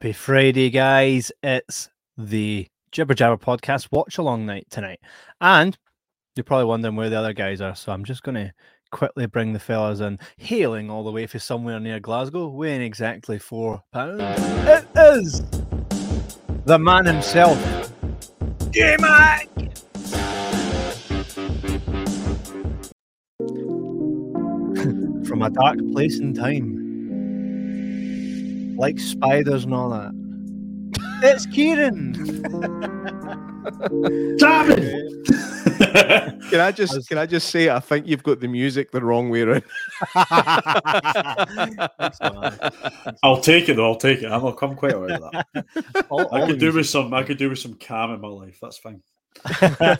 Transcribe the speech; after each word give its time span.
Happy 0.00 0.12
Friday, 0.12 0.70
guys. 0.70 1.32
It's 1.42 1.90
the 2.16 2.68
Jibber 2.92 3.14
Jabber 3.14 3.36
podcast 3.36 3.88
watch 3.90 4.16
along 4.16 4.46
night 4.46 4.68
tonight. 4.70 5.00
And 5.40 5.76
you're 6.36 6.44
probably 6.44 6.66
wondering 6.66 6.94
where 6.94 7.10
the 7.10 7.18
other 7.18 7.32
guys 7.32 7.60
are. 7.60 7.74
So 7.74 7.90
I'm 7.90 8.04
just 8.04 8.22
going 8.22 8.36
to 8.36 8.52
quickly 8.92 9.26
bring 9.26 9.54
the 9.54 9.58
fellas 9.58 9.98
in, 9.98 10.20
hailing 10.36 10.88
all 10.88 11.02
the 11.02 11.10
way 11.10 11.26
from 11.26 11.40
somewhere 11.40 11.80
near 11.80 11.98
Glasgow, 11.98 12.46
weighing 12.46 12.80
exactly 12.80 13.40
four 13.40 13.82
pounds. 13.92 14.22
It 14.22 14.86
is 14.94 15.42
the 16.64 16.78
man 16.78 17.04
himself, 17.04 17.58
Mac. 19.00 19.48
From 25.26 25.42
a 25.42 25.50
dark 25.50 25.78
place 25.92 26.20
in 26.20 26.34
time 26.34 26.77
like 28.78 28.98
spiders 28.98 29.64
and 29.64 29.74
all 29.74 29.90
that. 29.90 30.12
It's 31.22 31.46
Kieran. 31.46 32.12
Damn 34.38 34.68
Can 36.50 36.60
I 36.60 36.72
just 36.72 37.08
can 37.08 37.18
I 37.18 37.26
just 37.26 37.50
say 37.50 37.68
I 37.68 37.80
think 37.80 38.06
you've 38.06 38.22
got 38.22 38.40
the 38.40 38.48
music 38.48 38.90
the 38.90 39.02
wrong 39.02 39.28
way 39.30 39.42
around. 39.42 39.64
I'll 43.22 43.40
take 43.40 43.68
it 43.68 43.76
though. 43.76 43.86
I'll 43.86 43.96
take 43.96 44.22
it. 44.22 44.32
I'm, 44.32 44.42
I'm 44.44 44.74
quite 44.74 44.94
alright 44.94 45.20
with 45.20 45.32
that. 45.32 46.06
All- 46.08 46.34
I 46.34 46.46
could 46.46 46.58
do 46.58 46.72
with 46.72 46.86
some. 46.86 47.12
I 47.12 47.22
could 47.22 47.38
do 47.38 47.50
with 47.50 47.58
some 47.58 47.74
calm 47.74 48.14
in 48.14 48.20
my 48.20 48.28
life. 48.28 48.58
That's 48.62 48.78
fine. 48.78 49.02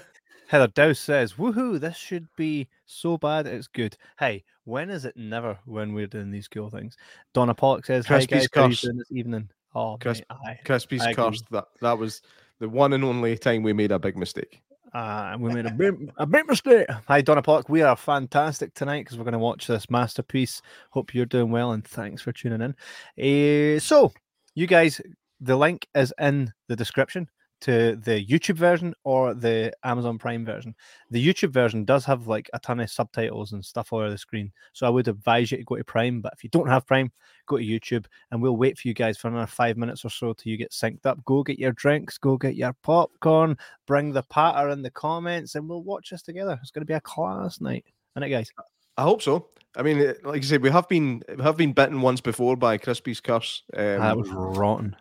Heather 0.48 0.68
Dowse 0.68 0.98
says, 0.98 1.34
"Woohoo! 1.34 1.78
This 1.78 1.96
should 1.96 2.26
be 2.34 2.68
so 2.86 3.18
bad 3.18 3.46
it's 3.46 3.66
good." 3.68 3.96
Hey, 4.18 4.44
when 4.64 4.88
is 4.88 5.04
it 5.04 5.16
never 5.16 5.58
when 5.66 5.92
we're 5.92 6.06
doing 6.06 6.30
these 6.30 6.48
cool 6.48 6.70
things? 6.70 6.96
Donna 7.34 7.54
Pollock 7.54 7.84
says, 7.84 8.06
"Hi 8.06 8.14
Crispy's 8.24 8.48
guys, 8.48 8.54
how 8.54 8.62
are 8.62 8.64
you 8.64 8.70
curse. 8.70 8.80
doing 8.80 8.96
this 8.96 9.12
evening?" 9.12 9.50
Oh, 9.74 9.98
Crisp- 10.00 10.24
mate. 10.44 10.58
Crispy's 10.64 11.06
cursed. 11.14 11.44
That 11.50 11.66
that 11.82 11.98
was 11.98 12.22
the 12.60 12.68
one 12.68 12.94
and 12.94 13.04
only 13.04 13.36
time 13.36 13.62
we 13.62 13.74
made 13.74 13.92
a 13.92 13.98
big 13.98 14.16
mistake. 14.16 14.62
Uh, 14.94 15.36
we 15.38 15.52
made 15.52 15.66
a 15.66 15.70
big, 15.76 16.10
a 16.16 16.26
big 16.26 16.48
mistake. 16.48 16.86
Hi, 17.06 17.20
Donna 17.20 17.42
Pollock. 17.42 17.68
We 17.68 17.82
are 17.82 17.94
fantastic 17.94 18.72
tonight 18.72 19.04
because 19.04 19.18
we're 19.18 19.24
going 19.24 19.32
to 19.32 19.38
watch 19.38 19.66
this 19.66 19.90
masterpiece. 19.90 20.62
Hope 20.90 21.14
you're 21.14 21.26
doing 21.26 21.50
well 21.50 21.72
and 21.72 21.84
thanks 21.84 22.22
for 22.22 22.32
tuning 22.32 22.62
in. 22.62 22.74
Eh, 23.18 23.78
so, 23.80 24.14
you 24.54 24.66
guys, 24.66 24.98
the 25.40 25.56
link 25.56 25.86
is 25.94 26.14
in 26.18 26.54
the 26.68 26.74
description 26.74 27.28
to 27.60 27.96
the 27.96 28.24
YouTube 28.24 28.56
version 28.56 28.94
or 29.04 29.34
the 29.34 29.72
Amazon 29.84 30.18
Prime 30.18 30.44
version. 30.44 30.74
The 31.10 31.24
YouTube 31.24 31.50
version 31.52 31.84
does 31.84 32.04
have 32.04 32.26
like 32.26 32.48
a 32.52 32.58
ton 32.58 32.80
of 32.80 32.90
subtitles 32.90 33.52
and 33.52 33.64
stuff 33.64 33.92
all 33.92 34.00
over 34.00 34.10
the 34.10 34.18
screen. 34.18 34.52
So, 34.72 34.86
I 34.86 34.90
would 34.90 35.08
advise 35.08 35.50
you 35.50 35.58
to 35.58 35.64
go 35.64 35.76
to 35.76 35.84
Prime. 35.84 36.20
But 36.20 36.34
if 36.34 36.44
you 36.44 36.50
don't 36.50 36.68
have 36.68 36.86
Prime, 36.86 37.10
go 37.46 37.56
to 37.56 37.64
YouTube 37.64 38.06
and 38.30 38.40
we'll 38.40 38.56
wait 38.56 38.78
for 38.78 38.88
you 38.88 38.94
guys 38.94 39.18
for 39.18 39.28
another 39.28 39.46
five 39.46 39.76
minutes 39.76 40.04
or 40.04 40.10
so 40.10 40.32
till 40.32 40.50
you 40.50 40.56
get 40.56 40.70
synced 40.70 41.06
up. 41.06 41.24
Go 41.24 41.42
get 41.42 41.58
your 41.58 41.72
drinks, 41.72 42.18
go 42.18 42.36
get 42.36 42.54
your 42.54 42.74
popcorn, 42.82 43.56
bring 43.86 44.12
the 44.12 44.22
patter 44.24 44.68
in 44.68 44.82
the 44.82 44.90
comments, 44.90 45.54
and 45.54 45.68
we'll 45.68 45.82
watch 45.82 46.10
this 46.10 46.22
together. 46.22 46.58
It's 46.62 46.70
going 46.70 46.82
to 46.82 46.86
be 46.86 46.94
a 46.94 47.00
class 47.00 47.60
night, 47.60 47.84
isn't 48.16 48.22
it, 48.22 48.30
guys? 48.30 48.50
I 48.96 49.02
hope 49.02 49.22
so. 49.22 49.48
I 49.76 49.82
mean, 49.82 50.00
eh, 50.00 50.14
like 50.24 50.42
you 50.42 50.48
said, 50.48 50.62
we 50.62 50.70
have 50.70 50.88
been 50.88 51.22
we 51.36 51.42
have 51.42 51.56
been 51.56 51.72
bitten 51.72 52.00
once 52.00 52.20
before 52.20 52.56
by 52.56 52.78
Crispy's 52.78 53.20
curse. 53.20 53.62
Um, 53.76 54.00
that 54.00 54.16
was 54.16 54.28
rotten. 54.30 54.96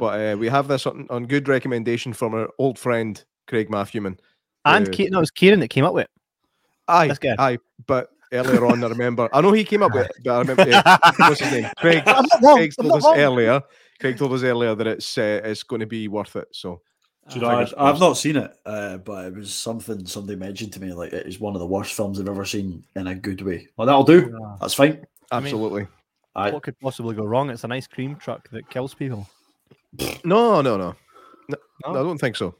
But 0.00 0.18
uh, 0.18 0.36
we 0.38 0.48
have 0.48 0.66
this 0.66 0.86
on, 0.86 1.06
on 1.10 1.26
good 1.26 1.46
recommendation 1.46 2.14
from 2.14 2.32
our 2.34 2.48
old 2.58 2.78
friend 2.78 3.22
Craig 3.46 3.68
Matthewman. 3.68 4.18
And 4.64 4.88
Uh, 4.88 4.90
Ke- 4.90 5.10
no, 5.10 5.18
it 5.18 5.20
was 5.20 5.30
Kieran 5.30 5.60
that 5.60 5.68
came 5.68 5.84
up 5.84 5.92
with 5.92 6.04
it. 6.04 6.10
Aye, 6.88 7.08
That's 7.08 7.18
good. 7.18 7.38
aye. 7.38 7.58
But 7.86 8.08
earlier 8.32 8.64
on, 8.64 8.82
I 8.82 8.88
remember. 8.88 9.28
I 9.30 9.42
know 9.42 9.52
he 9.52 9.62
came 9.62 9.82
up 9.82 9.92
with 9.94 10.06
it, 10.06 10.12
but 10.24 10.32
I 10.32 10.38
remember. 10.38 10.62
eh, 10.62 10.82
what's 11.18 11.40
his 11.40 11.52
name? 11.52 11.70
Craig. 11.76 12.02
I'm 12.06 12.24
not 12.32 12.42
wrong. 12.42 12.56
Craig 12.56 12.72
told 12.80 12.92
us 12.92 13.04
earlier. 13.14 13.60
Craig 14.00 14.16
told 14.16 14.32
us 14.32 14.42
earlier 14.42 14.74
that 14.74 14.86
it's 14.86 15.18
uh, 15.18 15.42
it's 15.44 15.62
going 15.62 15.80
to 15.80 15.86
be 15.86 16.08
worth 16.08 16.34
it. 16.36 16.48
So 16.52 16.80
you 17.34 17.42
know, 17.42 17.48
I, 17.48 17.66
I've 17.76 18.00
not 18.00 18.14
seen 18.14 18.36
it, 18.36 18.50
uh, 18.64 18.96
but 18.96 19.26
it 19.26 19.34
was 19.34 19.52
something 19.52 20.06
somebody 20.06 20.36
mentioned 20.38 20.72
to 20.72 20.80
me. 20.80 20.94
Like 20.94 21.12
it 21.12 21.26
is 21.26 21.38
one 21.38 21.54
of 21.54 21.60
the 21.60 21.66
worst 21.66 21.92
films 21.92 22.18
I've 22.18 22.28
ever 22.28 22.46
seen 22.46 22.82
in 22.96 23.06
a 23.06 23.14
good 23.14 23.42
way. 23.42 23.68
Well, 23.76 23.86
that'll 23.86 24.04
do. 24.04 24.34
That's 24.60 24.72
fine. 24.74 25.04
I 25.30 25.38
mean- 25.40 25.46
absolutely. 25.46 25.86
I, 26.34 26.50
What 26.52 26.62
could 26.62 26.78
possibly 26.78 27.14
go 27.16 27.24
wrong? 27.24 27.50
It's 27.50 27.64
an 27.64 27.72
ice 27.72 27.88
cream 27.88 28.14
truck 28.14 28.48
that 28.50 28.70
kills 28.70 28.94
people. 28.94 29.28
No, 30.24 30.60
no, 30.60 30.76
no, 30.76 30.94
no. 31.48 31.56
No? 31.84 31.90
I 31.90 32.02
don't 32.02 32.18
think 32.18 32.36
so. 32.36 32.54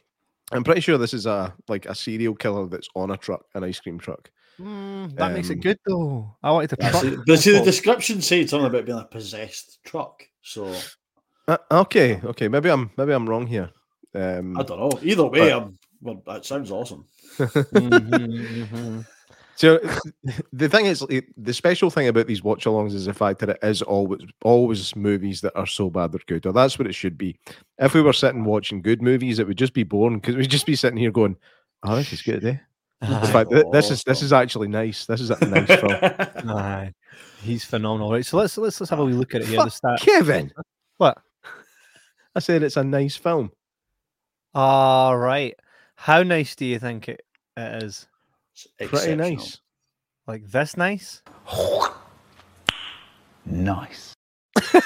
I'm 0.52 0.64
pretty 0.64 0.80
sure 0.80 0.98
this 0.98 1.14
is 1.14 1.26
a 1.26 1.54
like 1.68 1.86
a 1.86 1.94
serial 1.94 2.34
killer 2.34 2.66
that's 2.66 2.88
on 2.96 3.10
a 3.10 3.16
truck, 3.16 3.44
an 3.54 3.62
ice 3.64 3.78
cream 3.78 3.98
truck. 3.98 4.30
Mm, 4.60 5.14
that 5.16 5.32
makes 5.32 5.48
it 5.50 5.54
Um, 5.54 5.60
good 5.60 5.78
though. 5.86 6.36
I 6.42 6.50
wanted 6.50 6.70
to 6.70 6.76
Yeah, 6.80 6.91
truck. 6.91 7.02
see, 7.02 7.16
but 7.26 7.38
see, 7.38 7.52
the 7.52 7.62
description 7.64 8.20
said 8.20 8.50
something 8.50 8.66
about 8.66 8.84
being 8.84 8.98
a 8.98 9.04
possessed 9.04 9.78
truck. 9.84 10.22
So 10.42 10.74
Uh, 11.46 11.58
okay, 11.70 12.20
okay. 12.24 12.48
Maybe 12.48 12.68
I'm 12.70 12.91
maybe 12.96 13.12
I'm 13.12 13.28
wrong 13.28 13.47
here. 13.47 13.70
Um, 14.14 14.56
I 14.58 14.62
don't 14.65 14.80
know. 14.80 14.98
Either 15.03 15.26
way, 15.26 15.50
But- 15.50 15.53
I'm, 15.62 15.78
well, 16.00 16.22
that 16.26 16.44
sounds 16.44 16.71
awesome. 16.71 17.04
mhm, 17.38 18.66
mhm. 18.68 19.06
So 19.60 19.78
the 20.54 20.71
thing 20.71 20.86
is, 20.86 21.04
the 21.36 21.53
special 21.53 21.91
thing 21.91 22.09
about 22.09 22.27
these 22.27 22.42
watch-alongs 22.42 22.95
is 22.95 23.04
the 23.04 23.12
fact 23.12 23.41
that 23.41 23.51
it 23.51 23.59
is 23.62 23.83
always 23.83 24.22
always 24.42 24.97
movies 24.97 25.42
that 25.42 25.54
are 25.54 25.66
so 25.66 25.91
bad 25.91 26.12
they're 26.12 26.21
good, 26.27 26.47
or 26.47 26.54
that's 26.54 26.78
what 26.78 26.89
it 26.89 26.95
should 26.95 27.18
be. 27.18 27.39
If 27.77 27.92
we 27.92 28.01
were 28.01 28.15
sitting 28.15 28.45
watching 28.45 28.80
good 28.80 29.03
movies, 29.03 29.39
it 29.39 29.47
would 29.47 29.59
just 29.59 29.74
be 29.74 29.83
boring 29.83 30.18
because 30.18 30.34
we'd 30.34 30.48
just 30.48 30.65
be 30.65 30.77
sitting 30.77 30.97
here 30.97 31.10
going, 31.10 31.36
"Oh, 31.83 31.95
this 31.95 32.10
is 32.10 32.22
good." 32.22 32.42
Eh? 32.42 32.57
In 33.03 33.27
fact, 33.27 33.51
th- 33.51 33.66
this 33.71 33.91
is 33.91 34.03
this 34.03 34.22
is 34.22 34.33
actually 34.33 34.68
nice. 34.68 35.04
This 35.04 35.21
is 35.21 35.28
a 35.28 35.45
nice 35.45 35.78
film. 35.78 35.92
aye. 36.57 36.95
He's 37.42 37.62
phenomenal. 37.62 38.10
Right, 38.12 38.24
so 38.24 38.39
let's 38.39 38.57
let's 38.57 38.80
let's 38.80 38.89
have 38.89 39.01
a 39.01 39.04
wee 39.04 39.12
look 39.12 39.34
at 39.34 39.42
it 39.42 39.48
here. 39.48 39.62
The 39.62 39.71
Fuck. 39.71 40.01
Kevin, 40.01 40.51
What? 40.97 41.18
I 42.34 42.41
said 42.41 42.62
it's 42.62 42.78
a 42.78 42.84
nice 42.84 43.16
film. 43.16 43.53
All 44.54 45.18
right. 45.18 45.54
How 45.97 46.22
nice 46.22 46.57
do 46.57 46.65
you 46.65 46.78
think 46.78 47.10
it, 47.10 47.21
it 47.59 47.83
is? 47.83 48.07
It's 48.78 48.91
Pretty 48.91 49.15
nice. 49.16 49.60
Like 50.27 50.47
this 50.47 50.77
nice? 50.77 51.22
Nice. 53.47 54.15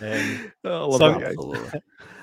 Um, 0.00 0.50
I 0.64 0.68
love 0.68 0.98
So- 0.98 1.12
that 1.12 1.20
guy. 1.20 1.26
Absolutely. 1.28 1.80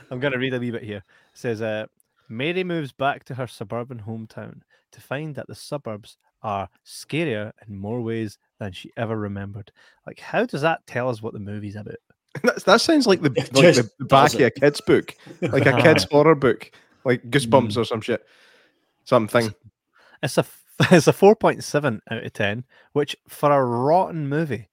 I'm 0.09 0.19
going 0.19 0.33
to 0.33 0.39
read 0.39 0.53
a 0.53 0.59
wee 0.59 0.71
bit 0.71 0.83
here. 0.83 0.97
It 0.97 1.03
says, 1.33 1.61
uh, 1.61 1.85
Mary 2.29 2.63
moves 2.63 2.91
back 2.91 3.23
to 3.25 3.35
her 3.35 3.47
suburban 3.47 4.01
hometown 4.07 4.61
to 4.91 5.01
find 5.01 5.35
that 5.35 5.47
the 5.47 5.55
suburbs 5.55 6.17
are 6.43 6.69
scarier 6.85 7.51
in 7.67 7.75
more 7.77 8.01
ways 8.01 8.37
than 8.59 8.71
she 8.71 8.91
ever 8.97 9.17
remembered. 9.17 9.71
Like, 10.07 10.19
how 10.19 10.45
does 10.45 10.61
that 10.61 10.85
tell 10.87 11.09
us 11.09 11.21
what 11.21 11.33
the 11.33 11.39
movie's 11.39 11.75
about? 11.75 11.95
That, 12.43 12.63
that 12.65 12.81
sounds 12.81 13.07
like 13.07 13.21
the, 13.21 13.31
It 13.35 13.53
like 13.53 13.75
the 13.75 14.05
back 14.05 14.33
of 14.33 14.41
a 14.41 14.51
kid's 14.51 14.81
book, 14.81 15.15
like 15.41 15.65
a 15.65 15.81
kid's 15.81 16.05
horror 16.05 16.35
book, 16.35 16.71
like 17.05 17.29
Goosebumps 17.29 17.77
or 17.77 17.85
some 17.85 18.01
shit, 18.01 18.25
something. 19.05 19.53
It's 20.23 20.37
a 20.37 20.41
f- 20.41 20.63
it's 20.91 21.07
a 21.07 21.13
4.7 21.13 21.99
out 22.09 22.23
of 22.23 22.33
10, 22.33 22.63
which 22.93 23.15
for 23.27 23.51
a 23.51 23.63
rotten 23.63 24.27
movie, 24.27 24.69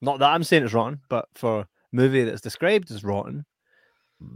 not 0.00 0.18
that 0.20 0.30
I'm 0.30 0.44
saying 0.44 0.64
it's 0.64 0.72
rotten, 0.74 1.00
but 1.08 1.28
for 1.34 1.60
a 1.60 1.68
movie 1.92 2.24
that's 2.24 2.40
described 2.40 2.90
as 2.90 3.04
rotten, 3.04 3.44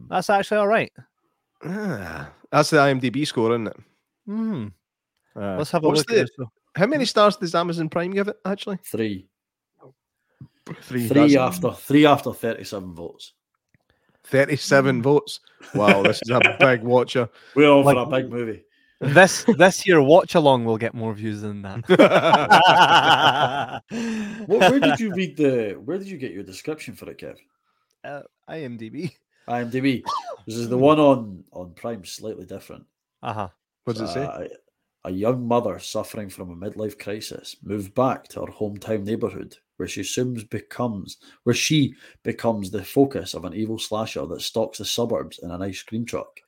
that's 0.09 0.31
actually 0.31 0.59
all 0.59 0.69
right. 0.69 0.93
Ah, 1.65 2.31
that's 2.51 2.71
the 2.71 2.77
IMDb 2.79 3.27
score, 3.27 3.51
isn't 3.53 3.69
it? 3.69 3.77
Hmm. 4.27 4.67
Uh, 5.35 5.57
Let's 5.59 5.71
have 5.71 5.85
a 5.85 5.89
what's 5.89 5.99
look 6.01 6.09
the- 6.09 6.21
at 6.21 6.29
this. 6.39 6.47
How 6.77 6.87
many 6.87 7.05
stars 7.07 7.37
does 7.37 7.55
Amazon 7.55 7.89
Prime 7.89 8.11
give 8.11 8.29
it? 8.29 8.37
Actually, 8.45 8.79
Three. 8.85 9.29
three. 10.83 11.09
Three 11.09 11.37
after 11.39 11.73
three 11.73 12.05
after 12.05 12.33
thirty-seven 12.35 12.93
votes. 12.95 13.33
Thirty-seven 14.27 15.03
votes. 15.03 15.41
Wow, 15.75 16.03
this 16.03 16.21
is 16.23 16.31
a 16.31 16.41
big 16.61 16.83
watcher. 16.83 17.29
We're 17.55 17.69
all 17.71 17.83
Like- 17.85 17.97
for 17.97 18.03
a 18.03 18.07
big 18.23 18.31
movie. 18.31 18.63
This 18.99 19.45
this 19.59 19.87
year 19.87 20.01
watch 20.01 20.35
along 20.37 20.65
will 20.65 20.79
get 20.79 20.95
more 20.95 21.13
views 21.13 21.43
than 21.43 21.61
that. 21.63 21.85
What, 24.47 24.61
where 24.71 24.81
did 24.81 24.99
you 25.01 25.13
read 25.13 25.37
the? 25.37 25.75
Where 25.85 25.99
did 25.99 26.07
you 26.09 26.17
get 26.17 26.33
your 26.33 26.43
description 26.45 26.95
for 26.95 27.11
it, 27.11 27.19
Kev? 27.19 27.37
uh, 28.05 28.23
IMDb. 28.49 29.13
IMDb. 29.49 30.03
This 30.47 30.57
is 30.57 30.69
the 30.69 30.79
one 30.79 30.99
on 31.01 31.45
on 31.53 31.73
Prime, 31.75 32.05
slightly 32.05 32.47
different. 32.47 32.85
Uh 33.23 33.33
huh. 33.33 33.49
what 33.85 33.97
does 33.97 34.11
it 34.11 34.15
say? 34.15 34.25
Uh, 34.25 34.45
a 35.07 35.11
young 35.11 35.47
mother 35.47 35.79
suffering 35.79 36.29
from 36.29 36.51
a 36.51 36.57
midlife 36.57 36.99
crisis 36.99 37.57
moves 37.63 37.89
back 37.89 38.27
to 38.29 38.41
her 38.41 38.53
hometown 38.53 39.05
neighborhood 39.05 39.57
where 39.77 39.89
she 39.89 40.03
soon 40.03 40.35
becomes 40.51 41.19
where 41.45 41.55
she 41.55 41.95
becomes 42.25 42.71
the 42.71 42.85
focus 42.85 43.33
of 43.33 43.45
an 43.45 43.55
evil 43.55 43.79
slasher 43.79 44.27
that 44.27 44.43
stalks 44.43 44.79
the 44.79 44.85
suburbs 44.85 45.39
in 45.43 45.51
an 45.51 45.63
ice 45.63 45.83
cream 45.83 46.05
truck. 46.05 46.41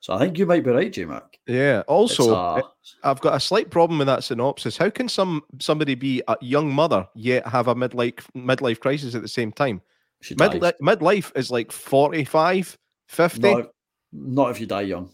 So 0.00 0.14
I 0.14 0.18
think 0.18 0.38
you 0.38 0.46
might 0.46 0.64
be 0.64 0.70
right, 0.70 0.92
J 0.92 1.04
Mac. 1.04 1.38
Yeah. 1.46 1.82
Also, 1.88 2.34
a- 2.34 2.58
eh, 2.58 2.62
I've 3.02 3.20
got 3.20 3.34
a 3.34 3.40
slight 3.40 3.70
problem 3.70 3.98
with 3.98 4.06
that 4.06 4.24
synopsis. 4.24 4.78
How 4.78 4.88
can 4.88 5.08
some 5.08 5.42
somebody 5.60 5.94
be 5.94 6.22
a 6.28 6.36
young 6.40 6.72
mother 6.72 7.06
yet 7.14 7.46
have 7.46 7.68
a 7.68 7.74
midlife 7.74 8.24
midlife 8.34 8.80
crisis 8.80 9.14
at 9.14 9.22
the 9.22 9.28
same 9.28 9.52
time? 9.52 9.82
midlife 10.22 11.36
is 11.36 11.50
like 11.50 11.70
45, 11.70 12.78
50. 13.08 13.40
Not, 13.40 13.70
not 14.12 14.50
if 14.52 14.60
you 14.60 14.66
die 14.66 14.82
young. 14.82 15.10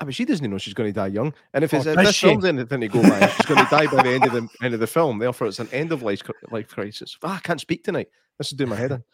I 0.00 0.04
mean, 0.04 0.12
she 0.12 0.24
doesn't 0.24 0.44
even 0.44 0.50
know 0.50 0.58
she's 0.58 0.74
going 0.74 0.88
to 0.88 0.92
die 0.92 1.06
young. 1.06 1.32
And 1.52 1.62
if, 1.64 1.72
Oh, 1.72 1.76
it's, 1.76 1.86
if 1.86 1.96
this 1.96 2.14
she? 2.16 2.26
film's 2.26 2.44
anything 2.44 2.80
to 2.80 2.88
go 2.88 3.00
by, 3.02 3.28
she's 3.28 3.46
going 3.46 3.64
to 3.64 3.70
die 3.70 3.86
by 3.86 4.02
the 4.02 4.10
end 4.10 4.24
of 4.24 4.32
the 4.32 4.48
end 4.62 4.74
of 4.74 4.80
the 4.80 4.86
film. 4.88 5.18
Therefore, 5.20 5.46
it's 5.46 5.60
an 5.60 5.68
end 5.72 5.92
of 5.92 6.02
life 6.02 6.20
life 6.50 6.68
crisis. 6.68 7.16
Ah, 7.22 7.36
I 7.36 7.40
can't 7.40 7.60
speak 7.60 7.84
tonight. 7.84 8.08
This 8.38 8.48
is 8.50 8.58
doing 8.58 8.70
my 8.70 8.76
head 8.76 8.90
in. 8.92 9.04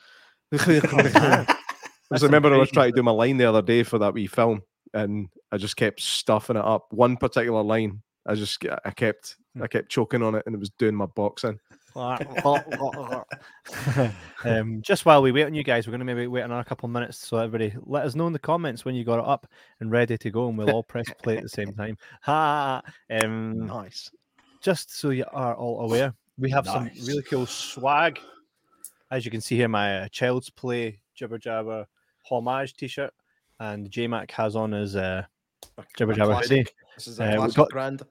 I 0.52 1.46
just 2.14 2.24
remember 2.24 2.52
I 2.52 2.58
was 2.58 2.70
trying 2.70 2.92
to 2.92 2.96
do 2.96 3.02
my 3.02 3.12
line 3.12 3.36
the 3.36 3.44
other 3.44 3.62
day 3.62 3.82
for 3.82 3.98
that 3.98 4.14
wee 4.14 4.26
film, 4.26 4.62
and 4.94 5.28
I 5.52 5.58
just 5.58 5.76
kept 5.76 6.00
stuffing 6.00 6.56
it 6.56 6.64
up. 6.64 6.86
One 6.92 7.16
particular 7.16 7.62
line, 7.62 8.02
I 8.26 8.34
just 8.34 8.64
I 8.84 8.90
kept 8.90 9.36
I 9.62 9.66
kept 9.66 9.90
choking 9.90 10.22
on 10.22 10.34
it, 10.34 10.42
and 10.46 10.54
it 10.54 10.58
was 10.58 10.70
doing 10.70 10.94
my 10.94 11.06
boxing. 11.06 11.60
Um, 14.44 14.80
just 14.82 15.04
while 15.06 15.22
we 15.22 15.32
wait 15.32 15.44
on 15.44 15.54
you 15.54 15.62
guys, 15.64 15.86
we're 15.86 15.90
going 15.92 16.00
to 16.00 16.04
maybe 16.04 16.26
wait 16.26 16.42
another 16.42 16.64
couple 16.64 16.86
of 16.86 16.92
minutes. 16.92 17.18
So 17.26 17.38
everybody, 17.38 17.74
let 17.84 18.04
us 18.06 18.14
know 18.14 18.26
in 18.26 18.32
the 18.32 18.38
comments 18.38 18.84
when 18.84 18.94
you 18.94 19.04
got 19.04 19.18
it 19.18 19.24
up 19.26 19.46
and 19.80 19.90
ready 19.90 20.16
to 20.18 20.30
go, 20.30 20.48
and 20.48 20.56
we'll 20.58 20.70
all 20.70 20.82
press 20.82 21.06
play 21.22 21.36
at 21.36 21.42
the 21.42 21.48
same 21.48 21.72
time. 21.74 21.96
Ha! 22.22 22.82
Um, 23.22 23.66
Nice. 23.66 24.10
just 24.62 24.96
so 24.98 25.10
you 25.10 25.24
are 25.32 25.54
all 25.54 25.80
aware, 25.82 26.14
we 26.38 26.50
have 26.50 26.66
some 26.66 26.90
really 27.06 27.22
cool 27.22 27.46
swag. 27.46 28.18
As 29.10 29.24
you 29.24 29.30
can 29.30 29.40
see 29.40 29.56
here, 29.56 29.68
my 29.68 30.00
uh, 30.02 30.08
Child's 30.08 30.50
Play 30.50 31.00
Jibber 31.14 31.38
Jabber 31.38 31.86
homage 32.22 32.74
T-shirt, 32.74 33.12
and 33.58 33.90
J 33.90 34.06
Mac 34.06 34.30
has 34.32 34.54
on 34.54 34.72
his 34.72 34.94
uh, 34.96 35.24
Jibber 35.96 36.14
Jabber 36.14 36.34
hoodie. 36.34 36.66
This 36.96 37.08
is 37.08 37.20
Uh, 37.20 37.24
a 37.36 37.40
we've 37.42 37.54
got- 37.54 37.70
brand. 37.70 38.02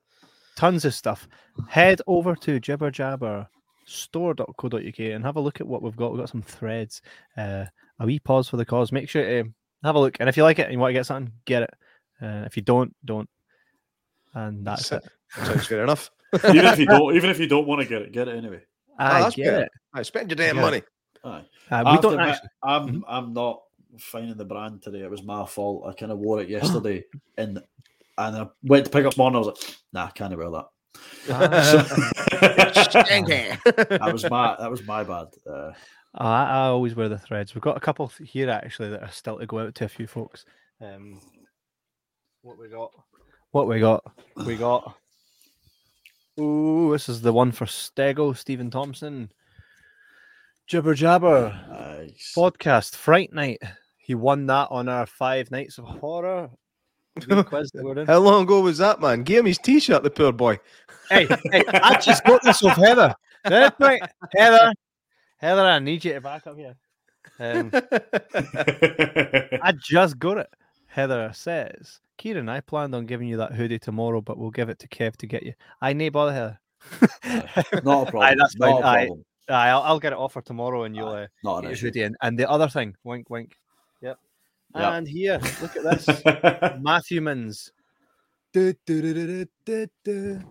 Tons 0.56 0.84
of 0.84 0.94
stuff. 0.94 1.26
Head 1.70 2.02
over 2.06 2.36
to 2.36 2.60
Jibber 2.60 2.92
Jabber 2.92 3.48
store.co.uk 3.90 5.00
and 5.00 5.24
have 5.24 5.36
a 5.36 5.42
look 5.42 5.60
at 5.60 5.68
what 5.68 5.82
we've 5.82 5.96
got. 5.96 6.12
We've 6.12 6.20
got 6.22 6.30
some 6.30 6.42
threads. 6.42 7.02
Uh, 7.36 7.66
a 8.00 8.06
wee 8.06 8.20
pause 8.20 8.48
for 8.48 8.58
the 8.58 8.66
cause. 8.66 8.92
Make 8.92 9.10
sure 9.10 9.24
to 9.24 9.50
have 9.84 9.96
a 9.96 10.00
look. 10.00 10.18
And 10.20 10.30
if 10.30 10.38
you 10.38 10.44
like 10.44 10.60
it 10.60 10.64
and 10.64 10.74
you 10.74 10.80
want 10.80 10.90
to 10.90 10.94
get 11.00 11.06
something, 11.06 11.34
get 11.46 11.64
it. 11.64 11.74
Uh, 12.22 12.44
if 12.46 12.56
you 12.56 12.64
don't, 12.64 12.96
don't. 13.04 13.30
And 14.34 14.66
that's 14.66 14.88
Sounds 14.88 15.06
it. 15.06 15.46
Sounds 15.46 15.66
fair 15.66 15.84
enough. 15.84 16.12
even 16.48 16.66
if 16.66 16.80
you 16.80 16.86
don't, 16.86 17.16
even 17.16 17.30
if 17.30 17.40
you 17.40 17.48
don't 17.48 17.68
want 17.68 17.82
to 17.82 17.88
get 17.88 18.02
it, 18.04 18.12
get 18.12 18.28
it 18.28 18.36
anyway. 18.38 18.62
I 18.98 19.22
that's 19.22 19.36
get 19.36 19.46
good. 19.46 19.62
it. 19.64 19.72
I 19.94 20.02
spend 20.04 20.30
your 20.30 20.36
damn 20.36 20.58
Yeah. 20.58 20.62
money. 20.62 20.84
Aye. 21.24 21.30
Uh, 21.30 21.42
I 21.72 21.84
we 21.84 21.90
have 21.92 22.02
don't 22.02 22.14
admit, 22.14 22.30
actually. 22.30 22.50
I'm 22.62 22.88
Mhm. 22.88 23.02
I'm 23.08 23.34
not 23.34 23.62
finding 23.98 24.38
the 24.38 24.46
brand 24.46 24.82
today. 24.84 25.00
It 25.02 25.10
was 25.10 25.24
my 25.24 25.46
fault. 25.46 25.88
I 25.88 25.94
kind 25.94 26.12
of 26.12 26.20
wore 26.20 26.42
it 26.42 26.50
yesterday, 26.50 27.04
and 27.38 27.64
and 28.18 28.36
I 28.38 28.48
went 28.64 28.86
to 28.86 28.92
pick 28.92 29.06
up 29.06 29.18
one. 29.18 29.36
I 29.36 29.40
was 29.40 29.48
like, 29.48 29.58
Nah, 29.94 30.06
I 30.06 30.12
can't 30.12 30.38
wear 30.38 30.50
that. 30.52 30.68
Ah. 31.30 31.62
So, 31.62 31.78
that 32.42 34.10
was 34.12 34.30
my 34.30 34.56
that 34.60 34.72
was 34.72 34.86
my 34.86 35.04
bad. 35.04 35.28
Uh, 35.50 35.72
Oh, 36.16 36.26
I, 36.26 36.44
I 36.44 36.60
always 36.66 36.96
wear 36.96 37.08
the 37.08 37.20
threads. 37.20 37.54
We've 37.54 37.62
got 37.62 37.78
a 37.78 37.82
couple 37.82 38.12
here 38.24 38.50
actually 38.50 38.90
that 38.90 39.04
are 39.04 39.12
still 39.12 39.38
to 39.38 39.46
go 39.46 39.60
out 39.60 39.76
to 39.76 39.86
a 39.86 39.90
few 39.90 40.08
folks. 40.08 40.44
Um, 40.82 41.22
what 42.42 42.58
we 42.58 42.68
got? 42.68 42.92
What 43.52 43.68
we 43.68 43.80
got? 43.80 44.04
We 44.46 44.56
got. 44.56 44.96
Ooh, 46.40 46.92
this 46.94 47.10
is 47.10 47.22
the 47.22 47.34
one 47.34 47.52
for 47.52 47.66
Stego, 47.66 48.36
Stephen 48.36 48.72
Thompson. 48.72 49.32
Jibber 50.68 50.96
Jabber 50.96 51.60
nice. 51.70 52.34
podcast, 52.36 52.96
Fright 52.96 53.34
Night. 53.34 53.62
He 53.98 54.16
won 54.16 54.48
that 54.48 54.70
on 54.72 54.90
our 54.90 55.06
Five 55.06 55.52
Nights 55.52 55.78
of 55.78 55.86
Horror 55.86 56.50
wee 56.50 56.69
quiz 57.44 57.72
that. 57.74 58.06
How 58.08 58.20
long 58.20 58.44
ago 58.44 58.62
was 58.62 58.78
that, 58.80 59.00
man? 59.02 59.24
Give 59.24 59.40
him 59.40 59.46
his 59.48 59.58
t-shirt, 59.58 60.04
the 60.04 60.10
poor 60.10 60.32
boy. 60.32 60.60
hey, 61.10 61.28
hey, 61.52 61.64
I 61.74 62.00
just 62.00 62.24
got 62.26 62.42
this 62.44 62.64
off 62.64 62.78
Heather. 62.78 63.14
That's 63.44 63.80
right, 63.80 64.02
Heather. 64.36 64.74
Heather, 65.38 65.62
I 65.66 65.80
need 65.80 66.04
you 66.06 66.14
to 66.14 66.22
back 66.22 66.46
up 66.48 66.58
here. 66.58 66.76
Um, 67.40 67.72
I 69.64 69.74
just 69.82 70.20
got 70.20 70.38
it. 70.40 70.50
Heather 70.88 71.32
says, 71.34 72.00
Kieran, 72.18 72.50
I 72.50 72.60
planned 72.62 72.94
on 72.96 73.06
giving 73.06 73.28
you 73.28 73.38
that 73.38 73.54
hoodie 73.54 73.80
tomorrow, 73.80 74.22
but 74.22 74.38
we'll 74.38 74.50
give 74.52 74.70
it 74.70 74.80
to 74.80 74.88
Kev 74.88 75.16
to 75.18 75.28
get 75.28 75.44
you. 75.44 75.54
I 75.82 75.94
nay 75.94 76.10
bother 76.10 76.34
Heather. 76.34 76.60
Not 77.84 78.08
a 78.08 78.12
problem. 78.12 78.38
that's 78.38 78.56
not 78.58 78.82
fine. 78.82 78.84
a 78.84 78.86
Aye. 78.88 79.06
problem. 79.06 79.26
Aye, 79.50 79.70
I'll, 79.70 79.82
I'll 79.82 80.00
get 80.00 80.14
it 80.14 80.20
off 80.20 80.34
for 80.34 80.42
tomorrow 80.42 80.84
and 80.84 80.96
you'll 80.96 81.10
uh, 81.10 81.28
Not 81.44 81.56
get 81.56 81.58
an 81.58 81.64
your 81.66 81.72
issue. 81.74 81.86
hoodie 81.88 82.04
in. 82.04 82.16
And 82.22 82.38
the 82.38 82.50
other 82.50 82.68
thing, 82.70 82.96
wink, 83.04 83.30
wink. 83.30 83.56
Yep. 84.02 84.20
Yep. 84.76 84.94
And 84.94 85.08
here, 85.08 85.40
look 85.62 85.76
at 85.76 85.84
this. 85.84 86.80
Matthew 86.82 87.22
Mins. 87.22 87.72
Du- 88.54 88.74
du- 88.86 89.46
du-. 89.66 90.42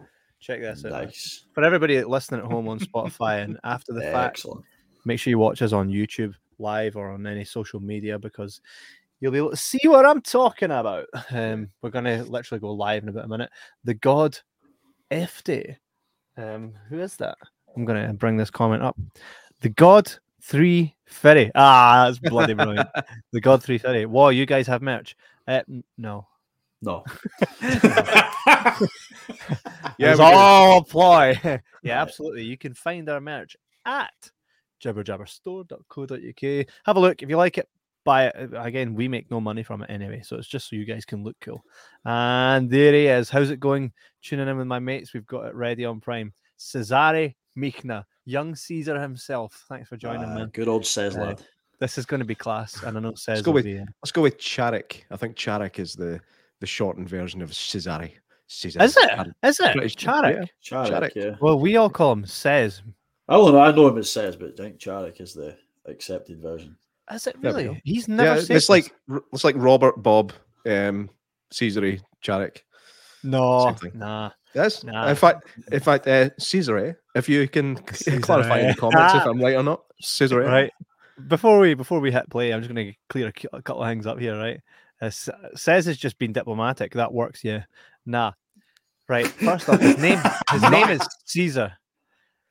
Check 0.40 0.60
this 0.60 0.84
out. 0.84 0.92
nice. 0.92 1.46
For 1.52 1.64
everybody 1.64 2.02
listening 2.04 2.40
at 2.40 2.46
home 2.50 2.68
on 2.68 2.78
Spotify 2.78 3.42
and 3.42 3.58
after 3.64 3.92
the 3.92 4.02
fact, 4.02 4.38
Excellent. 4.38 4.64
make 5.04 5.18
sure 5.18 5.30
you 5.30 5.38
watch 5.38 5.62
us 5.62 5.72
on 5.72 5.88
YouTube 5.88 6.34
live 6.58 6.96
or 6.96 7.10
on 7.10 7.26
any 7.26 7.44
social 7.44 7.80
media 7.80 8.18
because 8.18 8.60
you'll 9.20 9.32
be 9.32 9.38
able 9.38 9.50
to 9.50 9.56
see 9.56 9.80
what 9.88 10.06
I'm 10.06 10.20
talking 10.20 10.70
about. 10.70 11.06
Um, 11.30 11.68
we're 11.82 11.90
going 11.90 12.04
to 12.04 12.22
literally 12.24 12.60
go 12.60 12.72
live 12.72 13.02
in 13.02 13.08
about 13.08 13.24
a 13.24 13.28
minute. 13.28 13.50
The 13.84 13.94
God 13.94 14.38
FD. 15.10 15.76
Um, 16.36 16.72
who 16.88 17.00
is 17.00 17.16
that? 17.16 17.36
I'm 17.76 17.84
going 17.84 18.06
to 18.06 18.12
bring 18.12 18.36
this 18.36 18.50
comment 18.50 18.82
up. 18.82 18.96
The 19.60 19.70
God 19.70 20.12
330. 20.42 21.50
Ah, 21.54 22.06
that's 22.06 22.18
bloody 22.18 22.54
brilliant. 22.54 22.88
the 23.32 23.40
God 23.40 23.62
330. 23.62 24.06
Whoa, 24.06 24.28
you 24.30 24.46
guys 24.46 24.66
have 24.66 24.82
merch? 24.82 25.16
Uh, 25.46 25.62
no. 25.96 26.26
No. 26.82 27.04
Yeah, 29.98 30.14
do. 30.14 30.22
all 30.22 30.82
ploy. 30.84 31.34
yeah, 31.82 32.00
absolutely. 32.00 32.44
You 32.44 32.56
can 32.56 32.72
find 32.72 33.08
our 33.08 33.20
merch 33.20 33.56
at 33.84 34.12
jibberjabberstore.co.uk. 34.82 36.66
Have 36.84 36.96
a 36.96 37.00
look. 37.00 37.22
If 37.22 37.28
you 37.28 37.36
like 37.36 37.58
it, 37.58 37.68
buy 38.04 38.26
it. 38.26 38.54
Uh, 38.54 38.62
Again, 38.62 38.94
we 38.94 39.08
make 39.08 39.30
no 39.30 39.40
money 39.40 39.62
from 39.64 39.82
it 39.82 39.90
anyway, 39.90 40.22
so 40.24 40.36
it's 40.36 40.46
just 40.46 40.70
so 40.70 40.76
you 40.76 40.84
guys 40.84 41.04
can 41.04 41.24
look 41.24 41.36
cool. 41.40 41.64
And 42.04 42.70
there 42.70 42.92
he 42.92 43.06
is. 43.06 43.28
How's 43.28 43.50
it 43.50 43.60
going? 43.60 43.92
Tuning 44.22 44.48
in 44.48 44.56
with 44.56 44.68
my 44.68 44.78
mates. 44.78 45.12
We've 45.12 45.26
got 45.26 45.46
it 45.46 45.54
ready 45.54 45.84
on 45.84 46.00
Prime. 46.00 46.32
Cesare 46.56 47.34
Mikna, 47.56 48.04
young 48.28 48.54
Caesar 48.54 49.00
himself. 49.00 49.64
Thanks 49.68 49.88
for 49.88 49.96
joining, 49.96 50.24
Ah, 50.30 50.34
man. 50.34 50.50
good 50.52 50.68
old 50.68 50.84
says 50.86 51.16
Uh, 51.16 51.20
lad. 51.22 51.42
This 51.80 51.96
is 51.96 52.04
going 52.06 52.20
to 52.20 52.26
be 52.26 52.34
class, 52.34 52.82
and 52.82 52.96
I 52.96 53.00
know 53.00 53.14
says 53.14 53.40
go 53.40 53.52
with- 53.52 53.64
be, 53.64 53.78
uh, 53.78 53.84
Let's 54.02 54.12
go 54.12 54.20
with 54.22 54.38
Charik. 54.38 55.02
I 55.10 55.16
think 55.16 55.36
Charik 55.36 55.78
is 55.78 55.94
the 55.94 56.20
the 56.60 56.66
shortened 56.66 57.08
version 57.08 57.40
of 57.40 57.50
Cesare. 57.54 58.10
Cesare. 58.48 58.82
Is 58.82 58.96
it? 58.96 59.10
Charik. 59.10 59.32
Is 59.44 59.60
it? 59.60 59.72
British- 59.74 59.96
Charik? 59.96 60.48
Charik, 60.62 60.88
Charik. 60.90 61.12
yeah. 61.14 61.36
Well, 61.40 61.58
we 61.60 61.76
all 61.76 61.88
call 61.88 62.12
him 62.12 62.26
says. 62.26 62.82
I 63.28 63.34
don't 63.34 63.52
know. 63.52 63.60
I 63.60 63.70
know 63.70 63.86
him 63.88 63.98
as 63.98 64.10
says, 64.10 64.34
but 64.36 64.54
I 64.58 64.62
think 64.62 64.78
Charik 64.78 65.20
is 65.20 65.34
the 65.34 65.56
accepted 65.86 66.40
version. 66.40 66.76
Is 67.12 67.26
it 67.28 67.36
really? 67.40 67.64
go. 67.64 67.76
He's 67.84 68.08
never 68.08 68.24
Yeah, 68.24 68.34
said 68.40 68.56
it's 68.56 68.66
this. 68.66 68.68
like 68.68 68.92
it's 69.32 69.44
like 69.44 69.54
Robert 69.56 70.02
Bob, 70.02 70.32
um, 70.66 71.08
Cesare 71.52 72.00
Charik. 72.24 72.58
no, 73.22 73.76
same 73.80 73.92
nah. 73.94 74.30
Yes. 74.58 74.82
Nah. 74.82 75.08
In 75.08 75.14
fact, 75.14 75.46
in 75.70 75.80
fact, 75.80 76.08
uh, 76.08 76.30
Cesare. 76.38 76.96
If 77.14 77.28
you 77.28 77.48
can 77.48 77.76
clarify 78.22 78.58
in 78.60 78.68
the 78.68 78.74
comments 78.74 79.14
if 79.14 79.24
I'm 79.24 79.40
right 79.40 79.56
or 79.56 79.62
not, 79.62 79.82
Cesare. 80.00 80.44
Right. 80.44 80.72
Before 81.28 81.58
we 81.60 81.74
before 81.74 82.00
we 82.00 82.10
hit 82.10 82.28
play, 82.28 82.52
I'm 82.52 82.60
just 82.60 82.74
going 82.74 82.88
to 82.88 82.98
clear 83.08 83.32
a, 83.52 83.62
couple 83.62 83.82
of 83.82 83.88
things 83.88 84.06
up 84.06 84.18
here. 84.18 84.36
Right. 84.36 84.60
Uh, 85.00 85.10
says 85.10 85.86
has 85.86 85.96
just 85.96 86.18
been 86.18 86.32
diplomatic. 86.32 86.92
That 86.94 87.12
works. 87.12 87.44
Yeah. 87.44 87.64
Nah. 88.04 88.32
Right. 89.08 89.28
First 89.28 89.68
off, 89.68 89.80
his 89.80 89.98
name 89.98 90.18
his 90.50 90.62
name 90.62 90.88
is 90.88 91.06
Caesar. 91.26 91.72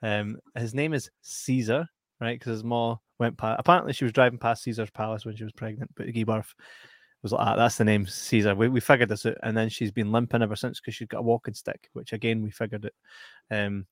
Um, 0.02 0.38
his 0.56 0.74
name 0.74 0.94
is 0.94 1.10
Caesar. 1.22 1.88
Right, 2.20 2.40
because 2.40 2.54
his 2.54 2.64
mom 2.64 2.98
went 3.20 3.38
past. 3.38 3.60
Apparently, 3.60 3.94
she 3.94 4.04
was 4.04 4.14
driving 4.14 4.40
past 4.40 4.64
Caesar's 4.64 4.90
palace 4.90 5.24
when 5.24 5.36
she 5.36 5.44
was 5.44 5.54
pregnant, 5.54 5.92
but 5.96 6.12
gave 6.12 6.26
birth. 6.26 6.52
Was 7.24 7.32
like, 7.32 7.48
ah, 7.48 7.56
that's 7.56 7.78
the 7.78 7.84
name 7.84 8.06
Caesar. 8.06 8.56
We, 8.56 8.70
we 8.70 8.80
figured 8.80 9.10
this 9.10 9.26
out, 9.26 9.38
and 9.44 9.58
then 9.58 9.70
she's 9.70 9.92
been 9.92 10.12
limping 10.12 10.42
ever 10.42 10.56
since 10.56 10.80
because 10.80 10.96
she's 10.96 11.08
got 11.08 11.20
a 11.20 11.24
walking 11.24 11.56
stick, 11.56 11.90
which 11.94 12.14
again 12.14 12.44
we 12.44 12.52
figured 12.52 12.86
it. 12.86 12.94
Um, 13.50 13.88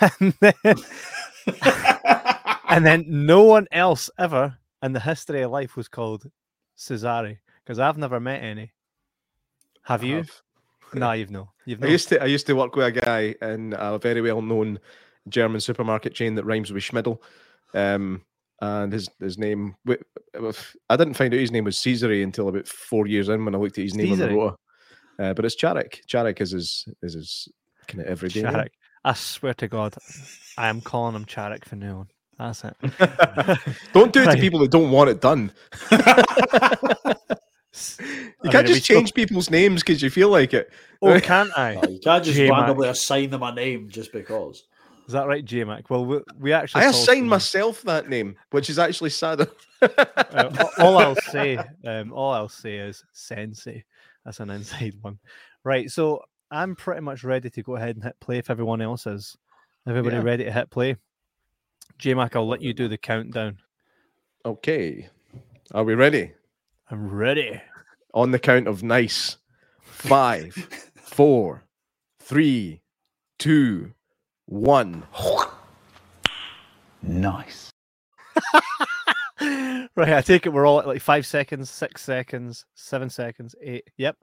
and 0.20 0.34
then, 0.40 0.76
and 2.68 2.86
then 2.86 3.04
no 3.08 3.42
one 3.44 3.66
else 3.72 4.10
ever 4.18 4.58
in 4.82 4.92
the 4.92 5.00
history 5.00 5.42
of 5.42 5.50
life 5.50 5.76
was 5.76 5.88
called 5.88 6.30
Cesare 6.76 7.38
because 7.64 7.78
I've 7.78 7.98
never 7.98 8.20
met 8.20 8.42
any. 8.42 8.72
Have 9.84 10.04
you? 10.04 10.24
No, 10.92 11.12
you've 11.12 11.30
no. 11.30 11.50
You've 11.64 11.82
I 11.82 11.86
used 11.86 12.08
to 12.08 12.22
I 12.22 12.26
used 12.26 12.46
to 12.46 12.54
work 12.54 12.74
with 12.76 12.86
a 12.86 12.92
guy 12.92 13.34
in 13.42 13.74
a 13.78 13.98
very 13.98 14.20
well 14.20 14.42
known 14.42 14.78
German 15.28 15.60
supermarket 15.60 16.14
chain 16.14 16.34
that 16.34 16.44
rhymes 16.44 16.72
with 16.72 16.82
Schmidl. 16.82 17.18
Um, 17.74 18.22
and 18.60 18.92
his 18.92 19.08
his 19.20 19.38
name 19.38 19.74
I 20.88 20.96
didn't 20.96 21.14
find 21.14 21.32
out 21.32 21.40
his 21.40 21.50
name 21.52 21.64
was 21.64 21.76
Cesare 21.78 22.22
until 22.22 22.48
about 22.48 22.66
four 22.68 23.06
years 23.06 23.28
in 23.28 23.44
when 23.44 23.54
I 23.54 23.58
looked 23.58 23.78
at 23.78 23.84
his 23.84 23.94
name 23.94 24.12
on 24.12 24.18
the 24.18 24.28
rota. 24.34 24.56
Uh, 25.18 25.34
but 25.34 25.44
it's 25.44 25.56
Charik. 25.56 26.00
Charik 26.06 26.40
is 26.40 26.50
his 26.52 26.86
is 27.02 27.14
his 27.14 27.48
kind 27.86 28.00
of 28.02 28.06
everyday 28.06 28.42
name. 28.42 28.52
Charik. 28.52 28.68
I 29.04 29.14
swear 29.14 29.54
to 29.54 29.68
God, 29.68 29.94
I 30.58 30.68
am 30.68 30.80
calling 30.80 31.14
him 31.16 31.24
Charik 31.24 31.64
for 31.64 31.76
now 31.76 32.00
on. 32.00 32.08
That's 32.38 32.64
it. 32.64 32.74
don't 33.92 34.12
do 34.12 34.22
it 34.22 34.26
Right. 34.26 34.34
to 34.36 34.40
people 34.40 34.60
that 34.60 34.70
don't 34.70 34.90
want 34.90 35.10
it 35.10 35.20
done. 35.20 35.52
You 38.42 38.48
I 38.48 38.52
can't 38.52 38.54
mean, 38.54 38.56
are 38.56 38.62
we 38.62 38.68
just 38.74 38.84
still- 38.84 38.96
change 38.98 39.14
people's 39.14 39.48
names 39.50 39.82
because 39.82 40.02
you 40.02 40.10
feel 40.10 40.28
like 40.28 40.52
it. 40.54 40.72
Oh, 41.02 41.18
can't 41.20 41.56
I? 41.56 41.74
No, 41.74 41.88
you 41.88 42.00
can't 42.00 42.24
just 42.24 42.36
J-Mac. 42.36 42.58
randomly 42.58 42.88
assign 42.88 43.30
them 43.30 43.42
a 43.44 43.52
name 43.54 43.88
just 43.88 44.12
because. 44.12 44.64
Is 45.10 45.14
that 45.14 45.26
right, 45.26 45.44
J 45.44 45.64
Mac? 45.64 45.90
Well, 45.90 46.06
we, 46.06 46.20
we 46.38 46.52
actually. 46.52 46.82
I 46.82 46.84
call 46.84 46.90
assigned 46.90 47.06
someone- 47.06 47.28
myself 47.30 47.82
that 47.82 48.08
name, 48.08 48.36
which 48.50 48.70
is 48.70 48.78
actually 48.78 49.10
sadder. 49.10 49.48
Uh, 49.82 50.66
all 50.78 50.98
I'll 50.98 51.16
say, 51.16 51.58
um, 51.84 52.12
all 52.12 52.30
I'll 52.32 52.48
say 52.48 52.76
is 52.76 53.02
Sensei. 53.12 53.82
That's 54.24 54.38
an 54.38 54.50
inside 54.50 54.94
one, 55.00 55.18
right? 55.64 55.90
So 55.90 56.22
I'm 56.52 56.76
pretty 56.76 57.00
much 57.00 57.24
ready 57.24 57.50
to 57.50 57.62
go 57.64 57.74
ahead 57.74 57.96
and 57.96 58.04
hit 58.04 58.14
play 58.20 58.38
if 58.38 58.50
everyone 58.50 58.80
else 58.80 59.04
is. 59.08 59.36
Everybody 59.84 60.14
Yeah. 60.14 60.22
ready 60.22 60.44
to 60.44 60.52
hit 60.52 60.70
play? 60.70 60.94
J 61.98 62.14
Mac, 62.14 62.36
I'll 62.36 62.46
let 62.46 62.62
you 62.62 62.72
do 62.72 62.86
the 62.86 62.96
countdown. 62.96 63.58
Okay. 64.46 65.08
Are 65.74 65.82
we 65.82 65.96
ready? 65.96 66.34
I'm 66.88 67.10
ready. 67.10 67.60
On 68.14 68.30
the 68.30 68.38
count 68.38 68.68
of 68.68 68.84
nice. 68.84 69.38
Five, 69.82 70.52
four, 70.94 71.64
three, 72.20 72.82
two, 73.40 73.90
one. 74.50 75.04
Nice. 77.02 77.70
right, 79.40 80.12
I 80.12 80.20
take 80.20 80.44
it 80.44 80.52
we're 80.52 80.66
all 80.66 80.80
at 80.80 80.86
like 80.86 81.00
five 81.00 81.24
seconds, 81.24 81.70
six 81.70 82.02
seconds, 82.02 82.66
seven 82.74 83.08
seconds, 83.08 83.54
eight. 83.62 83.88
Yep. 83.96 84.16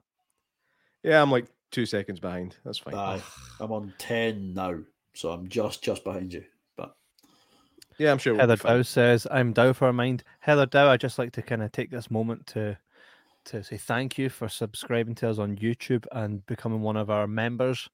Yeah, 1.02 1.20
I'm 1.20 1.30
like 1.30 1.46
two 1.72 1.86
seconds 1.86 2.20
behind. 2.20 2.56
That's 2.64 2.78
fine. 2.78 2.94
Aye, 2.94 3.22
I'm 3.60 3.72
on 3.72 3.92
ten 3.98 4.54
now, 4.54 4.78
so 5.14 5.30
I'm 5.32 5.48
just 5.48 5.82
just 5.82 6.04
behind 6.04 6.32
you. 6.32 6.44
But 6.76 6.94
yeah, 7.98 8.12
I'm 8.12 8.18
sure. 8.18 8.34
We'll 8.34 8.40
Heather. 8.40 8.56
Dow 8.56 8.82
says, 8.82 9.26
"I'm 9.30 9.52
Dow 9.52 9.72
for 9.72 9.88
a 9.88 9.92
mind." 9.92 10.24
Heather 10.40 10.66
Dow, 10.66 10.90
I'd 10.90 11.00
just 11.00 11.18
like 11.18 11.32
to 11.32 11.42
kind 11.42 11.62
of 11.62 11.72
take 11.72 11.90
this 11.90 12.10
moment 12.10 12.46
to 12.48 12.78
to 13.46 13.64
say 13.64 13.78
thank 13.78 14.18
you 14.18 14.28
for 14.28 14.48
subscribing 14.48 15.14
to 15.16 15.30
us 15.30 15.38
on 15.38 15.56
YouTube 15.56 16.04
and 16.12 16.44
becoming 16.46 16.82
one 16.82 16.96
of 16.96 17.10
our 17.10 17.26
members, 17.26 17.88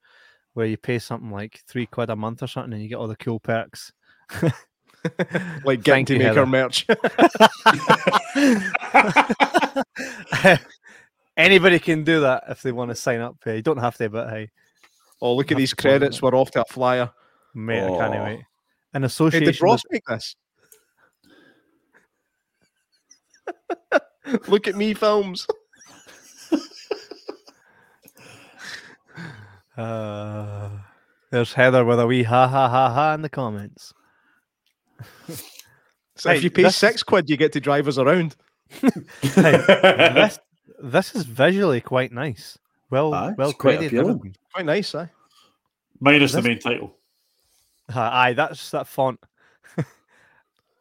where 0.54 0.66
you 0.66 0.76
pay 0.76 0.98
something 0.98 1.30
like 1.30 1.60
three 1.68 1.86
quid 1.86 2.10
a 2.10 2.16
month 2.16 2.42
or 2.42 2.46
something, 2.46 2.72
and 2.72 2.82
you 2.82 2.88
get 2.88 2.96
all 2.96 3.08
the 3.08 3.16
cool 3.16 3.40
perks. 3.40 3.92
like 5.64 5.82
getting 5.82 6.06
to 6.06 6.18
make 6.18 6.36
our 6.36 6.46
merch. 6.46 6.86
Anybody 11.36 11.78
can 11.80 12.04
do 12.04 12.20
that 12.20 12.44
if 12.48 12.62
they 12.62 12.72
want 12.72 12.90
to 12.90 12.94
sign 12.94 13.20
up. 13.20 13.36
Hey, 13.44 13.56
you 13.56 13.62
don't 13.62 13.78
have 13.78 13.96
to, 13.96 14.08
but 14.08 14.30
hey, 14.30 14.50
oh, 15.20 15.34
look 15.34 15.50
at 15.50 15.58
these 15.58 15.70
to 15.70 15.76
plug 15.76 15.94
it 15.94 15.98
credits. 15.98 16.22
We're 16.22 16.34
off 16.34 16.50
to 16.52 16.62
a 16.62 16.64
flyer. 16.66 17.10
mate, 17.54 17.82
I 17.84 17.88
can't 17.88 18.14
Oh. 18.14 18.24
wait. 18.24 18.40
An 18.94 19.04
association. 19.04 19.46
Hey, 19.46 19.52
did 19.52 19.60
Ross 19.62 19.82
with- 19.84 19.92
make 19.92 20.04
this? 20.06 20.36
look 24.48 24.68
at 24.68 24.74
me 24.76 24.94
films. 24.94 25.46
Uh, 29.76 30.68
there's 31.30 31.52
Heather 31.54 31.84
with 31.84 31.98
a 32.00 32.06
wee 32.06 32.22
ha 32.22 32.46
ha 32.48 32.68
ha 32.68 32.90
ha 32.92 33.14
in 33.14 33.22
the 33.22 33.28
comments. 33.28 33.92
So 36.16 36.30
Hey, 36.30 36.36
if 36.36 36.44
you 36.44 36.50
pay 36.52 36.62
this- 36.62 36.76
six 36.76 37.02
quid, 37.02 37.28
you 37.28 37.36
get 37.36 37.52
to 37.54 37.60
drive 37.60 37.88
us 37.88 37.98
around. 37.98 38.36
this 39.22 40.38
this 40.80 41.12
is 41.16 41.24
visually 41.24 41.80
quite 41.80 42.12
nice. 42.12 42.56
Well, 42.88 43.12
Aye, 43.12 43.34
well 43.36 43.52
quite 43.52 43.78
created. 43.78 43.98
appealing. 43.98 44.36
Quite 44.52 44.64
nice, 44.66 44.94
eh? 44.94 45.06
minus 45.98 46.30
the 46.30 46.40
the 46.40 46.48
main 46.50 46.58
title. 46.60 46.94
Uh, 47.94 47.98
aye, 48.00 48.32
that's 48.32 48.70
that 48.70 48.86
font. 48.86 49.18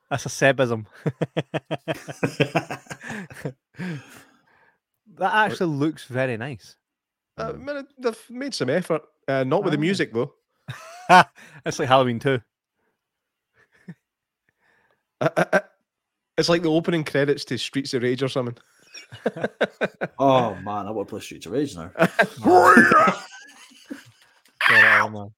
that's 0.10 0.26
a 0.26 0.30
Sebism. 0.30 0.86
that 5.18 5.34
actually 5.34 5.76
looks 5.76 6.06
very 6.06 6.38
nice. 6.38 6.76
Uh, 7.38 7.54
man, 7.54 7.88
they've 7.98 8.30
made 8.30 8.54
some 8.54 8.70
effort. 8.70 9.02
Uh, 9.28 9.44
not 9.44 9.64
with 9.64 9.72
the 9.72 9.78
music 9.78 10.14
though. 10.14 10.34
it's 11.66 11.80
like 11.80 11.88
Halloween 11.88 12.20
too. 12.20 12.40
Uh, 15.20 15.30
uh, 15.38 15.46
uh, 15.54 15.60
It's 16.38 16.50
like 16.50 16.62
the 16.62 16.70
opening 16.70 17.04
credits 17.04 17.46
to 17.46 17.58
Streets 17.58 17.94
of 17.94 18.04
Rage 18.04 18.22
or 18.24 18.28
something. 18.28 18.58
oh 20.20 20.56
man, 20.56 20.88
I 20.88 20.92
want 20.92 21.08
to 21.08 21.12
play 21.12 21.22
Streets 21.22 21.46
of 21.46 21.54
Rage 21.54 21.76
now. 21.76 21.92
Got 24.70 25.06
it 25.06 25.12
man. 25.12 25.30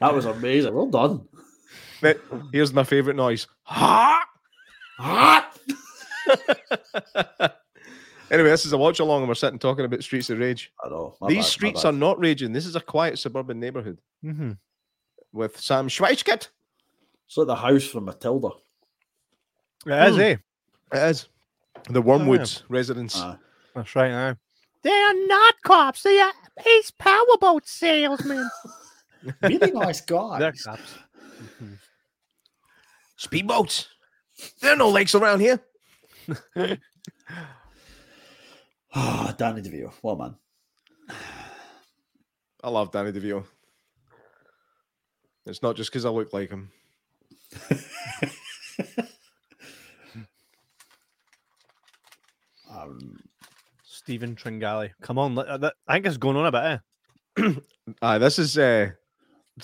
that 0.00 0.14
was 0.14 0.24
amazing. 0.26 0.74
Well 0.74 0.86
done. 0.86 1.26
But 2.00 2.20
here's 2.52 2.72
my 2.72 2.84
favourite 2.84 3.16
noise. 3.16 3.46
Ha! 3.64 4.24
Ha! 4.98 5.50
Anyway, 8.30 8.50
this 8.50 8.64
is 8.66 8.72
a 8.72 8.78
watch 8.78 8.98
along, 9.00 9.20
and 9.22 9.28
we're 9.28 9.34
sitting 9.34 9.58
talking 9.58 9.84
about 9.84 10.02
Streets 10.02 10.30
of 10.30 10.38
Rage. 10.38 10.72
I 10.84 10.88
know. 10.88 11.16
These 11.28 11.38
bad, 11.38 11.44
streets 11.44 11.84
are 11.84 11.92
not 11.92 12.18
raging. 12.18 12.52
This 12.52 12.66
is 12.66 12.76
a 12.76 12.80
quiet 12.80 13.18
suburban 13.18 13.58
neighbourhood 13.60 13.98
Mhm. 14.24 14.58
with 15.32 15.58
Sam 15.58 15.88
Schweitzkit. 15.88 16.48
It's 17.26 17.36
like 17.36 17.46
the 17.46 17.56
house 17.56 17.84
from 17.84 18.04
Matilda. 18.06 18.50
It 19.86 20.08
is, 20.08 20.14
Hmm. 20.16 20.20
eh? 20.20 20.36
It 20.92 21.10
is 21.10 21.28
the 21.88 22.02
Wormwoods 22.02 22.62
residence. 22.68 23.16
Aye. 23.20 23.36
That's 23.74 23.94
right 23.96 24.10
now. 24.10 24.36
They 24.82 24.90
are 24.90 25.26
not 25.26 25.54
cops. 25.62 26.02
They 26.02 26.18
are 26.20 26.32
ace 26.66 26.90
powerboat 26.90 27.66
salesmen. 27.68 28.48
really 29.42 29.70
nice 29.70 30.00
They're 30.00 30.18
guy. 30.18 30.52
cops. 30.64 30.94
Mhm. 31.62 31.78
Speedboats. 33.18 33.86
There 34.60 34.72
are 34.72 34.76
no 34.76 34.88
lakes 34.88 35.14
around 35.14 35.40
here. 35.40 35.60
Ah, 38.94 39.34
Danny 39.38 39.62
DeVito. 39.62 39.92
Well, 40.02 40.16
man. 40.16 40.34
I 42.62 42.68
love 42.70 42.90
Danny 42.92 43.12
DeVito. 43.12 43.44
It's 45.46 45.62
not 45.62 45.76
just 45.76 45.90
because 45.90 46.04
I 46.04 46.10
look 46.10 46.32
like 46.32 46.50
him. 46.50 46.70
Um, 52.70 53.16
Stephen 53.84 54.34
Tringali. 54.36 54.90
Come 55.02 55.18
on, 55.18 55.34
let- 55.34 55.48
uh, 55.48 55.58
that- 55.58 55.74
I 55.86 55.94
think 55.94 56.06
it's 56.06 56.16
going 56.16 56.36
on 56.36 56.46
a 56.46 56.52
bit. 56.52 56.80
Eh? 57.38 57.54
Aye, 58.02 58.18
this 58.18 58.38
is 58.38 58.56
uh, 58.56 58.90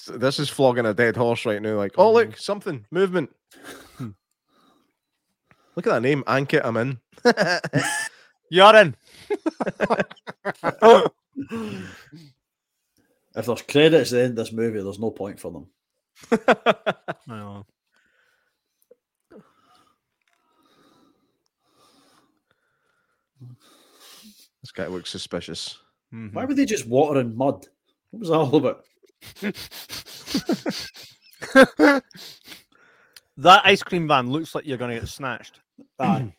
this 0.09 0.39
is 0.41 0.49
flogging 0.49 0.87
a 0.87 0.95
dead 0.95 1.17
horse 1.17 1.47
right 1.47 1.63
now. 1.63 1.77
Like, 1.77 1.93
oh 1.97 2.13
look, 2.13 2.37
something 2.37 2.85
movement. 2.91 3.31
Look 5.77 5.87
at 5.87 5.93
that 5.93 6.03
name, 6.03 6.25
Ankit. 6.27 6.63
I'm 6.65 6.77
in. 6.79 6.99
You're 8.51 8.75
in. 8.77 8.97
If 13.37 13.47
there's 13.47 13.63
credits 13.63 14.13
at 14.13 14.17
the 14.17 14.23
end 14.23 14.31
of 14.31 14.37
this 14.37 14.53
movie, 14.53 14.83
there's 14.83 14.99
no 14.99 15.11
point 15.11 15.39
for 15.41 15.51
them. 15.53 15.67
I 17.29 17.37
know. 17.37 17.67
this 24.63 24.73
guy 24.73 24.87
looks 24.87 25.11
suspicious. 25.11 25.79
Mhm. 26.13 26.33
Why 26.33 26.45
were 26.45 26.55
they 26.55 26.65
just 26.65 26.87
water 26.89 27.21
and 27.21 27.37
mud? 27.37 27.67
What 28.11 28.21
was 28.21 28.29
that 28.31 28.35
all 28.35 28.57
about? 28.57 28.85
that 33.37 33.63
ice 33.65 33.83
cream 33.83 34.09
van 34.09 34.31
looks 34.31 34.55
like 34.55 34.67
you're 34.67 34.79
going 34.79 34.95
to 34.95 35.01
get 35.01 35.09
snatched. 35.09 35.61
Aye. 35.99 36.33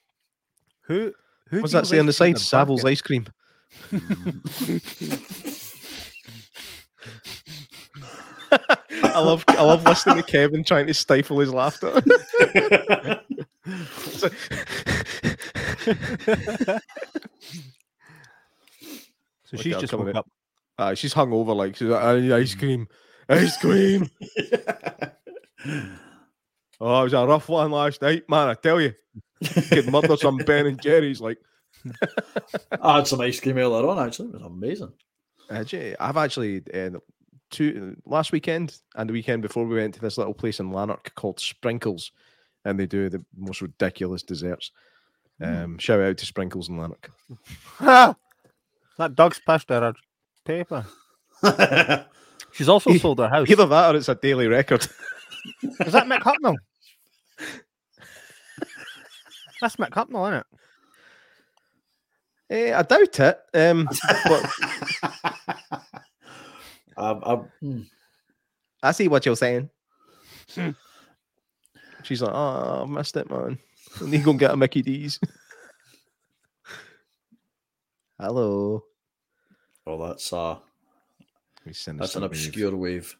Who? 0.81 1.13
Who 1.49 1.61
What's 1.61 1.73
that 1.73 1.87
say 1.87 1.99
on 1.99 2.05
the 2.05 2.13
side? 2.13 2.35
Savile's 2.35 2.85
ice 2.85 3.01
cream. 3.01 3.27
I 9.03 9.19
love 9.19 9.43
I 9.47 9.63
love 9.63 9.83
listening 9.83 10.17
to 10.17 10.23
Kevin 10.23 10.63
trying 10.63 10.87
to 10.87 10.93
stifle 10.93 11.39
his 11.39 11.53
laughter. 11.53 12.01
So 19.47 19.55
she's 19.57 19.77
just 19.77 19.93
woke 19.93 20.13
up. 20.13 20.29
Uh, 20.77 20.93
she's 20.93 21.13
hung 21.13 21.31
over 21.31 21.53
like 21.53 21.77
she's 21.77 21.87
like, 21.87 22.03
"Aye, 22.03 22.35
ice 22.35 22.53
cream, 22.53 22.87
ice 23.29 23.57
cream. 23.57 24.09
oh, 26.81 27.01
it 27.01 27.03
was 27.03 27.13
a 27.13 27.25
rough 27.25 27.47
one 27.47 27.71
last 27.71 28.01
night, 28.01 28.23
man. 28.29 28.49
I 28.49 28.55
tell 28.55 28.81
you, 28.81 28.93
could 29.69 29.91
murder 29.91 30.17
some 30.17 30.37
Ben 30.37 30.65
and 30.65 30.81
Jerry's. 30.81 31.21
Like, 31.21 31.39
I 32.81 32.97
had 32.97 33.07
some 33.07 33.21
ice 33.21 33.39
cream 33.39 33.57
earlier 33.57 33.87
on, 33.87 34.05
actually. 34.05 34.29
It 34.29 34.33
was 34.33 34.43
amazing. 34.43 34.93
Actually, 35.49 35.97
I've 35.99 36.17
actually 36.17 36.61
uh, 36.73 36.99
two 37.49 37.95
last 38.05 38.31
weekend 38.31 38.77
and 38.95 39.09
the 39.09 39.13
weekend 39.13 39.41
before 39.41 39.65
we 39.65 39.75
went 39.75 39.93
to 39.95 40.01
this 40.01 40.17
little 40.17 40.33
place 40.33 40.59
in 40.59 40.71
Lanark 40.71 41.13
called 41.15 41.39
Sprinkles, 41.39 42.11
and 42.65 42.79
they 42.79 42.85
do 42.85 43.09
the 43.09 43.23
most 43.35 43.61
ridiculous 43.61 44.23
desserts. 44.23 44.71
Um, 45.41 45.77
shout 45.77 46.01
out 46.01 46.17
to 46.17 46.25
Sprinkles 46.25 46.69
in 46.69 46.77
Lanark. 46.77 47.11
that 47.79 49.15
dog's 49.15 49.39
pissed 49.45 49.71
out 49.71 49.83
her 49.83 49.93
paper. 50.43 50.85
She's 52.51 52.69
also 52.69 52.93
sold 52.97 53.19
her 53.19 53.29
house. 53.29 53.49
Either 53.49 53.67
that 53.67 53.93
or 53.93 53.97
it's 53.97 54.09
a 54.09 54.15
daily 54.15 54.47
record. 54.47 54.87
Is 55.79 55.93
that 55.93 56.07
Mick 56.07 56.21
Hucknall? 56.21 56.55
That's 59.61 59.75
Mick 59.77 59.89
Hucknall, 59.91 60.29
isn't 60.29 60.39
it? 60.39 60.45
Eh, 62.49 62.73
I 62.77 62.81
doubt 62.83 63.19
it. 63.19 63.39
Um, 63.53 63.89
but 64.25 64.45
um, 66.97 67.21
I, 67.25 67.35
hmm. 67.59 67.81
I 68.81 68.91
see 68.91 69.07
what 69.07 69.25
you're 69.25 69.35
saying. 69.35 69.69
She's 72.03 72.21
like, 72.21 72.33
oh, 72.33 72.83
I 72.83 72.85
missed 72.85 73.17
it, 73.17 73.29
man. 73.29 73.59
I 74.01 74.05
need 74.05 74.19
to 74.19 74.23
go 74.23 74.31
and 74.31 74.39
get 74.39 74.51
a 74.51 74.57
Mickey 74.57 74.81
D's. 74.81 75.19
Hello. 78.19 78.83
oh, 79.85 80.07
that's 80.07 80.33
uh, 80.33 80.57
Let 81.65 81.75
send 81.75 81.99
this 81.99 82.05
that's 82.05 82.13
to 82.13 82.17
an 82.19 82.23
Wave. 82.23 82.31
obscure 82.31 82.75
wave. 82.75 83.15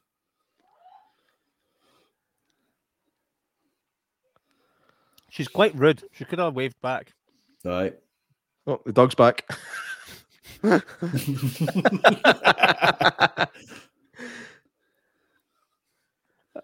She's 5.38 5.48
quite 5.48 5.76
rude. 5.76 6.02
She 6.14 6.26
could 6.26 6.40
have 6.40 6.56
waved 6.56 6.82
back. 6.82 7.14
Right. 7.64 7.96
Oh, 8.66 8.82
the 8.84 8.92
dog's 8.92 9.14
back. 9.14 9.46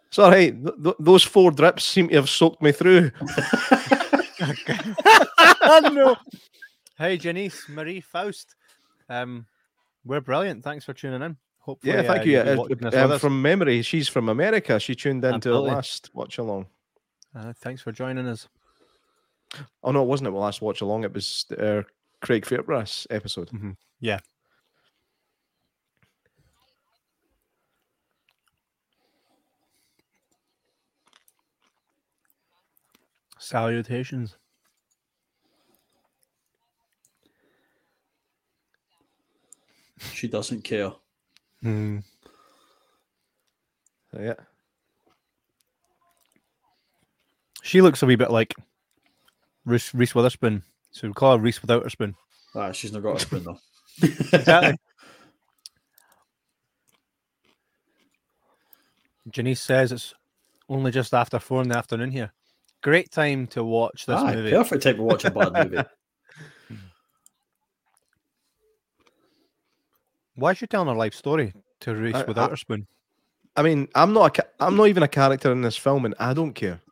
it's 0.01 0.17
all 0.17 0.31
right. 0.31 0.59
Th- 0.59 0.75
th- 0.83 0.95
those 0.99 1.21
four 1.23 1.51
drips 1.51 1.83
seem 1.83 2.09
to 2.09 2.15
have 2.15 2.31
soaked 2.31 2.63
me 2.63 2.71
through. 2.71 3.11
no. 5.91 6.15
Hey, 6.97 7.17
Janice, 7.17 7.69
Marie, 7.69 8.01
Faust. 8.01 8.55
Um, 9.07 9.45
we're 10.03 10.21
brilliant. 10.21 10.63
Thanks 10.63 10.83
for 10.83 10.93
tuning 10.93 11.21
in. 11.21 11.37
Hopefully, 11.59 11.93
Yeah, 11.93 12.01
thank 12.01 12.21
uh, 12.21 12.23
you. 12.23 12.43
you'll 12.43 12.95
Uh, 12.95 13.13
um, 13.13 13.19
from 13.19 13.39
memory, 13.39 13.83
she's 13.83 14.09
from 14.09 14.29
America. 14.29 14.79
She 14.79 14.95
tuned 14.95 15.23
into 15.23 15.49
the 15.49 15.55
Absolutely. 15.57 15.69
last 15.75 16.09
watch 16.15 16.39
along. 16.39 16.65
Uh, 17.35 17.53
thanks 17.61 17.83
for 17.83 17.91
joining 17.91 18.27
us. 18.27 18.47
Oh 19.83 19.91
no, 19.91 20.03
it 20.03 20.07
wasn't 20.07 20.27
it? 20.27 20.31
The 20.31 20.37
last 20.37 20.61
watch 20.61 20.81
along. 20.81 21.03
It 21.03 21.13
was 21.13 21.45
uh, 21.57 21.83
Craig 22.21 22.45
Fairbrass 22.45 23.07
episode. 23.09 23.49
Yeah. 23.99 24.19
Salutations. 33.39 34.37
She 40.13 40.27
doesn't 40.27 40.63
care. 40.63 40.93
Hmm. 41.61 41.99
Yeah. 44.17 44.35
She 47.63 47.81
looks 47.81 48.01
a 48.03 48.05
wee 48.05 48.15
bit 48.15 48.31
like 48.31 48.53
Reese, 49.65 49.93
Reese 49.93 50.13
Witherspoon. 50.15 50.63
So 50.91 51.07
we 51.07 51.13
call 51.13 51.37
her 51.37 51.41
Reese 51.43 51.61
without 51.61 51.83
her 51.83 51.89
spoon. 51.89 52.15
Ah, 52.55 52.71
she's 52.71 52.91
not 52.93 53.01
got 53.03 53.17
a 53.17 53.19
spoon 53.19 53.43
though. 53.43 53.59
Exactly. 54.01 54.77
Janice 59.29 59.61
says 59.61 59.91
it's 59.91 60.13
only 60.69 60.91
just 60.91 61.13
after 61.13 61.39
four 61.39 61.61
in 61.61 61.69
the 61.69 61.77
afternoon 61.77 62.11
here. 62.11 62.31
Great 62.81 63.09
time 63.11 63.47
to 63.47 63.63
watch 63.63 64.05
this 64.05 64.19
Aye, 64.19 64.35
movie. 64.35 64.51
perfect 64.51 64.83
time 64.83 64.97
to 64.97 65.03
watch 65.03 65.23
a 65.25 65.31
bad 65.31 65.53
movie. 65.71 65.83
Why 70.35 70.51
is 70.51 70.57
she 70.57 70.67
telling 70.67 70.87
her 70.89 70.95
life 70.95 71.13
story 71.13 71.53
to 71.81 71.95
Reese 71.95 72.15
I- 72.15 72.23
without 72.25 72.49
I- 72.49 72.51
her 72.51 72.57
spoon? 72.57 72.87
I 73.55 73.61
mean, 73.61 73.87
I'm 73.93 74.13
not. 74.13 74.25
A, 74.25 74.41
ca- 74.41 74.49
I'm 74.59 74.75
not 74.75 74.87
even 74.87 75.03
a 75.03 75.07
character 75.07 75.51
in 75.51 75.61
this 75.61 75.77
film, 75.77 76.05
and 76.05 76.15
I 76.19 76.33
don't 76.33 76.53
care. 76.53 76.81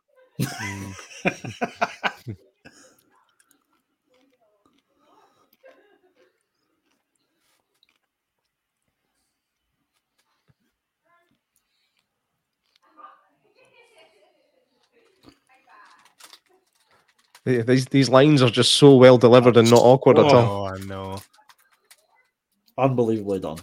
Mm. 1.24 2.11
These 17.44 17.86
these 17.86 18.08
lines 18.08 18.40
are 18.40 18.50
just 18.50 18.74
so 18.74 18.94
well 18.94 19.18
delivered 19.18 19.56
and 19.56 19.68
not 19.68 19.80
awkward 19.80 20.18
at 20.18 20.26
all. 20.26 20.66
Oh, 20.66 20.66
I 20.66 20.78
know. 20.78 21.18
Unbelievably 22.78 23.40
done. 23.40 23.58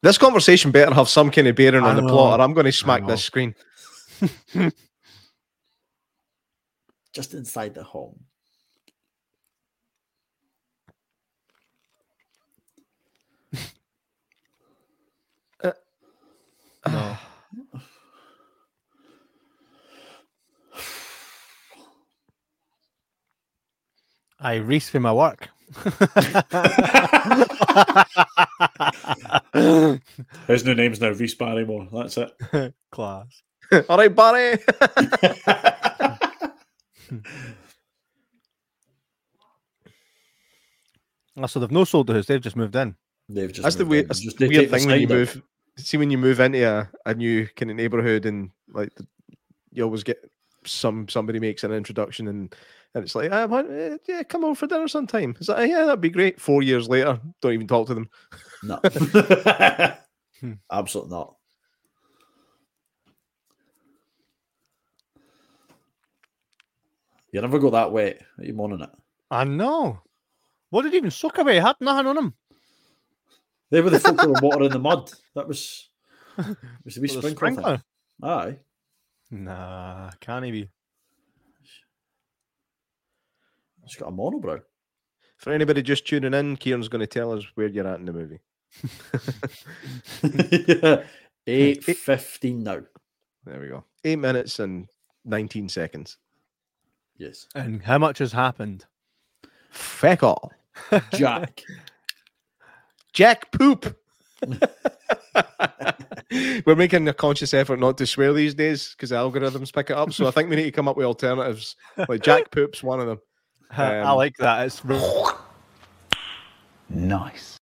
This 0.00 0.16
conversation 0.16 0.70
better 0.70 0.94
have 0.94 1.08
some 1.08 1.30
kind 1.30 1.48
of 1.48 1.56
bearing 1.56 1.82
I 1.82 1.90
on 1.90 1.96
the 1.96 2.02
know. 2.02 2.08
plot, 2.08 2.38
or 2.40 2.42
I'm 2.42 2.54
going 2.54 2.66
to 2.66 2.72
smack 2.72 3.06
this 3.06 3.24
screen. 3.24 3.54
Just 7.12 7.34
inside 7.34 7.74
the 7.74 7.82
home. 7.82 8.18
Uh, 15.62 15.72
no. 16.88 17.16
I 24.42 24.56
Reese 24.56 24.88
for 24.90 25.00
my 25.00 25.12
work. 25.12 25.48
His 30.46 30.64
new 30.64 30.74
name's 30.74 31.00
now 31.00 31.10
Reese 31.10 31.34
Barrymore. 31.34 31.88
That's 31.92 32.18
it. 32.18 32.32
Class. 32.90 33.42
all 33.88 33.96
right, 33.98 34.14
Barry. 34.14 34.58
Oh, 41.36 41.46
so 41.46 41.60
they've 41.60 41.70
no 41.70 41.84
sold 41.84 42.06
the 42.08 42.14
house, 42.14 42.26
they've 42.26 42.40
just 42.40 42.56
moved 42.56 42.76
in. 42.76 42.94
They've 43.28 43.50
just 43.50 43.62
That's 43.62 43.76
the 43.76 43.84
moved 43.84 43.90
weird, 43.90 44.02
in. 44.04 44.08
that's 44.08 44.20
Just- 44.20 44.38
weird 44.40 44.70
thing 44.70 44.86
when 44.86 45.00
you 45.00 45.06
sign 45.06 45.08
down. 45.08 45.18
move. 45.18 45.42
See, 45.78 45.96
when 45.96 46.10
you 46.10 46.18
move 46.18 46.38
into 46.40 46.62
a, 46.62 46.90
a 47.06 47.14
new 47.14 47.46
kind 47.56 47.70
of 47.70 47.76
neighborhood, 47.78 48.26
and 48.26 48.50
like 48.68 48.94
the, 48.94 49.06
you 49.70 49.82
always 49.84 50.02
get 50.04 50.18
some 50.66 51.08
somebody 51.08 51.40
makes 51.40 51.64
an 51.64 51.72
introduction, 51.72 52.28
and 52.28 52.54
and 52.94 53.04
it's 53.04 53.14
like, 53.14 53.30
ah, 53.32 53.46
why- 53.46 53.64
eh, 53.64 53.96
yeah, 54.08 54.22
come 54.22 54.44
over 54.44 54.54
for 54.54 54.66
dinner 54.66 54.88
sometime. 54.88 55.34
It's 55.38 55.48
like, 55.48 55.68
yeah, 55.70 55.84
that'd 55.84 56.00
be 56.00 56.10
great. 56.10 56.40
Four 56.40 56.62
years 56.62 56.88
later, 56.88 57.20
don't 57.40 57.52
even 57.54 57.66
talk 57.68 57.86
to 57.88 57.94
them. 57.94 58.08
No. 58.62 58.78
Hmm. 60.40 60.54
Absolutely 60.72 61.12
not. 61.12 61.36
You 67.32 67.40
never 67.40 67.58
go 67.58 67.70
that 67.70 67.92
way. 67.92 68.18
Are 68.38 68.44
you 68.44 68.52
moaning 68.52 68.80
it? 68.80 68.90
I 69.30 69.44
know. 69.44 70.00
What 70.70 70.82
did 70.82 70.92
he 70.92 70.98
even 70.98 71.10
suck 71.10 71.38
away? 71.38 71.54
He 71.54 71.60
had 71.60 71.76
nothing 71.80 72.06
on 72.06 72.18
him. 72.18 72.34
They 73.70 73.80
were 73.80 73.90
the 73.90 74.00
folk 74.00 74.16
that 74.18 74.28
were 74.28 74.40
watering 74.42 74.70
the 74.70 74.78
mud. 74.78 75.10
That 75.34 75.48
was 75.48 75.88
was 76.84 76.94
the 76.94 77.00
wee 77.00 77.08
With 77.14 77.24
a 77.24 77.30
sprinkler, 77.30 77.32
sprinkler. 77.62 77.82
Aye. 78.22 78.58
Nah, 79.30 80.10
can't 80.20 80.44
he 80.44 80.50
be? 80.50 80.68
It's 83.84 83.96
got 83.96 84.08
a 84.08 84.12
monobrow. 84.12 84.60
For 85.36 85.52
anybody 85.52 85.82
just 85.82 86.06
tuning 86.06 86.34
in, 86.34 86.56
Kieran's 86.56 86.88
going 86.88 87.00
to 87.00 87.06
tell 87.06 87.32
us 87.32 87.44
where 87.54 87.66
you're 87.66 87.86
at 87.86 87.98
in 87.98 88.06
the 88.06 88.12
movie. 88.12 88.40
Eight 91.46 91.84
fifteen 91.84 92.62
now. 92.62 92.80
There 93.44 93.60
we 93.60 93.68
go. 93.68 93.84
Eight 94.04 94.18
minutes 94.20 94.60
and 94.60 94.86
19 95.24 95.68
seconds. 95.68 96.18
Yes. 97.16 97.46
And 97.54 97.82
how 97.82 97.98
much 97.98 98.18
has 98.18 98.32
happened? 98.32 98.86
Feck 99.70 100.22
all. 100.22 100.52
Jack. 101.12 101.62
Jack 103.12 103.50
poop. 103.52 103.96
We're 106.64 106.76
making 106.76 107.08
a 107.08 107.12
conscious 107.12 107.52
effort 107.52 107.78
not 107.78 107.98
to 107.98 108.06
swear 108.06 108.32
these 108.32 108.54
days 108.54 108.92
because 108.92 109.10
the 109.10 109.16
algorithms 109.16 109.72
pick 109.72 109.90
it 109.90 109.96
up. 109.96 110.12
So 110.12 110.26
I 110.26 110.30
think 110.30 110.48
we 110.48 110.56
need 110.56 110.64
to 110.64 110.72
come 110.72 110.88
up 110.88 110.96
with 110.96 111.06
alternatives. 111.06 111.76
Like 112.08 112.22
Jack 112.22 112.50
poop's 112.50 112.82
one 112.82 113.00
of 113.00 113.06
them. 113.06 113.20
I 113.76 114.00
Um, 114.00 114.16
like 114.16 114.36
that. 114.38 114.66
It's 114.66 114.82
Nice. 116.88 117.56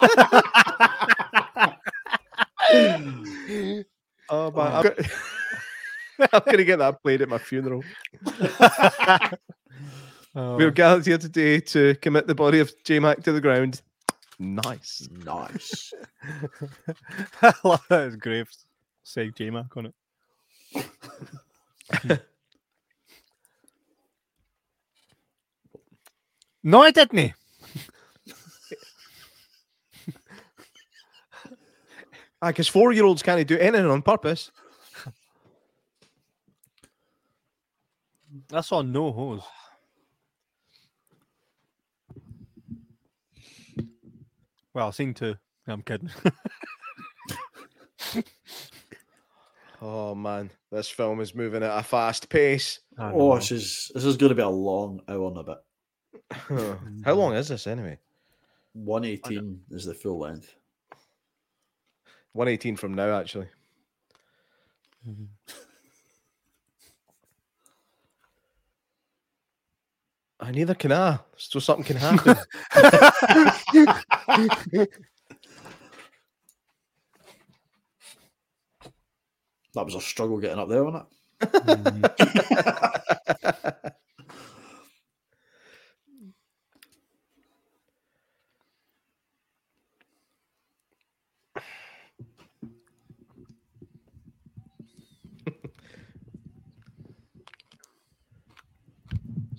Oh, 4.30 4.50
man. 4.52 4.72
I'm, 4.72 4.82
go- 4.82 4.94
I'm 6.32 6.40
going 6.46 6.56
to 6.56 6.64
get 6.64 6.78
that 6.78 7.02
played 7.02 7.20
at 7.20 7.28
my 7.28 7.36
funeral. 7.38 7.84
Oh, 10.36 10.56
We're 10.56 10.70
gathered 10.70 11.04
here 11.06 11.18
today 11.18 11.60
to 11.60 11.94
commit 11.96 12.26
the 12.26 12.34
body 12.34 12.60
of 12.60 12.72
J 12.84 12.98
Mac 13.00 13.22
to 13.24 13.32
the 13.32 13.40
ground. 13.40 13.82
Nice. 14.38 15.06
Nice. 15.12 15.92
I 17.42 17.52
love 17.62 17.84
that 17.88 18.06
his 18.06 18.16
graves 18.16 18.64
say 19.04 19.30
J 19.30 19.50
Mac 19.50 19.76
on 19.76 19.92
it. 20.72 22.26
No, 26.64 26.82
I 26.82 26.90
didn't. 26.90 27.32
Ah, 32.42 32.48
because 32.48 32.68
four 32.68 32.92
year 32.92 33.04
olds 33.04 33.22
can't 33.22 33.46
do 33.48 33.56
anything 33.56 33.86
on 33.86 34.02
purpose. 34.02 34.50
That's 38.48 38.68
saw 38.68 38.82
no 38.82 39.12
hose. 39.12 39.42
Well, 44.74 44.88
I've 44.88 44.94
seen 44.94 45.14
two. 45.14 45.36
I'm 45.66 45.82
kidding. 45.82 46.10
Oh, 49.86 50.14
man. 50.14 50.50
This 50.72 50.88
film 50.88 51.20
is 51.20 51.34
moving 51.34 51.62
at 51.62 51.78
a 51.78 51.82
fast 51.82 52.30
pace. 52.30 52.80
Oh, 52.98 53.34
this 53.34 53.50
is 53.50 53.90
this 53.94 54.06
is 54.06 54.16
going 54.16 54.30
to 54.30 54.34
be 54.34 54.40
a 54.40 54.48
long 54.48 55.02
hour 55.06 55.28
and 55.28 55.36
a 55.36 55.42
bit. 55.42 55.58
How 57.04 57.14
long 57.14 57.32
mm. 57.32 57.36
is 57.36 57.48
this 57.48 57.66
anyway? 57.66 57.98
One 58.72 59.04
eighteen 59.04 59.60
is 59.70 59.84
the 59.84 59.94
full 59.94 60.18
length. 60.18 60.54
118 62.34 62.76
from 62.76 62.94
now, 62.94 63.16
actually. 63.16 63.46
I 70.40 70.50
neither 70.50 70.74
can 70.74 70.90
I. 70.90 71.20
So 71.36 71.60
something 71.60 71.84
can 71.84 71.96
happen. 71.96 72.36
That 79.74 79.84
was 79.84 79.94
a 79.96 80.00
struggle 80.00 80.38
getting 80.38 80.60
up 80.60 80.68
there, 80.68 80.84
wasn't 80.84 81.06
Mm. 81.40 82.04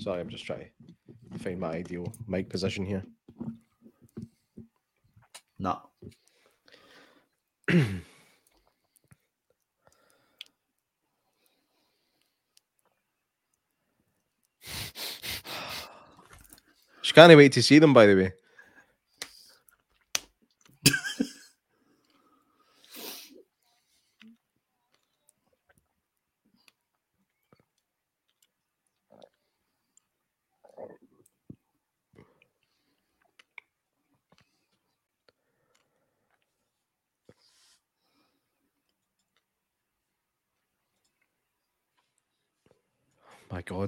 Sorry, 0.06 0.22
I'm 0.22 0.30
just 0.30 0.46
trying 0.46 0.70
to 1.34 1.40
find 1.40 1.60
my 1.60 1.72
ideal 1.72 2.14
mic 2.28 2.48
position 2.48 2.86
here. 2.86 3.02
nah. 5.58 5.80
She 17.02 17.14
can't 17.14 17.36
wait 17.36 17.54
to 17.54 17.64
see 17.64 17.80
them, 17.80 17.92
by 17.92 18.06
the 18.06 18.16
way. 18.16 18.34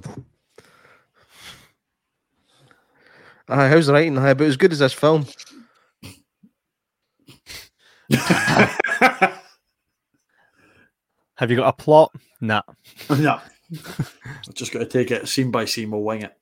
God. 0.00 0.24
Aye, 3.48 3.68
how's 3.68 3.86
the 3.86 3.92
writing? 3.92 4.18
Aye, 4.18 4.34
but 4.34 4.46
as 4.46 4.56
good 4.56 4.72
as 4.72 4.80
this 4.80 4.92
film. 4.92 5.26
Have 11.36 11.50
you 11.50 11.56
got 11.56 11.68
a 11.68 11.72
plot? 11.72 12.12
Nah. 12.40 12.62
nah. 13.10 13.40
I've 13.72 14.54
just 14.54 14.72
got 14.72 14.80
to 14.80 14.86
take 14.86 15.10
it 15.10 15.28
scene 15.28 15.50
by 15.50 15.64
scene. 15.64 15.90
We'll 15.90 16.02
wing 16.02 16.22
it. 16.22 16.36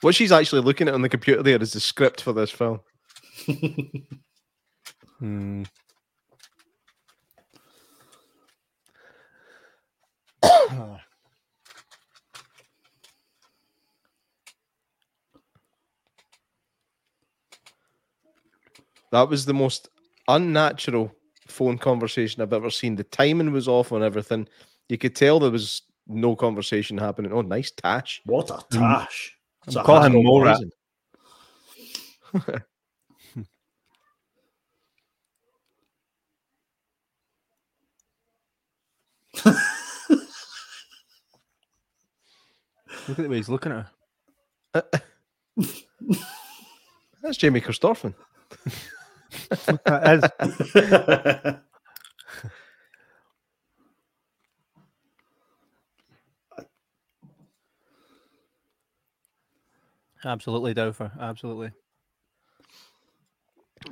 What 0.00 0.14
she's 0.14 0.32
actually 0.32 0.62
looking 0.62 0.88
at 0.88 0.94
on 0.94 1.02
the 1.02 1.08
computer 1.08 1.42
there 1.42 1.60
is 1.60 1.72
the 1.72 1.80
script 1.80 2.20
for 2.20 2.32
this 2.32 2.50
film. 2.50 2.80
Hmm. 5.20 5.62
That 19.14 19.28
was 19.28 19.46
the 19.46 19.54
most 19.54 19.90
unnatural 20.26 21.14
phone 21.46 21.78
conversation 21.78 22.42
I've 22.42 22.52
ever 22.52 22.68
seen. 22.68 22.96
The 22.96 23.04
timing 23.04 23.52
was 23.52 23.68
off 23.68 23.92
on 23.92 24.02
everything. 24.02 24.48
You 24.88 24.98
could 24.98 25.14
tell 25.14 25.38
there 25.38 25.52
was 25.52 25.82
no 26.08 26.34
conversation 26.34 26.98
happening. 26.98 27.32
Oh, 27.32 27.42
nice 27.42 27.70
tash. 27.70 28.22
What 28.26 28.50
a 28.50 28.54
mm. 28.54 28.70
tash. 28.70 29.38
It's 29.68 29.76
I'm 29.76 29.82
a 29.82 29.86
calling 29.86 30.12
Haskell 30.14 30.22
Mora. 30.24 30.58
Look 43.06 43.10
at 43.10 43.16
the 43.16 43.28
way 43.28 43.36
he's 43.36 43.48
looking 43.48 43.70
at 43.70 43.86
her. 44.74 44.82
That's 47.22 47.36
Jamie 47.36 47.60
Christopherson. 47.60 48.16
That 49.48 50.24
is. 50.74 51.54
Absolutely, 60.24 60.74
Dofer. 60.74 61.10
Absolutely. 61.20 61.70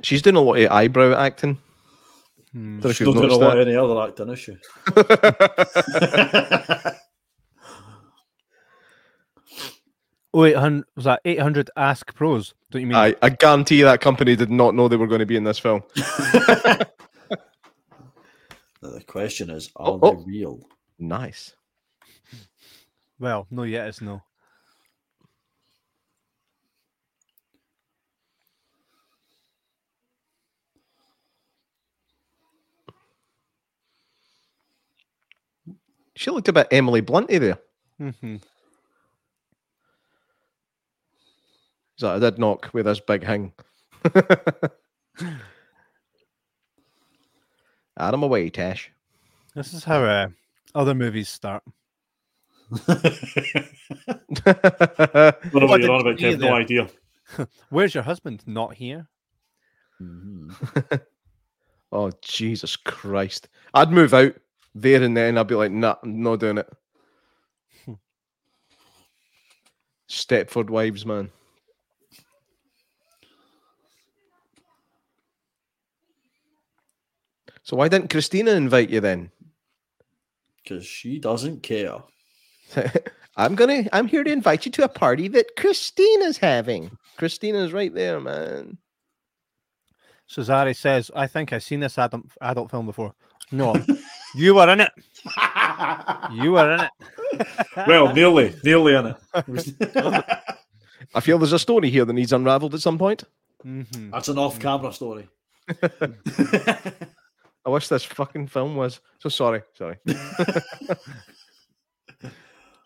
She's 0.01 0.21
doing 0.23 0.35
a 0.35 0.41
lot 0.41 0.57
of 0.57 0.71
eyebrow 0.71 1.15
acting. 1.15 1.59
Hmm. 2.51 2.79
Don't 2.79 2.85
know 2.85 2.89
if 2.89 2.97
She's 2.97 3.07
not 3.07 3.13
doing 3.13 3.29
a 3.31 3.35
lot 3.35 3.55
that. 3.55 3.59
of 3.59 3.67
any 3.67 3.75
other 3.75 4.01
acting, 4.01 4.29
is 4.29 4.39
she? 4.39 4.57
Oh, 10.33 10.45
800, 10.45 10.85
was 10.95 11.05
that 11.05 11.21
800 11.25 11.71
Ask 11.77 12.15
Pros? 12.15 12.53
Don't 12.71 12.81
you 12.81 12.87
mean? 12.87 12.97
I, 12.97 13.15
I 13.21 13.29
guarantee 13.29 13.81
that 13.83 14.01
company 14.01 14.35
did 14.35 14.51
not 14.51 14.75
know 14.75 14.87
they 14.87 14.97
were 14.97 15.07
going 15.07 15.19
to 15.19 15.25
be 15.27 15.37
in 15.37 15.43
this 15.45 15.59
film. 15.59 15.83
the 18.81 19.03
question 19.07 19.49
is, 19.49 19.71
are 19.75 19.91
Oh, 19.91 19.99
oh. 20.01 20.11
they 20.11 20.15
real? 20.15 20.61
Nice. 20.99 21.55
Well, 23.19 23.47
no, 23.51 23.63
yet 23.63 23.87
it's 23.87 24.01
no. 24.01 24.21
She 36.15 36.31
looked 36.31 36.47
a 36.49 36.53
bit 36.53 36.67
Emily 36.71 37.01
Blunty 37.01 37.39
there. 37.39 37.59
hmm 37.99 38.37
So 42.03 42.13
I 42.13 42.19
did 42.19 42.37
knock 42.37 42.69
with 42.73 42.85
this 42.85 42.99
big 42.99 43.23
hang. 43.23 43.53
Adam 47.97 48.23
away, 48.23 48.49
Tash. 48.49 48.91
This 49.55 49.73
is 49.73 49.85
how 49.85 50.03
uh, 50.03 50.27
other 50.75 50.93
movies 50.93 51.29
start. 51.29 51.63
I 52.89 52.95
don't 54.33 54.63
What 55.53 55.69
what 55.69 55.79
you're 55.79 55.91
on 55.91 56.01
you 56.01 56.09
about, 56.09 56.17
Kev. 56.17 56.39
No 56.39 56.53
idea. 56.55 56.89
Where's 57.69 57.93
your 57.95 58.03
husband? 58.03 58.43
Not 58.45 58.73
here. 58.73 59.07
Mhm. 60.01 61.01
oh 61.93 62.11
Jesus 62.21 62.75
Christ! 62.75 63.47
I'd 63.73 63.93
move 63.93 64.13
out 64.13 64.35
there 64.75 65.01
and 65.01 65.15
then. 65.15 65.37
I'd 65.37 65.47
be 65.47 65.55
like, 65.55 65.71
nah, 65.71 65.95
I'm 66.03 66.21
not 66.21 66.41
doing 66.41 66.57
it. 66.57 66.69
Stepford 70.09 70.69
wives, 70.69 71.05
man. 71.05 71.31
So 77.63 77.77
why 77.77 77.87
didn't 77.87 78.09
Christina 78.09 78.51
invite 78.51 78.89
you 78.89 78.99
then? 78.99 79.31
Because 80.63 80.85
she 80.85 81.19
doesn't 81.19 81.63
care. 81.63 81.99
I'm 83.35 83.55
gonna. 83.55 83.85
I'm 83.91 84.07
here 84.07 84.23
to 84.23 84.31
invite 84.31 84.65
you 84.65 84.71
to 84.73 84.83
a 84.83 84.89
party 84.89 85.27
that 85.29 85.55
Christina's 85.57 86.37
having. 86.37 86.97
Christina's 87.17 87.73
right 87.73 87.93
there, 87.93 88.19
man. 88.19 88.77
Cesare 90.27 90.73
says, 90.73 91.11
I 91.15 91.27
think 91.27 91.51
I've 91.51 91.63
seen 91.63 91.79
this 91.79 91.97
adult, 91.97 92.25
adult 92.41 92.71
film 92.71 92.85
before. 92.85 93.13
No, 93.51 93.75
you 94.35 94.55
were 94.55 94.69
in 94.69 94.81
it. 94.81 94.91
You 96.31 96.53
were 96.53 96.73
in 96.73 96.79
it. 96.81 97.47
well, 97.87 98.13
nearly, 98.13 98.55
nearly 98.63 98.95
in 98.95 99.07
it. 99.07 99.17
I 101.13 101.19
feel 101.19 101.37
there's 101.37 101.53
a 101.53 101.59
story 101.59 101.89
here 101.89 102.05
that 102.05 102.13
needs 102.13 102.33
unravelled 102.33 102.73
at 102.73 102.81
some 102.81 102.97
point. 102.97 103.23
Mhm. 103.65 104.11
That's 104.11 104.29
an 104.29 104.37
off-camera 104.37 104.93
story. 104.93 105.27
I 107.65 107.69
wish 107.69 107.87
this 107.87 108.03
fucking 108.03 108.47
film 108.47 108.75
was. 108.75 108.99
So 109.19 109.29
sorry, 109.29 109.61
sorry. 109.73 109.97
She's 110.05 110.17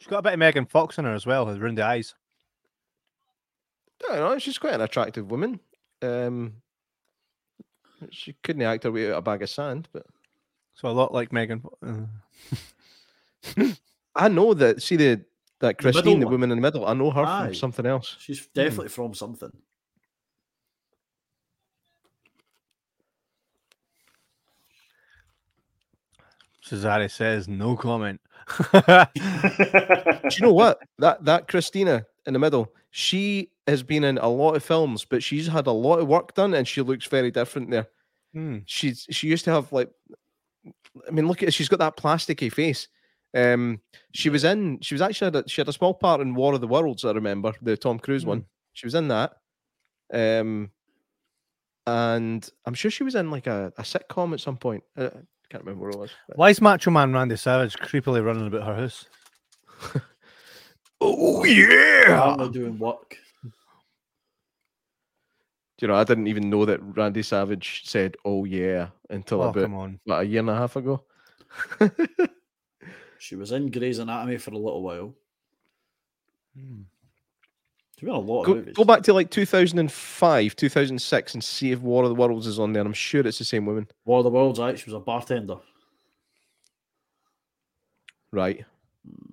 got 0.07 0.19
a 0.19 0.21
bit 0.21 0.33
of 0.33 0.39
Megan 0.39 0.65
Fox 0.65 0.97
in 0.97 1.05
her 1.05 1.13
as 1.13 1.25
well, 1.25 1.49
around 1.49 1.77
the 1.77 1.85
eyes. 1.85 2.13
I 4.09 4.15
don't 4.15 4.31
know. 4.31 4.39
She's 4.39 4.59
quite 4.59 4.75
an 4.75 4.81
attractive 4.81 5.31
woman. 5.31 5.59
Um, 6.01 6.53
she 8.11 8.35
couldn't 8.43 8.61
act 8.61 8.83
her 8.83 8.91
way 8.91 9.07
out 9.07 9.13
of 9.13 9.17
a 9.17 9.21
bag 9.23 9.41
of 9.41 9.49
sand, 9.49 9.87
but 9.91 10.05
So 10.75 10.87
a 10.87 10.91
lot 10.91 11.13
like 11.13 11.33
Megan. 11.33 11.63
Uh, 11.83 12.05
I 14.15 14.27
know 14.27 14.53
that. 14.53 14.81
See 14.83 14.95
the 14.95 15.25
that 15.59 15.79
Christine, 15.79 16.05
middle 16.05 16.19
the 16.19 16.27
woman 16.27 16.51
in 16.51 16.57
the 16.57 16.61
middle. 16.61 16.85
I 16.85 16.93
know 16.93 17.09
her 17.09 17.25
Aye. 17.25 17.45
from 17.45 17.55
something 17.55 17.85
else. 17.85 18.15
She's 18.19 18.45
definitely 18.53 18.89
from 18.89 19.15
something. 19.15 19.51
Cesare 26.67 27.09
says 27.09 27.47
no 27.47 27.75
comment. 27.75 28.21
Do 28.73 28.79
you 30.31 30.41
know 30.41 30.53
what? 30.53 30.79
That 30.99 31.23
that 31.25 31.47
Christina 31.47 32.05
in 32.25 32.33
the 32.33 32.39
middle, 32.39 32.73
she 32.91 33.51
has 33.67 33.83
been 33.83 34.03
in 34.03 34.17
a 34.17 34.29
lot 34.29 34.55
of 34.55 34.63
films, 34.63 35.05
but 35.05 35.23
she's 35.23 35.47
had 35.47 35.67
a 35.67 35.71
lot 35.71 35.99
of 35.99 36.07
work 36.07 36.33
done, 36.33 36.53
and 36.53 36.67
she 36.67 36.81
looks 36.81 37.07
very 37.07 37.31
different 37.31 37.71
there. 37.71 37.87
Hmm. 38.33 38.59
She's 38.65 39.07
she 39.09 39.27
used 39.27 39.45
to 39.45 39.51
have 39.51 39.71
like, 39.71 39.89
I 41.07 41.11
mean, 41.11 41.27
look 41.27 41.43
at 41.43 41.53
she's 41.53 41.69
got 41.69 41.79
that 41.79 41.97
plasticky 41.97 42.51
face. 42.51 42.87
Um, 43.33 43.81
she 44.13 44.29
was 44.29 44.43
in. 44.43 44.79
She 44.81 44.93
was 44.93 45.01
actually 45.01 45.25
had 45.25 45.35
a, 45.35 45.49
she 45.49 45.61
had 45.61 45.69
a 45.69 45.73
small 45.73 45.93
part 45.93 46.21
in 46.21 46.35
War 46.35 46.53
of 46.53 46.61
the 46.61 46.67
Worlds. 46.67 47.05
I 47.05 47.11
remember 47.11 47.53
the 47.61 47.77
Tom 47.77 47.99
Cruise 47.99 48.25
one. 48.25 48.45
She 48.73 48.85
was 48.85 48.95
in 48.95 49.07
that. 49.09 49.33
Um, 50.13 50.71
and 51.85 52.49
I'm 52.65 52.73
sure 52.73 52.91
she 52.91 53.03
was 53.03 53.15
in 53.15 53.31
like 53.31 53.47
a, 53.47 53.71
a 53.77 53.81
sitcom 53.81 54.33
at 54.33 54.39
some 54.39 54.57
point. 54.57 54.83
Uh, 54.95 55.09
I 55.13 55.19
can't 55.49 55.63
remember 55.63 55.87
what 55.87 55.95
it 55.95 55.99
was. 55.99 56.11
but- 56.27 56.37
Why 56.37 56.49
is 56.49 56.61
Macho 56.61 56.91
Man 56.91 57.13
Randy 57.13 57.35
Savage 57.37 57.75
creepily 57.77 58.23
running 58.23 58.47
about 58.47 58.63
her 58.65 58.75
house? 58.75 59.05
Oh 60.99 61.43
yeah! 61.43 62.05
Apparently 62.05 62.49
doing 62.49 62.79
work. 62.79 63.15
Do 63.43 63.51
you 65.81 65.87
know, 65.89 65.93
I 65.93 66.03
didn't 66.05 66.25
even 66.25 66.49
know 66.49 66.65
that 66.65 66.79
Randy 66.81 67.21
Savage 67.21 67.83
said 67.85 68.17
"Oh 68.25 68.45
yeah" 68.45 68.87
until 69.11 69.43
Oh, 69.43 69.49
about 69.49 69.61
come 69.61 69.75
on. 69.75 69.99
what, 70.05 70.21
a 70.21 70.23
year 70.25 70.39
and 70.39 70.49
a 70.49 70.55
half 70.55 70.75
ago. 70.75 71.03
She 73.19 73.35
was 73.35 73.51
in 73.51 73.69
Grey's 73.69 73.99
Anatomy 73.99 74.37
for 74.37 74.49
a 74.51 74.57
little 74.57 74.81
while. 74.81 75.13
Hmm. 76.57 76.81
She's 77.97 78.05
been 78.05 78.15
a 78.15 78.19
lot 78.19 78.41
of 78.41 78.45
Go, 78.45 78.55
movies. 78.55 78.75
go 78.75 78.83
back 78.83 79.01
to 79.03 79.13
like 79.13 79.31
2005, 79.31 80.55
2006, 80.55 81.33
and 81.33 81.43
see 81.43 81.71
if 81.71 81.79
War 81.79 82.03
of 82.03 82.09
the 82.09 82.15
Worlds 82.15 82.45
is 82.45 82.59
on 82.59 82.71
there. 82.73 82.83
I'm 82.83 82.93
sure 82.93 83.25
it's 83.25 83.39
the 83.39 83.43
same 83.45 83.65
woman, 83.65 83.87
War 84.05 84.19
of 84.19 84.23
the 84.25 84.29
Worlds, 84.29 84.59
right? 84.59 84.77
She 84.77 84.85
was 84.85 84.93
a 84.93 84.99
bartender. 84.99 85.57
right? 88.31 88.63
Hmm. 89.03 89.25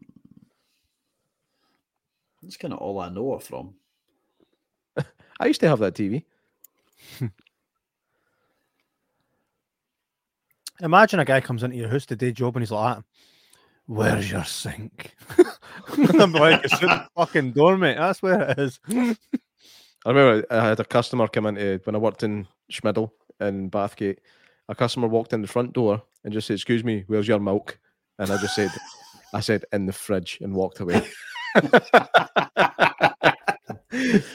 That's 2.42 2.56
kind 2.56 2.72
of 2.74 2.78
all 2.80 2.98
I 3.00 3.08
know 3.10 3.34
her 3.34 3.38
from. 3.40 3.74
I 5.40 5.46
used 5.46 5.60
to 5.60 5.68
have 5.68 5.78
that 5.80 5.94
TV. 5.94 6.24
Imagine 10.80 11.20
a 11.20 11.24
guy 11.24 11.40
comes 11.40 11.62
into 11.62 11.76
your 11.76 11.88
house 11.88 12.04
to 12.06 12.16
day 12.16 12.32
job 12.32 12.56
and 12.56 12.62
he's 12.62 12.70
like, 12.70 12.96
that. 12.96 13.04
"Where's 13.86 14.30
your 14.30 14.44
sink?" 14.44 15.14
I'm 16.18 16.32
like, 16.32 16.64
"It's 16.64 16.80
in 16.80 16.88
the 16.88 17.06
fucking 17.16 17.52
door, 17.52 17.76
mate. 17.76 17.96
That's 17.96 18.22
where 18.22 18.50
it 18.50 18.58
is." 18.58 18.80
I 20.06 20.10
remember 20.10 20.44
I 20.50 20.68
had 20.68 20.80
a 20.80 20.84
customer 20.84 21.28
come 21.28 21.46
into 21.46 21.80
when 21.84 21.94
I 21.94 21.98
worked 21.98 22.22
in 22.22 22.46
Schmiddle 22.70 23.10
in 23.40 23.70
Bathgate. 23.70 24.18
A 24.68 24.74
customer 24.74 25.08
walked 25.08 25.32
in 25.32 25.42
the 25.42 25.48
front 25.48 25.72
door 25.72 26.02
and 26.24 26.32
just 26.32 26.46
said, 26.46 26.54
"Excuse 26.54 26.84
me, 26.84 27.04
where's 27.06 27.28
your 27.28 27.40
milk?" 27.40 27.78
And 28.18 28.30
I 28.30 28.40
just 28.40 28.54
said, 28.54 28.70
"I 29.32 29.40
said 29.40 29.64
in 29.72 29.86
the 29.86 29.92
fridge," 29.92 30.38
and 30.40 30.54
walked 30.54 30.80
away. 30.80 31.06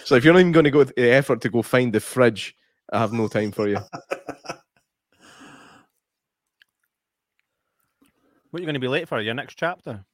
so 0.06 0.16
if 0.16 0.24
you're 0.24 0.34
not 0.34 0.40
even 0.40 0.52
going 0.52 0.66
to 0.66 0.72
go 0.72 0.84
to 0.84 0.94
the 0.96 1.12
effort 1.12 1.42
to 1.42 1.50
go 1.50 1.62
find 1.62 1.94
the 1.94 2.00
fridge, 2.00 2.56
I 2.92 3.00
have 3.00 3.14
no 3.14 3.28
time 3.28 3.52
for 3.52 3.68
you. 3.68 3.78
What 8.50 8.60
are 8.60 8.62
you 8.62 8.66
going 8.66 8.74
to 8.74 8.80
be 8.80 8.88
late 8.88 9.08
for? 9.08 9.22
Your 9.22 9.34
next 9.34 9.56
chapter? 9.56 10.06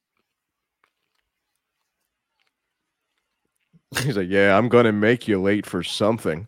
He's 3.99 4.17
like, 4.17 4.29
"Yeah, 4.29 4.57
I'm 4.57 4.69
going 4.69 4.85
to 4.85 4.91
make 4.91 5.27
you 5.27 5.41
late 5.41 5.65
for 5.65 5.83
something, 5.83 6.47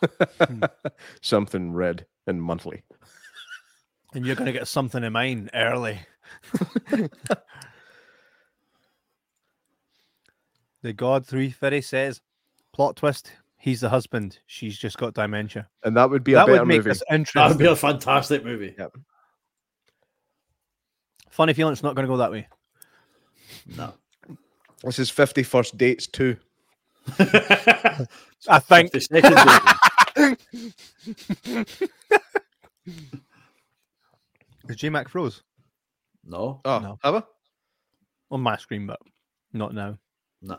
hmm. 0.00 0.62
something 1.22 1.72
red 1.72 2.06
and 2.26 2.42
monthly." 2.42 2.82
And 4.14 4.24
you're 4.24 4.36
going 4.36 4.46
to 4.46 4.52
get 4.52 4.68
something 4.68 5.02
in 5.02 5.12
mind 5.12 5.50
early. 5.54 5.98
the 10.82 10.92
God 10.92 11.26
330 11.26 11.80
says, 11.80 12.20
plot 12.72 12.94
twist, 12.94 13.32
he's 13.58 13.80
the 13.80 13.88
husband. 13.88 14.38
She's 14.46 14.78
just 14.78 14.98
got 14.98 15.14
dementia. 15.14 15.68
And 15.82 15.96
that 15.96 16.10
would 16.10 16.22
be 16.22 16.34
a 16.34 16.36
that 16.36 16.46
better 16.46 16.60
would 16.60 16.68
make 16.68 16.78
movie. 16.78 16.90
this 16.90 17.02
That 17.34 17.48
would 17.48 17.58
be 17.58 17.66
a 17.66 17.74
fantastic 17.74 18.44
movie. 18.44 18.76
Funny 21.34 21.52
feeling 21.52 21.72
it's 21.72 21.82
not 21.82 21.96
going 21.96 22.06
to 22.06 22.12
go 22.12 22.18
that 22.18 22.30
way. 22.30 22.46
No. 23.76 23.92
This 24.84 25.00
is 25.00 25.10
51st 25.10 25.76
Dates 25.76 26.06
too. 26.06 26.36
I 27.18 28.60
think. 28.60 28.92
The 28.92 29.00
second 29.00 29.34
date. 31.56 31.76
Is 34.68 34.76
J 34.76 34.90
Mac 34.90 35.08
froze 35.08 35.42
No. 36.24 36.60
Oh, 36.64 36.78
No. 36.78 36.98
have 37.02 37.16
I? 37.16 37.22
on 38.30 38.40
my 38.40 38.56
screen, 38.56 38.86
but 38.86 39.00
not 39.52 39.74
now. 39.74 39.98
No. 40.40 40.58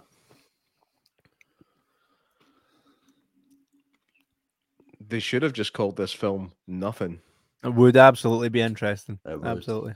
They 5.07 5.19
should 5.19 5.41
have 5.43 5.53
just 5.53 5.71
called 5.71 5.95
this 5.95 6.11
film 6.11 6.51
Nothing. 6.67 7.21
It 7.63 7.73
would 7.73 7.95
absolutely 7.95 8.49
be 8.49 8.59
interesting. 8.61 9.19
It 9.25 9.39
would. 9.39 9.47
Absolutely. 9.47 9.95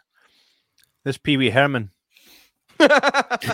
This 1.10 1.18
Pee 1.18 1.38
Wee 1.38 1.50
Herman. 1.50 1.90
That 2.78 3.50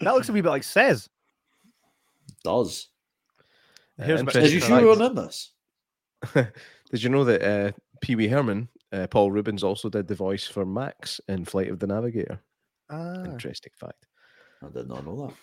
looks 0.00 0.28
a 0.28 0.32
wee 0.32 0.40
bit 0.40 0.50
like 0.50 0.62
Says. 0.62 1.08
Does. 2.44 2.90
Here's 3.98 4.20
a 4.20 4.24
bit- 4.24 4.36
Interesting 4.36 4.42
Is 4.44 4.54
you 4.54 4.60
fact. 4.60 4.68
sure 4.82 4.96
we're 4.96 5.04
in 5.04 5.16
this? 5.16 5.50
Did 6.92 7.02
you 7.02 7.08
know 7.08 7.24
that 7.24 7.42
uh, 7.42 7.72
Pee 8.02 8.14
Wee 8.14 8.28
Herman, 8.28 8.68
uh, 8.92 9.08
Paul 9.08 9.32
Reubens, 9.32 9.64
also 9.64 9.88
did 9.88 10.06
the 10.06 10.14
voice 10.14 10.46
for 10.46 10.64
Max 10.64 11.20
in 11.26 11.44
Flight 11.44 11.72
of 11.72 11.80
the 11.80 11.88
Navigator? 11.88 12.38
Ah. 12.90 13.24
Interesting 13.24 13.72
fact. 13.74 14.06
I 14.62 14.68
did 14.68 14.86
not 14.86 15.04
know 15.04 15.34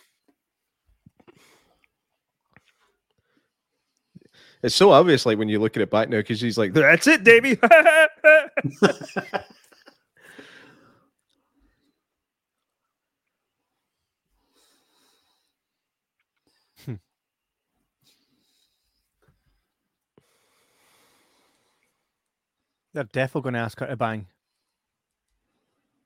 It's 4.64 4.76
so 4.76 4.92
obvious, 4.92 5.26
like 5.26 5.38
when 5.38 5.50
you 5.50 5.60
look 5.60 5.76
at 5.76 5.82
it 5.82 5.90
back 5.90 6.10
now, 6.10 6.18
because 6.18 6.40
he's 6.42 6.58
like, 6.58 6.74
"That's 6.74 7.08
it, 7.08 7.24
Davey." 7.24 7.58
They're 22.94 23.06
definitely 23.06 23.42
going 23.44 23.54
to 23.54 23.60
ask 23.60 23.80
her 23.80 23.88
to 23.88 23.96
bang. 23.96 24.28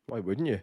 Why 0.08 0.20
wouldn't 0.20 0.48
you? 0.48 0.62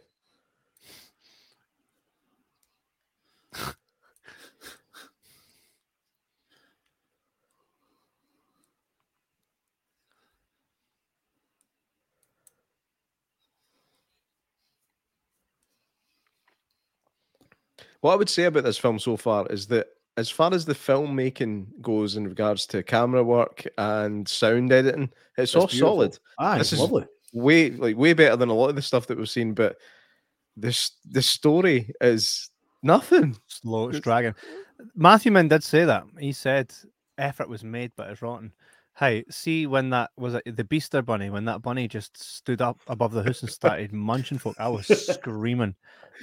What 18.03 18.13
I 18.13 18.17
would 18.17 18.29
say 18.29 18.45
about 18.45 18.65
this 18.65 18.79
film 18.79 18.99
so 18.99 19.17
far 19.17 19.47
is 19.49 19.67
that, 19.69 19.87
as 20.19 20.29
far 20.29 20.53
as 20.53 20.65
the 20.67 20.75
filmmaking 20.75 21.67
goes 21.81 22.17
in 22.17 22.29
regards 22.29 22.67
to 22.67 22.83
camera 22.83 23.25
work 23.25 23.65
and 23.79 24.29
sound 24.29 24.71
editing, 24.71 25.11
it's, 25.39 25.55
all 25.55 25.67
beautiful. 25.67 25.89
solid. 25.97 26.19
Aye, 26.39 26.59
This 26.59 26.73
is- 26.75 26.81
lovely. 26.81 27.07
way 27.33 27.71
like 27.71 27.97
way 27.97 28.13
better 28.13 28.37
than 28.37 28.51
a 28.51 28.55
lot 28.55 28.69
of 28.69 28.77
the 28.77 28.83
stuff 28.83 29.07
that 29.07 29.17
we've 29.17 29.31
seen. 29.31 29.55
But 29.55 29.77
this 30.57 30.91
the 31.11 31.23
story 31.23 31.91
is 32.03 32.51
nothing. 32.83 33.37
Slow, 33.47 33.85
it's 33.89 33.97
It's- 33.99 34.05
dragging. 34.05 34.35
Matthew 34.95 35.33
Mann 35.33 35.49
did 35.49 35.63
say 35.65 35.85
that. 35.87 36.05
He 36.19 36.33
said 36.33 36.75
effort 37.17 37.49
was 37.49 37.65
made, 37.65 37.93
but 37.97 38.11
it's 38.11 38.21
rotten. 38.21 38.53
Hey, 38.99 39.25
see 39.31 39.67
when 39.67 39.89
that 39.91 40.11
was 40.19 40.35
it 40.35 40.57
the 40.57 40.65
Beaster 40.65 41.03
bunny, 41.03 41.31
when 41.31 41.47
that 41.47 41.63
bunny 41.63 41.89
just 41.89 42.23
stood 42.23 42.61
up 42.61 42.81
above 42.89 43.13
the 43.13 43.23
house 43.23 43.41
and 43.41 43.51
started 43.51 43.93
munching 44.11 44.37
folk, 44.39 44.57
I 44.59 44.69
was 44.69 44.87
screaming. 45.15 45.75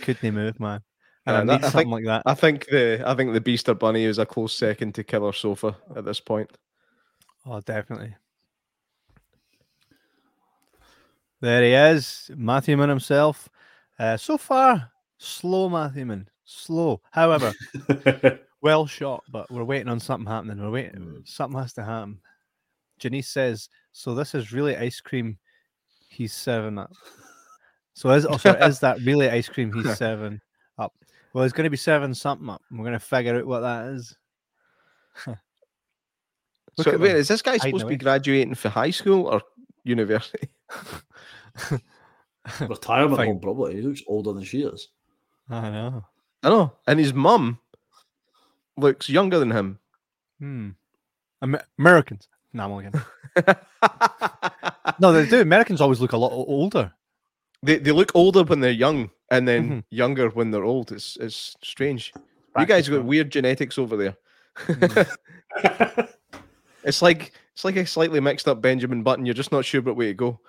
Couldn't 0.04 0.36
move, 0.36 0.60
man. 0.60 0.82
And 1.26 1.36
Uh, 1.36 1.40
I 1.40 1.44
that- 1.44 1.46
need 1.46 1.66
I 1.66 1.70
something 1.70 1.80
think- 1.80 1.92
like 1.92 2.06
that. 2.06 2.24
I 2.26 2.34
think 2.34 2.66
the 2.68 3.04
I 3.06 3.14
think 3.16 3.34
the 3.34 3.42
Beaster 3.42 3.78
Bunny 3.78 4.04
is 4.06 4.18
a 4.20 4.26
close 4.26 4.54
second 4.54 4.96
to 4.96 5.04
Killer 5.04 5.34
Sofa 5.34 5.76
at 5.96 6.06
this 6.06 6.20
point. 6.20 6.50
Oh, 7.46 7.60
definitely. 7.62 8.16
There 11.42 11.64
he 11.64 11.72
is, 11.74 12.30
Matthew 12.36 12.76
Mann 12.76 12.90
himself. 12.90 13.48
Uh, 13.98 14.18
so 14.18 14.38
far, 14.38 14.92
slow 15.18 15.70
Matthew 15.70 16.06
Mann, 16.06 16.30
slow. 16.44 17.02
However, 17.12 17.54
well 18.62 18.86
shot, 18.86 19.24
but 19.32 19.50
we're 19.50 19.64
waiting 19.64 19.88
on 19.88 20.00
something 20.02 20.30
happening. 20.30 20.62
We're 20.62 20.70
waiting. 20.72 21.00
Mm. 21.00 21.28
Something 21.28 21.60
has 21.60 21.74
to 21.74 21.84
happen. 21.84 22.20
Janice 22.98 23.30
says, 23.30 23.70
"So 23.94 24.14
this 24.16 24.36
is 24.36 24.52
really 24.52 24.76
ice 24.76 25.00
cream. 25.00 25.38
He's 26.10 26.34
seven 26.34 26.78
up. 26.78 26.92
So 27.94 28.10
is 28.12 28.26
also 28.26 28.54
is 28.56 28.80
that 28.82 29.00
really 29.02 29.30
ice 29.30 29.48
cream? 29.48 29.72
He's 29.72 29.94
seven 29.98 30.36
up. 30.36 30.40
Well, 31.34 31.44
he's 31.44 31.54
going 31.54 31.66
to 31.66 31.70
be 31.70 31.78
seven 31.78 32.14
something 32.14 32.50
up. 32.50 32.62
We're 32.72 32.80
going 32.84 32.94
to 32.94 33.00
figure 33.00 33.38
out 33.38 33.46
what 33.46 33.62
that 33.62 33.88
is. 33.94 34.16
So 36.82 36.98
wait, 36.98 37.16
is 37.16 37.28
this 37.28 37.42
guy 37.42 37.58
supposed 37.58 37.84
to 37.84 37.88
be 37.90 37.98
graduating 37.98 38.56
for 38.56 38.70
high 38.70 38.92
school 38.92 39.26
or 39.26 39.42
university. 39.84 40.48
Retirement 42.62 43.18
Fine. 43.18 43.28
home, 43.28 43.40
probably. 43.42 43.76
He 43.76 43.82
looks 43.82 44.02
older 44.08 44.32
than 44.32 44.46
she 44.46 44.62
is. 44.62 44.88
I 45.50 45.70
know. 45.70 46.06
I 46.42 46.50
know. 46.50 46.74
And 46.88 46.98
his 47.00 47.14
mum 47.14 47.60
looks 48.78 49.10
younger 49.10 49.40
than 49.40 49.52
him. 49.52 49.80
Hmm. 50.40 50.70
Amer- 51.44 51.66
Americans. 51.78 52.30
No, 52.54 52.64
I'm 52.64 52.72
only. 52.72 52.90
No, 55.02 55.12
they 55.12 55.26
do. 55.26 55.42
Americans 55.42 55.82
always 55.82 56.00
look 56.00 56.14
a 56.14 56.18
lot 56.18 56.32
older. 56.32 56.94
they 57.64 57.78
they 57.78 57.92
look 57.92 58.12
older 58.16 58.44
when 58.44 58.60
they're 58.60 58.72
young 58.72 59.10
and 59.32 59.48
then 59.48 59.70
Mhm. 59.70 59.84
younger 59.90 60.30
when 60.30 60.52
they're 60.52 60.64
old. 60.66 60.92
It's 60.92 61.18
it's 61.18 61.56
strange. 61.64 62.14
you 62.58 62.66
guys 62.66 62.88
got 62.90 62.96
front. 62.96 63.08
weird 63.08 63.32
genetics 63.32 63.78
over 63.78 63.96
there. 63.98 64.18
Mm. 64.58 65.08
It's 66.84 67.02
like 67.02 67.34
it's 67.54 67.66
like 67.66 67.76
a 67.76 67.86
slightly 67.86 68.22
mixed 68.22 68.48
up 68.48 68.62
Benjamin 68.62 69.04
Button. 69.04 69.26
You're 69.26 69.34
just 69.36 69.52
not 69.52 69.66
sure 69.66 69.82
what 69.82 69.98
way 69.98 70.08
to 70.08 70.14
go. 70.14 70.40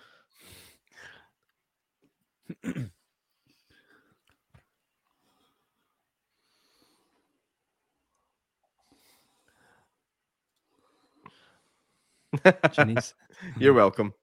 Chinese. 12.72 13.14
You're 13.58 13.72
welcome. 13.74 14.14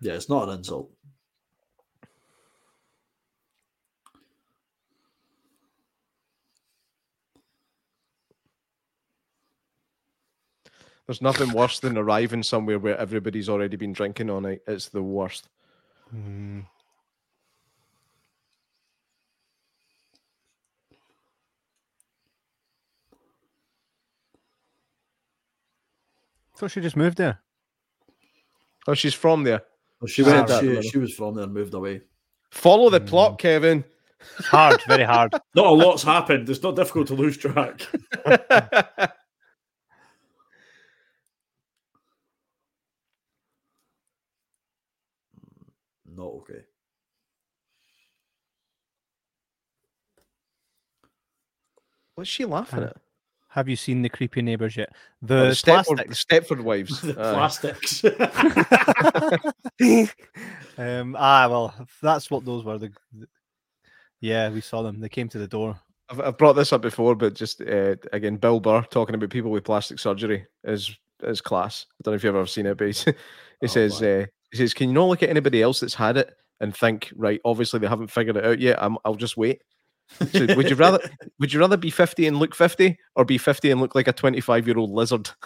Yeah, 0.00 0.14
it's 0.14 0.28
not 0.28 0.48
an 0.48 0.58
insult. 0.58 0.90
There's 11.06 11.20
nothing 11.22 11.52
worse 11.52 11.80
than 11.80 11.98
arriving 11.98 12.42
somewhere 12.42 12.78
where 12.78 12.96
everybody's 12.96 13.48
already 13.48 13.76
been 13.76 13.92
drinking 13.92 14.30
all 14.30 14.40
night. 14.40 14.60
It's 14.66 14.88
the 14.88 15.02
worst. 15.02 15.48
Hmm. 16.10 16.60
So 26.54 26.68
she 26.68 26.80
just 26.80 26.96
moved 26.96 27.18
there. 27.18 27.40
Oh, 28.86 28.94
she's 28.94 29.14
from 29.14 29.44
there. 29.44 29.62
Well, 30.00 30.08
she 30.08 30.22
went. 30.22 30.48
She, 30.48 30.54
remember. 30.56 30.82
she 30.82 30.98
was 30.98 31.14
from 31.14 31.34
there 31.34 31.44
and 31.44 31.54
moved 31.54 31.74
away. 31.74 32.02
Follow 32.50 32.90
the 32.90 33.00
Mm. 33.00 33.06
plot, 33.08 33.38
Kevin. 33.38 33.84
It's 34.38 34.46
hard, 34.48 34.80
very 34.86 35.04
hard. 35.04 35.32
Not 35.54 35.66
a 35.66 35.70
lot's 35.70 36.02
happened. 36.02 36.48
It's 36.48 36.62
not 36.62 36.76
difficult 36.76 37.08
to 37.08 37.14
lose 37.14 37.36
track. 37.36 37.82
Not 46.22 46.34
okay. 46.34 46.60
What's 52.14 52.30
she 52.30 52.44
laughing 52.44 52.84
Uh, 52.84 52.86
at? 52.86 52.96
Have 53.48 53.68
you 53.68 53.74
seen 53.74 54.02
the 54.02 54.08
creepy 54.08 54.40
neighbours 54.40 54.76
yet? 54.76 54.90
Oh, 54.92 55.26
The, 55.26 55.34
the, 55.34 55.50
Stepford, 55.50 55.96
the 55.96 56.04
plastics. 56.04 56.24
Stepford 56.24 56.60
wives. 56.62 57.00
The 57.02 57.18
Aye. 57.18 57.34
plastics. 57.34 58.04
um, 60.78 61.16
ah, 61.18 61.48
well, 61.50 61.74
that's 62.00 62.30
what 62.30 62.44
those 62.44 62.62
were. 62.64 62.78
The, 62.78 62.92
the- 63.12 63.26
yeah, 64.20 64.48
we 64.50 64.60
saw 64.60 64.82
them. 64.82 65.00
They 65.00 65.08
came 65.08 65.28
to 65.30 65.38
the 65.38 65.48
door. 65.48 65.80
I've, 66.08 66.20
I've 66.20 66.38
brought 66.38 66.52
this 66.52 66.72
up 66.72 66.82
before, 66.82 67.16
but 67.16 67.34
just 67.34 67.60
uh, 67.62 67.96
again, 68.12 68.36
Bill 68.36 68.60
Burr 68.60 68.82
talking 68.82 69.16
about 69.16 69.30
people 69.30 69.50
with 69.50 69.64
plastic 69.64 69.98
surgery 69.98 70.46
is 70.62 70.96
is 71.24 71.40
class. 71.40 71.86
I 71.90 71.94
don't 72.04 72.12
know 72.12 72.16
if 72.16 72.22
you've 72.24 72.36
ever 72.36 72.46
seen 72.46 72.66
it, 72.66 72.78
but 72.78 72.86
he's, 72.86 73.02
he 73.04 73.12
Oh, 73.64 73.66
says 73.66 74.00
uh, 74.00 74.26
he 74.52 74.58
says, 74.58 74.74
"Can 74.74 74.90
you 74.90 74.94
not 74.94 75.08
look 75.08 75.22
at 75.22 75.30
anybody 75.30 75.60
else 75.62 75.80
that's 75.80 75.94
had 75.94 76.16
it 76.16 76.36
and 76.60 76.76
think, 76.76 77.12
right? 77.16 77.40
Obviously, 77.44 77.80
they 77.80 77.88
haven't 77.88 78.10
figured 78.10 78.36
it 78.36 78.44
out 78.44 78.60
yet. 78.60 78.80
I'm, 78.80 78.96
I'll 79.04 79.16
just 79.16 79.36
wait." 79.36 79.62
So 80.30 80.46
would 80.54 80.68
you 80.68 80.76
rather 80.76 81.00
would 81.40 81.52
you 81.52 81.60
rather 81.60 81.76
be 81.76 81.90
50 81.90 82.26
and 82.26 82.38
look 82.38 82.54
50 82.54 82.96
or 83.16 83.24
be 83.24 83.38
50 83.38 83.70
and 83.70 83.80
look 83.80 83.94
like 83.94 84.08
a 84.08 84.12
25 84.12 84.66
year 84.66 84.78
old 84.78 84.90
lizard? 84.90 85.30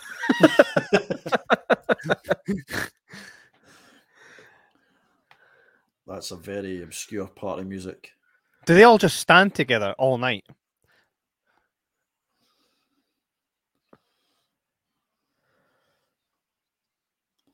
That's 6.06 6.30
a 6.30 6.36
very 6.36 6.82
obscure 6.82 7.26
part 7.26 7.58
of 7.58 7.66
music. 7.66 8.12
Do 8.64 8.74
they 8.74 8.84
all 8.84 8.98
just 8.98 9.18
stand 9.18 9.54
together 9.54 9.94
all 9.98 10.18
night? 10.18 10.44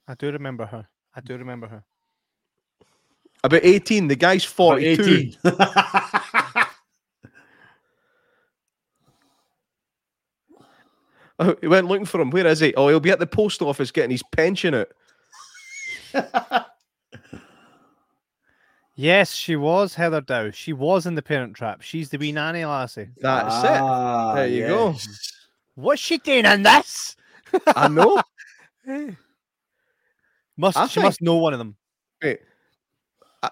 I 0.07 0.15
do 0.15 0.31
remember 0.31 0.67
her. 0.67 0.89
I 1.15 1.21
do 1.21 1.37
remember 1.37 1.67
her. 1.69 1.83
About 3.45 3.65
18, 3.65 4.09
the 4.09 4.17
guy's 4.17 4.45
About 4.45 4.55
42. 4.55 5.03
18. 5.03 5.37
Oh, 11.39 11.57
he 11.61 11.67
went 11.67 11.89
looking 11.89 12.05
for 12.07 12.21
him. 12.21 12.31
Where 12.31 12.47
is 12.47 12.61
he? 12.61 12.73
Oh, 12.75 12.89
he'll 12.89 13.01
be 13.01 13.11
at 13.11 13.19
the 13.19 13.27
post 13.27 13.63
office 13.63 13.91
getting 13.91 14.11
his 14.11 14.23
pension 14.33 14.75
out. 14.75 14.89
Yes, 18.95 19.33
she 19.33 19.57
was 19.57 19.95
Heather 19.95 20.21
Dow. 20.21 20.51
She 20.51 20.75
was 20.75 21.07
in 21.07 21.15
the 21.15 21.23
Parent 21.23 21.57
Trap. 21.57 21.81
She's 21.81 22.11
the 22.11 22.19
wee 22.19 22.31
nanny 22.31 22.63
lassie. 22.67 23.09
That's 23.23 23.49
Ah, 23.65 24.35
There 24.35 24.47
you 24.47 24.67
go. 24.67 24.95
What's 25.77 26.03
she 26.03 26.19
doing 26.19 26.45
in 26.45 26.63
this? 26.63 27.17
I 27.75 27.89
know. 27.89 28.21
Must 30.57 30.77
I 30.77 30.87
she 30.87 31.01
must 31.01 31.23
know 31.23 31.37
one 31.37 31.53
of 31.53 31.59
them? 31.59 31.77
Wait. 32.23 32.41
I- 33.43 33.51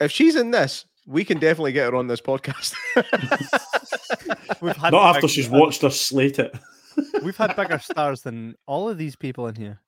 if 0.00 0.10
she's 0.12 0.36
in 0.36 0.50
this, 0.50 0.86
we 1.06 1.24
can 1.24 1.38
definitely 1.38 1.72
get 1.72 1.90
her 1.90 1.96
on 1.96 2.06
this 2.06 2.20
podcast. 2.20 2.74
We've 4.62 4.76
had 4.76 4.92
Not 4.92 5.16
after 5.16 5.22
big- 5.22 5.30
she's 5.30 5.48
watched 5.48 5.82
us 5.84 6.00
slate 6.00 6.38
it. 6.38 6.56
We've 7.24 7.36
had 7.36 7.56
bigger 7.56 7.78
stars 7.78 8.22
than 8.22 8.54
all 8.66 8.88
of 8.88 8.98
these 8.98 9.16
people 9.16 9.46
in 9.48 9.54
here. 9.56 9.80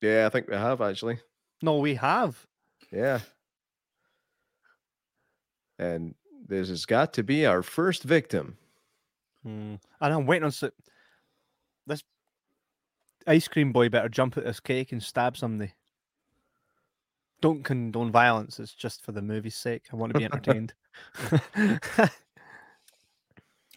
yeah, 0.00 0.26
I 0.26 0.28
think 0.30 0.48
we 0.48 0.56
have 0.56 0.80
actually. 0.80 1.18
No, 1.62 1.78
we 1.78 1.94
have. 1.94 2.46
Yeah. 2.92 3.20
And 5.78 6.14
this 6.48 6.68
has 6.68 6.86
got 6.86 7.12
to 7.14 7.22
be 7.22 7.44
our 7.46 7.62
first 7.62 8.02
victim. 8.02 8.56
Hmm. 9.42 9.74
And 10.00 10.14
I'm 10.14 10.26
waiting 10.26 10.44
on 10.44 10.48
s- 10.48 10.64
this 11.86 12.02
ice 13.26 13.48
cream 13.48 13.72
boy. 13.72 13.88
Better 13.88 14.08
jump 14.08 14.36
at 14.36 14.44
this 14.44 14.60
cake 14.60 14.92
and 14.92 15.02
stab 15.02 15.36
somebody. 15.36 15.72
Don't 17.40 17.62
condone 17.62 18.10
violence. 18.10 18.58
It's 18.58 18.74
just 18.74 19.04
for 19.04 19.12
the 19.12 19.22
movie's 19.22 19.56
sake. 19.56 19.84
I 19.92 19.96
want 19.96 20.12
to 20.12 20.18
be 20.18 20.24
entertained. 20.24 20.72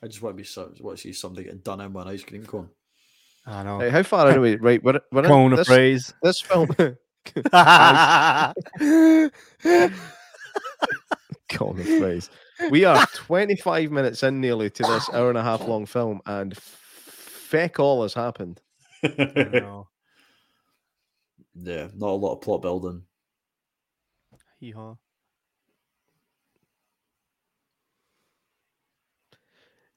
I 0.02 0.08
just 0.08 0.22
want 0.22 0.36
to 0.36 0.42
be 0.42 0.46
so, 0.46 0.72
want 0.80 0.98
to 0.98 1.02
see 1.02 1.14
somebody 1.14 1.46
getting 1.46 1.60
done 1.60 1.82
in 1.82 1.92
with 1.92 2.08
an 2.08 2.14
ice 2.14 2.24
cream 2.24 2.46
cone. 2.46 2.70
I 3.46 3.64
know. 3.64 3.80
Right, 3.80 3.92
how 3.92 4.04
far 4.04 4.32
are 4.32 4.40
we? 4.40 4.56
Right, 4.62 4.84
we're, 4.84 5.02
we're 5.12 5.24
in 5.24 5.28
Cone 5.28 5.54
of 5.54 5.58
this, 5.60 5.68
praise. 5.68 6.14
this 6.22 6.40
film. 6.40 6.68
Cone 11.50 11.80
of 11.80 11.86
praise. 11.86 12.30
We 12.70 12.86
are 12.86 13.06
25 13.14 13.92
minutes 13.92 14.24
in 14.24 14.40
nearly 14.40 14.70
to 14.70 14.84
this 14.84 15.10
hour 15.10 15.30
and 15.30 15.38
a 15.38 15.44
half 15.44 15.68
long 15.68 15.86
film, 15.86 16.22
and 16.26 16.56
feck 16.56 17.80
all 17.80 18.04
has 18.04 18.14
happened. 18.14 18.62
I 19.04 19.10
know. 19.36 19.88
yeah, 21.56 21.88
not 21.96 22.10
a 22.10 22.14
lot 22.14 22.34
of 22.36 22.42
plot 22.42 22.62
building. 22.62 23.04
Hee-haw. 24.60 24.96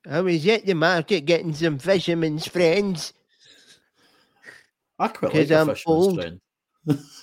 I 0.09 0.20
was 0.20 0.46
at 0.48 0.66
the 0.66 0.74
market 0.74 1.22
getting 1.26 1.55
some 1.55 1.78
vitamins, 1.78 2.46
friends. 2.46 3.12
I 4.98 5.09
quite 5.09 5.32
like 5.34 5.48
Because 5.48 5.48
the 5.48 5.59
I'm 5.61 5.66
fisherman's 5.68 6.07
old. 6.07 6.14
friend. 6.14 6.40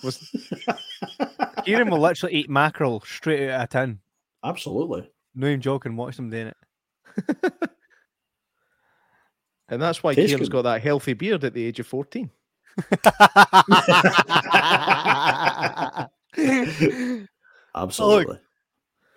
Was, 0.04 0.32
Kieran 1.66 1.90
will 1.90 2.00
literally 2.00 2.36
eat 2.36 2.50
mackerel 2.50 3.02
straight 3.02 3.50
out 3.50 3.62
of 3.62 3.64
a 3.64 3.68
tin. 3.68 4.00
Absolutely. 4.44 5.10
No 5.36 5.48
even 5.48 5.62
joking. 5.62 5.96
Watch 5.98 6.16
them 6.16 6.30
doing 6.30 6.48
it. 6.48 6.58
and 9.70 9.82
that's 9.82 10.04
why 10.04 10.14
Tastes 10.14 10.32
Kieran's 10.32 10.50
good. 10.50 10.64
got 10.64 10.64
that 10.64 10.82
healthy 10.82 11.14
beard 11.14 11.44
at 11.44 11.54
the 11.54 11.66
age 11.66 11.80
of 11.80 11.88
14. 11.88 12.30
Absolutely. 17.76 18.40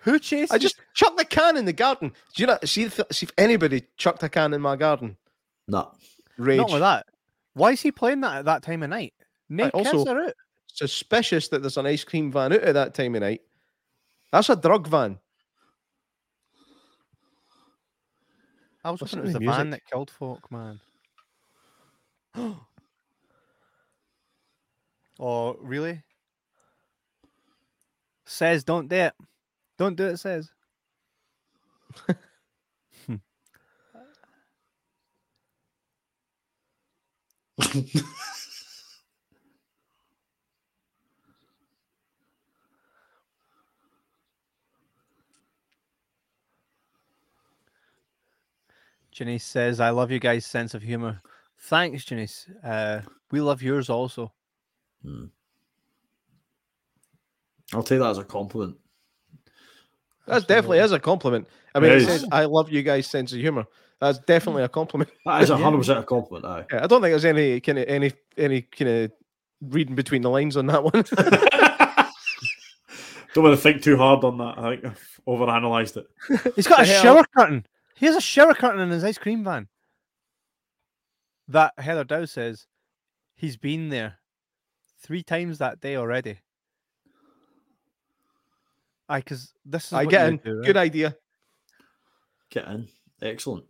Who 0.01 0.19
chased? 0.19 0.51
I 0.51 0.57
just 0.57 0.75
chucked 0.93 1.17
the 1.17 1.25
can 1.25 1.57
in 1.57 1.65
the 1.65 1.73
garden. 1.73 2.11
Do 2.35 2.43
you 2.43 2.47
know? 2.47 2.57
See 2.65 2.83
if, 2.83 2.99
see 3.11 3.25
if 3.25 3.31
anybody 3.37 3.83
chucked 3.97 4.21
a 4.23 4.29
can 4.29 4.53
in 4.53 4.61
my 4.61 4.75
garden. 4.75 5.17
No. 5.67 5.91
Rage. 6.37 6.57
not 6.57 6.71
with 6.71 6.81
that. 6.81 7.05
Why 7.53 7.71
is 7.71 7.81
he 7.81 7.91
playing 7.91 8.21
that 8.21 8.37
at 8.39 8.45
that 8.45 8.63
time 8.63 8.83
of 8.83 8.89
night? 8.89 9.13
No 9.49 9.69
kids 9.71 9.93
also- 9.93 10.13
are 10.13 10.25
out. 10.25 10.33
Suspicious 10.67 11.49
that 11.49 11.61
there's 11.61 11.77
an 11.77 11.85
ice 11.85 12.03
cream 12.03 12.31
van 12.31 12.51
out 12.51 12.63
at 12.63 12.73
that 12.73 12.95
time 12.95 13.13
of 13.13 13.21
night. 13.21 13.41
That's 14.31 14.49
a 14.49 14.55
drug 14.55 14.87
van. 14.87 15.19
I 18.83 18.91
was 18.91 19.01
Listen 19.01 19.19
hoping 19.19 19.19
it 19.19 19.23
was 19.23 19.33
to 19.33 19.39
the 19.39 19.45
the 19.45 19.51
van 19.51 19.69
that 19.71 19.85
killed 19.85 20.11
folk, 20.11 20.51
man. 20.51 20.79
Oh, 25.19 25.55
really? 25.61 26.03
Says 28.25 28.63
don't 28.63 28.87
do 28.89 28.95
it. 28.95 29.13
Don't 29.77 29.95
do 29.95 30.07
it, 30.07 30.17
says. 30.17 30.51
Janice 49.13 49.43
says, 49.43 49.79
I 49.79 49.89
love 49.91 50.11
you 50.11 50.19
guys' 50.19 50.45
sense 50.45 50.73
of 50.73 50.81
humor. 50.81 51.21
Thanks, 51.59 52.03
Janice. 52.05 52.47
Uh, 52.63 53.01
we 53.31 53.39
love 53.41 53.61
yours 53.61 53.89
also. 53.89 54.31
I'll 57.73 57.83
take 57.83 57.99
that 57.99 58.09
as 58.09 58.17
a 58.17 58.23
compliment. 58.23 58.77
That's 60.27 60.45
definitely 60.45 60.79
is 60.79 60.91
a 60.91 60.99
compliment. 60.99 61.47
I 61.75 61.79
mean, 61.79 61.91
It 61.91 61.95
it 61.95 62.01
is. 62.03 62.07
says, 62.07 62.25
"I 62.31 62.45
love 62.45 62.71
you 62.71 62.81
guys' 62.83 63.07
sense 63.07 63.33
of 63.33 63.39
humor." 63.39 63.65
That's 63.99 64.19
definitely 64.19 64.63
a 64.63 64.69
compliment. 64.69 65.09
That 65.25 65.43
is 65.43 65.49
a 65.49 65.57
hundred 65.57 65.77
percent 65.79 65.99
a 65.99 66.03
compliment. 66.03 66.45
Aye. 66.45 66.65
Yeah, 66.71 66.83
I 66.83 66.87
don't 66.87 67.01
think 67.01 67.11
there's 67.11 67.25
any 67.25 67.59
kind 67.59 67.79
of 67.79 67.85
any 67.89 68.11
any 68.37 68.61
kind 68.61 68.89
of 68.89 69.11
reading 69.61 69.95
between 69.95 70.21
the 70.21 70.29
lines 70.29 70.55
on 70.57 70.67
that 70.67 70.83
one. 70.83 71.03
Don't 73.33 73.43
want 73.45 73.55
to 73.57 73.61
think 73.61 73.81
too 73.81 73.97
hard 73.97 74.23
on 74.23 74.37
that. 74.37 74.59
I 74.59 74.69
think 74.75 74.85
I've 74.85 75.19
overanalyzed 75.27 75.97
it. 75.97 76.07
He's 76.55 76.67
got 76.67 76.81
a 76.83 76.85
The 76.85 76.93
shower 77.01 77.23
curtain. 77.35 77.65
He 77.95 78.05
has 78.05 78.15
a 78.15 78.21
shower 78.21 78.53
curtain 78.53 78.81
in 78.81 78.89
his 78.89 79.03
ice 79.03 79.17
cream 79.17 79.43
van. 79.43 79.67
That 81.47 81.73
Heather 81.77 82.03
Dow 82.03 82.25
says 82.25 82.67
he's 83.35 83.57
been 83.57 83.89
there 83.89 84.19
three 84.99 85.23
times 85.23 85.57
that 85.57 85.81
day 85.81 85.95
already. 85.95 86.39
I 89.09 89.19
because 89.19 89.53
this 89.65 89.87
is 89.87 89.93
I 89.93 90.05
get 90.05 90.29
in. 90.29 90.37
do, 90.37 90.57
right? 90.57 90.65
Good 90.65 90.77
idea. 90.77 91.15
Get 92.49 92.67
in. 92.67 92.87
Excellent. 93.21 93.65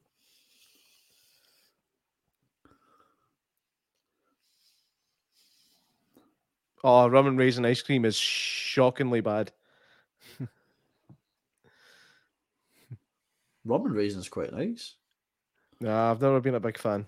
Oh, 6.83 7.07
rum 7.07 7.27
and 7.27 7.37
raisin 7.37 7.65
ice 7.65 7.81
cream 7.81 8.03
is 8.03 8.15
shockingly 8.15 9.21
bad. 9.21 9.51
Rum 13.65 13.85
and 13.85 13.95
raisin's 13.95 14.29
quite 14.29 14.53
nice. 14.53 14.95
Nah, 15.79 16.11
I've 16.11 16.21
never 16.21 16.39
been 16.39 16.55
a 16.55 16.59
big 16.59 16.77
fan. 16.77 17.07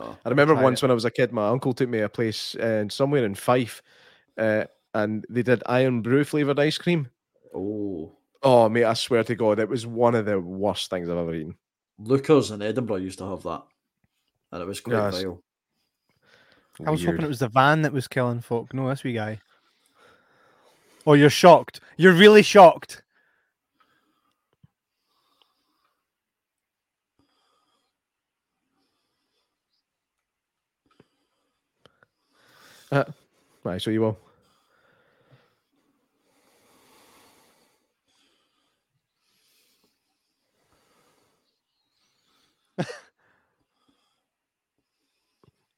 Oh, 0.00 0.16
I 0.24 0.28
remember 0.28 0.54
once 0.54 0.80
it. 0.80 0.82
when 0.82 0.90
I 0.90 0.94
was 0.94 1.04
a 1.04 1.10
kid, 1.10 1.32
my 1.32 1.48
uncle 1.48 1.72
took 1.72 1.88
me 1.88 2.00
a 2.00 2.08
place 2.08 2.54
uh, 2.56 2.84
somewhere 2.88 3.24
in 3.24 3.34
Fife, 3.34 3.82
uh, 4.36 4.64
and 4.94 5.24
they 5.30 5.42
did 5.42 5.62
Irn-Bru 5.68 6.24
flavored 6.24 6.58
ice 6.58 6.78
cream. 6.78 7.08
oh. 7.54 8.12
Oh, 8.42 8.68
mate, 8.68 8.84
I 8.84 8.94
swear 8.94 9.24
to 9.24 9.34
God, 9.34 9.58
it 9.58 9.68
was 9.68 9.86
one 9.86 10.14
of 10.14 10.26
the 10.26 10.38
worst 10.38 10.88
things 10.88 11.08
I've 11.08 11.16
ever 11.16 11.34
eaten. 11.34 11.56
Lucas 11.98 12.50
in 12.50 12.62
Edinburgh 12.62 12.96
used 12.96 13.18
to 13.18 13.28
have 13.28 13.42
that, 13.42 13.62
and 14.52 14.62
it 14.62 14.66
was 14.66 14.80
quite 14.80 14.94
Yes. 14.94 15.22
vile. 15.22 15.42
I 16.86 16.90
was 16.90 17.02
hoping 17.02 17.22
it 17.22 17.28
was 17.28 17.40
the 17.40 17.48
van 17.48 17.82
that 17.82 17.92
was 17.92 18.06
killing 18.06 18.42
folk. 18.42 18.72
No, 18.74 18.88
this 18.88 19.02
wee 19.02 19.14
guy. 19.14 19.40
Oh, 21.06 21.14
you're 21.14 21.30
shocked. 21.30 21.80
You're 21.96 22.12
really 22.12 22.42
shocked. 22.42 23.02
Right, 33.64 33.82
so 33.82 33.90
you 33.90 34.02
will. 34.02 34.18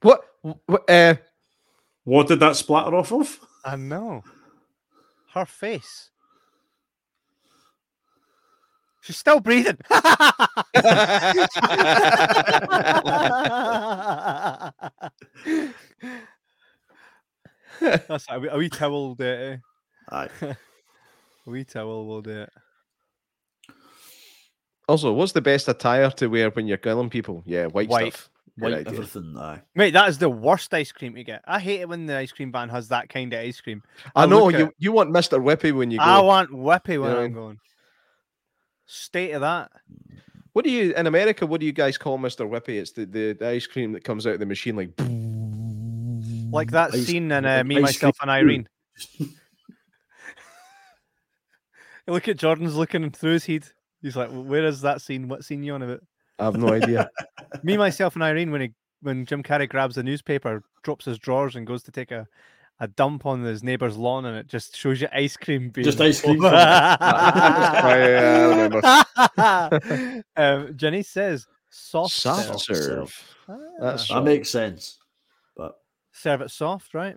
what? 0.02 0.22
what 0.66 0.90
uh, 0.90 1.16
What 2.04 2.28
did 2.28 2.40
that 2.40 2.56
splatter 2.56 2.96
off 2.96 3.12
of? 3.12 3.38
I 3.64 3.76
know. 3.76 4.24
Her 5.34 5.46
face. 5.46 6.10
She's 9.02 9.18
still 9.18 9.40
breathing. 9.40 9.78
That's 17.80 18.26
a 18.30 18.38
wee, 18.40 18.48
a 18.50 18.56
wee 18.58 18.68
towel 18.68 19.08
will 19.08 19.14
do 19.14 19.24
it. 19.24 19.52
eh? 19.52 19.56
Aye. 20.10 20.28
A 21.46 21.50
wee 21.50 21.64
towel 21.64 22.06
will 22.06 22.20
do 22.22 22.42
it. 22.42 22.50
also, 24.88 25.12
what's 25.12 25.32
the 25.32 25.40
best 25.40 25.68
attire 25.68 26.10
to 26.10 26.26
wear 26.28 26.50
when 26.50 26.66
you're 26.66 26.76
killing 26.78 27.10
people? 27.10 27.42
Yeah, 27.46 27.66
white, 27.66 27.88
White. 27.88 28.12
stuff. 28.14 28.30
Good 28.58 28.64
White 28.72 28.74
idea. 28.86 28.92
everything. 28.92 29.34
Aye. 29.38 29.62
Mate, 29.74 29.92
that 29.92 30.08
is 30.08 30.18
the 30.18 30.28
worst 30.28 30.72
ice 30.74 30.90
cream 30.92 31.14
to 31.14 31.22
get. 31.24 31.42
I 31.46 31.60
hate 31.60 31.80
it 31.80 31.88
when 31.88 32.06
the 32.06 32.16
ice 32.16 32.32
cream 32.32 32.50
van 32.52 32.68
has 32.70 32.88
that 32.88 33.08
kind 33.08 33.32
of 33.32 33.40
ice 33.40 33.60
cream. 33.60 33.82
I 34.16 34.24
I 34.24 34.26
know 34.26 34.46
look 34.46 34.54
at 34.54 34.60
you. 34.60 34.72
You 34.78 34.92
want 34.92 35.10
Mister 35.10 35.38
Whippy 35.38 35.72
when 35.72 35.90
you 35.90 35.98
go. 35.98 36.04
I 36.04 36.20
want 36.20 36.50
whippy 36.50 37.00
when 37.00 37.12
Yeah. 37.12 37.18
I'm 37.20 37.32
going. 37.32 37.58
State 38.86 39.32
of 39.32 39.42
that. 39.42 39.70
What 40.54 40.64
do 40.64 40.70
you 40.72 40.92
in 40.94 41.06
America? 41.06 41.46
What 41.46 41.60
do 41.60 41.66
you 41.66 41.72
guys 41.72 41.96
call 41.98 42.18
Mister 42.18 42.44
Whippy? 42.46 42.80
It's 42.80 42.92
the, 42.92 43.04
the 43.06 43.32
the 43.34 43.48
ice 43.48 43.66
cream 43.66 43.92
that 43.92 44.02
comes 44.04 44.26
out 44.26 44.34
of 44.34 44.40
the 44.40 44.46
machine 44.46 44.74
like. 44.76 44.90
Like 46.50 46.70
that 46.72 46.94
Ice- 46.94 47.06
scene 47.06 47.30
in 47.32 47.44
uh, 47.44 47.62
Me, 47.64 47.78
Myself, 47.80 48.18
cream 48.18 48.28
and 48.28 48.30
Irene. 48.30 48.68
Look 52.06 52.26
at 52.28 52.38
Jordan's 52.38 52.74
looking 52.74 53.10
through 53.10 53.32
his 53.34 53.46
head. 53.46 53.64
He's 54.00 54.16
like, 54.16 54.30
"Where 54.30 54.64
is 54.64 54.80
that 54.82 55.02
scene? 55.02 55.28
What 55.28 55.44
scene 55.44 55.62
you 55.62 55.74
on 55.74 55.82
about?" 55.82 56.00
I 56.38 56.44
have 56.44 56.56
no 56.56 56.72
idea. 56.72 57.10
Me, 57.62 57.76
myself, 57.76 58.14
and 58.14 58.22
Irene. 58.22 58.50
When 58.50 58.60
he, 58.62 58.72
when 59.02 59.26
Jim 59.26 59.42
Carrey 59.42 59.68
grabs 59.68 59.96
the 59.96 60.02
newspaper, 60.02 60.62
drops 60.82 61.04
his 61.04 61.18
drawers, 61.18 61.54
and 61.56 61.66
goes 61.66 61.82
to 61.82 61.90
take 61.90 62.10
a, 62.10 62.26
a 62.80 62.88
dump 62.88 63.26
on 63.26 63.42
his 63.42 63.62
neighbour's 63.62 63.96
lawn, 63.98 64.24
and 64.24 64.36
it 64.38 64.46
just 64.46 64.74
shows 64.76 65.00
you 65.02 65.08
ice 65.12 65.36
cream 65.36 65.68
being 65.70 65.84
Just 65.84 66.00
ice 66.00 66.22
cream 66.22 66.42
over- 66.44 66.54
yeah, 66.54 66.96
I 67.00 68.46
remember. 68.46 70.22
um, 70.36 70.76
Jenny 70.76 71.02
says, 71.02 71.46
"Soft, 71.68 72.14
Soft 72.14 72.60
serve." 72.60 72.60
serve. 72.60 72.84
serve. 72.84 73.34
Ah, 73.50 73.56
That's 73.80 74.08
That 74.08 74.22
makes 74.24 74.48
sense. 74.48 74.98
But 76.18 76.30
serve 76.30 76.40
it 76.42 76.50
soft, 76.50 76.94
right? 76.94 77.16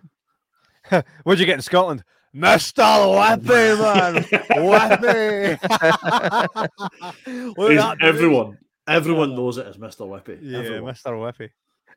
What'd 1.24 1.40
you 1.40 1.46
get 1.46 1.54
in 1.56 1.62
Scotland? 1.62 2.04
Mr. 2.34 2.82
Whippy, 3.14 3.78
man. 3.82 5.58
Whippy. 5.58 5.58
Look 7.56 7.70
at 7.70 7.72
Is 7.72 7.78
that, 7.78 7.98
dude. 7.98 8.08
everyone, 8.08 8.58
everyone 8.88 9.34
knows 9.34 9.58
it 9.58 9.66
as 9.66 9.76
Mr. 9.76 10.06
Whippy. 10.08 10.38
Yeah, 10.40 10.58
Everyone. 10.60 10.94
Mr. 10.94 11.12
Whippy. 11.12 11.50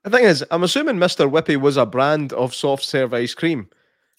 The 0.04 0.10
thing 0.10 0.26
is, 0.26 0.44
I'm 0.52 0.64
assuming 0.64 0.98
Mr. 0.98 1.30
Whippy 1.30 1.60
was 1.60 1.78
a 1.78 1.86
brand 1.86 2.34
of 2.34 2.54
soft 2.54 2.84
serve 2.84 3.14
ice 3.14 3.34
cream. 3.34 3.70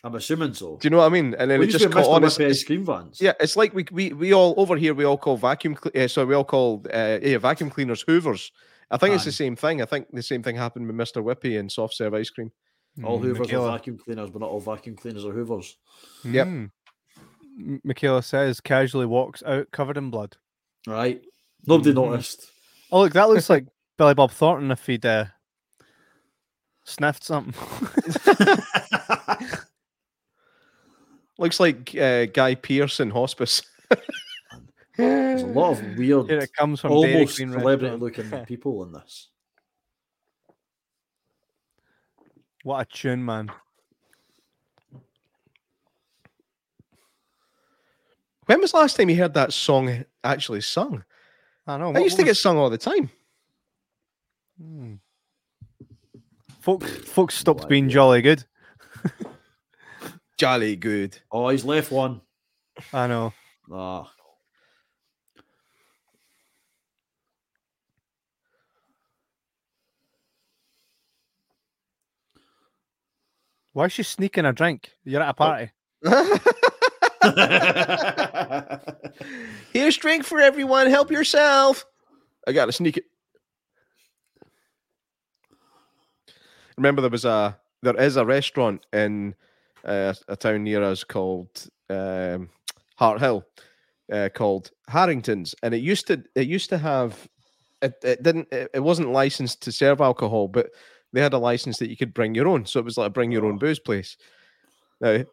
I'm 0.05 0.15
assuming 0.15 0.55
so. 0.55 0.77
Do 0.81 0.87
you 0.87 0.91
know 0.91 0.99
what 0.99 1.07
I 1.07 1.09
mean? 1.11 1.35
And 1.39 1.51
then 1.51 1.59
We 1.61 1.67
it 1.67 1.71
just 1.71 1.85
have 1.85 1.93
caught 1.93 2.07
on. 2.09 2.25
It's, 2.25 2.39
ice 2.41 2.65
cream 2.65 2.85
vans. 2.85 3.21
yeah, 3.21 3.33
it's 3.41 3.57
like 3.57 3.75
we, 3.75 3.85
we 3.91 4.13
we 4.13 4.33
all 4.33 4.55
over 4.57 4.77
here 4.77 4.95
we 4.95 5.05
all 5.05 5.19
call 5.19 5.37
vacuum. 5.37 5.77
Uh, 5.95 6.07
so 6.09 6.25
we 6.25 6.35
all 6.35 6.45
call 6.45 6.85
uh, 6.93 7.19
yeah, 7.21 7.39
vacuum 7.39 7.71
cleaners 7.71 8.03
Hoovers. 8.07 8.51
I 8.91 8.97
think 8.99 9.15
it's 9.17 9.25
the 9.25 9.33
same 9.33 9.57
thing. 9.57 9.83
I 9.83 9.85
think 9.85 10.07
the 10.13 10.23
same 10.23 10.43
thing 10.45 10.55
happened 10.55 10.87
with 10.87 10.95
Mr. 10.97 11.23
Whippy 11.23 11.59
and 11.59 11.71
soft 11.71 11.95
serve 11.95 12.15
ice 12.15 12.31
cream. 12.31 12.53
All 13.05 13.19
Mm, 13.19 13.23
Hoovers 13.25 13.49
Michaela- 13.49 13.69
are 13.71 13.79
vacuum 13.79 13.99
cleaners, 13.99 14.31
but 14.31 14.41
not 14.41 14.51
all 14.51 14.61
vacuum 14.61 14.97
cleaners 14.97 15.25
are 15.25 15.33
Hoovers. 15.33 15.77
Yep. 16.25 16.47
Mm. 16.47 16.71
Michaela 17.85 18.23
says 18.23 18.61
casually 18.61 19.07
walks 19.07 19.43
out 19.45 19.71
covered 19.71 19.97
in 19.97 20.11
blood. 20.11 20.37
Right? 20.87 21.23
Nobody 21.67 21.93
Mhm. 21.93 21.97
noticed. 21.97 22.51
Oh 22.93 23.01
look, 23.03 23.13
that 23.15 23.29
looks 23.29 23.51
like 23.57 23.67
Billy 23.99 24.15
Bob 24.15 24.31
Thornton 24.31 24.71
if 24.71 24.87
he'd 24.87 25.05
uh, 25.07 25.27
sniffed 26.85 27.25
something. 27.25 27.55
Looks 31.39 31.61
like 31.61 31.95
uh, 31.95 32.27
Guy 32.27 32.55
Pearce 32.55 33.01
in 33.01 33.11
hospice. 33.11 33.63
There's 34.97 35.43
a 35.43 35.47
lot 35.47 35.73
of 35.73 35.81
weird, 35.99 36.31
Here 36.31 36.39
it 36.39 36.53
comes 36.55 36.81
from 36.81 36.99
Dairy 37.03 37.15
almost 37.15 37.37
celebrity-looking 37.37 38.47
people 38.47 38.83
in 38.85 38.93
this. 38.93 39.29
What 42.67 42.81
a 42.81 42.85
tune, 42.85 43.25
man! 43.25 43.49
when 48.47 48.61
was 48.61 48.73
the 48.73 48.79
last 48.79 48.97
time 48.97 49.09
you 49.09 49.15
heard 49.15 49.35
that 49.35 49.53
song 49.53 50.05
actually 50.25 50.63
sung? 50.63 51.05
I 51.65 51.77
know. 51.79 51.91
I 51.91 51.93
what- 51.93 52.03
used 52.03 52.17
to 52.17 52.25
get 52.25 52.37
sung 52.37 52.57
all 52.59 52.69
the 52.69 52.77
time. 52.77 53.09
Hmm. 54.61 54.95
Folks, 56.59 56.91
folks 56.91 57.37
stopped 57.37 57.63
No 57.63 57.69
being 57.69 57.89
jolly 57.89 58.21
good. 58.21 58.45
Jolly 60.37 60.75
good. 60.75 61.17
Oh, 61.31 61.51
he's 61.51 61.65
left 61.65 61.93
one. 61.93 62.21
I 62.93 63.07
know. 63.07 63.33
Ah, 63.71 64.11
Why 73.77 73.85
is 73.85 73.93
she 73.93 74.03
sneaking 74.05 74.47
a 74.47 74.55
drink? 74.55 74.93
You're 75.05 75.21
at 75.21 75.29
a 75.29 75.35
party. 75.35 75.71
Here's 79.75 79.99
drink 79.99 80.25
for 80.25 80.41
everyone. 80.41 80.87
Help 80.87 81.11
yourself. 81.11 81.85
I 82.49 82.53
gotta 82.53 82.73
sneak 82.73 82.97
it. 82.97 83.05
Remember, 86.79 87.03
there 87.03 87.11
was 87.11 87.27
a 87.27 87.59
there 87.83 88.01
is 88.01 88.17
a 88.17 88.25
restaurant 88.25 88.87
in 88.95 89.35
uh, 89.85 90.15
a 90.27 90.37
town 90.37 90.65
near 90.65 90.83
us 90.83 91.05
called 91.05 91.69
um, 91.91 92.49
Harthill, 92.99 93.45
uh, 94.11 94.31
called 94.33 94.71
Harrington's, 94.89 95.55
and 95.63 95.75
it 95.75 95.83
used 95.83 96.07
to 96.07 96.25
it 96.35 96.47
used 96.47 96.71
to 96.71 96.79
have 96.79 97.29
it, 97.83 97.93
it 98.03 98.23
didn't 98.23 98.49
it, 98.51 98.71
it 98.73 98.81
wasn't 98.81 99.13
licensed 99.13 99.61
to 99.65 99.71
serve 99.71 100.01
alcohol, 100.01 100.49
but 100.49 100.71
they 101.17 101.23
had 101.23 101.33
a 101.33 101.39
license 101.39 101.79
that 101.79 101.89
you 101.89 101.97
could 101.97 102.13
bring 102.13 102.35
your 102.35 102.47
own, 102.47 102.67
so 102.67 102.79
it 102.79 102.85
was 102.85 102.99
like 102.99 103.07
a 103.07 103.11
bring 103.11 103.33
your 103.33 103.47
own 103.47 103.57
booze 103.57 103.79
place. 103.79 104.19
Now, 105.01 105.25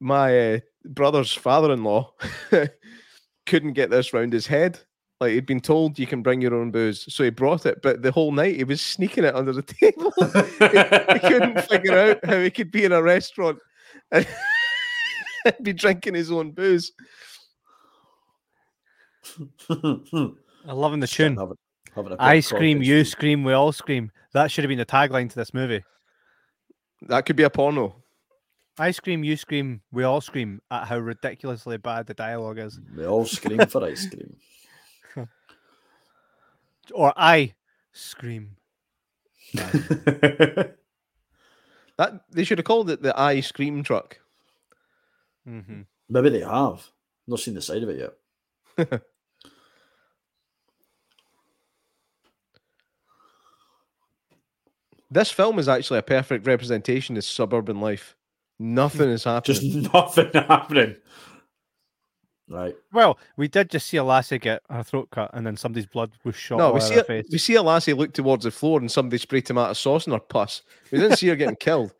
my 0.00 0.54
uh, 0.54 0.60
brother's 0.86 1.34
father-in-law 1.34 2.14
couldn't 3.46 3.74
get 3.74 3.90
this 3.90 4.14
round 4.14 4.32
his 4.32 4.46
head. 4.46 4.80
Like 5.20 5.32
he'd 5.32 5.44
been 5.44 5.60
told 5.60 5.98
you 5.98 6.06
can 6.06 6.22
bring 6.22 6.40
your 6.40 6.54
own 6.54 6.70
booze, 6.70 7.04
so 7.14 7.24
he 7.24 7.28
brought 7.28 7.66
it. 7.66 7.82
But 7.82 8.00
the 8.00 8.10
whole 8.10 8.32
night 8.32 8.56
he 8.56 8.64
was 8.64 8.80
sneaking 8.80 9.24
it 9.24 9.34
under 9.34 9.52
the 9.52 9.60
table. 9.80 10.14
he, 10.16 11.12
he 11.12 11.28
couldn't 11.28 11.60
figure 11.68 11.98
out 11.98 12.24
how 12.24 12.40
he 12.40 12.50
could 12.50 12.70
be 12.70 12.86
in 12.86 12.92
a 12.92 13.02
restaurant 13.02 13.58
and 14.12 14.26
be 15.62 15.74
drinking 15.74 16.14
his 16.14 16.32
own 16.32 16.52
booze. 16.52 16.90
I'm 19.68 20.38
loving 20.64 21.00
the 21.00 21.06
tune. 21.06 21.36
Having- 21.94 22.12
having 22.12 22.12
a 22.12 22.22
I 22.22 22.40
scream, 22.40 22.78
coffee. 22.78 22.86
you 22.88 23.04
scream, 23.04 23.44
we 23.44 23.52
all 23.52 23.72
scream. 23.72 24.10
That 24.32 24.50
should 24.50 24.64
have 24.64 24.68
been 24.68 24.78
the 24.78 24.86
tagline 24.86 25.28
to 25.30 25.36
this 25.36 25.52
movie. 25.52 25.84
That 27.02 27.26
could 27.26 27.36
be 27.36 27.42
a 27.42 27.50
porno. 27.50 27.96
I 28.78 28.90
scream, 28.92 29.22
you 29.22 29.36
scream, 29.36 29.82
we 29.92 30.02
all 30.04 30.20
scream 30.22 30.62
at 30.70 30.86
how 30.88 30.96
ridiculously 30.98 31.76
bad 31.76 32.06
the 32.06 32.14
dialogue 32.14 32.58
is. 32.58 32.80
We 32.96 33.04
all 33.06 33.26
scream 33.26 33.66
for 33.66 33.84
ice 33.84 34.08
cream. 34.08 34.36
Or 36.92 37.12
I 37.16 37.54
scream. 37.92 38.56
That 41.98 42.22
they 42.30 42.42
should 42.44 42.58
have 42.58 42.64
called 42.64 42.88
it 42.90 43.02
the 43.02 43.18
ice 43.18 43.52
cream 43.52 43.82
truck. 43.84 44.18
hmm 45.44 45.82
Maybe 46.08 46.30
they 46.30 46.40
have. 46.40 46.82
Not 47.26 47.38
seen 47.40 47.54
the 47.54 47.60
side 47.62 47.82
of 47.82 47.88
it 47.90 48.12
yet. 48.78 49.02
This 55.12 55.30
film 55.30 55.58
is 55.58 55.68
actually 55.68 55.98
a 55.98 56.02
perfect 56.02 56.46
representation 56.46 57.18
of 57.18 57.24
suburban 57.24 57.80
life. 57.80 58.16
Nothing 58.58 59.10
is 59.10 59.24
happening. 59.24 59.56
Just 59.56 59.92
nothing 59.92 60.30
happening. 60.34 60.96
Right. 62.48 62.74
Well, 62.92 63.18
we 63.36 63.46
did 63.48 63.70
just 63.70 63.86
see 63.88 63.98
a 63.98 64.04
lassie 64.04 64.38
get 64.38 64.62
her 64.70 64.82
throat 64.82 65.10
cut 65.10 65.30
and 65.34 65.46
then 65.46 65.56
somebody's 65.56 65.86
blood 65.86 66.12
was 66.24 66.34
shot 66.34 66.58
no, 66.58 66.72
we 66.72 66.80
see 66.80 66.94
her 66.94 67.00
a, 67.00 67.04
face. 67.04 67.26
we 67.30 67.38
see 67.38 67.54
a 67.54 67.62
lassie 67.62 67.92
look 67.92 68.12
towards 68.12 68.44
the 68.44 68.50
floor 68.50 68.78
and 68.80 68.90
somebody 68.90 69.18
spray 69.18 69.40
tomato 69.42 69.74
sauce 69.74 70.06
in 70.06 70.12
her 70.12 70.18
pus. 70.18 70.62
We 70.90 70.98
didn't 70.98 71.18
see 71.18 71.28
her 71.28 71.36
getting 71.36 71.56
killed, 71.60 71.92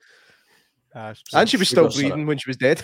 it's 0.94 1.22
and 1.32 1.48
she 1.48 1.56
was 1.58 1.68
still 1.68 1.84
sugar 1.84 1.92
syrup. 1.92 2.12
breathing 2.12 2.26
when 2.26 2.38
she 2.38 2.50
was 2.50 2.56
dead. 2.56 2.82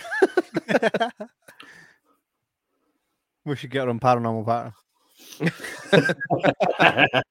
we 3.44 3.56
should 3.56 3.70
get 3.70 3.84
her 3.84 3.90
on 3.90 4.00
paranormal 4.00 4.46
pattern. 4.46 4.72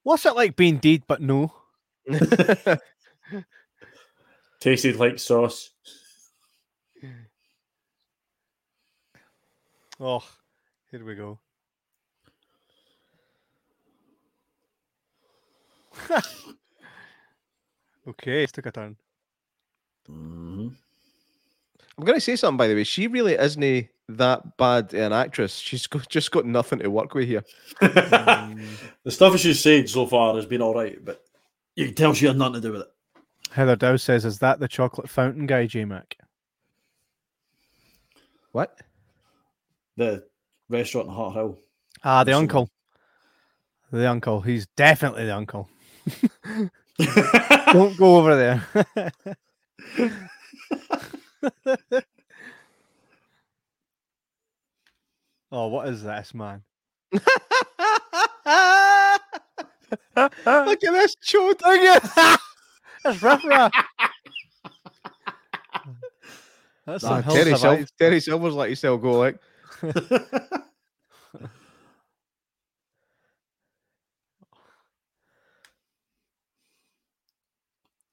What's 0.03 0.25
it 0.25 0.35
like 0.35 0.55
being 0.55 0.77
dead 0.77 1.03
but 1.07 1.21
no? 1.21 1.51
Tasted 4.59 4.95
like 4.97 5.19
sauce. 5.19 5.71
Oh, 9.99 10.23
here 10.91 11.03
we 11.03 11.15
go. 11.15 11.39
okay, 18.07 18.43
it's 18.43 18.51
took 18.51 18.67
a 18.67 18.71
turn. 18.71 18.95
Mhm. 20.09 20.75
I'm 21.97 22.05
going 22.05 22.17
to 22.17 22.21
say 22.21 22.35
something, 22.35 22.57
by 22.57 22.67
the 22.67 22.75
way. 22.75 22.83
She 22.83 23.07
really 23.07 23.33
isn't 23.33 23.89
that 24.09 24.57
bad 24.57 24.93
an 24.93 25.13
actress. 25.13 25.57
She's 25.57 25.87
got, 25.87 26.07
just 26.09 26.31
got 26.31 26.45
nothing 26.45 26.77
to 26.79 26.89
work 26.91 27.15
with 27.15 27.27
here. 27.27 27.43
the 27.81 28.77
stuff 29.07 29.37
she's 29.39 29.59
said 29.59 29.89
so 29.89 30.05
far 30.05 30.35
has 30.35 30.45
been 30.45 30.61
all 30.61 30.75
right, 30.75 31.03
but 31.03 31.23
you 31.77 31.85
can 31.85 31.93
tell 31.93 32.13
she 32.13 32.25
had 32.25 32.37
nothing 32.37 32.55
to 32.55 32.61
do 32.61 32.73
with 32.73 32.81
it. 32.81 32.87
Heather 33.51 33.75
Dow 33.75 33.95
says, 33.95 34.25
"Is 34.25 34.39
that 34.39 34.59
the 34.59 34.67
chocolate 34.67 35.09
fountain 35.09 35.45
guy, 35.45 35.67
J 35.67 35.85
Mac?" 35.85 36.17
What? 38.51 38.81
The 39.95 40.25
restaurant 40.69 41.07
in 41.07 41.13
Harthill. 41.13 41.57
Ah, 42.03 42.23
the 42.23 42.31
I've 42.31 42.35
seen 42.35 42.43
uncle. 42.43 42.69
The 43.91 44.09
uncle. 44.09 44.41
He's 44.41 44.65
definitely 44.75 45.25
the 45.25 45.35
uncle. 45.35 45.69
Don't 47.71 47.95
go 47.97 48.17
over 48.17 48.35
there. 48.35 48.65
oh, 55.51 55.67
what 55.67 55.89
is 55.89 56.01
this, 56.01 56.33
man? 56.33 56.63
Look 60.15 60.83
at 60.83 60.91
this 60.91 61.15
chode. 61.25 61.59
That's 63.03 63.21
rough, 63.21 63.43
rough. 63.45 63.71
That's 66.85 67.03
some 67.03 67.19
Ah, 67.19 67.21
hill 67.21 67.33
Terry, 67.35 67.51
Sil- 67.55 67.59
survive. 67.59 67.91
Terry 67.99 68.19
Silver's 68.19 68.53
let 68.53 68.69
yourself 68.69 69.01
go 69.01 69.19
like. 69.19 69.39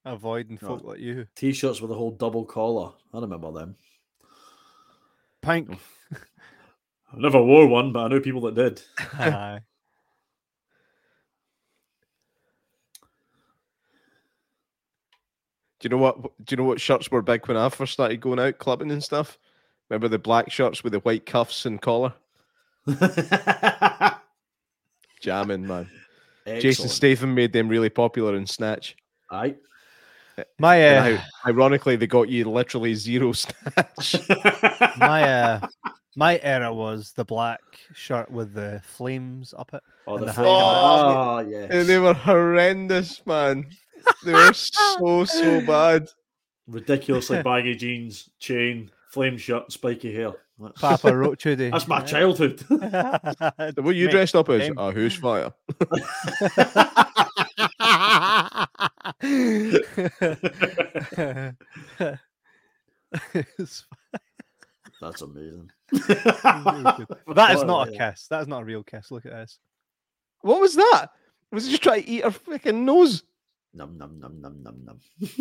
Avoiding 0.05 0.59
No. 0.61 0.69
folk 0.69 0.85
like 0.85 1.01
you. 1.01 1.27
T-shirts 1.35 1.81
with 1.81 1.91
a 1.91 1.95
whole 1.95 2.11
double 2.11 2.45
collar. 2.45 2.93
I 3.13 3.21
remember 3.21 3.51
them. 3.53 3.77
Pink. 5.41 5.71
I 6.13 7.17
never 7.17 7.43
wore 7.43 7.67
one, 7.67 7.93
but 7.93 8.05
I 8.05 8.09
know 8.09 8.21
people 8.21 8.43
that 8.43 8.55
did. 8.55 8.83
Aye. 9.19 9.61
Do 15.85 15.89
you 15.89 15.91
know 15.91 16.03
what? 16.03 16.23
Do 16.23 16.31
you 16.49 16.57
know 16.57 16.65
what 16.65 16.81
shirts 16.81 17.11
were 17.11 17.21
big 17.21 17.47
when 17.47 17.59
I 17.59 17.69
first 17.69 17.93
started 17.93 18.19
going 18.19 18.39
out 18.41 18.57
clubbing 18.57 18.91
and 18.91 19.05
stuff? 19.05 19.37
Remember 19.91 20.09
the 20.09 20.19
black 20.19 20.51
shirts 20.51 20.83
with 20.83 20.95
the 20.95 21.01
white 21.01 21.27
cuffs 21.27 21.67
and 21.67 21.79
collar? 21.79 22.15
Jamming, 25.21 25.67
man. 25.67 25.91
Jason 26.47 26.69
Excellent. 26.69 26.91
Statham 26.91 27.35
made 27.35 27.53
them 27.53 27.69
really 27.69 27.91
popular 27.91 28.35
in 28.35 28.47
Snatch. 28.47 28.97
Aye. 29.31 29.57
My 30.59 30.83
uh, 30.83 31.05
And 31.05 31.19
how- 31.19 31.25
ironically, 31.51 31.97
they 31.97 32.07
got 32.07 32.31
you 32.31 32.49
literally 32.51 32.95
zero 32.95 33.33
Snatch. 33.35 34.17
my 34.99 35.23
uh, 35.23 35.67
my 36.17 36.41
era 36.43 36.73
was 36.73 37.13
the 37.13 37.27
black 37.27 37.61
shirt 37.93 38.31
with 38.31 38.55
the 38.55 38.81
flames 38.87 39.53
up 39.59 39.75
it. 39.75 39.83
Oh, 40.07 40.15
And 40.15 40.23
the 40.23 40.27
the 40.29 40.33
flame- 40.33 40.47
hang- 40.47 40.55
Ah, 40.57 41.39
yes. 41.41 41.69
and 41.71 41.87
they 41.87 41.99
were 41.99 42.15
horrendous, 42.15 43.21
man. 43.27 43.67
They 44.25 44.33
were 44.33 44.53
so 44.53 45.25
so 45.25 45.61
bad. 45.67 46.09
Ridiculously 46.67 47.43
baggy 47.45 47.75
jeans, 47.75 48.31
chain, 48.39 48.91
flame 49.11 49.37
shirt, 49.37 49.71
spiky 49.73 50.15
hair. 50.15 50.33
That's, 50.59 50.81
Papa 50.81 51.15
Roach 51.17 51.43
Hoodie. 51.43 51.71
that's 51.71 51.89
my 51.89 52.01
childhood. 52.01 52.65
So 52.71 53.83
what 53.83 53.97
you 53.97 54.07
Mate, 54.07 54.13
dressed 54.13 54.37
up 54.37 54.49
as? 54.51 54.63
same. 54.63 54.75
Oh, 54.79 54.91
who's 54.93 55.15
fire? 55.17 55.53
That's 65.01 65.23
amazing. 65.23 65.71
that 65.93 67.51
is 67.55 67.65
not 67.65 67.89
a 67.89 67.93
kiss. 67.93 68.27
That 68.29 68.43
is 68.43 68.49
not 68.49 68.63
a 68.63 68.65
real 68.65 68.83
kiss. 68.83 69.11
Look 69.11 69.27
at 69.27 69.33
this. 69.33 69.59
What 70.41 70.61
was 70.61 70.75
that? 70.77 71.09
Was 71.53 71.67
he 71.67 71.71
just 71.73 71.83
trying 71.83 72.03
to 72.03 72.09
eat 72.09 72.25
her 72.25 72.31
freaking 72.31 72.85
nose? 72.85 73.23
Num 73.75 73.99
num 73.99 74.21
num 74.21 74.41
num 74.41 74.63
num 74.63 74.85
num. 74.85 75.01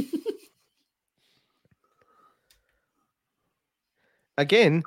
Again, 4.37 4.83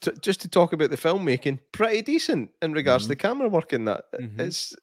t- 0.00 0.12
just 0.20 0.40
to 0.40 0.48
talk 0.48 0.72
about 0.72 0.90
the 0.90 0.96
filmmaking, 0.96 1.58
pretty 1.72 2.02
decent 2.02 2.50
in 2.62 2.72
regards 2.72 3.04
to 3.04 3.08
the 3.08 3.16
camera 3.16 3.48
work 3.48 3.72
in 3.72 3.84
that. 3.84 4.04
Mhm. 4.18 4.40
It's 4.40 4.74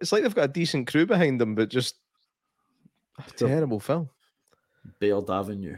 it's 0.00 0.12
like 0.12 0.22
they've 0.22 0.34
got 0.34 0.46
a 0.46 0.52
decent 0.52 0.88
crew 0.88 1.06
behind 1.06 1.40
them, 1.40 1.54
but 1.54 1.68
just 1.68 1.96
a 3.18 3.30
terrible 3.32 3.78
film. 3.80 4.10
Baird 4.98 5.30
Avenue. 5.30 5.76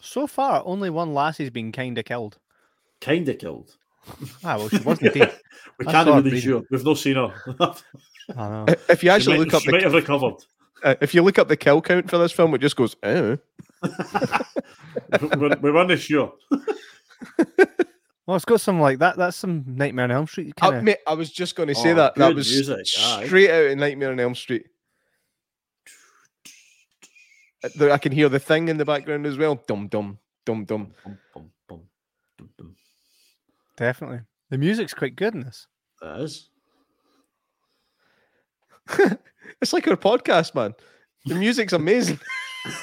So 0.00 0.26
far, 0.26 0.62
only 0.66 0.90
one 0.90 1.14
lassie's 1.14 1.50
been 1.50 1.72
kind 1.72 1.96
of 1.96 2.04
killed. 2.04 2.38
Kinda 3.00 3.34
killed. 3.34 3.76
Ah, 4.44 4.56
well, 4.58 4.68
she 4.68 4.78
wasn't 4.84 5.14
dead. 5.14 5.32
we 5.78 5.86
I 5.86 5.92
can't 5.92 6.08
saw 6.08 6.20
be 6.20 6.28
really 6.30 6.40
sure. 6.40 6.62
We've 6.70 6.84
not 6.84 6.98
seen 6.98 7.14
her. 7.16 7.32
I 8.36 8.48
know. 8.48 8.64
If 8.88 9.02
you 9.02 9.08
she 9.08 9.10
actually 9.10 9.38
might, 9.38 9.44
look 9.46 9.54
up 9.54 9.62
she 9.62 9.70
might 9.70 9.82
have 9.84 9.94
recovered. 9.94 10.34
Uh, 10.84 10.94
if 11.00 11.14
you 11.14 11.22
look 11.22 11.38
up 11.38 11.48
the 11.48 11.56
kill 11.56 11.80
count 11.82 12.08
for 12.10 12.18
this 12.18 12.32
film, 12.32 12.54
it 12.54 12.60
just 12.60 12.76
goes. 12.76 12.96
Oh. 13.04 13.38
we, 15.38 15.48
we 15.60 15.70
weren't 15.72 15.98
sure. 15.98 16.32
Well, 18.26 18.36
it's 18.36 18.44
got 18.44 18.60
some 18.60 18.78
like 18.80 18.98
that. 19.00 19.16
That's 19.16 19.36
some 19.36 19.64
Nightmare 19.66 20.04
on 20.04 20.10
Elm 20.12 20.26
Street. 20.26 20.54
I, 20.58 20.60
Kind 20.60 20.76
of. 20.76 20.84
mate, 20.84 20.98
I 21.06 21.14
was 21.14 21.30
just 21.32 21.56
going 21.56 21.68
to 21.68 21.74
say 21.74 21.90
Oh, 21.90 21.94
that. 21.96 22.14
That 22.14 22.34
was 22.34 22.48
music, 22.50 22.86
aye. 23.00 23.26
straight 23.26 23.50
out 23.50 23.66
of 23.72 23.78
Nightmare 23.78 24.12
on 24.12 24.20
Elm 24.20 24.34
Street. 24.34 24.66
Uh, 27.80 27.90
I 27.90 27.98
can 27.98 28.12
hear 28.12 28.28
the 28.28 28.38
thing 28.38 28.68
in 28.68 28.76
the 28.76 28.84
background 28.84 29.26
as 29.26 29.36
well. 29.38 29.56
Dum 29.66 29.88
dum 29.88 30.18
dum 30.44 30.64
dum. 30.64 30.92
Bum, 31.04 31.18
bum, 31.34 31.50
bum, 31.68 31.82
dum, 32.38 32.48
dum. 32.58 32.76
Definitely. 33.76 34.20
The 34.50 34.58
music's 34.58 34.94
quite 34.94 35.16
good 35.16 35.34
in 35.34 35.40
this. 35.40 35.66
That 36.00 36.20
is. 36.20 36.48
It's 39.62 39.72
like 39.72 39.86
our 39.86 39.96
podcast, 39.96 40.56
man. 40.56 40.74
The 41.24 41.36
music's 41.36 41.72
amazing. 41.72 42.18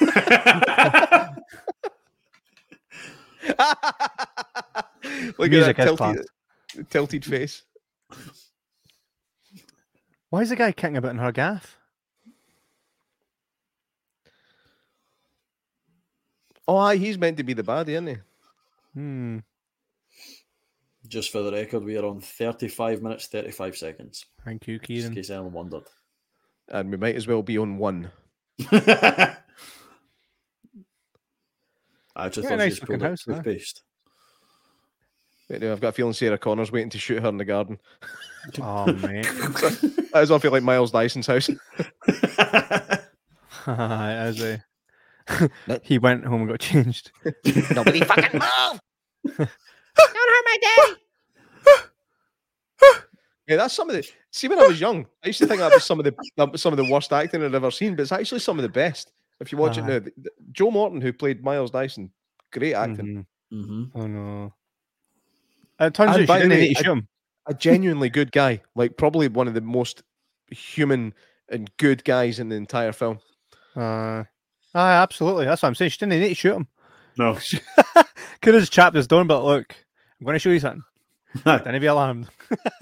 Look 5.38 5.50
Music 5.50 5.78
at 5.78 5.88
is 5.88 5.98
that 5.98 5.98
tilted, 5.98 6.26
tilted 6.88 7.24
face. 7.26 7.64
Why 10.30 10.40
is 10.40 10.48
the 10.48 10.56
guy 10.56 10.72
kicking 10.72 10.96
about 10.96 11.10
in 11.10 11.18
her 11.18 11.32
gaff? 11.32 11.76
Oh, 16.66 16.78
aye, 16.78 16.96
he's 16.96 17.18
meant 17.18 17.36
to 17.36 17.42
be 17.42 17.52
the 17.52 17.62
baddie, 17.62 17.88
isn't 17.90 18.06
he? 18.06 18.16
Hmm. 18.94 19.38
Just 21.06 21.30
for 21.30 21.42
the 21.42 21.52
record, 21.52 21.84
we 21.84 21.98
are 21.98 22.06
on 22.06 22.20
35 22.20 23.02
minutes, 23.02 23.26
35 23.26 23.76
seconds. 23.76 24.24
Thank 24.46 24.66
you, 24.66 24.78
Just 24.78 25.08
in 25.08 25.14
case 25.14 25.28
anyone 25.28 25.52
wondered. 25.52 25.84
And 26.70 26.90
we 26.90 26.96
might 26.96 27.16
as 27.16 27.26
well 27.26 27.42
be 27.42 27.58
on 27.58 27.78
one. 27.78 28.10
I 28.70 29.36
just 32.28 32.38
Yeah, 32.44 32.50
thought 32.50 32.58
nice 32.58 32.74
she 32.76 32.80
was 32.80 32.88
looking 32.88 33.00
house, 33.00 33.24
huh? 33.26 33.34
toothpaste. 33.36 33.82
Wait, 35.48 35.62
no, 35.62 35.72
I've 35.72 35.80
got 35.80 35.88
a 35.88 35.92
feeling 35.92 36.12
Sarah 36.12 36.38
Connor's 36.38 36.70
waiting 36.70 36.90
to 36.90 36.98
shoot 36.98 37.22
her 37.22 37.28
in 37.28 37.36
the 37.38 37.44
garden. 37.44 37.78
Oh, 38.58 38.86
mate. 39.02 39.26
As 40.14 40.30
I 40.30 40.38
feel 40.38 40.50
like 40.50 40.62
Miles 40.62 40.92
Dyson's 40.92 41.26
house. 41.26 41.50
As 43.66 44.40
a... 44.40 44.64
he 45.82 45.98
went 45.98 46.24
home 46.24 46.40
and 46.40 46.48
got 46.48 46.58
changed. 46.60 47.12
Nobody 47.74 48.00
fucking 48.00 48.40
move! 48.40 48.80
Don't 49.36 49.46
hurt 49.46 50.44
my 50.46 50.58
daddy. 50.62 51.00
yeah, 53.46 53.56
that's 53.56 53.74
some 53.74 53.90
of 53.90 53.96
the. 53.96 54.08
See, 54.32 54.48
when 54.48 54.60
I 54.60 54.66
was 54.66 54.80
young, 54.80 55.06
I 55.24 55.28
used 55.28 55.38
to 55.40 55.46
think 55.46 55.60
that 55.60 55.72
was 55.72 55.84
some 55.84 55.98
of 55.98 56.04
the 56.04 56.14
some 56.56 56.72
of 56.72 56.76
the 56.76 56.84
worst 56.90 57.12
acting 57.12 57.42
I'd 57.44 57.54
ever 57.54 57.70
seen, 57.70 57.96
but 57.96 58.02
it's 58.02 58.12
actually 58.12 58.40
some 58.40 58.58
of 58.58 58.62
the 58.62 58.68
best. 58.68 59.12
If 59.40 59.50
you 59.52 59.58
watch 59.58 59.78
it 59.78 59.82
now, 59.82 59.98
th- 59.98 60.14
th- 60.14 60.28
Joe 60.52 60.70
Morton, 60.70 61.00
who 61.00 61.12
played 61.12 61.42
Miles 61.42 61.70
Dyson, 61.70 62.10
great 62.52 62.74
acting. 62.74 63.26
Mhm. 63.52 63.64
hmm 63.66 63.84
Oh, 63.98 64.06
no. 64.06 64.54
It 65.80 65.94
turns 65.94 66.14
And 66.14 66.22
out 66.22 66.26
by 66.28 66.36
she 66.36 66.42
didn't 66.42 66.50
way, 66.50 66.60
need 66.68 66.74
to 66.76 66.84
shoot 66.84 66.92
him. 66.92 67.08
A 67.46 67.54
genuinely 67.54 68.10
good 68.10 68.30
guy, 68.32 68.60
like 68.74 68.96
probably 68.96 69.28
one 69.28 69.48
of 69.48 69.54
the 69.54 69.62
most 69.62 70.02
human 70.50 71.14
and 71.48 71.70
good 71.78 72.04
guys 72.04 72.38
in 72.38 72.48
the 72.50 72.56
entire 72.56 72.92
film. 72.92 73.18
Uh, 73.74 74.24
aye, 74.74 74.92
absolutely. 74.92 75.46
That's 75.46 75.62
what 75.62 75.68
I'm 75.68 75.74
saying. 75.74 75.90
She 75.90 75.98
didn't 75.98 76.20
need 76.20 76.28
to 76.28 76.34
shoot 76.34 76.54
him. 76.54 76.68
No. 77.16 77.34
Could 78.42 78.54
have 78.54 78.62
just 78.62 78.72
chapped 78.72 78.94
his 78.94 79.06
door, 79.06 79.24
but 79.24 79.42
look, 79.42 79.74
I'm 80.20 80.24
going 80.26 80.34
to 80.34 80.38
show 80.38 80.50
you 80.50 80.60
something. 80.60 80.84
Don't 81.44 81.80
be 81.80 81.86
alarmed. 81.86 82.28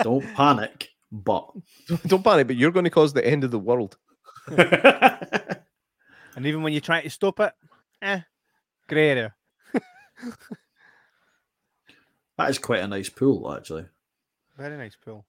Don't 0.03 0.27
panic, 0.35 0.91
but 1.11 1.51
Don't 2.07 2.23
panic, 2.23 2.47
but 2.47 2.57
you're 2.57 2.71
going 2.71 2.85
to 2.85 2.91
cause 2.91 3.13
the 3.13 3.27
end 3.27 3.45
of 3.45 3.51
the 3.51 3.59
world. 3.59 3.97
And 6.39 6.47
even 6.47 6.63
when 6.63 6.73
you 6.73 6.81
try 6.81 7.01
to 7.03 7.11
stop 7.11 7.41
it, 7.41 7.53
eh, 8.01 8.21
grey 8.89 9.09
area. 9.09 9.35
that 12.39 12.49
is 12.49 12.61
quite 12.61 12.79
a 12.79 12.87
nice 12.87 13.09
pool, 13.09 13.53
actually. 13.53 13.87
Very 14.57 14.77
nice 14.77 14.95
pool. 14.95 15.27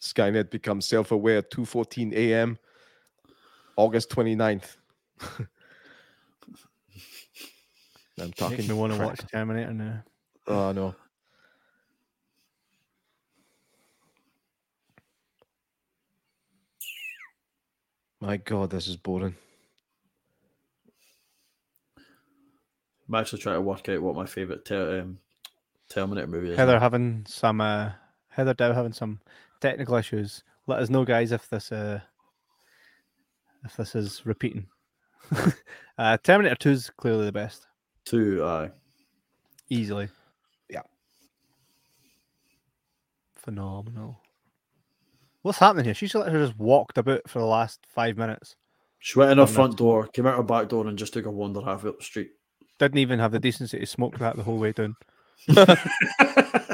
Skynet 0.00 0.50
becomes 0.50 0.86
self-aware 0.86 1.42
2:14 1.42 2.12
a.m. 2.14 2.58
August 3.76 4.10
29th. 4.10 4.76
I'm 5.20 5.46
Makes 8.18 8.38
talking 8.38 8.66
me 8.66 8.74
want 8.74 8.92
to 8.92 8.98
crap. 8.98 9.10
watch 9.10 9.20
Terminator 9.30 9.72
now. 9.72 10.02
Oh 10.48 10.72
no. 10.72 10.96
My 18.20 18.36
God, 18.36 18.70
this 18.70 18.86
is 18.86 18.96
boring. 18.96 19.34
I'm 23.08 23.14
actually 23.14 23.40
trying 23.40 23.56
to 23.56 23.60
work 23.62 23.88
out 23.88 24.02
what 24.02 24.14
my 24.14 24.26
favourite 24.26 24.64
ter- 24.64 25.00
um, 25.00 25.18
Terminator 25.88 26.26
movie 26.28 26.50
is. 26.50 26.56
Heather 26.56 26.74
now. 26.74 26.80
having 26.80 27.24
some 27.26 27.60
uh 27.60 27.90
Heather 28.28 28.54
Dow 28.54 28.72
having 28.72 28.92
some 28.92 29.20
technical 29.60 29.96
issues. 29.96 30.44
Let 30.66 30.78
us 30.80 30.90
know, 30.90 31.04
guys, 31.04 31.32
if 31.32 31.48
this 31.48 31.72
uh 31.72 32.00
if 33.64 33.76
this 33.76 33.94
is 33.96 34.24
repeating. 34.24 34.68
uh 35.98 36.18
Terminator 36.22 36.54
2 36.54 36.70
is 36.70 36.90
clearly 36.96 37.24
the 37.24 37.32
best. 37.32 37.66
Two, 38.04 38.44
aye. 38.44 38.70
Easily. 39.68 40.08
Yeah. 40.68 40.82
Phenomenal. 43.34 44.20
What's 45.42 45.58
happening 45.58 45.86
here? 45.86 45.94
She's 45.94 46.14
literally 46.14 46.46
just 46.46 46.58
walked 46.58 46.98
about 46.98 47.28
for 47.28 47.38
the 47.38 47.46
last 47.46 47.80
five 47.94 48.16
minutes. 48.16 48.56
She 48.98 49.18
went 49.18 49.32
in 49.32 49.38
her 49.38 49.44
no. 49.44 49.50
front 49.50 49.78
door, 49.78 50.06
came 50.08 50.26
out 50.26 50.36
her 50.36 50.42
back 50.42 50.68
door, 50.68 50.86
and 50.86 50.98
just 50.98 51.14
took 51.14 51.24
a 51.26 51.30
wander 51.30 51.62
halfway 51.62 51.90
up 51.90 51.98
the 51.98 52.04
street. 52.04 52.30
Didn't 52.78 52.98
even 52.98 53.18
have 53.18 53.32
the 53.32 53.38
decency 53.38 53.78
to 53.78 53.86
smoke 53.86 54.18
that 54.18 54.36
the 54.36 54.42
whole 54.42 54.58
way 54.58 54.72
down. 54.72 54.96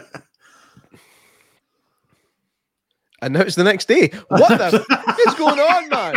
And 3.22 3.34
now 3.34 3.40
it's 3.40 3.56
the 3.56 3.64
next 3.64 3.88
day. 3.88 4.10
What 4.28 4.58
the 4.58 4.84
f- 4.88 5.18
is 5.26 5.34
going 5.34 5.58
on, 5.58 5.88
man? 5.88 6.14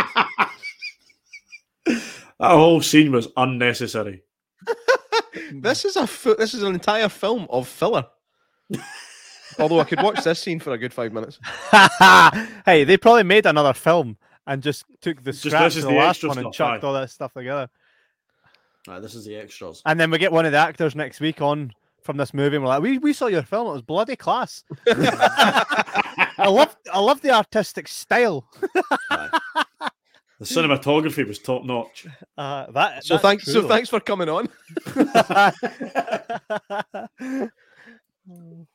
That 1.86 2.50
whole 2.52 2.80
scene 2.80 3.12
was 3.12 3.28
unnecessary. 3.36 4.22
This 5.52 5.84
is 5.84 5.96
a 5.96 6.06
fu- 6.06 6.36
this 6.36 6.54
is 6.54 6.62
an 6.62 6.74
entire 6.74 7.08
film 7.08 7.46
of 7.50 7.66
filler. 7.66 8.06
Although 9.60 9.80
I 9.80 9.84
could 9.84 10.02
watch 10.02 10.24
this 10.24 10.40
scene 10.40 10.60
for 10.60 10.72
a 10.72 10.78
good 10.78 10.92
five 10.92 11.12
minutes. 11.12 11.38
hey, 12.64 12.84
they 12.84 12.96
probably 12.96 13.24
made 13.24 13.46
another 13.46 13.72
film 13.72 14.16
and 14.46 14.62
just 14.62 14.84
took 15.00 15.22
the 15.22 15.32
Just 15.32 15.46
scraps 15.46 15.76
of 15.76 15.82
the 15.82 15.88
the 15.88 15.94
last 15.94 16.24
one 16.24 16.38
and 16.38 16.46
stuff, 16.46 16.54
chucked 16.54 16.84
aye. 16.84 16.86
all 16.86 16.94
that 16.94 17.10
stuff 17.10 17.32
together. 17.34 17.68
Aye, 18.88 19.00
this 19.00 19.14
is 19.14 19.24
the 19.24 19.36
extras. 19.36 19.82
And 19.86 20.00
then 20.00 20.10
we 20.10 20.18
get 20.18 20.32
one 20.32 20.46
of 20.46 20.52
the 20.52 20.58
actors 20.58 20.96
next 20.96 21.20
week 21.20 21.40
on 21.40 21.72
from 22.02 22.16
this 22.16 22.32
movie, 22.32 22.56
and 22.56 22.64
we're 22.64 22.70
like, 22.70 22.82
"We 22.82 22.98
we 22.98 23.12
saw 23.12 23.26
your 23.26 23.42
film; 23.42 23.68
it 23.68 23.72
was 23.72 23.82
bloody 23.82 24.16
class." 24.16 24.64
I 24.88 26.48
love 26.48 26.74
I 26.92 26.98
love 26.98 27.20
the 27.20 27.30
artistic 27.30 27.88
style. 27.88 28.46
Aye. 29.10 29.38
The 30.40 30.46
cinematography 30.46 31.28
was 31.28 31.38
top 31.38 31.64
notch. 31.64 32.06
Uh, 32.38 32.70
that 32.70 33.04
So 33.04 33.18
thanks 33.18 33.44
true, 33.44 33.52
so 33.52 33.68
thanks 33.68 33.90
for 33.90 34.00
coming 34.00 34.30
on. 34.30 34.48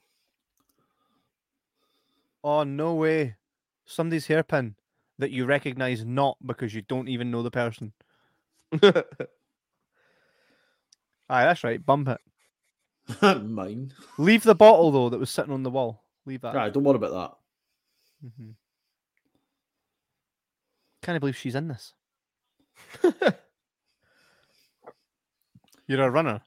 oh 2.45 2.63
no 2.63 2.93
way! 2.93 3.35
Somebody's 3.85 4.27
hairpin 4.27 4.75
that 5.17 5.31
you 5.31 5.45
recognize 5.45 6.05
not 6.05 6.37
because 6.45 6.73
you 6.73 6.81
don't 6.81 7.09
even 7.09 7.31
know 7.31 7.43
the 7.43 7.51
person. 7.51 7.91
Aye, 8.83 9.03
that's 11.27 11.63
right. 11.63 11.83
Bump 11.83 12.09
it. 12.09 12.19
Mine. 13.43 13.93
Leave 14.17 14.43
the 14.43 14.55
bottle 14.55 14.91
though 14.91 15.09
that 15.09 15.19
was 15.19 15.29
sitting 15.29 15.53
on 15.53 15.63
the 15.63 15.69
wall. 15.69 16.03
Leave 16.25 16.41
that. 16.41 16.55
Right, 16.55 16.73
don't 16.73 16.83
worry 16.83 16.95
about 16.95 17.11
that. 17.11 17.31
Mm-hmm. 18.27 18.51
Can't 21.03 21.19
believe 21.19 21.37
she's 21.37 21.55
in 21.55 21.67
this. 21.67 21.93
You're 25.87 26.01
a 26.01 26.09
runner. 26.09 26.41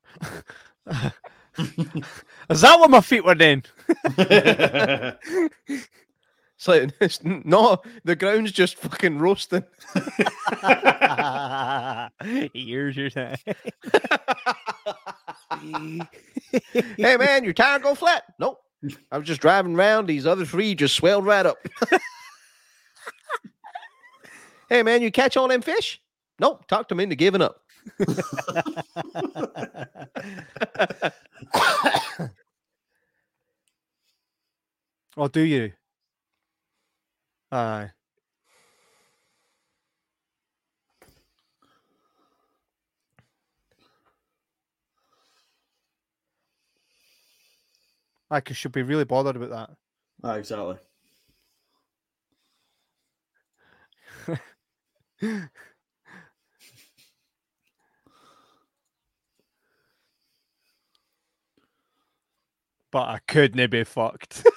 Is 1.58 2.60
that 2.62 2.78
what 2.78 2.90
my 2.90 3.00
feet 3.00 3.24
were 3.24 3.34
doing? 3.34 3.64
that. 4.16 5.18
It's 6.58 6.66
like 6.66 6.90
it's 7.00 7.20
n- 7.24 7.42
no, 7.44 7.78
the 8.04 8.16
ground's 8.16 8.50
just 8.50 8.78
fucking 8.78 9.18
roasting. 9.20 9.62
Here's 12.52 12.96
your 12.96 13.10
time. 13.10 13.36
hey 16.96 17.16
man, 17.16 17.44
your 17.44 17.52
tire 17.52 17.78
go 17.78 17.94
flat? 17.94 18.24
Nope. 18.40 18.60
I 19.12 19.18
was 19.18 19.26
just 19.26 19.40
driving 19.40 19.76
around. 19.76 20.06
These 20.06 20.26
other 20.26 20.44
three 20.44 20.74
just 20.74 20.96
swelled 20.96 21.24
right 21.26 21.46
up. 21.46 21.58
hey 24.68 24.82
man, 24.82 25.00
you 25.02 25.12
catch 25.12 25.36
all 25.36 25.46
them 25.46 25.62
fish? 25.62 26.00
Nope. 26.40 26.66
Talked 26.66 26.88
them 26.88 26.98
into 27.00 27.14
giving 27.14 27.42
up 27.42 27.62
or 35.16 35.28
do 35.28 35.40
you? 35.40 35.72
Aye. 37.52 37.90
I 48.30 48.42
should 48.52 48.72
be 48.72 48.82
really 48.82 49.04
bothered 49.04 49.36
about 49.36 49.50
that. 49.50 49.70
Oh, 50.24 50.32
exactly. 50.32 50.76
But 62.98 63.10
I 63.10 63.20
couldn't 63.28 63.70
be 63.70 63.84
fucked. 63.84 64.44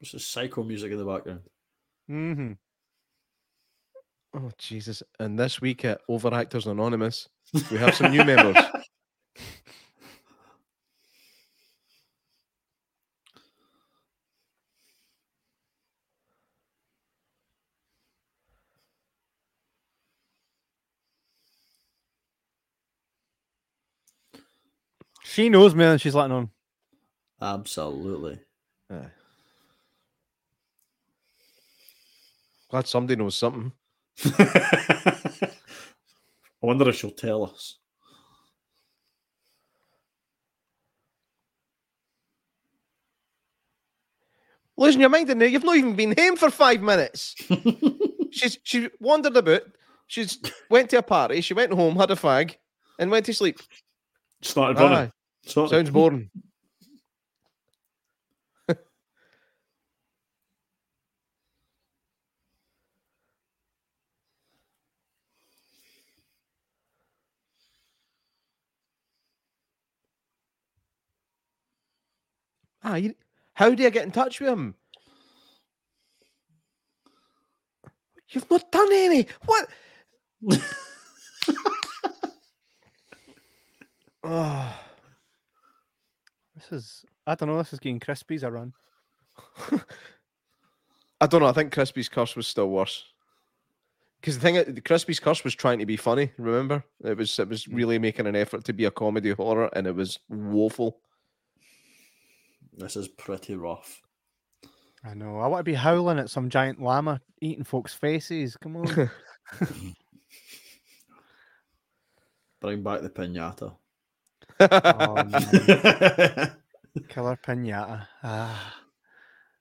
This 0.00 0.14
is 0.14 0.26
psycho 0.26 0.64
music 0.64 0.90
in 0.92 0.98
the 0.98 1.04
background. 1.04 1.40
Mm-hmm. 2.10 2.52
Oh 4.34 4.50
Jesus! 4.58 5.02
And 5.20 5.38
this 5.38 5.60
week 5.62 5.84
at 5.86 6.00
Overactors 6.10 6.66
Anonymous, 6.66 7.28
we 7.70 7.78
have 7.78 7.94
some 7.94 8.10
new 8.10 8.24
members. 8.24 8.56
She 25.32 25.48
knows 25.48 25.74
me 25.74 25.82
and 25.86 25.98
she's 25.98 26.14
letting 26.14 26.36
on. 26.36 26.50
Absolutely. 27.40 28.38
Aye. 28.90 29.06
Glad 32.68 32.86
somebody 32.86 33.16
knows 33.16 33.34
something. 33.34 33.72
I 34.38 35.50
wonder 36.60 36.86
if 36.90 36.96
she'll 36.96 37.12
tell 37.12 37.44
us. 37.44 37.78
Losing 44.76 45.00
your 45.00 45.08
mind 45.08 45.30
in 45.30 45.38
there. 45.38 45.48
You've 45.48 45.64
not 45.64 45.76
even 45.78 45.96
been 45.96 46.14
home 46.18 46.36
for 46.36 46.50
five 46.50 46.82
minutes. 46.82 47.36
She's 48.32 48.58
she 48.64 48.90
wandered 49.00 49.38
about. 49.38 49.62
She's 50.08 50.38
went 50.68 50.90
to 50.90 50.98
a 50.98 51.02
party. 51.02 51.40
She 51.40 51.54
went 51.54 51.72
home, 51.72 51.96
had 51.96 52.10
a 52.10 52.16
fag, 52.16 52.56
and 52.98 53.10
went 53.10 53.24
to 53.26 53.32
sleep. 53.32 53.60
Started 54.42 54.78
running. 54.78 54.98
Aye, 54.98 55.12
Started- 55.44 55.70
sounds 55.70 55.90
boring. 55.90 56.30
Ah, 72.84 72.96
you, 72.96 73.14
how 73.54 73.70
do 73.74 73.86
I 73.86 73.90
get 73.90 74.04
in 74.04 74.10
touch 74.10 74.40
with 74.40 74.48
him? 74.48 74.74
You've 78.30 78.50
not 78.50 78.70
done 78.72 78.88
any. 78.92 79.26
What? 79.44 79.68
oh, 84.24 84.80
This 86.70 86.84
is, 86.84 87.04
I 87.26 87.34
don't 87.34 87.48
know, 87.48 87.58
this 87.58 87.72
is 87.72 87.78
getting 87.78 88.00
Crispies 88.00 88.42
a 88.42 88.50
run. 88.50 88.72
I 91.20 91.26
don't 91.26 91.40
know. 91.40 91.46
I 91.46 91.52
think 91.52 91.72
Crispy's 91.72 92.08
curse 92.08 92.36
was 92.36 92.46
still 92.48 92.68
worse. 92.68 93.04
Because 94.20 94.38
the 94.38 94.40
thing, 94.40 94.74
the 94.74 94.80
Crispy's 94.80 95.20
curse 95.20 95.42
was 95.42 95.54
trying 95.54 95.78
to 95.80 95.86
be 95.86 95.96
funny. 95.96 96.30
Remember, 96.38 96.84
it 97.04 97.16
was 97.16 97.38
it 97.38 97.48
was 97.48 97.64
hmm. 97.64 97.74
really 97.74 97.98
making 97.98 98.26
an 98.26 98.36
effort 98.36 98.64
to 98.64 98.72
be 98.72 98.84
a 98.84 98.90
comedy 98.90 99.32
horror, 99.32 99.68
and 99.74 99.86
it 99.86 99.94
was 99.94 100.18
woeful. 100.28 100.98
This 102.76 102.96
is 102.96 103.08
pretty 103.08 103.56
rough. 103.56 104.00
I 105.04 105.14
know. 105.14 105.40
I 105.40 105.48
want 105.48 105.60
to 105.60 105.64
be 105.64 105.74
howling 105.74 106.20
at 106.20 106.30
some 106.30 106.48
giant 106.48 106.80
llama 106.80 107.20
eating 107.40 107.64
folks' 107.64 107.94
faces. 107.94 108.56
Come 108.56 108.76
on. 108.76 108.86
Bring 112.60 112.84
back 112.84 113.02
the 113.02 113.10
pinata. 113.10 113.74
oh. 114.72 115.14
Killer 117.08 117.38
pinata. 117.44 118.06
Ah. 118.22 118.74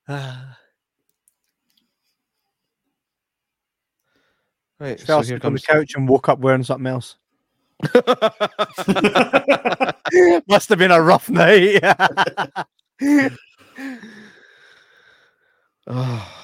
Ah. 0.07 0.57
right, 4.79 4.99
Fell 4.99 5.23
so 5.23 5.37
on 5.43 5.53
the 5.53 5.59
couch 5.59 5.93
and 5.95 6.09
woke 6.09 6.27
up 6.27 6.39
wearing 6.39 6.63
something 6.63 6.87
else. 6.87 7.17
Must 10.47 10.69
have 10.69 10.79
been 10.79 10.91
a 10.91 11.01
rough 11.01 11.29
night. 11.29 11.79
Ah. 15.87 15.87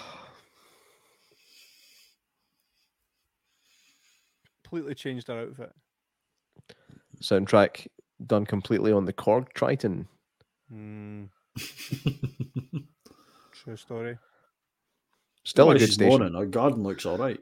Completely 4.67 4.95
changed 4.95 5.29
her 5.29 5.39
outfit. 5.39 5.71
soundtrack 7.21 7.87
done 8.25 8.45
completely 8.45 8.91
on 8.91 9.05
the 9.05 9.13
Korg 9.13 9.53
Triton. 9.53 10.07
Mm, 10.73 11.29
true 13.53 13.77
story. 13.77 14.17
Still 15.43 15.67
Why 15.67 15.75
a 15.75 15.77
good 15.77 15.85
she's 15.85 15.93
station. 15.93 16.19
moaning, 16.19 16.33
Her 16.33 16.45
garden 16.45 16.83
looks 16.83 17.05
all 17.05 17.17
right. 17.17 17.39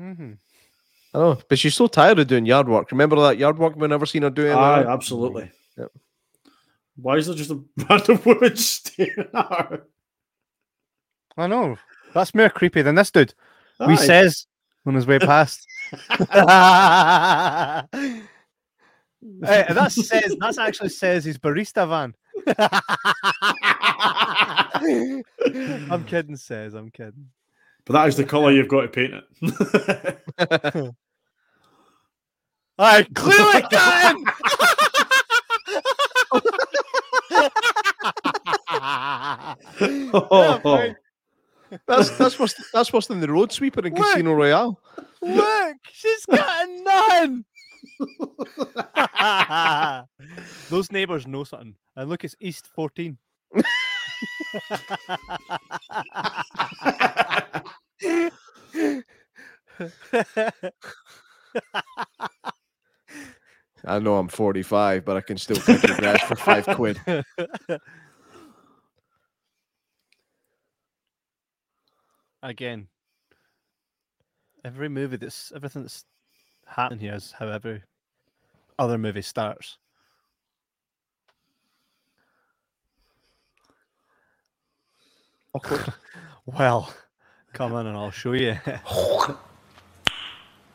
mm-hmm. 0.00 0.32
I 1.14 1.18
know, 1.18 1.38
but 1.48 1.58
she's 1.58 1.74
so 1.74 1.86
tired 1.86 2.18
of 2.18 2.26
doing 2.26 2.46
yard 2.46 2.68
work. 2.68 2.90
Remember 2.90 3.16
that 3.16 3.38
yard 3.38 3.58
work 3.58 3.76
we 3.76 3.86
never 3.86 4.06
seen 4.06 4.22
her 4.22 4.30
doing? 4.30 4.52
Aye, 4.52 4.84
absolutely. 4.86 5.50
Yep. 5.76 5.90
Why 6.96 7.16
is 7.16 7.26
there 7.26 7.36
just 7.36 7.50
a 7.50 7.60
random 7.88 8.20
woman 8.24 8.56
staring 8.56 9.28
at 9.34 9.50
her? 9.50 9.82
I 11.36 11.46
know. 11.46 11.76
That's 12.14 12.34
more 12.34 12.48
creepy 12.48 12.82
than 12.82 12.94
this 12.94 13.10
dude. 13.10 13.34
We 13.86 13.96
says 13.96 14.46
on 14.86 14.94
his 14.94 15.06
way 15.06 15.18
past. 15.18 15.66
Hey, 19.42 19.64
that 19.70 19.92
says 19.92 20.36
that's 20.38 20.58
actually 20.58 20.90
says 20.90 21.24
his 21.24 21.38
barista 21.38 21.88
van. 21.88 22.14
I'm 25.90 26.04
kidding, 26.04 26.36
says 26.36 26.74
I'm 26.74 26.90
kidding. 26.90 27.30
But 27.86 27.94
that 27.94 28.08
is 28.08 28.16
the 28.16 28.24
colour 28.24 28.50
you've 28.50 28.68
got 28.68 28.82
to 28.82 28.88
paint 28.88 29.14
it. 29.14 29.24
I 32.78 33.04
clearly 33.14 33.62
can. 33.70 34.24
Oh, 40.30 40.60
fine. 40.62 40.96
That's 41.86 42.10
that's 42.18 42.38
worse. 42.38 42.54
That's 42.72 42.92
worse 42.92 43.06
than 43.06 43.20
the 43.20 43.30
road 43.30 43.52
sweeper 43.52 43.86
in 43.86 43.94
Look. 43.94 44.06
Casino 44.06 44.34
Royale. 44.34 44.78
Look, 45.22 45.76
she's 45.92 46.26
got 46.26 46.68
none. 46.68 47.44
Those 50.70 50.90
neighbours 50.90 51.26
know 51.26 51.44
something. 51.44 51.76
And 51.96 52.10
look, 52.10 52.24
it's 52.24 52.34
East 52.40 52.66
14. 52.74 53.16
I 63.86 63.98
know 63.98 64.16
I'm 64.16 64.28
45, 64.28 65.04
but 65.04 65.16
I 65.16 65.20
can 65.20 65.36
still 65.36 65.56
cut 65.56 65.86
your 65.86 65.96
grass 65.96 66.22
for 66.22 66.36
five 66.36 66.64
quid. 66.66 66.98
Again, 72.42 72.88
every 74.64 74.88
movie 74.88 75.16
that's 75.16 75.52
everything 75.54 75.82
that's 75.82 76.04
happening 76.66 77.00
here 77.00 77.14
is 77.14 77.32
how 77.32 77.48
every 77.48 77.82
other 78.78 78.98
movie 78.98 79.22
starts. 79.22 79.78
Awkward. 85.54 85.92
Well, 86.46 86.92
come 87.54 87.72
on 87.72 87.86
and 87.86 87.96
I'll 87.96 88.10
show 88.10 88.32
you. 88.32 88.58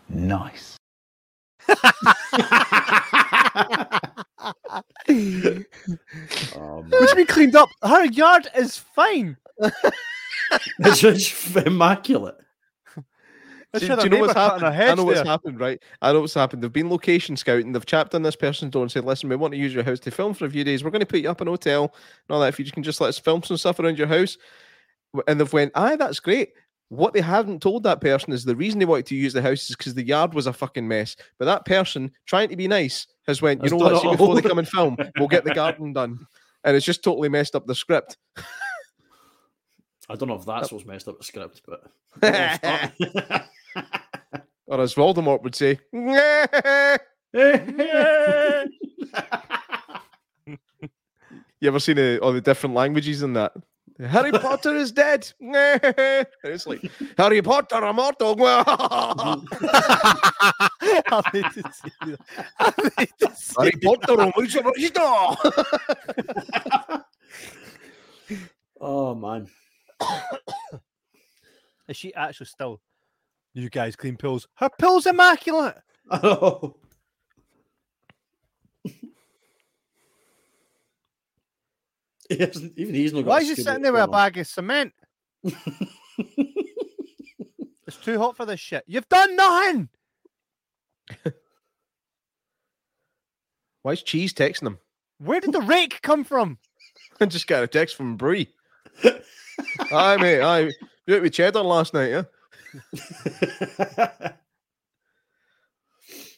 Nice. 0.09 0.77
oh, 6.55 6.85
Which 6.89 7.15
we 7.15 7.25
cleaned 7.25 7.55
up. 7.55 7.69
Her 7.83 8.05
yard 8.05 8.47
is 8.55 8.77
fine. 8.77 9.37
it's 10.79 10.99
just 10.99 11.55
immaculate. 11.55 12.37
I 13.73 13.79
Do, 13.79 13.87
do 13.95 14.03
you 14.03 14.09
know 14.09 14.17
what's 14.17 14.33
happened? 14.33 14.63
happened? 14.63 14.89
I 14.89 14.95
know 14.95 15.03
what's 15.05 15.19
there. 15.19 15.25
happened, 15.25 15.59
right? 15.59 15.81
I 16.01 16.11
know 16.11 16.21
what's 16.21 16.33
happened. 16.33 16.63
They've 16.63 16.73
been 16.73 16.89
location 16.89 17.37
scouting. 17.37 17.71
They've 17.71 17.85
chapped 17.85 18.15
on 18.15 18.23
this 18.23 18.35
person's 18.35 18.71
door 18.71 18.81
and 18.81 18.91
said, 18.91 19.05
"Listen, 19.05 19.29
we 19.29 19.35
want 19.35 19.53
to 19.53 19.59
use 19.59 19.73
your 19.73 19.83
house 19.83 19.99
to 20.01 20.11
film 20.11 20.33
for 20.33 20.45
a 20.45 20.49
few 20.49 20.63
days. 20.63 20.83
We're 20.83 20.89
going 20.89 21.01
to 21.01 21.05
put 21.05 21.19
you 21.21 21.29
up 21.29 21.41
in 21.41 21.47
a 21.47 21.51
hotel 21.51 21.83
and 21.83 22.33
all 22.35 22.39
that. 22.41 22.47
If 22.49 22.59
you 22.59 22.71
can 22.71 22.83
just 22.83 22.99
let 23.01 23.09
us 23.09 23.19
film 23.19 23.43
some 23.43 23.57
stuff 23.57 23.79
around 23.79 23.97
your 23.99 24.07
house." 24.07 24.37
And 25.27 25.39
they've 25.39 25.53
went, 25.53 25.71
"Aye, 25.75 25.95
that's 25.97 26.19
great. 26.19 26.53
what 26.89 27.13
they 27.13 27.21
haven't 27.21 27.61
told 27.61 27.83
that 27.83 28.01
person 28.01 28.33
is 28.33 28.43
the 28.43 28.55
reason 28.55 28.79
they 28.79 28.85
wanted 28.85 29.05
to 29.05 29.15
use 29.15 29.31
the 29.33 29.41
house 29.43 29.69
is 29.69 29.75
because 29.75 29.93
the 29.93 30.03
yard 30.05 30.33
was 30.33 30.47
a 30.47 30.53
fucking 30.53 30.87
mess. 30.87 31.15
But 31.37 31.45
that 31.45 31.63
person, 31.65 32.11
trying 32.25 32.49
to 32.49 32.55
be 32.55 32.67
nice, 32.67 33.05
has 33.27 33.41
went, 33.43 33.59
you 33.61 33.65
Has 33.65 33.71
know 33.71 33.79
done 33.79 33.93
what, 33.93 34.01
see, 34.01 34.09
before 34.09 34.33
they 34.35 34.41
come 34.41 34.57
and 34.57 34.67
film, 34.67 34.97
we'll 35.19 35.27
get 35.27 35.43
the 35.43 35.53
garden 35.53 35.93
done. 35.93 36.25
And 36.63 36.75
it's 36.75 36.85
just 36.87 37.03
totally 37.03 37.29
messed 37.29 37.55
up 37.55 37.67
the 37.67 37.75
script. 37.75 38.17
I 40.09 40.15
don't 40.15 40.27
know 40.29 40.35
if 40.35 40.45
that's 40.45 40.71
what's 40.71 40.85
messed 40.85 41.07
up 41.07 41.19
the 41.19 41.23
script, 41.23 41.61
but 41.67 41.83
I 43.79 43.81
don't 43.81 44.01
know 44.01 44.09
if 44.13 44.31
that- 44.31 44.45
Or 44.67 44.81
as 44.81 44.93
Voldemort 44.93 45.41
would 45.43 45.55
say, 45.55 45.79
you 51.61 51.67
ever 51.67 51.79
seen 51.79 51.99
uh, 51.99 52.17
all 52.21 52.33
the 52.33 52.41
different 52.41 52.75
languages 52.75 53.21
in 53.23 53.33
that? 53.33 53.53
Harry 53.99 54.31
Potter 54.31 54.75
is 54.77 54.93
dead. 54.93 55.29
it's 55.41 56.65
like 56.65 56.89
Harry 57.17 57.41
Potter 57.41 57.83
immortal. 57.85 58.35
I 58.39 59.41
need 61.33 61.43
to 61.43 61.63
see 61.73 61.91
that. 61.99 62.19
I 62.59 62.71
need 62.97 63.09
to 63.19 63.35
see 63.35 63.55
Harry 63.57 63.71
that. 63.71 63.83
Potter 63.83 64.31
original. 64.37 64.73
oh 68.79 69.15
man. 69.15 69.49
Is 71.89 71.97
she 71.97 72.13
actually 72.13 72.45
still? 72.45 72.79
You 73.53 73.69
guys 73.69 73.95
clean 73.95 74.15
pills. 74.17 74.47
Her 74.55 74.69
pills 74.69 75.05
immaculate. 75.05 75.75
Oh. 76.11 76.75
know. 78.85 78.91
He 82.29 82.37
hasn't- 82.37 82.73
Even 82.77 82.95
he's 82.95 83.13
not. 83.13 83.21
got 83.25 83.29
Why 83.29 83.39
a 83.39 83.41
is 83.41 83.49
he 83.49 83.55
sitting 83.55 83.81
there 83.81 83.93
with 83.93 84.03
a 84.03 84.07
bag 84.07 84.37
of 84.37 84.47
cement? 84.47 84.93
It's 87.89 87.97
too 87.97 88.19
hot 88.19 88.37
for 88.37 88.45
this 88.45 88.59
shit. 88.59 88.83
You've 88.85 89.09
done 89.09 89.35
nothing. 89.35 89.89
Why 93.81 93.93
is 93.93 94.03
Cheese 94.03 94.31
texting 94.31 94.67
him? 94.67 94.77
Where 95.17 95.39
did 95.39 95.53
the 95.53 95.61
rake 95.61 95.99
come 96.03 96.23
from? 96.23 96.59
I 97.19 97.25
just 97.25 97.47
got 97.47 97.63
a 97.63 97.67
text 97.67 97.95
from 97.95 98.15
Brie. 98.15 98.47
Hi, 99.89 100.17
mate. 100.17 100.39
I 100.39 100.71
you 101.07 101.15
out 101.15 101.23
with 101.23 101.33
cheddar 101.33 101.61
last 101.61 101.95
night, 101.95 102.11
yeah? 102.11 102.23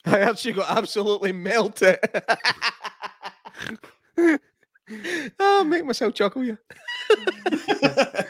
I 0.05 0.19
actually 0.19 0.53
got 0.53 0.77
absolutely 0.77 1.31
melted. 1.31 1.99
oh, 5.39 5.63
make 5.63 5.85
myself 5.85 6.13
chuckle, 6.13 6.43
yeah. 6.43 6.55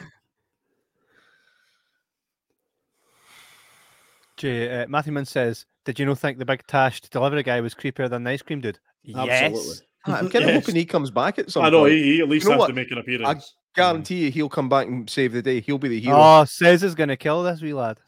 Jay, 4.38 4.82
uh, 4.82 4.88
Matthew 4.88 5.14
Mann 5.14 5.26
says, 5.26 5.66
"Did 5.86 6.00
you 6.00 6.06
not 6.06 6.20
think 6.20 6.38
the 6.40 6.46
big 6.46 6.66
Tash 6.68 7.02
delivery 7.02 7.44
guy 7.44 7.62
was 7.62 7.76
creepier 7.76 8.10
than 8.10 8.24
the 8.24 8.32
ice 8.32 8.42
cream 8.42 8.62
dude?" 8.62 8.80
Absolutely. 9.16 9.28
Yes. 9.30 9.82
I'm 10.06 10.30
kind 10.30 10.46
of 10.46 10.50
Yes. 10.50 10.64
hoping 10.66 10.76
he 10.76 10.86
comes 10.86 11.12
back 11.12 11.38
at 11.38 11.52
some 11.52 11.62
point. 11.62 11.74
I 11.74 11.78
know 11.78 11.84
point. 11.84 11.94
he, 11.94 12.04
he 12.04 12.22
at 12.22 12.30
least 12.30 12.46
know 12.46 12.54
has 12.54 12.60
what? 12.60 12.68
to 12.68 12.74
make 12.74 12.90
an 12.92 12.98
appearance. 12.98 13.54
Mm. 13.72 13.76
Guarantee 13.76 14.26
you 14.26 14.32
he'll 14.32 14.50
come 14.50 14.70
back 14.70 14.88
and 14.88 15.10
save 15.10 15.34
the 15.34 15.42
day. 15.42 15.62
He'll 15.62 15.78
be 15.78 15.88
the 15.90 16.00
hero. 16.00 16.18
Oh, 16.20 16.46
says 16.46 16.84
is 16.84 16.96
gonna 16.96 17.18
kill 17.18 17.44
this 17.44 17.62
wee 17.62 17.74
lad. 17.74 18.00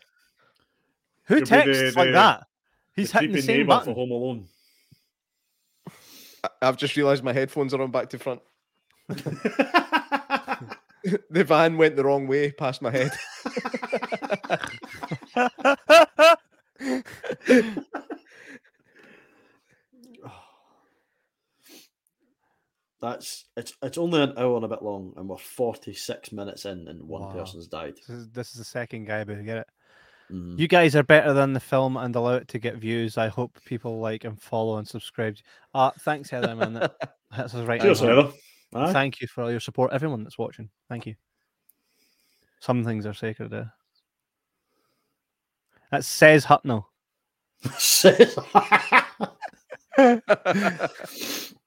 Who 1.26 1.36
Could 1.36 1.44
be 1.46 1.50
the- 1.50 1.56
texts 1.74 1.96
like 1.96 2.08
the- 2.08 2.12
that? 2.14 2.44
He's 2.96 3.12
the 3.12 3.20
hitting 3.20 3.32
the 3.32 3.38
creepy 3.40 3.48
same 3.48 3.58
neighbour 3.58 3.68
button. 3.70 3.94
for 3.94 4.00
Home 4.00 4.12
Alone. 4.12 4.48
I- 6.44 6.50
I've 6.62 6.78
just 6.78 6.96
realised 6.98 7.24
my 7.24 7.34
headphones 7.34 7.74
are 7.74 7.82
on 7.82 7.92
back 7.92 8.10
to 8.10 8.20
front. 8.20 8.42
the 11.30 11.44
van 11.46 11.78
went 11.78 11.96
the 11.96 12.04
wrong 12.04 12.28
way 12.28 12.52
past 12.52 12.82
my 12.82 12.92
head. 12.92 13.12
That's 23.04 23.46
it's 23.58 23.74
it's 23.84 23.98
only 23.98 24.22
an 24.22 24.34
hour 24.38 24.56
and 24.56 24.64
a 24.64 24.70
bit 24.70 24.82
long, 24.82 25.14
and 25.18 25.28
we're 25.28 25.36
forty 25.36 25.94
six 25.94 26.32
minutes 26.32 26.64
in, 26.64 26.88
and 26.88 27.04
one 27.04 27.22
Wow. 27.24 27.34
person's 27.34 27.68
died. 27.68 27.96
This 27.98 28.10
is, 28.18 28.30
this 28.30 28.52
is 28.52 28.60
the 28.60 28.64
second 28.64 29.04
guy, 29.08 29.26
but 29.26 29.44
get 29.44 29.58
it. 29.58 29.68
Mm. 30.32 30.58
You 30.58 30.70
guys 30.70 30.96
are 30.96 31.04
better 31.04 31.34
than 31.34 31.52
the 31.52 31.60
film 31.60 31.98
and 31.98 32.16
allow 32.16 32.36
it 32.36 32.48
to 32.48 32.60
get 32.60 32.78
views. 32.78 33.18
I 33.18 33.28
hope 33.28 33.60
people 33.66 34.00
like 34.00 34.24
and 34.24 34.42
follow 34.42 34.78
and 34.78 34.88
subscribe. 34.88 35.36
Uh, 35.76 35.92
thanks, 36.00 36.30
Heather, 36.30 36.56
man. 36.56 36.76
That, 36.76 36.96
that's 37.36 37.54
right. 37.54 37.82
Cheers. 37.82 38.00
Heather. 38.00 38.32
Aye. 38.74 38.94
Thank 38.94 39.20
you 39.20 39.28
for 39.28 39.44
all 39.44 39.52
your 39.52 39.60
support, 39.60 39.92
everyone 39.92 40.24
that's 40.24 40.38
watching. 40.38 40.70
Thank 40.88 41.06
you. 41.06 41.16
Some 42.62 42.86
things 42.86 43.06
are 43.06 43.14
sacred. 43.14 43.54
Uh. 43.54 43.66
That 45.92 46.06
says 46.06 46.46
Hutnell. 46.46 46.90
Says- 47.78 48.38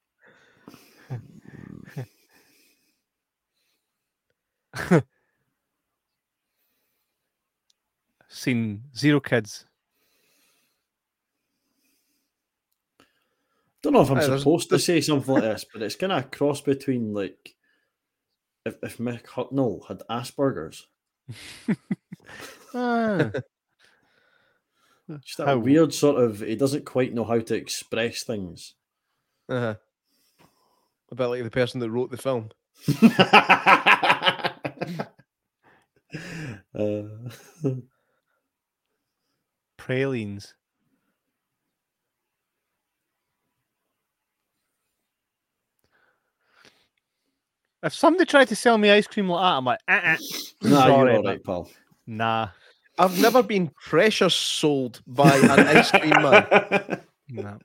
Seen 8.29 8.83
zero 8.97 9.21
kids. 9.21 9.65
don't 13.83 13.93
know 13.93 14.01
if 14.03 14.11
I'm 14.11 14.19
Aye, 14.19 14.39
supposed 14.39 14.69
to 14.71 14.79
say 14.81 15.01
something 15.01 15.33
like 15.35 15.45
this, 15.45 15.65
but 15.73 15.81
it's 15.81 15.95
kind 15.95 16.11
of 16.13 16.25
a 16.25 16.27
cross 16.27 16.61
between 16.61 17.15
like 17.15 17.55
if 18.65 18.75
if 18.83 18.99
Mick 18.99 19.25
Hucknall 19.27 19.87
had 19.87 20.03
Asperger's. 20.11 20.89
Ah, 22.75 23.31
Just 25.25 25.39
that 25.39 25.47
How- 25.47 25.59
weird 25.59 25.95
sort 25.95 26.21
of 26.21 26.41
he 26.41 26.57
doesn't 26.57 26.85
quite 26.85 27.15
know 27.15 27.23
how 27.25 27.39
to 27.39 27.55
express 27.55 28.25
things. 28.25 28.75
Uh-huh. 29.49 29.77
A 31.13 31.15
bit 31.15 31.27
like 31.27 31.45
the 31.45 31.51
person 31.51 31.79
that 31.79 31.91
wrote 31.91 32.11
the 32.11 32.17
film. 32.17 32.49
uh, 36.79 37.03
pralines. 39.77 40.55
If 47.83 47.95
somebody 47.95 48.25
tried 48.25 48.49
to 48.49 48.57
sell 48.57 48.79
me 48.79 48.91
ice 48.91 49.07
cream 49.07 49.29
like 49.29 49.43
that, 49.43 49.57
I'm 49.59 49.65
like, 49.65 49.79
uh-uh. 49.87 50.17
nah, 50.63 50.81
Sorry, 50.81 50.93
you're 50.93 50.93
all 50.93 51.05
right, 51.05 51.23
but- 51.23 51.29
right, 51.29 51.45
pal. 51.45 51.71
nah, 52.07 52.49
I've 52.99 53.21
never 53.21 53.43
been 53.43 53.71
pressure 53.85 54.31
sold 54.31 55.03
by 55.07 55.37
an 55.37 55.51
ice 55.51 55.91
cream 55.91 56.11
man. 56.11 57.01
nah. 57.29 57.59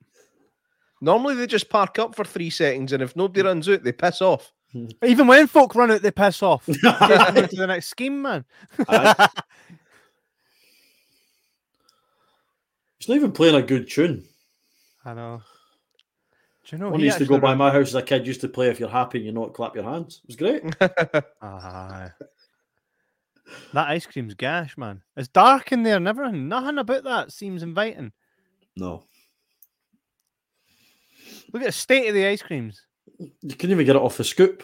Normally 1.00 1.36
they 1.36 1.48
just 1.48 1.70
park 1.70 1.98
up 1.98 2.14
for 2.16 2.24
three 2.24 2.50
seconds 2.52 2.94
and 2.94 3.02
if 3.02 3.16
nobody 3.16 3.42
mm. 3.42 3.46
runs 3.46 3.70
out, 3.70 3.84
they 3.84 3.92
piss 3.92 4.22
off. 4.22 4.52
Even 5.06 5.28
when 5.28 5.48
folk 5.48 5.76
run 5.76 5.92
out, 5.92 6.02
they 6.02 6.12
piss 6.12 6.42
off. 6.44 6.66
To 6.66 6.74
the 6.82 7.66
next 7.68 7.88
scheme, 7.88 8.22
man. 8.22 8.46
He's 8.78 8.88
not 13.10 13.16
even 13.16 13.32
playing 13.32 13.56
a 13.56 13.64
good 13.64 13.90
tune. 13.90 14.24
I 15.04 15.16
know. 15.16 15.42
Do 16.66 16.76
you 16.76 16.78
know 16.78 16.92
One 16.92 17.00
used 17.00 17.18
to 17.18 17.26
go 17.26 17.40
by 17.40 17.56
my 17.56 17.72
house 17.72 17.88
as 17.88 17.96
a 17.96 18.04
kid. 18.04 18.28
Used 18.28 18.42
to 18.42 18.48
play 18.48 18.70
if 18.70 18.80
you're 18.80 18.90
happy, 18.90 19.18
and 19.18 19.26
you 19.26 19.32
know, 19.32 19.46
it, 19.46 19.54
clap 19.54 19.74
your 19.74 19.86
hands. 19.86 20.22
It 20.24 20.28
was 20.28 20.36
great. 20.36 20.62
Aye. 21.42 22.12
that 23.74 23.90
ice 23.90 24.06
cream's 24.06 24.36
gash, 24.36 24.78
man. 24.78 25.02
It's 25.18 25.28
dark 25.28 25.72
in 25.72 25.82
there 25.82 26.08
everything. 26.08 26.48
Nothing 26.48 26.78
about 26.78 27.04
that 27.06 27.32
seems 27.32 27.64
inviting. 27.64 28.12
No, 28.78 29.06
Look 31.54 31.64
at 31.64 31.68
the 31.68 31.72
state 31.72 32.08
of 32.08 32.14
the 32.14 32.26
ice 32.26 32.42
creams. 32.42 32.82
You 33.20 33.56
couldn't 33.56 33.72
even 33.72 33.86
get 33.86 33.96
it 33.96 34.02
off 34.02 34.18
the 34.18 34.24
scoop. 34.24 34.64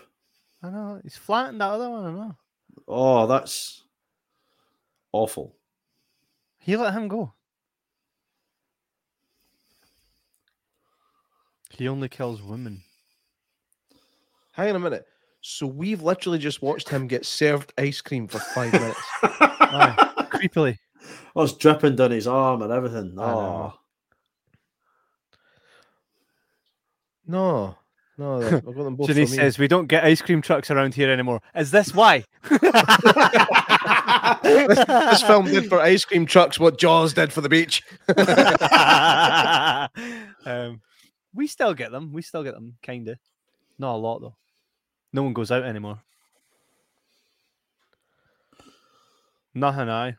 I 0.64 0.70
know. 0.70 1.00
He's 1.04 1.18
flattened 1.18 1.62
that 1.62 1.70
other 1.70 1.90
one. 1.90 2.06
I 2.06 2.12
know. 2.12 2.36
Oh, 2.88 3.28
that's 3.28 3.84
awful. 5.12 5.56
He 6.60 6.76
let 6.76 6.94
him 6.94 7.08
go. 7.08 7.34
He 11.72 11.88
only 11.88 12.10
kills 12.10 12.42
women. 12.42 12.82
Hang 14.54 14.70
on 14.70 14.76
a 14.78 14.80
minute. 14.80 15.06
So 15.42 15.68
we've 15.68 16.02
literally 16.02 16.40
just 16.40 16.62
watched 16.64 16.90
him 16.90 17.08
get 17.08 17.26
served 17.26 17.72
ice 17.78 18.02
cream 18.02 18.28
for 18.28 18.40
five 18.40 18.74
minutes. 18.74 19.00
Aye. 19.22 20.28
Creepily. 20.32 20.78
Oh, 21.36 21.44
it's 21.44 21.54
dripping 21.54 21.96
down 21.96 22.12
his 22.12 22.28
arm 22.28 22.64
and 22.64 22.72
everything. 22.74 23.16
I 23.20 23.26
know. 23.32 23.74
Oh, 23.74 23.74
No, 27.30 27.78
no, 28.18 28.42
I've 28.42 28.66
got 28.66 28.76
them 28.84 28.96
both. 28.96 29.08
Janice 29.08 29.36
says 29.36 29.60
we 29.60 29.68
don't 29.68 29.88
get 29.88 30.04
ice 30.04 30.22
cream 30.22 30.42
trucks 30.42 30.72
around 30.72 30.96
here 30.96 31.12
anymore. 31.12 31.42
Is 31.56 31.72
this 31.72 31.94
why? 31.94 32.24
this, 32.50 32.60
this 34.86 35.24
film 35.24 35.46
did 35.46 35.70
for 35.70 35.80
ice 35.80 36.04
cream 36.04 36.26
trucks 36.26 36.60
what 36.60 36.80
Jaws 36.80 37.14
did 37.14 37.32
for 37.32 37.42
the 37.42 37.50
beach. 37.50 37.84
um, 40.46 40.82
we 41.34 41.48
still 41.48 41.76
get 41.76 41.92
them. 41.92 42.12
We 42.12 42.24
still 42.24 42.44
get 42.44 42.56
them, 42.56 42.78
kind 42.82 43.08
of. 43.08 43.20
Not 43.78 43.96
a 43.96 43.98
lot 43.98 44.20
though. 44.20 44.36
No 45.14 45.24
one 45.24 45.34
goes 45.34 45.52
out 45.52 45.64
anymore. 45.64 46.00
Nothing, 49.54 49.90
I. 49.90 50.16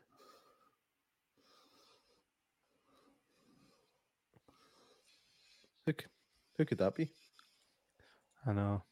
Who, 5.87 5.95
who 6.57 6.65
could 6.65 6.79
that 6.79 6.95
be? 6.95 7.11
I 8.49 8.53
know. 8.55 8.83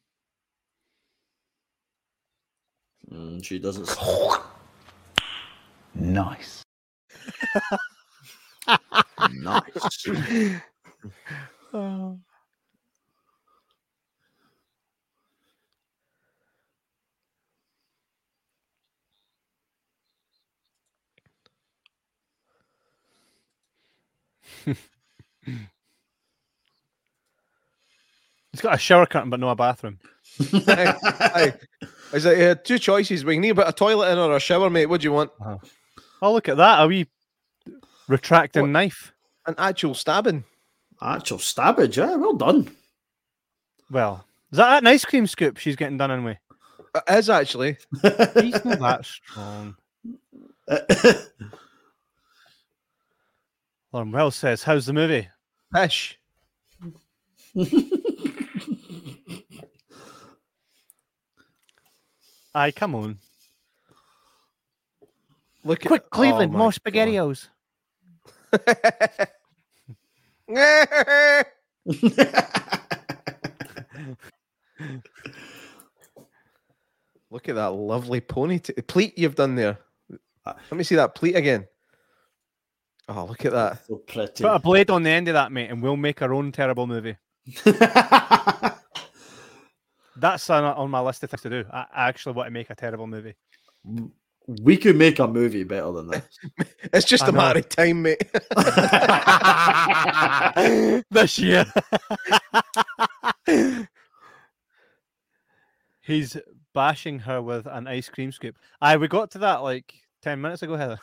Mm, 3.11 3.43
she 3.43 3.59
doesn't. 3.59 3.89
s- 3.89 3.97
Nice. 5.95 6.63
nice. 9.33 10.09
Oh. 11.73 12.19
He's 28.57 28.63
got 28.63 28.73
a 28.73 28.79
shower 28.79 29.05
curtain 29.05 29.29
but 29.29 29.39
no 29.39 29.49
a 29.49 29.55
bathroom. 29.55 29.99
Aye. 30.41 31.53
Is 32.11 32.25
it 32.25 32.41
uh, 32.41 32.55
two 32.63 32.79
choices? 32.79 33.23
We 33.23 33.35
can 33.35 33.43
need 33.43 33.51
about 33.51 33.69
a 33.69 33.71
toilet 33.71 34.11
in 34.11 34.17
or 34.17 34.35
a 34.35 34.39
shower, 34.39 34.67
mate. 34.71 34.87
What 34.87 35.01
do 35.01 35.05
you 35.05 35.11
want? 35.11 35.29
Oh, 36.23 36.33
look 36.33 36.49
at 36.49 36.57
that. 36.57 36.81
A 36.83 36.87
wee 36.87 37.05
retracting 38.07 38.63
What? 38.63 38.71
knife. 38.71 39.13
An 39.45 39.53
actual 39.59 39.93
stabbing. 39.93 40.43
Actual 40.99 41.37
stabbage, 41.37 41.99
yeah, 41.99 42.15
well 42.15 42.33
done. 42.33 42.75
Well, 43.91 44.25
is 44.51 44.57
that 44.57 44.81
an 44.81 44.87
ice 44.87 45.05
cream 45.05 45.27
scoop 45.27 45.57
she's 45.57 45.75
getting 45.75 45.99
done 45.99 46.09
in 46.09 46.23
with? 46.23 46.37
It 46.95 47.03
is 47.15 47.29
actually. 47.29 47.77
He's 48.01 48.65
not 48.65 48.79
that 48.79 49.05
strong. 49.05 49.75
Lauren 53.93 54.11
Wells 54.11 54.35
says, 54.35 54.63
How's 54.63 54.87
the 54.87 54.93
movie? 54.93 55.29
Pish. 55.71 56.17
Aye, 62.57 62.71
come 62.71 62.95
on. 62.95 63.19
Look 65.63 65.85
at 65.85 65.89
Quick, 65.89 66.09
Cleveland, 66.09 66.55
oh 66.55 66.57
more 66.57 66.71
spaghettios. 66.71 67.49
Look 77.29 77.47
at 77.47 77.55
that 77.55 77.73
lovely 77.73 78.21
pony 78.21 78.57
pleat 78.87 79.15
you've 79.19 79.35
done 79.35 79.53
there. 79.53 79.77
Let 80.43 80.71
me 80.71 80.83
see 80.83 80.95
that 80.95 81.13
pleat 81.13 81.35
again. 81.35 81.67
Oh, 83.07 83.25
look 83.25 83.45
at 83.45 83.51
that. 83.51 83.85
so 83.85 83.97
pretty. 83.97 84.43
Put 84.43 84.55
a 84.55 84.59
blade 84.59 84.89
on 84.89 85.03
the 85.03 85.11
end 85.11 85.27
of 85.27 85.35
that, 85.35 85.51
mate, 85.51 85.69
and 85.69 85.83
we'll 85.83 85.95
make 85.95 86.23
our 86.23 86.33
own 86.33 86.51
terrible 86.51 86.87
movie. 86.87 87.17
That's 90.19 90.49
on, 90.49 90.63
on 90.63 90.89
my 90.89 90.99
list 90.99 91.23
of 91.23 91.29
things 91.29 91.41
to 91.43 91.49
do. 91.49 91.65
I, 91.71 91.85
I 91.93 92.07
actually 92.09 92.33
want 92.33 92.47
to 92.47 92.51
make 92.51 92.69
a 92.69 92.75
terrible 92.75 93.07
movie. 93.07 93.35
we 94.63 94.77
could 94.77 94.95
make 94.95 95.19
a 95.19 95.27
movie 95.27 95.63
better 95.63 95.91
than 95.91 96.07
this. 96.07 96.23
It's 96.93 97.05
just 97.05 97.23
I 97.23 97.27
a 97.27 97.31
know. 97.31 97.37
matter 97.37 97.59
of 97.59 97.69
time, 97.69 98.01
mate. 98.03 98.23
this 101.11 101.37
year. 101.37 101.65
He's 106.01 106.37
bashing 106.73 107.19
her 107.19 107.41
with 107.41 107.65
an 107.67 107.87
ice 107.87 108.07
cream 108.09 108.31
scoop. 108.31 108.55
I 108.81 108.95
we 108.97 109.07
got 109.09 109.31
to 109.31 109.39
that 109.39 109.63
like 109.63 109.93
10 110.21 110.39
minutes 110.39 110.61
ago, 110.63 110.75
Heather. 110.77 110.99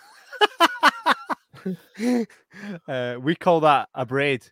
uh, 2.89 3.17
we 3.21 3.35
call 3.35 3.61
that 3.61 3.89
a 3.95 4.07
braid. 4.07 4.47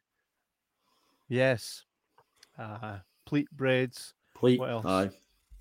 Yes. 1.28 1.84
Uh, 2.58 2.98
pleat 3.24 3.48
braids. 3.50 4.12
Please. 4.42 4.58
What 4.58 4.70
else? 4.70 4.84
Aye. 4.84 5.10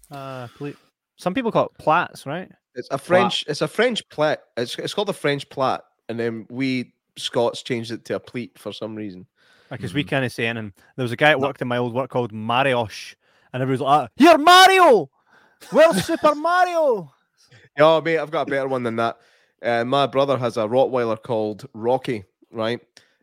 Uh, 0.10 0.48
pleat. 0.58 0.76
Some 1.16 1.36
people 1.36 1.52
call 1.52 1.68
it 1.68 1.78
plats, 1.78 2.26
right? 2.26 2.52
It's 2.74 2.88
a 2.90 2.98
French. 2.98 3.46
It's 3.48 3.62
a 3.62 3.68
French 3.68 4.08
plait. 4.10 4.40
It's 4.58 4.76
it's 4.80 4.96
called 4.96 5.10
a 5.10 5.14
French 5.14 5.48
plait, 5.50 5.82
and 6.10 6.20
then 6.20 6.48
we 6.50 6.94
Scots 7.16 7.62
changed 7.62 7.92
it 7.92 8.06
to 8.06 8.16
a 8.16 8.20
pleat 8.20 8.58
for 8.58 8.74
some 8.74 8.96
reason. 8.96 9.28
Because 9.70 9.94
we 9.94 10.04
can't 10.04 10.30
say 10.32 10.48
anything. 10.48 10.74
There 10.96 11.04
was 11.04 11.12
a 11.12 11.16
guy 11.16 11.30
that 11.30 11.40
worked 11.40 11.62
in 11.62 11.68
my 11.68 11.78
old 11.78 11.94
work 11.94 12.10
called 12.10 12.34
Mariosh, 12.34 13.14
and 13.54 13.62
everybody 13.62 13.84
was 13.84 13.88
like, 13.88 14.10
"Ah, 14.10 14.14
You're 14.18 14.40
Mario! 14.40 15.12
Well, 15.72 15.94
Super 16.02 16.34
Mario! 16.34 17.14
Oh, 17.78 18.02
mate, 18.02 18.18
I've 18.18 18.32
got 18.32 18.48
a 18.48 18.50
better 18.50 18.68
one 18.68 18.82
than 18.82 18.96
that. 18.96 19.20
Uh, 19.62 19.86
my 19.86 20.08
brother 20.08 20.40
has 20.40 20.58
a 20.58 20.62
Rottweiler 20.62 21.22
called 21.22 21.68
Rocky, 21.76 22.24
right? 22.52 22.82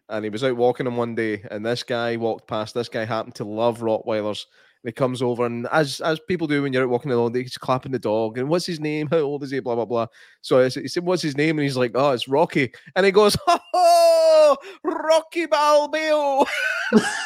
And 0.09 0.25
he 0.25 0.31
was 0.31 0.45
out 0.45 0.57
walking 0.57 0.87
him 0.87 0.97
one 0.97 1.17
day, 1.17 1.43
and 1.51 1.67
this 1.67 1.83
guy 1.83 2.17
walked 2.17 2.47
past. 2.47 2.75
This 2.75 2.89
guy 2.89 3.05
happened 3.05 3.35
to 3.35 3.45
love 3.45 3.81
Rottweilers. 3.81 4.47
And 4.83 4.89
he 4.89 4.93
comes 4.93 5.23
over, 5.23 5.45
and 5.45 5.67
as 5.73 6.01
as 6.01 6.21
people 6.21 6.47
do 6.47 6.63
when 6.63 6.73
you're 6.73 6.85
out 6.85 6.89
walking 6.89 7.11
along, 7.11 7.35
he's 7.35 7.59
clapping 7.59 7.91
the 7.91 7.99
dog. 7.99 8.39
And 8.39 8.49
what's 8.49 8.67
his 8.67 8.79
name? 8.79 9.09
How 9.11 9.19
old 9.19 9.43
is 9.43 9.51
he? 9.51 9.59
Blah 9.61 9.75
blah 9.75 9.85
blah. 9.85 10.07
So 10.41 10.61
I 10.61 10.69
said, 10.69 10.83
he 10.83 10.89
said, 10.89 11.05
"What's 11.05 11.23
his 11.23 11.37
name?" 11.37 11.59
And 11.59 11.65
he's 11.65 11.77
like, 11.77 11.93
"Oh, 11.95 12.13
it's 12.13 12.29
Rocky." 12.29 12.73
And 12.95 13.05
he 13.05 13.13
goes, 13.13 13.37
"Oh, 13.75 14.57
Rocky 14.85 15.47
Balboa." 15.47 16.47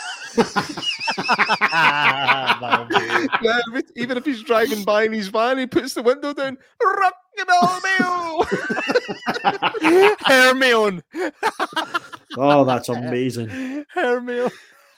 Yeah, 3.42 3.60
even 3.96 4.16
if 4.16 4.24
he's 4.24 4.42
driving 4.42 4.82
by 4.84 5.04
in 5.04 5.12
his 5.12 5.28
van, 5.28 5.58
he 5.58 5.66
puts 5.66 5.94
the 5.94 6.02
window 6.02 6.32
down. 6.32 6.56
Rocky 6.82 7.44
Balboa. 7.46 8.46
Hermione! 10.24 11.02
Oh, 12.36 12.64
that's 12.64 12.88
amazing. 12.88 13.84
Hermione! 13.92 14.50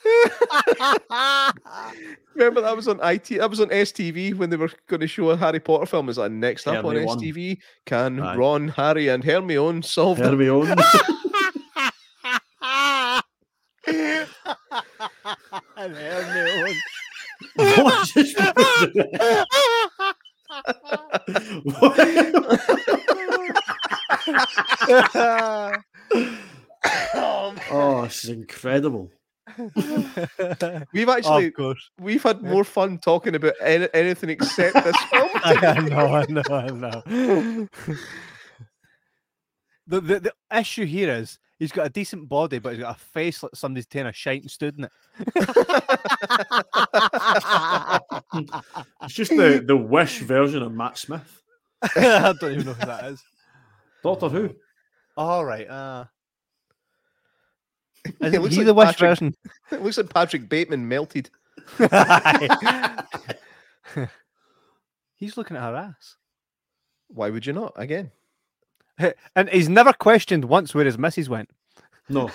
Remember 2.35 2.61
that 2.61 2.77
was 2.77 2.89
on 2.89 3.01
IT. 3.03 3.29
That 3.39 3.49
was 3.49 3.61
on 3.61 3.69
STV 3.69 4.35
when 4.35 4.51
they 4.51 4.57
were 4.57 4.71
going 4.87 5.01
to 5.01 5.07
show 5.07 5.31
a 5.31 5.37
Harry 5.37 5.61
Potter 5.61 5.87
film. 5.87 6.09
Is 6.09 6.19
like 6.19 6.33
next 6.33 6.67
up 6.67 6.85
on 6.85 6.97
Hermione. 6.97 7.33
STV? 7.33 7.59
Can 7.87 8.21
Aye. 8.21 8.37
Ron, 8.37 8.69
Harry, 8.69 9.09
and 9.09 9.25
Hermione 9.25 9.83
solve 9.83 10.19
the 10.19 10.31
Hermione. 10.31 10.71
and 15.77 15.97
Hermione. 15.97 16.75
what 17.57 18.09
just 18.09 18.37
Oh, 27.71 28.03
this 28.05 28.25
is 28.25 28.31
incredible. 28.31 29.11
We've 30.93 31.09
actually 31.09 31.47
of 31.47 31.55
course. 31.55 31.91
we've 32.01 32.23
had 32.23 32.43
more 32.43 32.65
fun 32.65 32.99
talking 32.99 33.35
about 33.35 33.55
any, 33.61 33.89
anything 33.95 34.31
except 34.31 34.75
this 34.85 34.97
film. 35.05 35.29
I 35.45 35.81
know, 35.81 36.15
I 36.15 36.27
know, 36.27 36.43
I 36.51 36.67
know. 36.69 37.69
The, 39.87 40.01
the 40.01 40.21
the 40.21 40.35
issue 40.59 40.87
here 40.87 41.11
is 41.13 41.39
he's 41.59 41.73
got 41.73 41.87
a 41.87 41.91
decent 41.91 42.29
body, 42.29 42.59
but 42.59 42.73
he's 42.73 42.83
got 42.83 42.97
a 42.97 42.99
face 42.99 43.43
like 43.43 43.55
somebody's 43.55 43.87
taking 43.87 44.07
a 44.07 44.13
shite 44.13 44.43
and 44.43 44.51
stood 44.51 44.79
in 44.79 44.85
it. 44.85 44.93
It's 49.03 49.15
just 49.15 49.31
the, 49.31 49.63
the 49.67 49.77
Wish 49.77 50.21
version 50.21 50.63
of 50.63 50.73
Matt 50.73 50.99
Smith. 50.99 51.43
I 51.83 52.35
don't 52.41 52.53
even 52.53 52.67
know 52.67 52.73
who 52.73 52.87
that 52.87 53.05
is. 53.05 53.23
Doctor 54.03 54.29
Who. 54.29 54.55
All 55.17 55.45
right. 55.45 55.69
Uh, 55.69 56.05
It 56.05 56.14
isn't 58.21 58.43
looks 58.43 58.55
he 58.55 58.61
like 58.61 58.67
the 58.67 58.75
Wish 58.75 58.87
Patrick- 58.89 59.11
version? 59.11 59.35
It 59.73 59.83
looks 59.83 59.97
like 59.99 60.13
Patrick 60.13 60.49
Bateman 60.49 60.87
melted. 60.89 61.31
He's 65.17 65.37
looking 65.37 65.57
at 65.57 65.63
her 65.63 65.75
ass. 65.77 66.17
Why 67.09 67.31
would 67.31 67.47
you 67.47 67.53
not? 67.53 67.73
Again, 67.77 68.11
And 69.37 69.49
he's 69.49 69.69
never 69.69 69.93
questioned 69.93 70.45
once 70.47 70.75
where 70.75 70.85
his 70.85 70.99
missus 70.99 71.29
went. 71.29 71.51
No, 72.09 72.31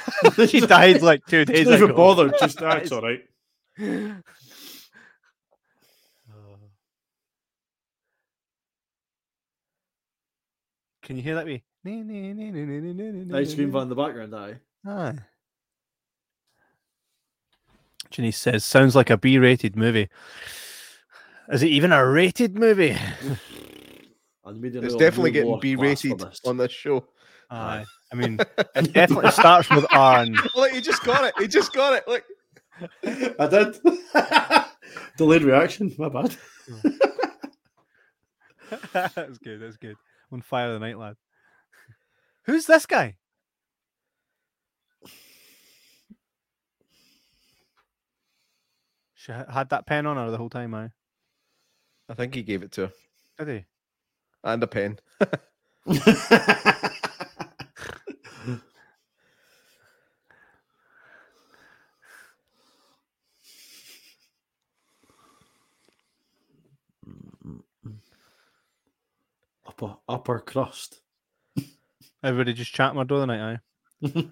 She 0.48 0.62
died 0.62 1.02
like 1.04 1.26
two 1.28 1.46
days 1.46 1.60
He's 1.60 1.68
not 1.68 1.76
even 1.76 1.90
ago. 1.92 1.98
bothered. 1.98 2.34
Just 2.40 2.60
that's 2.60 2.92
all 2.92 3.02
right. 3.02 3.24
Can 11.04 11.16
you 11.18 11.22
hear 11.24 11.36
that? 11.36 11.46
Wee? 11.46 11.64
ice 13.34 13.56
cream 13.56 13.72
van 13.72 13.84
in 13.84 13.90
the 13.90 13.96
background. 13.96 14.36
Aye. 14.36 14.56
Aye. 14.86 15.16
Janice 18.12 18.38
says, 18.38 18.66
sounds 18.66 18.96
like 18.96 19.10
a 19.10 19.18
B 19.18 19.38
rated 19.38 19.76
movie. 19.76 20.10
Is 21.52 21.64
it 21.64 21.68
even 21.68 21.92
a 21.92 22.06
rated 22.06 22.56
movie? 22.56 22.98
And 24.46 24.62
we 24.62 24.70
did 24.70 24.84
it's 24.84 24.96
definitely 24.96 25.32
getting 25.32 25.60
B 25.60 25.76
rated 25.76 26.24
on 26.46 26.58
this 26.58 26.72
show. 26.72 27.06
Aye. 27.52 27.86
I 28.12 28.16
mean, 28.16 28.40
it 28.76 28.94
definitely 28.94 29.32
starts 29.32 29.70
with 29.70 29.86
R 29.92 30.20
and 30.20 30.38
Look, 30.56 30.72
he 30.72 30.82
just 30.82 31.04
got 31.04 31.24
it. 31.24 31.34
He 31.40 31.48
just 31.48 31.74
got 31.74 31.94
it. 31.94 32.08
Look. 32.08 32.24
I 33.40 33.48
did. 33.48 33.78
Delayed 35.18 35.44
reaction. 35.44 35.94
My 35.98 36.10
bad. 36.10 36.36
that's 38.94 39.38
good. 39.40 39.62
That's 39.62 39.78
good. 39.78 39.96
On 40.32 40.42
fire 40.42 40.74
the 40.74 40.80
night, 40.80 40.98
lad. 40.98 41.16
Who's 42.46 42.66
this 42.66 42.86
guy? 42.86 43.18
She 49.30 49.34
had 49.34 49.70
that 49.70 49.86
pen 49.86 50.08
on 50.08 50.18
her 50.18 50.32
the 50.32 50.38
whole 50.40 50.50
time, 50.50 50.74
I 50.74 50.90
I 52.10 52.16
think 52.16 52.34
he 52.34 52.42
gave 52.42 52.64
it 52.64 52.72
to 52.72 52.88
her. 52.88 52.94
did 53.38 53.48
he? 53.60 53.66
And 54.44 54.64
a 54.64 54.68
pen. 54.68 54.98
upper 69.68 69.98
upper 70.08 70.40
crust. 70.40 71.02
Everybody 72.24 72.54
just 72.54 72.74
chat 72.74 72.96
my 72.96 73.04
door 73.04 73.20
the 73.20 73.28
night, 73.28 73.60
aye. 74.02 74.30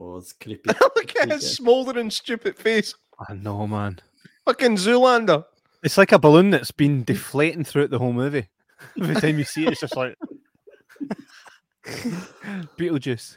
Oh, 0.00 0.18
it's 0.18 0.32
creepy. 0.32 0.70
Look 1.20 1.30
his 1.30 1.56
smouldering, 1.56 2.10
stupid 2.10 2.56
face. 2.56 2.94
I 3.28 3.34
know, 3.34 3.66
man. 3.66 3.98
Fucking 4.44 4.76
Zoolander. 4.76 5.44
It's 5.82 5.98
like 5.98 6.12
a 6.12 6.18
balloon 6.18 6.50
that's 6.50 6.70
been 6.70 7.04
deflating 7.04 7.64
throughout 7.64 7.90
the 7.90 7.98
whole 7.98 8.12
movie. 8.12 8.48
Every 9.00 9.14
time 9.16 9.38
you 9.38 9.44
see 9.44 9.64
it, 9.66 9.72
it's 9.72 9.80
just 9.80 9.96
like 9.96 10.16
Beetlejuice. 12.76 13.36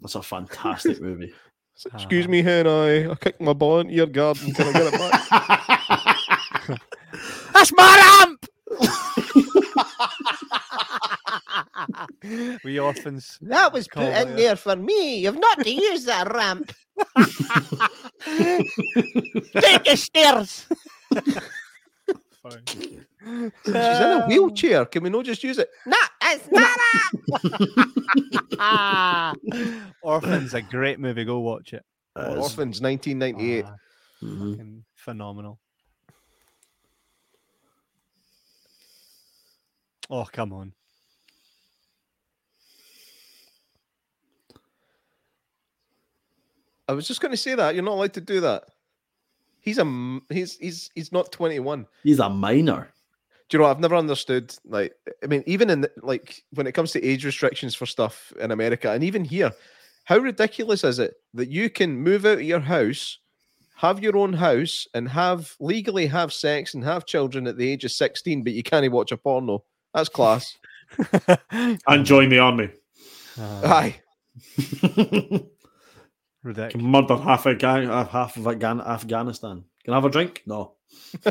That's 0.00 0.14
a 0.14 0.22
fantastic 0.22 1.00
movie. 1.00 1.32
Excuse 1.94 2.28
me, 2.28 2.42
hen 2.42 2.66
I. 2.66 3.10
I 3.10 3.14
kicked 3.14 3.40
my 3.40 3.52
ball 3.52 3.80
into 3.80 3.94
your 3.94 4.06
garden. 4.06 4.52
Can 4.52 4.68
I 4.68 4.72
get 4.72 4.94
it 4.94 4.98
back? 4.98 6.80
That's 7.52 7.72
my 7.72 8.18
ramp. 8.20 8.39
we 12.64 12.78
orphans. 12.78 13.38
That 13.42 13.72
was 13.72 13.86
Call 13.88 14.04
put 14.06 14.28
in 14.28 14.36
there 14.36 14.56
for 14.56 14.76
me. 14.76 15.18
You've 15.18 15.38
not 15.38 15.60
to 15.60 15.70
use 15.70 16.04
that 16.04 16.32
ramp. 16.32 16.72
Take 19.60 19.84
the 19.84 19.96
stairs. 19.96 20.66
Fine. 22.42 22.62
She's 23.64 23.74
in 23.74 24.12
a 24.12 24.24
wheelchair. 24.26 24.84
Can 24.86 25.02
we 25.02 25.10
not 25.10 25.24
just 25.24 25.42
use 25.44 25.58
it? 25.58 25.68
No, 25.86 25.96
it's 26.24 26.48
not 26.50 26.78
a 28.58 29.34
Orphans, 30.02 30.54
a 30.54 30.62
great 30.62 30.98
movie. 30.98 31.24
Go 31.24 31.40
watch 31.40 31.72
it. 31.72 31.84
It 32.16 32.32
is. 32.32 32.38
Orphans, 32.38 32.80
1998. 32.80 33.64
Ah, 33.66 33.76
Mhm. 34.22 34.82
phenomenal. 34.94 35.58
Oh 40.10 40.24
come 40.30 40.52
on! 40.52 40.72
I 46.90 46.92
was 46.92 47.06
just 47.06 47.20
going 47.20 47.30
to 47.30 47.36
say 47.36 47.54
that. 47.54 47.74
You're 47.76 47.84
not 47.84 47.92
allowed 47.94 48.14
to 48.14 48.20
do 48.20 48.40
that. 48.40 48.64
He's 49.60 49.78
a 49.78 49.82
m- 49.82 50.22
he's 50.28 50.56
he's 50.56 50.90
he's 50.96 51.12
not 51.12 51.30
21. 51.30 51.86
He's 52.02 52.18
a 52.18 52.28
minor. 52.28 52.92
Do 53.48 53.56
you 53.56 53.62
know? 53.62 53.70
I've 53.70 53.78
never 53.78 53.94
understood. 53.94 54.52
Like, 54.64 54.94
I 55.22 55.28
mean, 55.28 55.44
even 55.46 55.70
in 55.70 55.82
the, 55.82 55.92
like 56.02 56.42
when 56.54 56.66
it 56.66 56.72
comes 56.72 56.90
to 56.92 57.04
age 57.04 57.24
restrictions 57.24 57.76
for 57.76 57.86
stuff 57.86 58.32
in 58.40 58.50
America, 58.50 58.90
and 58.90 59.04
even 59.04 59.24
here, 59.24 59.52
how 60.02 60.18
ridiculous 60.18 60.82
is 60.82 60.98
it 60.98 61.14
that 61.34 61.48
you 61.48 61.70
can 61.70 61.96
move 61.96 62.26
out 62.26 62.38
of 62.38 62.42
your 62.42 62.58
house, 62.58 63.18
have 63.76 64.02
your 64.02 64.16
own 64.16 64.32
house, 64.32 64.88
and 64.92 65.08
have 65.08 65.54
legally 65.60 66.06
have 66.06 66.32
sex 66.32 66.74
and 66.74 66.82
have 66.82 67.06
children 67.06 67.46
at 67.46 67.56
the 67.56 67.70
age 67.70 67.84
of 67.84 67.92
16, 67.92 68.42
but 68.42 68.52
you 68.52 68.64
can't 68.64 68.90
watch 68.90 69.12
a 69.12 69.16
porno? 69.16 69.62
That's 69.94 70.08
class. 70.08 70.58
And 71.52 72.04
join 72.04 72.30
the 72.30 72.40
army. 72.40 72.70
Ah, 73.38 73.78
Aye. 73.78 74.00
ridiculous. 76.42 76.72
Can 76.72 76.82
murder 76.84 77.16
half 77.16 77.46
a 77.46 77.54
gang, 77.54 77.88
uh, 77.90 78.06
half 78.06 78.36
of 78.36 78.46
Afghan- 78.46 78.80
Afghanistan. 78.80 79.64
Can 79.84 79.94
I 79.94 79.96
have 79.96 80.04
a 80.04 80.10
drink? 80.10 80.42
No. 80.46 80.74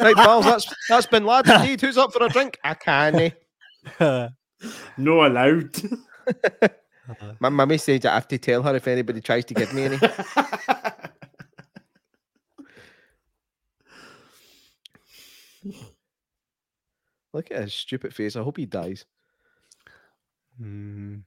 Right, 0.00 0.14
pals. 0.16 0.44
That's 0.44 0.74
that's 0.88 1.06
been 1.06 1.24
lads 1.24 1.50
indeed. 1.50 1.80
Who's 1.80 1.96
up 1.98 2.12
for 2.12 2.24
a 2.24 2.28
drink? 2.28 2.58
I 2.64 2.74
can't. 2.74 3.32
No 4.96 5.24
allowed. 5.24 5.76
My 7.40 7.48
mummy 7.48 7.78
says 7.78 8.04
I 8.04 8.14
have 8.14 8.26
to 8.28 8.38
tell 8.38 8.60
her 8.64 8.74
if 8.74 8.88
anybody 8.88 9.20
tries 9.20 9.44
to 9.46 9.54
give 9.54 9.72
me 9.72 9.84
any. 9.84 9.98
Look 17.32 17.50
at 17.50 17.62
his 17.62 17.74
stupid 17.74 18.14
face. 18.14 18.36
I 18.36 18.42
hope 18.42 18.56
he 18.56 18.66
dies. 18.66 19.04
Mm, 20.60 21.22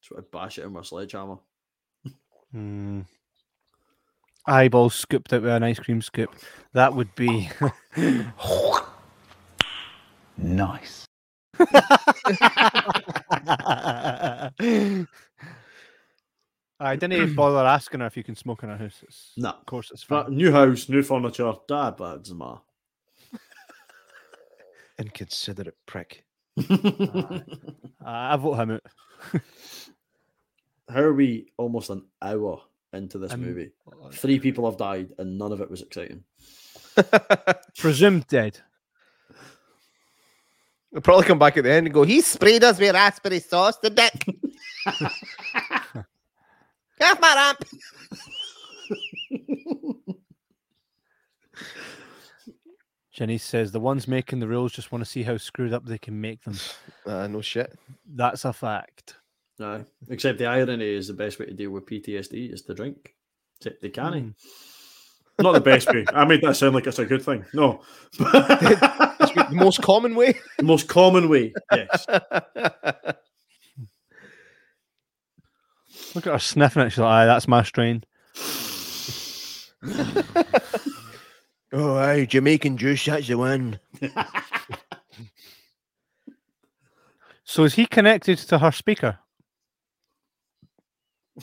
Just 0.00 0.12
want 0.12 0.24
to 0.24 0.30
bash 0.36 0.58
it 0.58 0.64
in 0.64 0.72
with 0.72 0.84
a 0.84 0.86
sledgehammer. 0.88 1.36
mm. 2.54 3.04
Eyeball 4.46 4.90
scooped 4.90 5.32
out 5.32 5.42
with 5.42 5.50
an 5.52 5.62
ice 5.62 5.78
cream 5.78 6.00
scoop. 6.02 6.34
That 6.72 6.94
would 6.94 7.14
be. 7.14 7.48
Nice. 10.38 11.04
I 16.80 16.94
didn't 16.94 17.14
even 17.14 17.34
bother 17.34 17.66
asking 17.66 18.00
her 18.00 18.06
if 18.06 18.16
you 18.16 18.22
can 18.22 18.36
smoke 18.36 18.62
in 18.62 18.68
her 18.68 18.76
house. 18.76 19.00
It's, 19.02 19.32
No. 19.36 19.50
Of 19.50 19.66
course, 19.66 19.90
it's 19.90 20.02
fine. 20.04 20.34
New 20.36 20.52
house, 20.52 20.88
new 20.88 21.02
furniture. 21.02 21.52
Dad, 21.66 21.96
but 21.96 22.16
it 22.16 22.22
doesn't 22.22 22.38
matter. 22.38 22.60
Inconsiderate 24.98 25.76
prick. 25.86 26.24
I, 28.04 28.34
I 28.34 28.36
vote 28.36 28.54
him 28.54 28.70
out. 28.72 28.82
How 30.88 31.00
are 31.00 31.12
we 31.14 31.52
almost 31.58 31.90
an 31.90 32.04
hour 32.22 32.60
into 32.92 33.18
this 33.18 33.32
Um, 33.32 33.42
movie? 33.42 33.70
Three 34.12 34.38
people 34.38 34.64
have 34.68 34.78
died, 34.78 35.12
and 35.18 35.38
none 35.38 35.52
of 35.52 35.60
it 35.60 35.70
was 35.70 35.82
exciting. 35.82 36.24
Presumed 37.78 38.26
dead. 38.26 38.58
He'll 40.90 41.02
probably 41.02 41.26
come 41.26 41.38
back 41.38 41.56
at 41.58 41.64
the 41.64 41.70
end 41.70 41.86
and 41.86 41.92
go, 41.94 42.02
He 42.04 42.22
sprayed 42.22 42.64
us 42.64 42.78
with 42.80 42.94
raspberry 42.94 43.40
sauce, 43.40 43.76
the 43.78 43.90
dick. 43.90 44.24
Get 46.98 47.12
off 47.12 47.20
my 47.20 47.34
ramp. 47.34 47.64
Jenny 53.18 53.36
says 53.36 53.72
the 53.72 53.80
ones 53.80 54.06
making 54.06 54.38
the 54.38 54.46
rules 54.46 54.70
just 54.70 54.92
want 54.92 55.04
to 55.04 55.10
see 55.10 55.24
how 55.24 55.36
screwed 55.36 55.72
up 55.72 55.84
they 55.84 55.98
can 55.98 56.20
make 56.20 56.40
them. 56.44 56.54
uh, 57.04 57.26
no 57.26 57.40
shit. 57.40 57.76
That's 58.06 58.44
a 58.44 58.52
fact. 58.52 59.16
No, 59.58 59.84
except 60.08 60.38
the 60.38 60.46
irony 60.46 60.94
is 60.94 61.08
the 61.08 61.14
best 61.14 61.40
way 61.40 61.46
to 61.46 61.52
deal 61.52 61.72
with 61.72 61.84
PTSD 61.84 62.52
is 62.52 62.62
to 62.62 62.74
drink. 62.74 63.16
Except 63.58 63.82
they 63.82 63.88
can't. 63.88 64.14
Mm. 64.14 64.34
Not 65.40 65.50
the 65.50 65.60
best 65.60 65.92
way. 65.92 66.04
I 66.14 66.24
made 66.26 66.42
that 66.42 66.54
sound 66.54 66.76
like 66.76 66.86
it's 66.86 67.00
a 67.00 67.04
good 67.06 67.24
thing. 67.24 67.44
No. 67.52 67.80
It's 69.20 69.32
the 69.34 69.48
most 69.50 69.82
common 69.82 70.14
way. 70.14 70.38
the 70.58 70.62
most 70.62 70.86
common 70.86 71.28
way, 71.28 71.52
yes. 71.72 72.06
Look 76.14 76.28
at 76.28 76.32
her 76.34 76.38
sniffing 76.38 76.82
it. 76.82 76.90
She's 76.90 76.98
like, 76.98 77.08
aye, 77.08 77.26
that's 77.26 77.48
my 77.48 77.64
strain. 77.64 78.04
oh, 81.72 81.96
aye, 81.96 82.24
Jamaican 82.24 82.76
juice, 82.76 83.04
that's 83.04 83.28
the 83.28 83.36
one. 83.36 83.78
So 87.48 87.64
is 87.64 87.74
he 87.74 87.86
connected 87.86 88.36
to 88.36 88.58
her 88.58 88.70
speaker? 88.70 89.18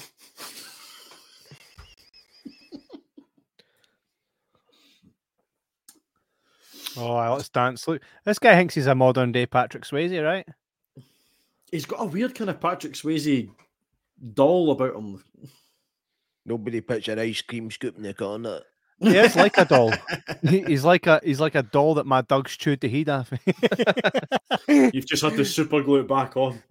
Oh, 6.98 7.16
aye, 7.16 7.30
let's 7.30 7.50
dance. 7.50 7.86
Look, 7.90 8.02
this 8.24 8.40
guy 8.40 8.56
thinks 8.56 8.74
he's 8.74 8.88
a 8.88 8.96
modern 8.96 9.34
day 9.34 9.46
Patrick 9.46 9.84
Swayze, 9.84 10.24
right? 10.24 10.48
He's 11.70 11.86
got 11.86 12.02
a 12.02 12.06
weird 12.06 12.34
kind 12.34 12.50
of 12.50 12.62
Patrick 12.62 12.94
Swayze 12.94 13.50
doll 14.34 14.72
about 14.72 14.96
him. 14.96 15.22
Nobody 16.46 16.80
puts 16.80 17.10
an 17.10 17.20
ice 17.20 17.42
cream 17.42 17.70
scoop 17.70 17.98
in 17.98 18.04
the 18.04 18.14
corner. 18.14 18.62
He 19.00 19.10
it's 19.10 19.36
like 19.36 19.58
a 19.58 19.66
doll. 19.66 19.94
He's 20.42 20.86
like 20.86 21.06
a 21.06 21.20
he's 21.24 21.42
like 21.42 21.56
a 21.56 21.64
doll 21.64 21.96
that 21.96 22.06
my 22.06 22.22
dog's 22.22 22.56
chewed 22.56 22.80
the 22.80 22.88
heat 22.88 23.10
off. 23.10 23.32
You've 24.68 25.06
just 25.06 25.22
had 25.22 25.36
to 25.36 25.44
super 25.44 25.82
glue 25.84 26.00
it 26.00 26.08
back 26.08 26.38
on. 26.38 26.62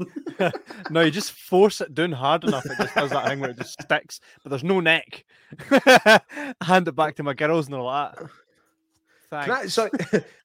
no, 0.91 1.03
you 1.03 1.11
just 1.11 1.33
force 1.33 1.81
it 1.83 1.95
down 1.95 2.13
hard 2.13 2.45
enough. 2.45 2.65
It 2.65 2.79
just 2.79 2.95
does 2.95 3.11
that 3.11 3.29
thing 3.29 3.41
where 3.41 3.51
it 3.51 3.59
just 3.59 3.81
sticks, 3.83 4.21
but 4.43 4.51
there's 4.51 4.65
no 4.65 4.81
neck. 4.81 5.25
Hand 6.63 6.89
it 6.89 6.97
back 6.97 7.17
to 7.17 7.23
my 7.23 7.35
girls 7.35 7.67
and 7.67 7.75
they're 7.75 7.83
like, 7.83 8.15
"Ah, 8.19 8.27
I, 9.33 9.47
thanks. 9.47 9.75
sorry, 9.75 9.91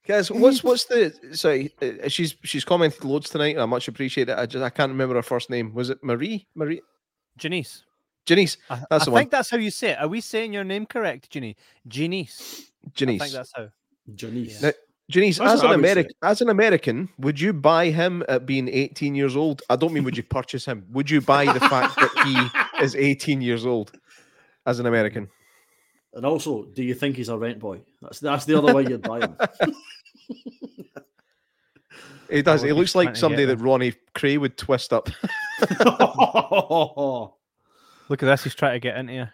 guys, 0.06 0.30
what's 0.30 0.62
what's 0.62 0.84
the 0.84 1.14
sorry? 1.32 1.72
Uh, 1.80 2.08
she's 2.08 2.36
she's 2.44 2.64
commented 2.64 3.04
loads 3.04 3.30
tonight. 3.30 3.54
and 3.54 3.62
I 3.62 3.66
much 3.66 3.88
appreciate 3.88 4.28
it. 4.28 4.38
I 4.38 4.44
just 4.44 4.62
I 4.62 4.70
can't 4.70 4.90
remember 4.90 5.14
her 5.14 5.22
first 5.22 5.48
name. 5.48 5.72
Was 5.72 5.88
it 5.88 6.04
Marie? 6.04 6.46
Marie? 6.54 6.82
Janice. 7.38 7.84
Janice. 8.26 8.56
I, 8.68 8.82
That's 8.90 9.02
I 9.02 9.04
the 9.06 9.10
one. 9.10 9.20
think 9.20 9.30
that's 9.30 9.50
how 9.50 9.56
you 9.56 9.70
say 9.70 9.90
it. 9.90 9.98
Are 10.00 10.08
we 10.08 10.20
saying 10.20 10.52
your 10.52 10.64
name 10.64 10.86
correct, 10.86 11.30
Ginny? 11.30 11.56
Janice. 11.88 12.70
I 12.84 12.84
think 12.84 12.94
Janice. 12.94 13.32
that's 13.32 13.52
how. 13.54 13.68
Janice. 14.14 14.62
Now- 14.62 14.72
Janice, 15.10 15.38
That's 15.38 15.54
as 15.54 15.60
an 15.62 15.66
I 15.66 15.70
would 15.70 15.84
say. 15.84 15.90
American, 15.90 16.12
as 16.22 16.40
an 16.40 16.48
American, 16.50 17.08
would 17.18 17.40
you 17.40 17.52
buy 17.52 17.90
him 17.90 18.22
at 18.28 18.46
being 18.46 18.68
18 18.68 19.16
years 19.16 19.34
old? 19.34 19.60
I 19.68 19.74
don't 19.74 19.92
mean 19.92 20.04
would 20.04 20.16
you 20.16 20.22
purchase 20.22 20.64
him. 20.64 20.86
Would 20.92 21.10
you 21.10 21.20
buy 21.20 21.46
the 21.46 21.58
fact 21.58 21.96
that 21.96 22.12
he 22.78 22.84
is 22.84 22.94
18 22.94 23.40
years 23.40 23.66
old 23.66 23.90
as 24.66 24.78
an 24.78 24.86
American? 24.86 25.28
And 26.14 26.24
also, 26.24 26.62
do 26.66 26.84
you 26.84 26.94
think 26.94 27.16
he's 27.16 27.28
a 27.28 27.36
rent 27.36 27.58
boy? 27.58 27.80
That's 28.00 28.20
that's 28.20 28.44
the 28.44 28.56
other 28.56 28.72
way 28.72 28.84
you'd 28.84 29.02
buy 29.02 29.18
him. 29.20 29.36
He 32.30 32.42
does. 32.42 32.60
would 32.62 32.68
He 32.68 32.72
looks 32.72 32.94
like 32.94 33.16
somebody 33.16 33.44
that 33.46 33.56
Ronnie 33.56 33.94
Kray 34.14 34.38
would 34.38 34.56
twist 34.56 34.92
up. 34.92 35.08
Look 38.10 38.22
at 38.22 38.26
this. 38.26 38.44
He's 38.44 38.54
trying 38.54 38.74
to 38.74 38.80
get 38.80 38.96
into 38.98 39.12
you. 39.14 39.26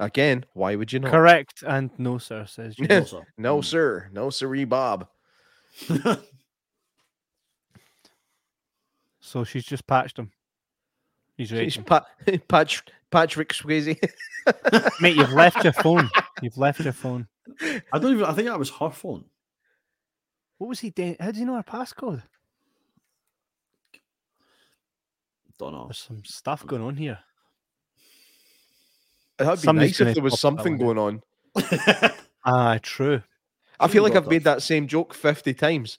Again, 0.00 0.44
why 0.54 0.74
would 0.74 0.92
you 0.92 0.98
not? 1.00 1.10
Correct 1.10 1.62
and 1.66 1.90
no, 1.98 2.18
sir, 2.18 2.46
says 2.46 2.74
Ginny. 2.74 2.94
Also, 3.00 3.24
No, 3.36 3.60
sir. 3.60 4.08
No, 4.12 4.28
mm. 4.28 4.32
sirree, 4.32 4.64
Bob. 4.64 5.06
So 9.20 9.44
she's 9.44 9.64
just 9.66 9.86
patched 9.86 10.18
him. 10.18 10.30
He's 11.36 11.50
He's 11.50 11.58
raging. 11.58 11.84
pa- 11.84 12.06
Patch, 12.48 12.82
Patrick 13.10 13.50
Swayze. 13.52 13.98
Mate, 15.02 15.16
you've 15.16 15.34
left 15.34 15.62
your 15.62 15.74
phone. 15.74 16.08
You've 16.40 16.56
left 16.56 16.80
your 16.80 16.94
phone. 16.94 17.28
I 17.92 17.98
don't 17.98 18.12
even. 18.12 18.24
I 18.24 18.32
think 18.32 18.48
that 18.48 18.58
was 18.58 18.70
her 18.70 18.88
phone. 18.88 19.26
What 20.56 20.68
was 20.68 20.80
he 20.80 20.88
doing? 20.88 21.16
How 21.20 21.26
does 21.30 21.38
he 21.38 21.44
know 21.44 21.56
our 21.56 21.62
passcode? 21.62 22.22
Don't 25.58 25.72
know. 25.72 25.86
There's 25.86 25.98
some 25.98 26.24
stuff 26.24 26.66
going 26.66 26.82
on 26.82 26.96
here. 26.96 27.18
That'd 29.38 29.60
be 29.60 29.66
Somebody's 29.66 30.00
nice 30.00 30.08
if 30.08 30.14
there 30.14 30.24
was 30.24 30.40
something 30.40 30.78
going 30.78 30.98
on. 30.98 31.22
Ah, 32.44 32.78
true. 32.80 33.20
I 33.78 33.88
feel 33.88 34.02
like 34.02 34.16
I've 34.16 34.28
made 34.28 34.44
that 34.44 34.62
same 34.62 34.86
joke 34.86 35.12
50 35.12 35.52
times. 35.52 35.98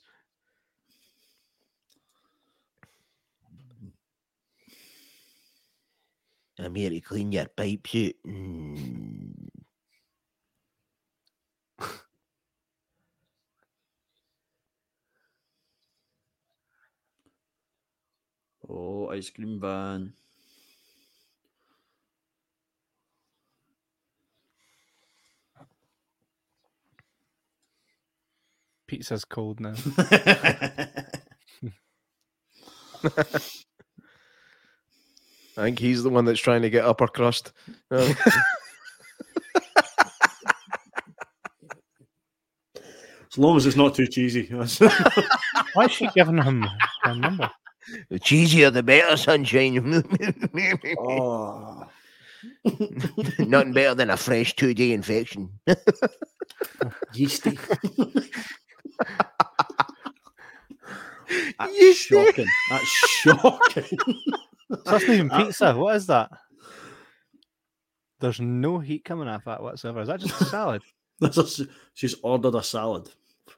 I'm 6.58 6.74
here 6.74 6.90
to 6.90 7.00
clean 7.00 7.30
your 7.30 7.46
pipes 7.46 7.94
out. 7.94 8.12
Mm. 8.26 9.48
Oh, 18.70 19.08
ice 19.10 19.30
cream 19.30 19.60
van. 19.60 20.12
Pizza's 28.86 29.24
cold 29.24 29.60
now. 29.60 29.74
I 35.56 35.64
think 35.64 35.78
he's 35.78 36.02
the 36.02 36.10
one 36.10 36.24
that's 36.24 36.40
trying 36.40 36.62
to 36.62 36.70
get 36.70 36.84
upper 36.84 37.06
crust. 37.06 37.52
As 43.32 43.38
long 43.38 43.56
as 43.56 43.64
it's 43.64 43.76
not 43.76 43.94
too 43.94 44.08
cheesy. 44.08 44.46
Why 45.74 45.84
is 45.84 45.92
she 45.92 46.08
giving 46.16 46.38
him 46.42 46.66
a 47.04 47.14
number? 47.14 47.48
The 48.08 48.20
cheesier 48.20 48.72
the 48.72 48.82
better, 48.82 49.16
sunshine. 49.16 49.78
oh. 50.98 51.86
Nothing 53.38 53.72
better 53.72 53.94
than 53.94 54.10
a 54.10 54.16
fresh 54.16 54.54
two 54.56 54.74
day 54.74 54.92
infection. 54.92 55.50
Yeasty. 57.14 57.58
That's 61.58 61.78
Yeasty. 61.78 62.14
shocking. 62.14 62.46
That's 62.70 62.84
shocking. 62.86 63.98
So 64.70 64.76
that's 64.84 65.08
not 65.08 65.14
even 65.14 65.30
pizza. 65.30 65.74
What 65.74 65.96
is 65.96 66.06
that? 66.06 66.30
There's 68.20 68.40
no 68.40 68.78
heat 68.78 69.04
coming 69.04 69.28
off 69.28 69.44
that 69.44 69.62
whatsoever. 69.62 70.00
Is 70.02 70.08
that 70.08 70.20
just 70.20 70.40
a 70.40 70.44
salad 70.44 70.82
That's 71.20 71.38
a 71.38 71.42
s 71.42 71.62
she's 71.94 72.14
ordered 72.22 72.54
a 72.54 72.62
salad. 72.62 73.08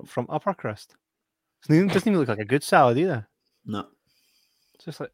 from 0.06 0.26
upper 0.28 0.54
crust? 0.54 0.96
It 1.68 1.88
doesn't 1.88 2.08
even 2.08 2.18
look 2.18 2.28
like 2.28 2.38
a 2.38 2.44
good 2.44 2.62
salad 2.64 2.98
either. 2.98 3.28
No. 3.64 3.86
It's 4.82 4.98
just 4.98 5.00
like 5.00 5.12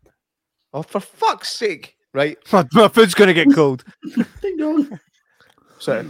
oh, 0.73 0.81
for 0.81 0.99
fuck's 0.99 1.51
sake. 1.51 1.97
Right. 2.15 2.39
my, 2.53 2.67
my 2.73 2.89
food's 2.89 3.13
gonna 3.13 3.35
get 3.35 3.53
cold. 3.53 3.85
Ding 4.41 4.57
dong. 4.57 4.99
So 5.79 5.99
if 5.99 6.07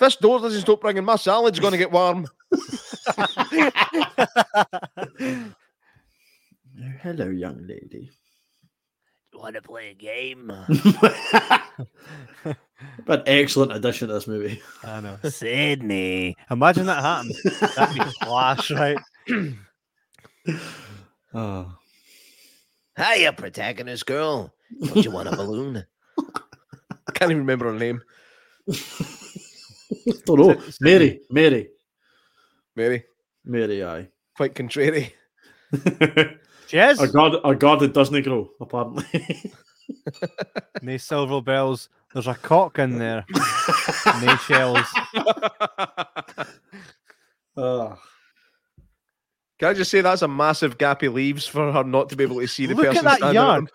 this 0.00 0.16
door 0.16 0.40
doesn't 0.40 0.62
stop 0.62 0.82
ringing, 0.82 1.04
my 1.04 1.14
salad's 1.14 1.60
going 1.60 1.70
to 1.72 1.78
get 1.78 1.92
warm. 1.92 2.26
Hello, 7.00 7.28
young 7.28 7.66
lady. 7.66 8.10
You 9.32 9.38
Want 9.38 9.54
to 9.54 9.62
play 9.62 9.90
a 9.90 9.94
game? 9.94 10.50
An 13.06 13.22
excellent 13.26 13.72
addition 13.72 14.08
to 14.08 14.14
this 14.14 14.26
movie. 14.26 14.60
I 14.84 15.00
know. 15.00 15.16
Sydney. 15.24 16.36
Imagine 16.50 16.86
that 16.86 17.02
happened. 17.02 17.36
That'd 17.76 17.94
be 17.94 18.02
class, 18.20 18.70
right? 18.70 18.98
Oh. 21.34 21.77
Hiya, 22.98 23.32
protagonist 23.32 24.06
girl. 24.06 24.52
Don't 24.80 25.04
you 25.04 25.12
want 25.12 25.28
a 25.28 25.36
balloon? 25.36 25.84
I 26.18 27.12
can't 27.14 27.30
even 27.30 27.42
remember 27.42 27.72
her 27.72 27.78
name. 27.78 28.02
Don't 30.26 30.40
know. 30.40 30.60
Mary. 30.80 31.20
Mary. 31.30 31.68
Mary. 32.74 33.04
Mary, 33.44 33.84
aye. 33.84 34.08
Quite 34.36 34.56
contrary. 34.56 35.14
Cheers. 36.66 37.00
a 37.00 37.08
god, 37.08 37.36
a 37.44 37.54
god 37.54 37.80
that 37.80 37.94
doesn't 37.94 38.20
grow, 38.22 38.50
apparently. 38.60 39.52
Nae 40.82 40.96
silver 40.96 41.40
bells. 41.40 41.88
There's 42.12 42.26
a 42.26 42.34
cock 42.34 42.78
in 42.78 42.98
there. 42.98 43.24
Nae 44.06 44.36
shells. 44.46 44.86
Ah. 47.56 47.96
Can 49.58 49.68
I 49.68 49.74
just 49.74 49.90
say 49.90 50.00
that's 50.00 50.22
a 50.22 50.28
massive 50.28 50.78
gap 50.78 51.00
he 51.00 51.08
leaves 51.08 51.46
for 51.46 51.72
her 51.72 51.82
not 51.84 52.10
to 52.10 52.16
be 52.16 52.24
able 52.24 52.40
to 52.40 52.46
see 52.46 52.66
the 52.66 52.74
Look 52.74 52.86
person 52.86 53.06
at 53.06 53.20
that 53.20 53.34
yard. 53.34 53.62
on- 53.62 53.68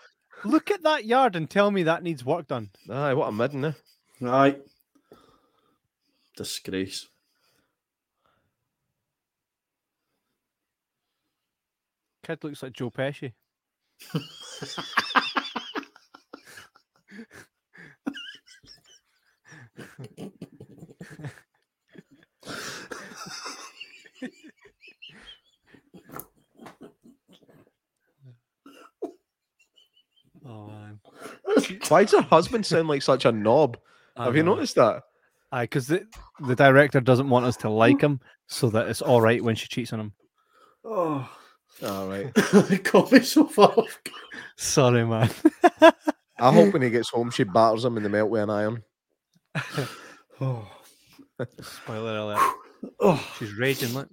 Look 0.51 0.71
at 0.71 0.83
that 0.83 1.05
yard 1.05 1.35
and 1.37 1.49
tell 1.49 1.71
me 1.71 1.83
that 1.83 2.03
needs 2.03 2.23
work 2.25 2.47
done. 2.47 2.69
Aye, 2.89 3.13
what 3.13 3.27
a 3.29 3.31
midden, 3.31 3.63
eh? 3.65 3.71
Aye. 4.25 4.57
Disgrace. 6.35 7.07
Kid 12.23 12.43
looks 12.43 12.63
like 12.63 12.73
Joe 12.73 12.89
Pesci. 12.89 13.33
Oh 30.45 30.67
man. 30.67 30.99
Why 31.87 32.03
does 32.03 32.13
her 32.13 32.21
husband 32.21 32.65
sound 32.65 32.87
like 32.87 33.01
such 33.01 33.25
a 33.25 33.31
knob? 33.31 33.77
Have 34.17 34.35
you 34.35 34.43
noticed 34.43 34.75
that? 34.75 35.03
Aye, 35.51 35.63
because 35.63 35.87
the, 35.87 36.05
the 36.47 36.55
director 36.55 36.99
doesn't 36.99 37.29
want 37.29 37.45
us 37.45 37.57
to 37.57 37.69
like 37.69 38.01
him, 38.01 38.19
so 38.47 38.69
that 38.69 38.87
it's 38.87 39.01
all 39.01 39.21
right 39.21 39.43
when 39.43 39.55
she 39.55 39.67
cheats 39.67 39.93
on 39.93 39.99
him. 39.99 40.13
Oh. 40.83 41.29
All 41.83 42.07
right. 42.07 42.31
it 42.35 42.83
caught 42.83 43.11
me 43.11 43.19
so 43.21 43.45
far 43.45 43.69
off. 43.69 43.99
Sorry, 44.57 45.05
man. 45.05 45.29
I 46.39 46.51
hope 46.51 46.73
when 46.73 46.81
he 46.81 46.89
gets 46.91 47.09
home, 47.09 47.31
she 47.31 47.43
batters 47.43 47.85
him 47.85 47.97
in 47.97 48.03
the 48.03 48.09
melt 48.09 48.29
with 48.29 48.43
an 48.43 48.49
iron. 48.49 48.83
Oh. 50.39 50.67
Spoiler 51.61 52.17
alert. 52.17 52.55
Oh. 52.99 53.33
She's 53.39 53.53
raging. 53.53 53.93
Look. 53.93 54.09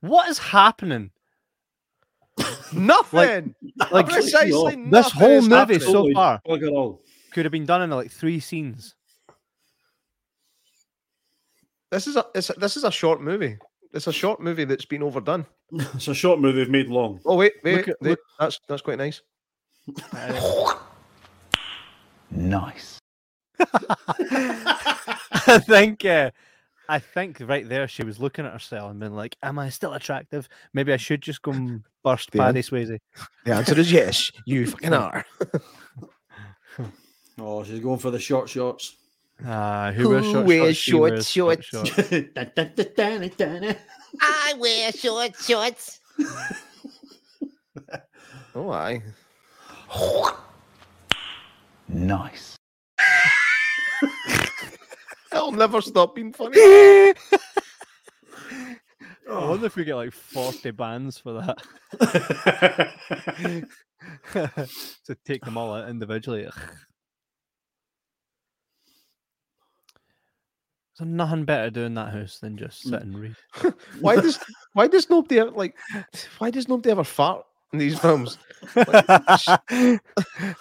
What 0.00 0.28
is 0.28 0.38
happening? 0.38 1.10
Nothing. 2.74 3.54
Like 3.90 4.08
precisely 4.08 4.76
this 4.76 4.90
this 4.90 5.10
whole 5.12 5.42
movie 5.42 5.78
so 5.78 6.10
far 6.12 6.40
could 7.32 7.44
have 7.44 7.52
been 7.52 7.66
done 7.66 7.82
in 7.82 7.90
like 7.90 8.10
three 8.10 8.40
scenes. 8.40 8.94
This 11.90 12.06
is 12.06 12.16
a 12.16 12.26
it's, 12.34 12.50
a- 12.50 12.54
this 12.54 12.76
is 12.76 12.84
a 12.84 12.90
short 12.90 13.20
movie. 13.20 13.58
It's 13.92 14.06
a 14.06 14.12
short 14.12 14.40
movie 14.40 14.64
that's 14.64 14.84
been 14.86 15.02
overdone. 15.02 15.44
it's 15.72 16.08
a 16.08 16.14
short 16.14 16.40
movie 16.40 16.58
they've 16.58 16.70
made 16.70 16.88
long. 16.88 17.20
Oh 17.26 17.36
wait, 17.36 17.52
wait, 17.62 17.76
Look 17.76 17.88
at- 17.88 17.96
wait. 18.00 18.10
look- 18.10 18.20
that's 18.38 18.58
that's 18.68 18.82
quite 18.82 18.98
nice. 18.98 19.20
Nice. 22.30 22.98
I 23.60 25.58
think 25.66 26.04
uh, 26.04 26.30
I 26.92 26.98
think 26.98 27.38
right 27.40 27.66
there 27.66 27.88
she 27.88 28.04
was 28.04 28.20
looking 28.20 28.44
at 28.44 28.52
herself 28.52 28.90
and 28.90 29.00
being 29.00 29.14
like, 29.14 29.34
"Am 29.42 29.58
I 29.58 29.70
still 29.70 29.94
attractive? 29.94 30.46
Maybe 30.74 30.92
I 30.92 30.98
should 30.98 31.22
just 31.22 31.40
go 31.40 31.52
and 31.52 31.82
burst 32.04 32.28
Yeah. 32.34 32.44
Paddy 32.44 32.60
Swayze." 32.60 32.98
The 33.46 33.54
answer 33.54 33.78
is 33.78 33.90
yes. 33.90 34.30
You 34.44 34.66
fucking 34.66 34.92
are. 35.06 35.24
Oh, 37.38 37.64
she's 37.64 37.80
going 37.80 37.98
for 37.98 38.10
the 38.10 38.18
short 38.20 38.50
shorts. 38.50 38.96
Ah, 39.46 39.90
who, 39.92 40.10
wears 40.10 40.26
Who 40.26 40.32
short 40.32 40.46
wears 40.46 40.76
shorts? 40.76 41.28
She 41.28 41.40
short 41.40 41.48
wears 41.50 41.66
shorts? 41.66 41.66
shorts. 41.66 42.28
I 44.20 44.54
wear 44.58 44.92
short 44.92 45.34
shorts. 45.40 46.00
Oh, 48.54 48.70
I. 48.70 49.02
Nice. 51.88 52.58
It'll 55.42 55.50
never 55.50 55.80
stop 55.80 56.14
being 56.14 56.32
funny. 56.32 56.56
I 59.28 59.44
wonder 59.48 59.66
if 59.66 59.74
we 59.74 59.82
get 59.82 59.96
like 59.96 60.12
forty 60.12 60.70
bands 60.70 61.18
for 61.18 61.32
that. 61.32 61.58
to 65.04 65.16
take 65.24 65.44
them 65.44 65.56
all 65.56 65.74
out 65.74 65.88
individually. 65.88 66.48
There's 70.96 71.10
nothing 71.10 71.44
better 71.44 71.70
doing 71.70 71.94
that 71.94 72.12
house 72.12 72.38
than 72.38 72.56
just 72.56 72.86
mm. 72.86 72.90
sit 72.90 73.02
and 73.02 73.18
read. 73.18 73.34
Why 74.00 74.14
does 74.14 74.38
why 74.74 74.86
does 74.86 75.10
nobody 75.10 75.40
ever, 75.40 75.50
like 75.50 75.74
why 76.38 76.50
does 76.50 76.68
nobody 76.68 76.92
ever 76.92 77.02
fart 77.02 77.44
in 77.72 77.80
these 77.80 77.98
films? 77.98 78.38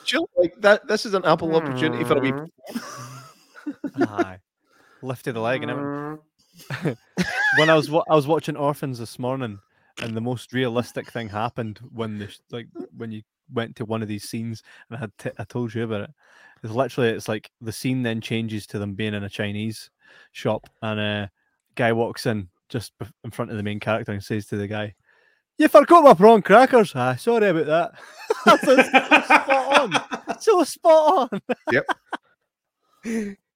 Chill, 0.06 0.28
like 0.38 0.56
that. 0.62 0.88
This 0.88 1.06
is 1.06 1.14
an 1.14 1.24
ample 1.24 1.56
opportunity 1.56 2.04
for 2.04 2.18
a 2.18 2.20
wee. 2.20 2.34
Aye. 4.08 4.40
Lifted 5.04 5.34
the 5.34 5.40
leg 5.40 5.64
and 5.64 5.72
everything. 5.72 6.98
when 7.58 7.70
I 7.70 7.76
was 7.76 7.90
wa- 7.90 8.04
I 8.10 8.16
was 8.16 8.28
watching 8.28 8.56
Orphans 8.56 9.00
this 9.00 9.18
morning, 9.18 9.60
and 10.02 10.16
the 10.16 10.22
most 10.22 10.54
realistic 10.54 11.12
thing 11.12 11.30
happened 11.30 11.80
when 11.94 12.18
the 12.20 12.36
like 12.52 12.68
when 12.96 13.12
you 13.12 13.22
went 13.54 13.76
to 13.78 13.86
one 13.86 14.02
of 14.02 14.08
these 14.08 14.30
scenes, 14.30 14.64
and 14.90 14.98
I 14.98 15.00
had 15.02 15.12
t- 15.18 15.32
I 15.40 15.44
told 15.46 15.74
you 15.74 15.84
about 15.84 16.02
it. 16.02 16.12
It's 16.64 16.74
literally 16.74 17.10
it's 17.10 17.28
like 17.28 17.50
the 17.62 17.72
scene 17.72 18.04
then 18.04 18.22
changes 18.22 18.68
to 18.68 18.80
them 18.80 18.94
being 18.94 19.14
in 19.14 19.24
a 19.24 19.30
Chinese 19.30 19.90
shop, 20.32 20.70
and 20.82 21.00
a 21.00 21.32
guy 21.76 21.94
walks 21.94 22.26
in 22.26 22.50
just 22.70 22.94
in 23.24 23.32
front 23.32 23.52
of 23.52 23.58
the 23.58 23.64
main 23.64 23.80
character 23.80 24.12
and 24.12 24.24
says 24.24 24.46
to 24.48 24.58
the 24.58 24.68
guy, 24.68 24.94
"You 25.58 25.68
forgot 25.68 26.04
my 26.04 26.14
prawn 26.14 26.42
crackers." 26.42 26.94
Ah, 26.96 27.16
sorry 27.16 27.48
about 27.50 27.66
that. 27.66 27.92
That's 28.46 28.64
so 28.64 28.82
spot 28.84 29.80
on. 29.80 30.40
So 30.40 30.64
spot 30.64 31.32
on. 31.32 31.42
Yep. 31.72 31.86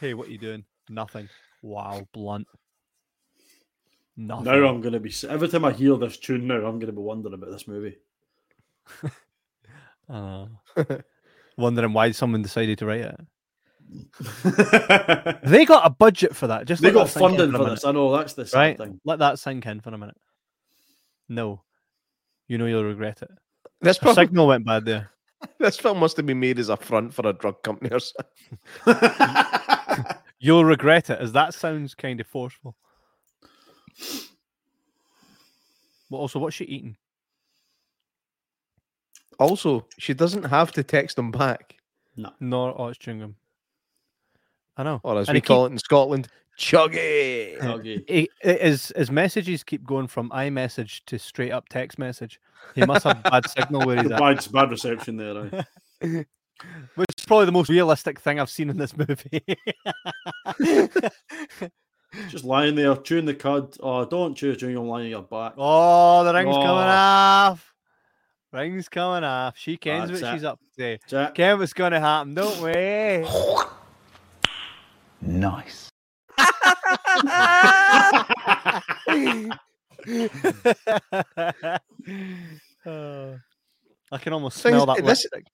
hey, 0.00 0.14
what 0.14 0.28
are 0.28 0.30
you 0.30 0.38
doing? 0.38 0.64
Nothing. 0.88 1.28
Wow, 1.62 2.06
blunt. 2.12 2.46
Nothing. 4.16 4.44
Now 4.44 4.68
I'm 4.68 4.80
going 4.80 4.92
to 4.92 5.00
be 5.00 5.12
every 5.28 5.48
time 5.48 5.64
I 5.64 5.72
hear 5.72 5.96
this 5.96 6.18
tune. 6.18 6.46
Now 6.46 6.56
I'm 6.56 6.78
going 6.78 6.86
to 6.86 6.92
be 6.92 7.00
wondering 7.00 7.34
about 7.34 7.50
this 7.50 7.68
movie. 7.68 7.96
Uh, 10.10 10.46
wondering 11.56 11.92
why 11.92 12.10
someone 12.10 12.42
decided 12.42 12.76
to 12.76 12.84
write 12.84 13.00
it. 13.00 13.20
They 15.44 15.64
got 15.64 15.86
a 15.86 15.90
budget 15.90 16.34
for 16.36 16.48
that. 16.48 16.66
Just 16.66 16.82
they 16.82 16.90
got 16.90 17.06
that 17.06 17.12
sink 17.12 17.30
in 17.30 17.36
funding 17.38 17.54
a 17.54 17.58
for 17.58 17.70
this. 17.70 17.84
I 17.84 17.92
know 17.92 18.14
that's 18.14 18.34
the 18.34 18.44
sad 18.44 18.58
right? 18.58 18.76
thing. 18.76 19.00
Let 19.04 19.20
that 19.20 19.38
sink 19.38 19.64
in 19.64 19.80
for 19.80 19.90
a 19.90 19.96
minute. 19.96 20.16
No, 21.28 21.62
you 22.48 22.58
know 22.58 22.66
you'll 22.66 22.84
regret 22.84 23.22
it. 23.22 23.30
This 23.80 23.96
probably... 23.96 24.14
film, 24.16 24.26
signal 24.26 24.46
went 24.48 24.66
bad 24.66 24.84
there. 24.84 25.10
This 25.62 25.78
film 25.78 25.98
must 25.98 26.16
have 26.18 26.26
been 26.26 26.40
made 26.40 26.58
as 26.58 26.68
a 26.68 26.76
front 26.76 27.14
for 27.14 27.26
a 27.26 27.32
drug 27.32 27.62
company 27.62 27.90
or 27.90 28.00
something. 28.00 28.58
You'll 30.38 30.64
regret 30.64 31.08
it, 31.10 31.18
as 31.20 31.32
that 31.32 31.54
sounds 31.54 31.94
kind 31.94 32.20
of 32.20 32.26
forceful. 32.26 32.76
But 36.10 36.16
also, 36.18 36.38
what's 36.38 36.56
she 36.56 36.64
eating? 36.64 36.96
Also, 39.38 39.86
she 39.98 40.12
doesn't 40.14 40.44
have 40.44 40.72
to 40.72 40.82
text 40.82 41.16
them 41.16 41.30
back, 41.30 41.76
No. 42.16 42.30
Nor 42.40 42.78
oh, 42.78 42.88
it's 42.88 42.98
chewing 42.98 43.20
gum. 43.20 43.36
I 44.76 44.82
know. 44.82 45.00
or 45.02 45.18
as 45.18 45.28
And 45.28 45.34
we 45.34 45.38
he 45.38 45.40
keep- 45.40 45.46
call 45.48 45.66
it 45.66 45.72
in 45.72 45.78
Scotland, 45.78 46.28
chuggy. 46.58 47.62
Okay. 47.62 48.04
He, 48.06 48.30
his 48.40 48.92
his 48.96 49.10
messages 49.10 49.62
keep 49.64 49.84
going 49.84 50.06
from 50.06 50.30
iMessage 50.30 51.00
to 51.06 51.18
straight 51.18 51.50
up 51.52 51.68
text 51.68 51.98
message. 51.98 52.40
He 52.74 52.84
must 52.86 53.04
have 53.04 53.22
bad 53.24 53.48
signal 53.50 53.86
where 53.86 54.02
he's 54.02 54.10
at. 54.10 54.18
bad, 54.18 54.46
bad 54.52 54.70
reception 54.70 55.16
there. 55.16 55.46
Eh? 55.52 55.62
aye. 56.02 56.24
Which 56.94 57.08
is 57.18 57.24
probably 57.26 57.46
the 57.46 57.52
most 57.52 57.68
realistic 57.68 58.20
thing 58.20 58.38
I've 58.38 58.48
seen 58.50 58.70
in 58.70 58.76
this 58.76 58.94
movie. 58.96 59.42
Just 62.28 62.44
lying 62.44 62.74
there, 62.74 62.94
chewing 62.96 63.24
the 63.24 63.34
cud. 63.34 63.74
Oh, 63.80 64.04
don't 64.04 64.34
chew 64.34 64.54
chewing 64.54 64.74
gum 64.76 64.86
lying 64.86 65.06
on 65.06 65.10
your 65.10 65.22
back. 65.22 65.54
oh, 65.56 66.22
the 66.24 66.32
ring's 66.34 66.54
oh. 66.54 66.60
coming 66.62 66.84
Oh. 66.84 66.88
off. 66.88 67.74
Ring's 68.52 68.88
coming 68.88 69.24
off. 69.24 69.56
She 69.56 69.76
kens 69.78 70.10
That's 70.10 70.22
what 70.22 70.30
it. 70.30 70.34
she's 70.36 70.44
up 70.44 70.60
to. 70.76 70.98
Jack. 71.08 71.34
Ken 71.34 71.58
what's 71.58 71.72
going 71.72 71.92
to 71.92 72.00
happen, 72.00 72.34
don't 72.34 72.60
we? 72.60 73.26
Nice. 75.22 75.88
I 84.12 84.18
can 84.18 84.32
almost 84.32 84.62
Thing 84.62 84.72
smell 84.72 84.86
that 84.86 84.96
this- 84.96 85.04
lipstick. 85.06 85.44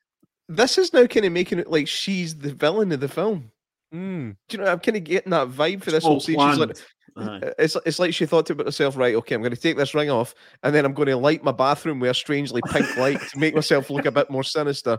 This 0.50 0.78
is 0.78 0.94
now 0.94 1.04
kind 1.04 1.26
of 1.26 1.32
making 1.32 1.58
it 1.58 1.70
like 1.70 1.86
she's 1.86 2.34
the 2.34 2.54
villain 2.54 2.90
of 2.92 3.00
the 3.00 3.08
film. 3.08 3.52
Mm. 3.92 4.36
Do 4.48 4.56
you 4.56 4.64
know? 4.64 4.72
I'm 4.72 4.78
kind 4.78 4.96
of 4.96 5.04
getting 5.04 5.30
that 5.30 5.48
vibe 5.48 5.82
for 5.82 5.90
this 5.90 6.04
all 6.04 6.12
whole 6.12 6.20
scene. 6.20 6.38
She's 6.38 6.58
like, 6.58 6.76
planned. 7.14 7.44
Aye. 7.44 7.52
it's 7.58 7.76
it's 7.84 7.98
like 7.98 8.14
she 8.14 8.26
thought 8.26 8.46
to 8.46 8.54
herself, 8.54 8.96
right? 8.96 9.14
Okay, 9.14 9.34
I'm 9.34 9.42
going 9.42 9.54
to 9.54 9.60
take 9.60 9.76
this 9.76 9.94
ring 9.94 10.10
off, 10.10 10.34
and 10.62 10.74
then 10.74 10.84
I'm 10.84 10.94
going 10.94 11.08
to 11.08 11.16
light 11.16 11.44
my 11.44 11.52
bathroom 11.52 12.00
with 12.00 12.10
a 12.10 12.14
strangely 12.14 12.62
pink 12.70 12.96
light 12.96 13.20
to 13.20 13.38
make 13.38 13.54
myself 13.54 13.90
look 13.90 14.06
a 14.06 14.12
bit 14.12 14.30
more 14.30 14.44
sinister. 14.44 14.98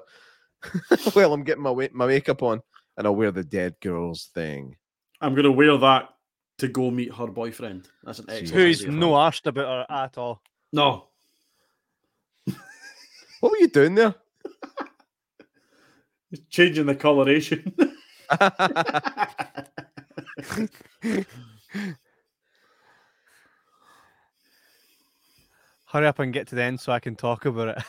well, 1.16 1.34
I'm 1.34 1.44
getting 1.44 1.64
my 1.64 1.90
my 1.94 2.08
makeup 2.08 2.44
on, 2.44 2.62
and 2.98 3.08
I'll 3.08 3.16
wear 3.16 3.32
the 3.32 3.44
dead 3.44 3.76
girls 3.82 4.30
thing. 4.34 4.76
I'm 5.22 5.34
going 5.34 5.46
to 5.46 5.52
wear 5.52 5.78
that 5.78 6.10
to 6.60 6.68
go 6.68 6.92
meet 6.92 7.14
her 7.14 7.28
boyfriend. 7.28 7.88
That's 8.04 8.20
an 8.20 8.26
excellent 8.30 8.54
Who's 8.54 8.82
idea 8.82 8.92
for 8.92 8.98
no 9.00 9.12
her. 9.16 9.32
arsed 9.32 9.46
about 9.48 9.90
her 9.90 9.96
at 9.96 10.18
all. 10.18 10.42
No. 10.72 11.06
What 13.42 13.52
were 13.54 13.58
you 13.58 13.70
doing 13.70 13.96
there? 13.96 14.16
Changing 16.50 16.88
the 16.88 16.96
coloration. 16.96 17.74
Hurry 25.86 26.08
up 26.08 26.20
and 26.20 26.34
get 26.34 26.48
to 26.50 26.56
the 26.56 26.64
end 26.64 26.80
so 26.80 26.92
I 26.92 27.00
can 27.00 27.16
talk 27.16 27.46
about 27.46 27.78
it. 27.80 27.84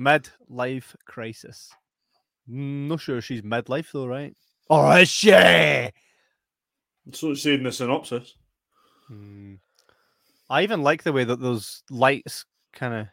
Midlife 0.00 0.94
crisis. 1.04 1.72
Not 2.48 3.00
sure 3.00 3.20
she's 3.20 3.42
midlife 3.42 3.92
though, 3.92 4.06
right? 4.06 4.34
Or 4.68 4.98
is 4.98 5.08
she? 5.08 5.30
So 7.12 7.30
it's 7.30 7.42
saying 7.42 7.62
the 7.62 7.72
synopsis. 7.72 8.34
Hmm. 9.08 9.54
I 10.48 10.62
even 10.62 10.82
like 10.82 11.02
the 11.02 11.12
way 11.12 11.24
that 11.24 11.40
those 11.40 11.82
lights 11.90 12.44
kind 12.72 12.94
of. 12.94 13.06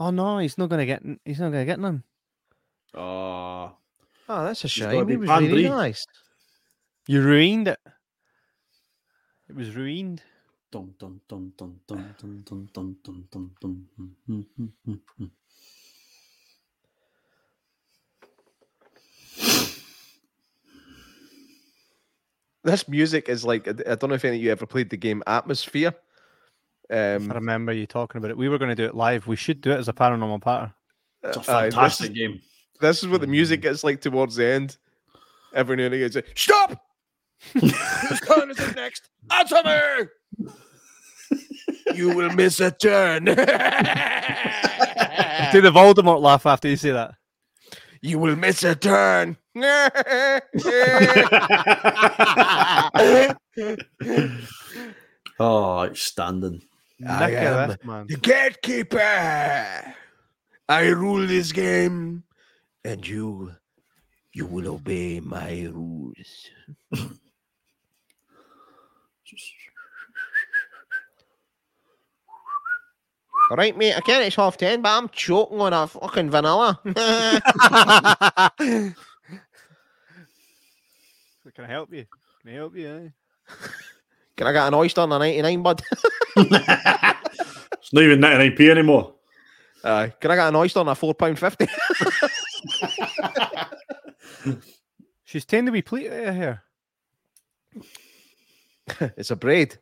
Oh 0.00 0.10
no, 0.10 0.38
he's 0.38 0.58
not 0.58 0.68
gonna 0.68 0.86
get. 0.86 1.02
He's 1.24 1.40
not 1.40 1.50
gonna 1.50 1.64
get 1.64 1.80
none. 1.80 2.02
Ah. 2.94 3.74
Oh, 4.28 4.44
that's 4.44 4.64
a 4.64 4.68
shame. 4.68 5.06
be 5.06 5.14
It 5.14 5.20
was 5.20 5.28
really 5.28 5.68
nice. 5.68 6.06
You 7.06 7.22
ruined 7.22 7.68
it. 7.68 7.78
It 9.48 9.56
was 9.56 9.74
ruined. 9.74 10.22
Dun, 10.70 10.94
dun, 10.98 11.20
dun, 11.26 11.52
dun, 11.56 11.80
dun, 11.86 12.14
dun, 12.18 12.42
dun, 12.44 12.68
dun, 12.74 12.96
dun, 13.02 13.24
dun, 13.32 13.50
dun, 13.58 13.86
hmm, 13.96 14.08
hmm, 14.26 14.40
hmm, 14.56 14.66
hmm, 14.84 14.94
hmm. 15.16 15.24
This 22.68 22.86
music 22.86 23.30
is 23.30 23.44
like 23.46 23.66
I 23.66 23.72
I 23.92 23.94
don't 23.94 24.10
know 24.10 24.14
if 24.14 24.24
any 24.26 24.36
of 24.36 24.42
you 24.42 24.52
ever 24.52 24.66
played 24.66 24.90
the 24.90 24.96
game 24.98 25.22
Atmosfear. 25.26 25.94
Um, 26.90 26.96
I 26.98 27.14
Um, 27.14 27.30
remember 27.30 27.72
you 27.72 27.86
talking 27.86 28.18
about 28.18 28.30
it. 28.30 28.36
We 28.36 28.50
were 28.50 28.58
going 28.58 28.68
to 28.68 28.74
do 28.74 28.84
it 28.84 28.94
live. 28.94 29.26
We 29.26 29.36
should 29.36 29.62
do 29.62 29.70
it 29.70 29.78
as 29.78 29.88
a 29.88 29.92
paranormal 29.94 30.42
pattern. 30.42 30.74
It's 31.22 31.36
a 31.36 31.40
aye, 31.40 31.64
this 31.66 31.74
fantastic 31.74 32.12
game. 32.14 32.40
This 32.80 33.02
is 33.02 33.08
what 33.08 33.22
the 33.22 33.26
music 33.26 33.60
mm. 33.60 33.62
gets 33.64 33.84
like 33.84 34.02
towards 34.02 34.36
the 34.36 34.46
end. 34.46 34.76
Every 35.54 35.76
now 35.76 35.84
and 35.84 35.94
again, 35.94 36.06
it's 36.06 36.16
like, 36.16 36.30
stop! 36.34 36.84
Whose 37.54 38.20
turn 38.20 38.50
is 38.50 38.58
it 38.58 38.76
next? 38.76 39.08
Answer 39.30 39.62
me! 39.64 40.50
you 41.94 42.14
will 42.14 42.30
miss 42.34 42.60
a 42.60 42.70
turn. 42.70 43.24
Do 43.24 43.34
the 45.62 45.72
Voldemort 45.72 46.20
laugh 46.20 46.44
after 46.44 46.68
you 46.68 46.76
say 46.76 46.90
that. 46.90 47.14
You 48.02 48.18
will 48.18 48.36
miss 48.36 48.62
a 48.64 48.74
turn. 48.74 49.36
Oh, 55.40 55.84
outstanding. 55.84 56.62
I 57.06 57.30
am 57.30 57.76
the 58.08 58.16
gatekeeper. 58.20 59.94
I 60.68 60.88
rule 60.88 61.26
this 61.26 61.52
game, 61.52 62.24
and 62.84 63.06
you, 63.06 63.52
You 64.32 64.46
will 64.46 64.68
obey 64.68 65.20
my 65.20 65.68
rules. 65.72 66.50
All 73.50 73.56
right, 73.56 73.76
mate. 73.76 73.94
I 73.96 74.00
can't 74.00 74.24
it's 74.24 74.36
half 74.36 74.56
ten, 74.58 74.82
but 74.82 74.90
I'm 74.90 75.08
choking 75.08 75.60
on 75.60 75.72
a 75.72 75.86
fucking 75.86 76.30
vanilla. 76.30 76.78
Can 76.84 76.94
I 81.64 81.66
help 81.66 81.92
you? 81.92 82.04
Can 82.42 82.50
I 82.50 82.54
help 82.54 82.76
you? 82.76 82.88
eh? 82.88 83.08
Can 84.36 84.46
I 84.46 84.52
get 84.52 84.68
an 84.68 84.74
oyster 84.74 85.00
on 85.00 85.10
a 85.12 85.18
99, 85.18 85.62
bud? 85.62 85.82
It's 86.36 87.92
not 87.94 88.02
even 88.04 88.20
99p 88.20 88.68
anymore. 88.70 89.14
Aye. 89.82 90.12
Can 90.20 90.30
I 90.30 90.36
get 90.36 90.48
an 90.48 90.56
oyster 90.56 90.80
on 90.80 90.88
a 90.88 90.94
four 90.94 91.14
pound 91.14 91.38
fifty? 91.38 91.66
She's 95.24 95.46
taking 95.46 95.66
to 95.66 95.72
be 95.72 95.80
pleat 95.80 96.10
out 96.10 96.34
here. 96.34 96.62
it's 99.16 99.30
a 99.30 99.36
braid. 99.36 99.78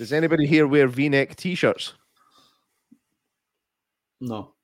Does 0.00 0.14
anybody 0.14 0.46
here 0.46 0.66
wear 0.66 0.88
V-neck 0.88 1.36
t-shirts? 1.36 1.92
No. 4.18 4.54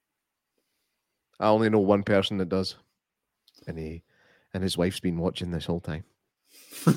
I 1.38 1.48
only 1.48 1.68
know 1.68 1.80
one 1.80 2.04
person 2.04 2.38
that 2.38 2.48
does, 2.48 2.76
and 3.66 3.78
he 3.78 4.02
and 4.54 4.62
his 4.62 4.78
wife's 4.78 4.98
been 4.98 5.18
watching 5.18 5.50
this 5.50 5.66
whole 5.66 5.80
time. 5.80 6.04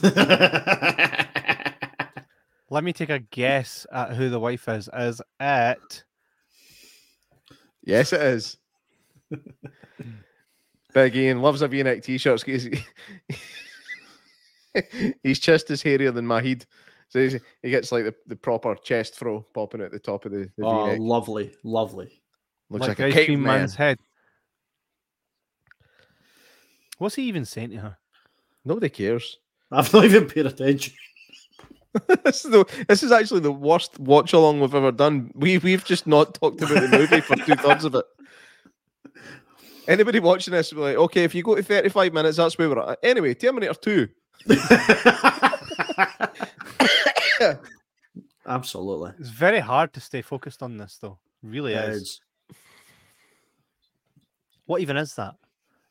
Let 2.70 2.86
me 2.86 2.94
take 2.94 3.10
a 3.10 3.20
guess 3.20 3.86
at 3.92 4.14
who 4.14 4.30
the 4.30 4.40
wife 4.40 4.70
is. 4.70 4.90
Is 4.98 5.22
it 5.42 6.04
Yes, 7.84 8.14
it 8.14 8.22
is. 8.22 8.58
Big 10.94 11.14
Ian 11.14 11.42
loves 11.42 11.62
a 11.62 11.68
V-neck 11.68 12.04
t-shirts. 12.04 12.44
He's, 12.44 12.70
he's 15.24 15.40
chest 15.40 15.70
is 15.72 15.82
hairier 15.82 16.12
than 16.12 16.26
my 16.26 16.42
head, 16.42 16.66
so 17.10 17.20
he's, 17.20 17.40
he 17.64 17.70
gets 17.70 17.92
like 17.92 18.06
the, 18.06 18.16
the 18.28 18.36
proper 18.36 18.76
chest 18.76 19.16
throw 19.16 19.42
popping 19.54 19.82
at 19.82 19.92
the 19.92 20.00
top 20.00 20.26
of 20.26 20.32
the, 20.32 20.50
the 20.58 20.66
Oh, 20.66 20.86
V-neck. 20.86 21.00
lovely, 21.02 21.52
lovely. 21.64 22.22
Looks 22.70 22.88
like, 22.88 23.00
like, 23.00 23.10
a 23.10 23.12
cream 23.12 23.26
caveman. 23.26 23.44
man's 23.44 23.76
head? 23.76 23.98
What's 27.00 27.16
he 27.16 27.24
even 27.24 27.46
saying 27.46 27.72
to 27.72 27.78
her? 27.78 27.98
Nobody 28.64 28.90
cares. 28.90 29.40
I've 29.72 29.92
not 29.94 30.06
even 30.06 30.28
paid 30.28 30.46
attention. 30.46 30.94
this, 32.24 32.46
is 32.46 32.52
the, 32.52 32.66
this 32.88 33.02
is 33.02 33.12
actually 33.12 33.40
the 33.40 33.52
worst 33.52 33.98
watch 34.00 34.34
along 34.34 34.60
we've 34.62 34.76
ever 34.76 34.92
done. 34.92 35.32
We 35.34 35.58
we've 35.58 35.84
just 35.84 36.06
not 36.06 36.36
talked 36.36 36.62
about 36.62 36.82
the 36.90 36.98
movie 36.98 37.22
for 37.22 37.36
two 37.38 37.56
thirds 37.56 37.86
of 37.86 37.96
it. 37.96 38.06
Anybody 39.88 40.20
watching 40.20 40.54
this 40.54 40.72
will 40.72 40.82
be 40.82 40.90
like, 40.90 40.98
okay, 40.98 41.24
if 41.24 41.34
you 41.34 41.42
go 41.42 41.56
to 41.56 41.64
35 41.64 42.14
minutes, 42.14 42.38
that's 42.38 42.60
where 42.60 42.70
we're 42.70 42.80
at. 42.80 43.00
Anyway, 43.02 43.34
Terminator 43.34 43.74
2. 43.74 44.08
Absolutely. 48.48 49.12
It's 49.20 49.30
very 49.30 49.60
hard 49.60 49.94
to 49.94 50.00
stay 50.00 50.22
focused 50.22 50.64
on 50.64 50.78
this, 50.78 50.98
though. 51.02 51.20
Really 51.44 51.74
It 51.74 51.90
is. 51.90 52.02
is. 52.02 52.22
What 54.66 54.82
even 54.82 54.98
is 54.98 55.16
that? 55.16 55.36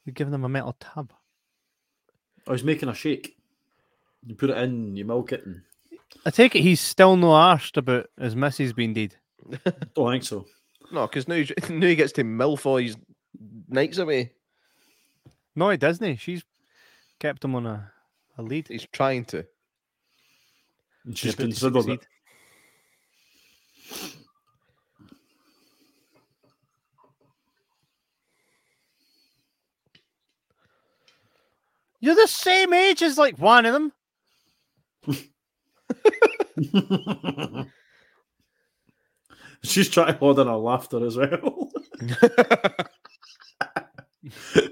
You're 0.05 0.13
giving 0.15 0.33
them 0.33 0.45
a 0.45 0.49
metal 0.49 0.77
tab. 0.79 1.13
Oh, 2.47 2.49
I 2.49 2.53
was 2.53 2.65
making 2.65 2.89
a 2.89 2.95
shake. 2.95 3.37
You 4.27 4.35
put 4.35 4.51
it 4.51 4.59
in, 4.59 4.97
you 4.97 5.05
milk 5.05 5.33
it, 5.33 5.45
and 5.47 5.63
I 6.27 6.31
take 6.31 6.55
it 6.57 6.63
he's 6.63 6.81
still 6.81 7.17
no 7.17 7.29
arsed 7.29 7.77
about 7.77 8.07
his 8.19 8.35
missus 8.35 8.73
being 8.73 8.95
dead. 8.95 9.15
don't 9.95 10.11
think 10.13 10.25
so. 10.25 10.47
No, 10.93 11.07
because 11.07 11.29
now, 11.29 11.35
he's- 11.37 11.53
now 11.71 11.87
he 11.87 11.95
gets 11.97 12.13
to 12.13 12.25
milf 12.25 12.67
all 12.67 12.77
his 12.79 12.97
nights 13.69 13.99
away. 13.99 14.33
No, 15.55 15.71
he 15.71 15.77
doesn't. 15.77 16.17
She's 16.17 16.43
kept 17.21 17.45
him 17.45 17.55
on 17.55 17.67
a, 17.67 17.91
a 18.39 18.43
lead. 18.43 18.69
He's 18.69 18.87
trying 18.93 19.25
to. 19.27 19.45
And 21.09 21.19
she's 21.19 21.35
about 21.35 21.53
to 21.53 21.57
considered 21.57 21.89
it. 21.89 22.01
succeed. 22.01 22.01
You're 32.01 32.15
the 32.15 32.29
same 32.29 32.73
age 32.75 33.03
as 33.03 33.19
like 33.19 33.39
one 33.39 33.67
of 33.67 33.73
them. 33.73 33.93
she's 39.65 39.89
trying 39.89 40.13
to 40.13 40.19
hold 40.19 40.39
in 40.41 40.47
her 40.47 40.57
laughter 40.57 41.05
as 41.07 41.17
well. 41.17 41.71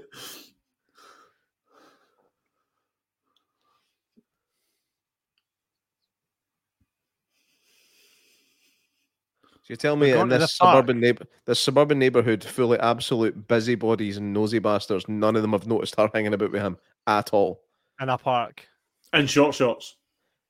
So 9.67 9.73
you 9.73 9.75
tell 9.75 9.97
me 9.97 10.11
in 10.11 10.29
this 10.29 10.39
the 10.39 10.47
suburban 10.47 11.01
neighbor, 11.01 11.25
this 11.43 11.59
suburban 11.59 11.99
neighborhood 11.99 12.41
full 12.41 12.71
of 12.71 12.79
absolute 12.79 13.49
busybodies 13.49 14.15
and 14.15 14.31
nosy 14.31 14.59
bastards, 14.59 15.09
none 15.09 15.35
of 15.35 15.41
them 15.41 15.51
have 15.51 15.67
noticed 15.67 15.97
her 15.97 16.09
hanging 16.13 16.33
about 16.33 16.53
with 16.53 16.61
him 16.61 16.77
at 17.05 17.33
all. 17.33 17.59
In 17.99 18.07
a 18.07 18.17
park. 18.17 18.65
And 19.11 19.29
short 19.29 19.55
shorts. 19.55 19.97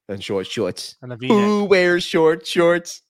And 0.08 0.24
short 0.24 0.46
shorts. 0.46 0.98
And 1.02 1.14
a 1.14 1.16
V-neck. 1.16 1.36
Who 1.36 1.66
wears 1.66 2.04
short 2.04 2.46
shorts? 2.46 3.02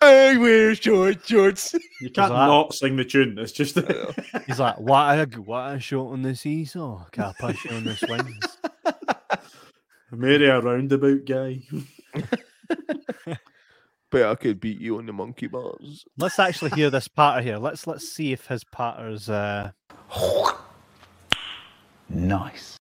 I 0.00 0.36
wear 0.36 0.74
short 0.74 1.24
shorts. 1.24 1.72
You 2.00 2.10
can't 2.10 2.32
that- 2.32 2.46
not 2.48 2.74
sing 2.74 2.96
the 2.96 3.04
tune. 3.04 3.38
It's 3.38 3.52
just 3.52 3.78
He's 4.48 4.58
like, 4.58 4.80
what 4.80 5.16
a, 5.16 5.40
what 5.40 5.74
a 5.76 5.78
shot 5.78 6.08
on 6.08 6.22
the 6.22 6.34
seesaw. 6.34 7.04
Can 7.12 7.22
I 7.22 7.32
push 7.38 7.64
you 7.64 7.70
on 7.70 7.84
the 7.84 7.94
swings? 7.94 8.58
Mary 10.10 10.48
a 10.48 10.60
roundabout 10.60 11.24
guy. 11.24 11.62
But 14.10 14.22
I 14.22 14.34
could 14.36 14.60
beat 14.60 14.80
you 14.80 14.98
on 14.98 15.06
the 15.06 15.12
monkey 15.12 15.48
bars. 15.48 16.04
Let's 16.16 16.38
actually 16.38 16.70
hear 16.70 16.90
this 16.90 17.08
patter 17.08 17.42
here. 17.42 17.58
Let's 17.58 17.86
let's 17.86 18.08
see 18.08 18.32
if 18.32 18.46
his 18.46 18.62
patter's 18.64 19.28
uh 19.28 19.72
nice. 22.08 22.76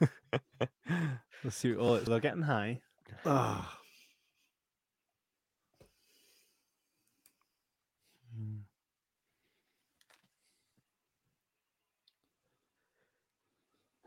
let's 1.42 1.56
see 1.56 1.74
oh 1.74 1.98
they're 1.98 2.20
getting 2.20 2.42
high. 2.42 2.80
Hmm. 3.24 3.60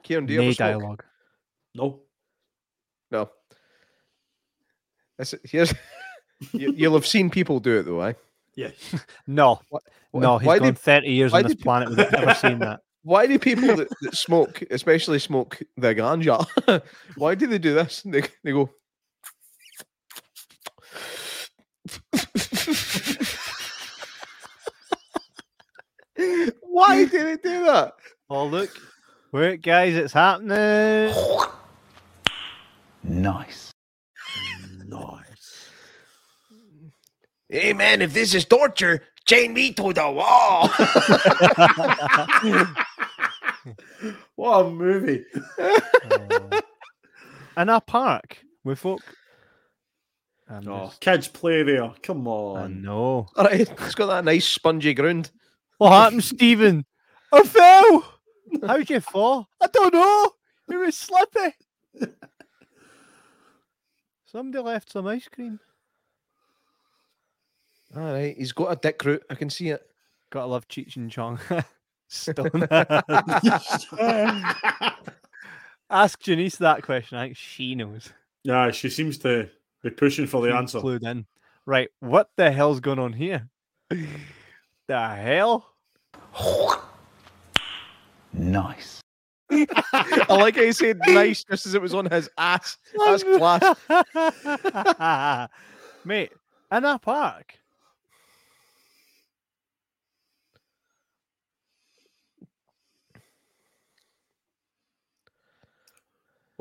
Kieran, 0.03 0.25
do 0.25 0.33
you 0.33 0.39
Nay 0.39 0.47
ever 0.47 0.55
dialogue. 0.55 1.03
no. 1.75 1.99
No. 3.11 3.29
This, 5.17 5.33
here's, 5.43 5.73
you, 6.53 6.71
you'll 6.73 6.93
have 6.93 7.07
seen 7.07 7.29
people 7.29 7.59
do 7.59 7.79
it 7.79 7.83
though, 7.83 8.01
eh? 8.01 8.13
Yeah. 8.55 8.69
No, 9.27 9.61
Wh- 9.71 9.77
no, 10.13 10.37
he's 10.37 10.47
why 10.47 10.59
gone 10.59 10.69
do- 10.69 10.75
30 10.75 11.07
years 11.09 11.31
why 11.31 11.39
on 11.39 11.43
this 11.43 11.55
do 11.55 11.63
planet 11.63 11.89
without 11.89 12.13
ever 12.13 12.33
seen 12.33 12.59
that. 12.59 12.81
Why 13.03 13.25
do 13.25 13.39
people 13.39 13.73
that, 13.77 13.87
that 14.01 14.17
smoke, 14.17 14.61
especially 14.69 15.19
smoke 15.19 15.59
the 15.77 15.95
ganja, 15.95 16.45
why 17.15 17.35
do 17.35 17.47
they 17.47 17.57
do 17.57 17.73
this? 17.73 18.01
They, 18.01 18.23
they 18.43 18.51
go. 18.51 18.69
why 26.61 27.05
do 27.05 27.23
they 27.23 27.37
do 27.37 27.65
that? 27.65 27.93
Oh 28.29 28.45
look. 28.45 28.69
Wait 29.31 29.61
guys, 29.61 29.95
it's 29.95 30.13
happening. 30.13 31.11
Nice. 31.13 31.47
Nice. 33.03 33.66
Hey 37.49 37.73
man, 37.73 38.01
if 38.01 38.13
this 38.13 38.33
is 38.33 38.45
torture, 38.45 39.03
chain 39.25 39.53
me 39.53 39.71
to 39.73 39.93
the 39.93 40.11
wall. 40.11 40.69
What 44.35 44.65
a 44.65 44.69
movie. 44.69 45.25
Uh, 45.59 45.79
oh. 46.11 46.61
In 47.57 47.67
a 47.69 47.81
park 47.81 48.37
with 48.63 48.79
folk. 48.79 49.01
And 50.47 50.67
Oh, 50.69 50.77
there's- 50.77 50.97
kids 50.99 51.27
play 51.27 51.63
there. 51.63 51.91
Come 52.03 52.27
on. 52.27 52.57
I 52.57 52.63
on. 52.63 52.81
know. 52.81 53.27
All 53.35 53.43
right, 53.45 53.61
it's 53.61 53.95
got 53.95 54.05
that 54.07 54.23
nice 54.23 54.45
spongy 54.47 54.93
ground. 54.93 55.31
What 55.79 55.89
happened, 55.91 56.23
Stephen? 56.23 56.85
I 57.33 57.43
fell. 57.43 58.13
How 58.65 58.77
did 58.77 58.89
you 58.89 59.01
fall? 59.01 59.49
I 59.61 59.67
don't 59.67 59.93
know. 59.93 60.31
It 60.71 60.77
was 60.77 60.95
slippy. 60.97 61.55
Somebody 64.25 64.63
left 64.63 64.91
some 64.91 65.07
ice 65.07 65.27
cream. 65.27 65.59
All 67.97 68.13
right, 68.13 68.37
he's 68.37 68.51
got 68.51 68.71
a 68.71 68.75
dick 68.75 69.03
root. 69.05 69.23
I 69.27 69.33
can 69.33 69.49
see 69.49 69.69
it. 69.69 69.81
Gotta 70.29 70.45
love 70.45 70.67
Cheech 70.67 70.97
and 70.97 71.09
Chong. 71.09 71.39
Stone. 72.09 72.67
Ask 75.89 76.19
Janice 76.19 76.57
that 76.57 76.83
question. 76.83 77.17
I 77.17 77.23
think 77.25 77.37
she 77.37 77.73
knows. 77.73 78.13
Yeah, 78.43 78.69
she 78.69 78.91
seems 78.91 79.17
to 79.19 79.49
be 79.81 79.89
pushing 79.89 80.27
for 80.27 80.41
the 80.41 80.49
Seems 80.49 80.75
answer. 80.75 80.79
Clued 80.79 81.09
in. 81.09 81.25
Right, 81.65 81.89
what 81.99 82.29
the 82.37 82.51
hell's 82.51 82.79
going 82.79 82.99
on 82.99 83.13
here? 83.13 83.49
the 83.89 84.07
hell? 84.89 85.73
Nice. 88.31 89.01
I 89.49 90.25
like 90.29 90.55
how 90.55 90.61
he 90.61 90.71
said 90.71 90.99
nice 91.07 91.43
just 91.43 91.65
as 91.65 91.73
it 91.73 91.81
was 91.81 91.95
on 91.95 92.05
his 92.11 92.29
ass. 92.37 92.77
That's 93.07 93.23
class. 93.23 93.75
Mate, 96.05 96.31
in 96.71 96.85
a 96.85 96.99
park. 96.99 97.55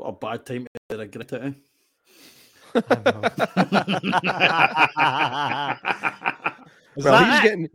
What 0.07 0.13
a 0.13 0.37
bad 0.37 0.45
time 0.45 0.65
to 0.89 0.97
regret 0.97 1.33
it. 1.33 1.43
Eh? 1.43 1.51
Is 6.95 7.03
Well, 7.03 7.25
he's 7.25 7.39
it? 7.39 7.43
getting 7.43 7.69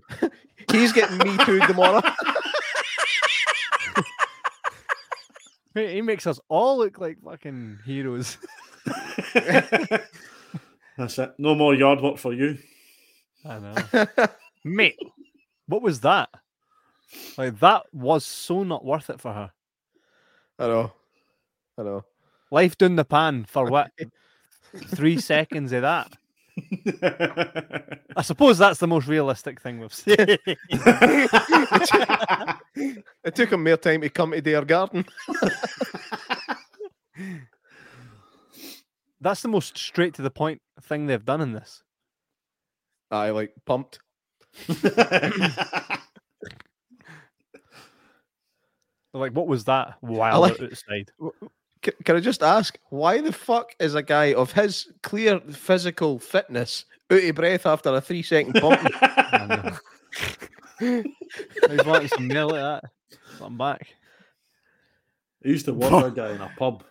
he's 0.71 0.93
getting 0.95 1.19
me 1.19 1.37
too 1.45 1.61
tomorrow. 1.67 2.01
Mate, 5.75 5.93
he 5.95 6.01
makes 6.01 6.27
us 6.27 6.41
all 6.49 6.79
look 6.79 6.99
like 6.99 7.23
fucking 7.23 7.81
heroes. 7.85 8.39
That's 10.97 11.19
it. 11.19 11.35
No 11.37 11.55
more 11.55 11.75
yard 11.75 12.01
work 12.01 12.17
for 12.17 12.33
you. 12.33 12.57
I 13.45 13.59
know. 13.59 13.75
Mate, 14.65 14.97
what 15.67 15.83
was 15.83 16.01
that? 16.01 16.31
Like 17.37 17.61
that 17.61 17.83
was 17.93 18.25
so 18.25 18.63
not 18.63 18.87
worth 18.87 19.11
it 19.11 19.21
for 19.21 19.35
her. 19.35 19.53
I 20.59 20.67
know. 20.67 20.95
I 21.77 21.83
know. 21.83 22.05
Life 22.53 22.77
down 22.77 22.97
the 22.97 23.05
pan 23.07 23.47
for 23.47 23.65
what? 23.65 23.91
Three 24.89 25.19
seconds 25.19 25.73
of 25.73 25.81
that. 25.83 26.13
I 28.15 28.21
suppose 28.21 28.59
that's 28.59 28.79
the 28.79 28.87
most 28.87 29.07
realistic 29.09 29.59
thing 29.59 29.81
we've 29.81 29.93
seen. 29.93 30.17
It 33.25 33.37
took 33.37 33.53
him 33.53 33.65
more 33.65 33.77
time 33.77 34.01
to 34.01 34.09
come 34.11 34.33
to 34.33 34.41
their 34.41 34.65
garden. 34.65 35.07
that's 39.21 39.43
the 39.43 39.49
most 39.49 39.79
straight 39.79 40.15
to 40.15 40.23
the 40.23 40.31
point 40.31 40.61
thing 40.83 41.07
they've 41.07 41.25
done 41.25 41.41
in 41.41 41.53
this. 41.53 41.83
I 43.11 43.31
like 43.31 43.55
pumped. 43.65 44.01
Like, 49.15 49.33
what 49.33 49.47
was 49.47 49.65
that 49.65 49.95
while 50.01 50.41
like- 50.41 50.61
outside? 50.61 51.11
Can, 51.83 51.95
can 52.05 52.17
I 52.17 52.21
just 52.21 52.43
ask 52.43 52.79
why 52.91 53.21
the 53.21 53.33
fuck 53.33 53.75
is 53.79 53.95
a 53.95 54.03
guy 54.03 54.35
of 54.35 54.53
his 54.53 54.89
clear 55.03 55.41
physical 55.41 56.19
fitness 56.19 56.85
out 57.11 57.23
of 57.23 57.35
breath 57.35 57.67
after 57.67 57.95
a 57.95 58.01
three 58.01 58.23
second 58.23 58.55
pump? 58.55 58.81
I 59.03 59.77
know. 60.79 60.79
He's 61.71 61.85
wanting 61.85 62.09
some 62.09 62.29
meal 62.29 62.51
like 62.51 62.83
that. 62.83 62.85
I'm 63.41 63.59
back. 63.59 63.89
I 65.45 65.49
used 65.49 65.67
to 65.67 65.75
work 65.75 65.91
with 65.91 66.05
a 66.05 66.11
guy 66.11 66.31
in 66.33 66.41
a 66.41 66.51
pub 66.57 66.85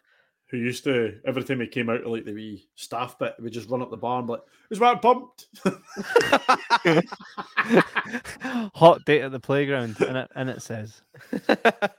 who 0.49 0.57
used 0.57 0.83
to 0.83 1.17
every 1.25 1.43
time 1.43 1.61
he 1.61 1.67
came 1.67 1.89
out 1.89 2.01
of 2.01 2.07
like 2.07 2.25
the 2.25 2.33
wee 2.33 2.67
staff 2.75 3.17
bit, 3.17 3.35
we 3.39 3.49
just 3.49 3.69
run 3.69 3.81
up 3.81 3.89
the 3.89 3.97
bar 3.97 4.19
and 4.19 4.27
be 4.27 4.33
like, 4.33 4.41
"Is 4.69 4.79
that 4.79 5.01
pumped?" 5.01 5.47
Hot 8.75 9.05
date 9.05 9.21
at 9.21 9.31
the 9.31 9.39
playground, 9.39 9.99
and 10.01 10.17
it 10.17 10.29
and 10.35 10.49
it 10.49 10.61
says. 10.61 11.01
I 11.49 11.89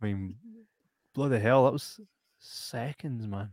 mean, 0.00 0.36
bloody 1.14 1.38
hell, 1.38 1.64
that 1.64 1.72
was 1.72 2.00
seconds, 2.38 3.26
man. 3.26 3.50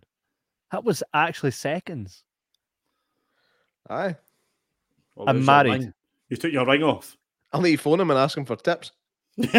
That 0.71 0.83
was 0.83 1.03
actually 1.13 1.51
seconds. 1.51 2.23
Aye. 3.89 4.15
Well, 5.15 5.29
I'm 5.29 5.45
married. 5.45 5.93
You 6.29 6.37
took 6.37 6.51
your 6.51 6.65
ring 6.65 6.83
off. 6.83 7.17
I'll 7.53 7.61
need 7.61 7.77
to 7.77 7.81
phone 7.81 7.99
him 7.99 8.09
and 8.11 8.19
ask 8.19 8.37
him 8.37 8.45
for 8.45 8.55
tips. 8.55 8.91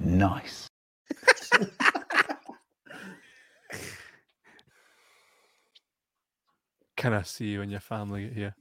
Nice. 0.00 0.68
Can 6.96 7.12
I 7.12 7.22
see 7.22 7.46
you 7.46 7.62
and 7.62 7.70
your 7.70 7.80
family 7.80 8.24
get 8.24 8.32
here? 8.32 8.54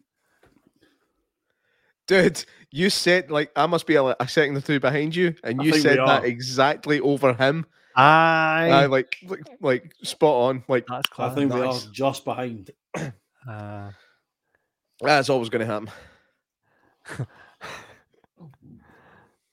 Dude, 2.14 2.45
you 2.69 2.91
said 2.91 3.31
like 3.31 3.52
I 3.56 3.65
must 3.65 3.88
be 3.88 3.95
a, 3.95 4.03
a 4.03 4.27
second 4.27 4.56
or 4.56 4.61
two 4.61 4.80
behind 4.80 5.15
you, 5.15 5.34
and 5.44 5.60
I 5.60 5.64
you 5.64 5.73
said 5.73 5.98
that 5.98 6.26
exactly 6.26 6.99
over 6.99 7.34
him. 7.34 7.65
I 7.95 8.69
Aye, 8.72 8.85
like, 8.85 9.18
like 9.26 9.48
like 9.61 9.95
spot 10.03 10.49
on. 10.49 10.64
Like 10.68 10.85
that's 10.88 11.10
I 11.18 11.30
think 11.34 11.49
nice. 11.49 11.60
we 11.60 11.68
are 11.68 11.91
just 11.91 12.23
behind. 12.23 12.69
Uh, 12.95 13.91
that's 15.02 15.30
always 15.30 15.49
going 15.49 15.65
to 15.68 15.73
happen. 15.73 15.90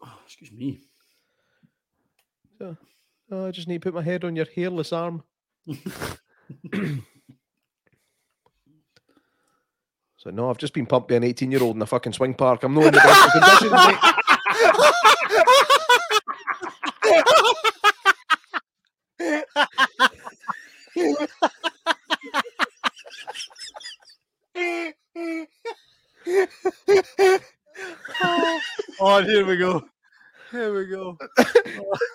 Oh, 0.03 0.19
excuse 0.27 0.53
me. 0.53 0.81
Oh, 2.61 2.77
I 3.47 3.51
just 3.53 3.69
need 3.69 3.81
to 3.81 3.91
put 3.91 3.95
my 3.95 4.03
head 4.03 4.25
on 4.25 4.37
your 4.37 4.47
hairless 4.55 4.93
arm. 4.93 5.23
so 10.21 10.29
no, 10.29 10.51
I've 10.51 10.59
just 10.59 10.75
been 10.75 10.85
pumped 10.85 11.09
by 11.09 11.15
an 11.15 11.25
18 11.25 11.51
year 11.51 11.63
old 11.63 11.77
in 11.77 11.83
a 11.83 11.87
fucking 11.87 12.13
swing 12.13 12.35
park. 12.35 12.63
I'm 12.63 12.75
not 12.75 12.85
in 12.85 12.93
the 12.93 13.01
best 13.01 13.25
of 13.25 13.33
conditions, 13.33 13.73
oh, 29.01 29.23
here 29.23 29.47
we 29.47 29.57
go. 29.57 29.83
Here 30.51 30.75
we 30.75 30.85
go. 30.85 31.17
it's, 31.39 31.57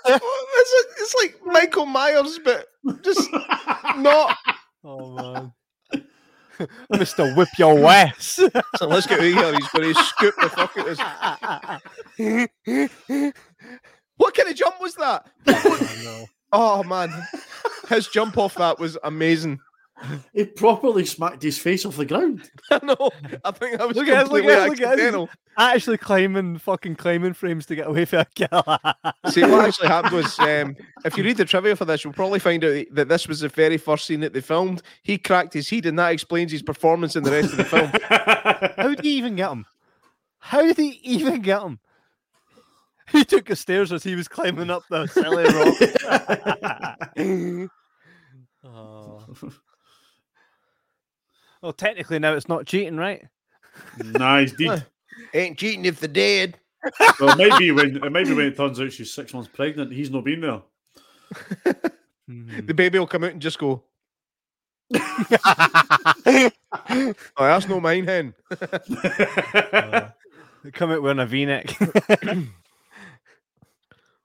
it's 1.02 1.16
like 1.24 1.40
Michael 1.44 1.88
Myers, 1.88 2.40
but 2.44 2.68
just 3.02 3.32
not. 3.98 4.38
Oh 4.84 5.10
man. 5.10 5.54
Mr. 6.94 7.36
Whip 7.36 7.50
Your 7.58 7.80
West. 7.80 8.40
So 8.78 8.88
let's 8.88 9.08
get 9.08 9.22
here. 9.22 9.54
He's 9.54 9.68
going 9.70 9.94
to 9.94 10.04
scoop 10.04 10.36
the 10.42 10.50
fuck 10.50 10.78
out 10.78 10.88
of 10.88 11.00
us. 13.20 13.34
What 14.18 14.34
kind 14.34 14.48
of 14.50 14.56
jump 14.56 14.76
was 14.80 14.96
that? 14.96 15.26
Oh 16.54 16.84
man, 16.84 17.12
his 17.90 18.08
jump 18.08 18.38
off 18.38 18.56
that 18.56 18.80
was 18.80 18.98
amazing. 19.04 19.60
He 20.34 20.46
properly 20.46 21.06
smacked 21.06 21.42
his 21.42 21.58
face 21.58 21.86
off 21.86 21.96
the 21.96 22.06
ground. 22.06 22.50
I 22.72 22.80
know. 22.84 23.12
I 23.44 23.52
think 23.52 23.78
that 23.78 23.88
was 23.88 23.96
Look 23.96 24.08
at 24.08 24.28
it, 24.28 24.32
look 24.32 24.44
completely 24.44 24.54
at 24.54 24.66
it, 24.66 24.70
look 24.70 24.82
at 24.82 24.92
accidental. 24.94 25.30
Actually 25.58 25.98
climbing 25.98 26.58
fucking 26.58 26.96
climbing 26.96 27.34
frames 27.34 27.66
to 27.68 27.76
get 27.76 27.88
away 27.88 28.04
from 28.06 28.20
a 28.20 28.26
killer. 28.26 28.78
See, 29.32 29.44
what 29.44 29.66
actually 29.66 29.88
happened 29.88 30.16
was, 30.16 30.38
um, 30.40 30.76
if 31.06 31.18
you 31.18 31.24
read 31.24 31.38
the 31.38 31.46
trivia 31.46 31.76
for 31.76 31.86
this, 31.86 32.04
you'll 32.04 32.14
probably 32.14 32.40
find 32.40 32.64
out 32.66 32.86
that 32.92 33.08
this 33.08 33.28
was 33.28 33.40
the 33.40 33.48
very 33.50 33.78
first 33.78 34.06
scene 34.06 34.20
that 34.20 34.34
they 34.34 34.42
filmed. 34.42 34.82
He 35.02 35.18
cracked 35.18 35.54
his 35.54 35.70
head, 35.70 35.86
and 35.86 35.98
that 35.98 36.12
explains 36.12 36.52
his 36.52 36.62
performance 36.62 37.16
in 37.16 37.24
the 37.24 37.32
rest 37.32 37.52
of 37.52 37.58
the 37.58 37.64
film. 37.64 37.90
How 38.78 38.90
did 38.90 39.02
he 39.02 39.18
even 39.18 39.36
get 39.36 39.52
him? 39.52 39.66
How 40.40 40.62
did 40.62 40.78
he 40.78 41.00
even 41.04 41.42
get 41.42 41.62
him? 41.62 41.80
He 43.12 43.24
took 43.24 43.46
the 43.46 43.56
stairs 43.56 43.94
as 43.94 44.04
he 44.04 44.16
was 44.16 44.28
climbing 44.28 44.70
up 44.70 44.84
the 44.90 45.08
silly 45.08 45.46
rock. 45.46 45.76
oh. 48.66 49.26
Well, 51.66 51.74
technically 51.74 52.20
now 52.20 52.34
it's 52.36 52.48
not 52.48 52.68
cheating, 52.68 52.96
right? 52.96 53.26
nice, 53.98 54.52
deed. 54.52 54.86
Ain't 55.34 55.58
cheating 55.58 55.84
if 55.86 56.00
they're 56.00 56.08
dead. 56.08 56.60
well, 57.20 57.36
maybe 57.36 57.72
when 57.72 58.00
maybe 58.14 58.36
when 58.36 58.46
it 58.46 58.56
turns 58.56 58.80
out 58.80 58.94
she's 58.94 59.12
six 59.12 59.34
months 59.34 59.50
pregnant. 59.52 59.92
He's 59.92 60.12
not 60.12 60.26
been 60.26 60.42
there. 60.42 60.62
The 62.28 62.74
baby 62.76 63.00
will 63.00 63.08
come 63.08 63.24
out 63.24 63.32
and 63.32 63.42
just 63.42 63.58
go, 63.58 63.84
"Oh, 64.96 66.52
that's 67.40 67.68
no 67.68 67.80
mine, 67.80 68.06
hen." 68.06 68.36
Uh, 68.52 70.10
they 70.64 70.70
come 70.72 70.92
out 70.92 71.02
wearing 71.02 71.18
a 71.18 71.26
V-neck. 71.26 71.76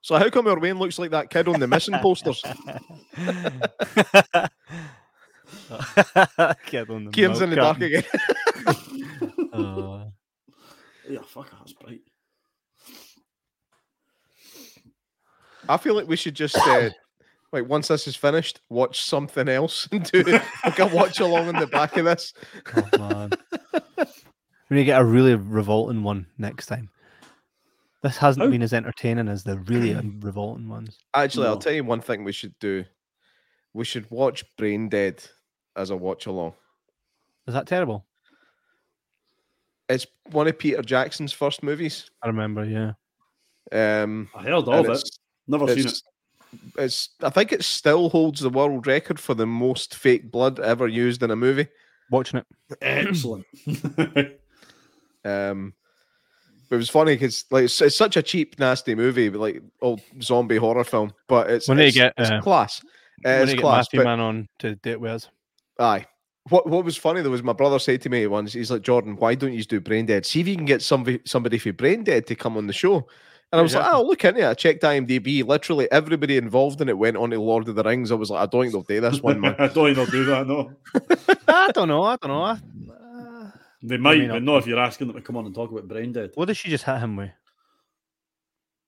So 0.01 0.17
how 0.17 0.29
come 0.29 0.47
our 0.47 0.59
Wayne 0.59 0.77
looks 0.77 0.99
like 0.99 1.09
that 1.11 1.31
kid 1.31 1.47
on 1.47 1.59
the 1.59 1.67
missing 1.67 1.97
posters? 2.01 2.43
Kid 6.65 6.89
on 6.89 7.05
the 7.05 7.11
Kieran's 7.11 7.41
in 7.41 7.49
the 7.49 7.55
dark 7.55 7.81
again. 7.81 8.03
Uh, 9.53 10.05
Yeah, 11.09 11.19
fuck, 11.27 11.49
that's 11.51 11.73
bright. 11.73 11.99
I 15.67 15.77
feel 15.77 15.93
like 15.95 16.07
we 16.07 16.15
should 16.15 16.35
just, 16.35 16.57
uh, 16.57 16.89
like, 17.51 17.67
once 17.67 17.87
this 17.89 18.07
is 18.07 18.15
finished, 18.15 18.61
watch 18.69 19.03
something 19.03 19.47
else 19.49 19.87
and 19.91 20.03
do 20.09 20.23
like 20.23 20.79
a 20.79 20.87
watch 20.87 21.19
along 21.19 21.49
in 21.49 21.55
the 21.55 21.67
back 21.67 21.97
of 21.97 22.05
this. 22.05 22.33
oh, 22.75 22.97
man. 22.97 23.31
We 24.69 24.77
need 24.77 24.81
to 24.81 24.85
get 24.85 25.01
a 25.01 25.05
really 25.05 25.35
revolting 25.35 26.01
one 26.03 26.27
next 26.37 26.67
time. 26.67 26.89
This 28.03 28.17
hasn't 28.17 28.45
How- 28.45 28.51
been 28.51 28.63
as 28.63 28.73
entertaining 28.73 29.27
as 29.27 29.43
the 29.43 29.59
really 29.59 29.93
revolting 30.21 30.69
ones. 30.69 30.97
Actually, 31.13 31.47
I'll 31.47 31.57
tell 31.57 31.73
you 31.73 31.83
one 31.83 32.01
thing 32.01 32.23
we 32.23 32.31
should 32.31 32.57
do. 32.59 32.85
We 33.73 33.85
should 33.85 34.09
watch 34.09 34.43
Braindead 34.57 35.27
as 35.75 35.89
a 35.89 35.95
watch 35.95 36.25
along. 36.25 36.53
Is 37.47 37.53
that 37.53 37.67
terrible? 37.67 38.05
It's 39.89 40.07
one 40.31 40.47
of 40.47 40.57
Peter 40.57 40.81
Jackson's 40.81 41.33
first 41.33 41.63
movies. 41.63 42.09
I 42.23 42.27
remember, 42.27 42.63
yeah. 42.63 42.93
Um, 43.71 44.29
I 44.35 44.43
heard 44.43 44.67
and 44.67 44.67
of 44.69 44.89
it. 44.89 45.09
Never 45.47 45.67
seen 45.67 45.79
it. 45.79 45.85
it's, 45.85 46.03
it's 46.77 47.09
I 47.21 47.29
think 47.29 47.51
it 47.51 47.63
still 47.63 48.09
holds 48.09 48.39
the 48.39 48.49
world 48.49 48.87
record 48.87 49.19
for 49.19 49.33
the 49.33 49.45
most 49.45 49.95
fake 49.95 50.31
blood 50.31 50.59
ever 50.59 50.87
used 50.87 51.23
in 51.23 51.31
a 51.31 51.35
movie. 51.35 51.67
Watching 52.09 52.39
it. 52.39 52.45
Excellent. 52.81 53.45
Um, 55.23 55.73
but 56.69 56.75
it 56.75 56.79
was 56.79 56.89
funny 56.89 57.15
because 57.15 57.45
like 57.51 57.65
it's, 57.65 57.81
it's 57.81 57.97
such 57.97 58.17
a 58.17 58.23
cheap, 58.23 58.57
nasty 58.57 58.95
movie, 58.95 59.29
but 59.29 59.39
like 59.39 59.61
old 59.81 60.01
zombie 60.21 60.57
horror 60.57 60.83
film. 60.83 61.13
But 61.27 61.49
it's 61.49 61.67
When 61.67 61.77
they 61.77 61.91
get, 61.91 62.13
it's 62.17 62.29
uh, 62.29 62.41
class. 62.41 62.81
When 63.23 63.41
it's 63.41 63.51
they 63.51 63.55
get 63.57 63.61
class. 63.61 63.85
Matthew 63.85 63.99
but- 63.99 64.05
Man 64.05 64.19
on 64.19 64.47
to 64.59 64.75
date 64.75 64.99
with 64.99 65.11
us. 65.11 65.27
Aye. 65.81 66.05
What 66.49 66.67
what 66.67 66.83
was 66.85 66.97
funny 66.97 67.21
though 67.21 67.29
was 67.29 67.43
my 67.43 67.53
brother 67.53 67.77
said 67.79 68.01
to 68.01 68.09
me 68.09 68.25
once, 68.27 68.53
he's 68.53 68.71
like, 68.71 68.81
Jordan, 68.81 69.15
why 69.15 69.35
don't 69.35 69.51
you 69.51 69.57
just 69.59 69.69
do 69.69 69.79
Braindead? 69.81 70.25
See 70.25 70.39
if 70.41 70.47
you 70.47 70.55
can 70.55 70.65
get 70.65 70.81
somebody 70.81 71.19
somebody 71.25 71.57
for 71.57 71.71
Braindead 71.73 72.25
to 72.27 72.35
come 72.35 72.57
on 72.57 72.67
the 72.67 72.73
show. 72.73 73.07
And 73.53 73.59
I 73.59 73.61
was 73.61 73.75
like, 73.75 73.83
Yeah. 73.85 73.91
oh, 73.95 74.03
look 74.03 74.23
into 74.23 74.41
it. 74.41 74.47
I 74.47 74.53
checked 74.53 74.81
IMDb. 74.83 75.45
Literally 75.45 75.91
everybody 75.91 76.37
involved 76.37 76.79
in 76.81 76.87
it 76.89 76.97
went 76.97 77.17
on 77.17 77.29
to 77.31 77.39
Lord 77.39 77.67
of 77.67 77.75
the 77.75 77.83
Rings. 77.83 78.11
I 78.11 78.15
was 78.15 78.29
like, 78.31 78.41
I 78.41 78.45
don't 78.45 78.61
think 78.61 78.73
they'll 78.73 78.81
do 78.83 79.01
this 79.01 79.21
one, 79.21 79.39
man. 79.41 79.55
I 79.59 79.67
don't 79.67 79.93
think 79.93 79.97
they'll 79.97 80.05
do 80.05 80.25
that, 80.25 80.47
no. 80.47 80.71
I 81.47 81.71
don't 81.73 81.89
know. 81.89 82.03
I 82.03 82.15
don't 82.15 82.29
know. 82.31 82.41
I, 82.43 82.51
uh, 82.53 83.51
They 83.83 83.97
might, 83.97 84.19
may 84.19 84.27
but 84.27 84.33
not. 84.35 84.43
not 84.43 84.57
if 84.59 84.67
you're 84.67 84.79
asking 84.79 85.07
them 85.07 85.17
to 85.17 85.21
come 85.21 85.35
on 85.37 85.45
and 85.45 85.53
talk 85.53 85.69
about 85.69 85.87
Braindead. 85.87 86.31
what 86.35 86.45
did 86.45 86.55
she 86.57 86.69
just 86.69 86.85
hit 86.85 86.99
him 86.99 87.17
with? 87.17 87.31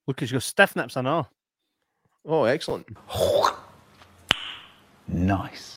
Look, 0.07 0.19
she's 0.21 0.31
got 0.31 0.43
stiff 0.43 0.75
nips, 0.75 0.95
I 0.97 1.01
know. 1.01 1.27
Oh, 2.25 2.45
excellent. 2.45 2.87
Nice. 5.07 5.75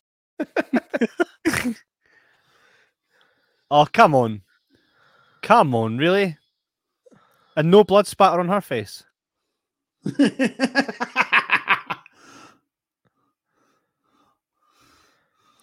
Oh, 3.71 3.87
come 3.93 4.15
on. 4.15 4.43
Come 5.43 5.75
on, 5.75 5.99
really? 5.99 6.39
And 7.57 7.71
no 7.71 7.85
blood 7.85 8.07
spatter 8.07 8.41
on 8.41 8.49
her 8.49 8.61
face. 8.61 9.05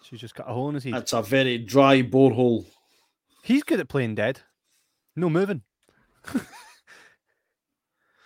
She's 0.04 0.20
just 0.20 0.36
got 0.36 0.50
a 0.50 0.54
hole 0.54 0.70
in 0.70 0.76
his 0.76 0.84
head. 0.84 0.94
That's 0.94 1.14
a 1.14 1.22
very 1.22 1.58
dry 1.58 2.02
borehole. 2.02 2.66
He's 3.42 3.64
good 3.64 3.80
at 3.80 3.88
playing 3.88 4.16
dead. 4.16 4.42
No 5.16 5.30
moving. 5.30 5.62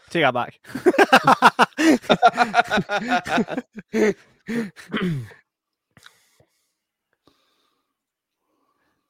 Take 0.10 0.24
that 0.24 0.34
back. 0.34 0.60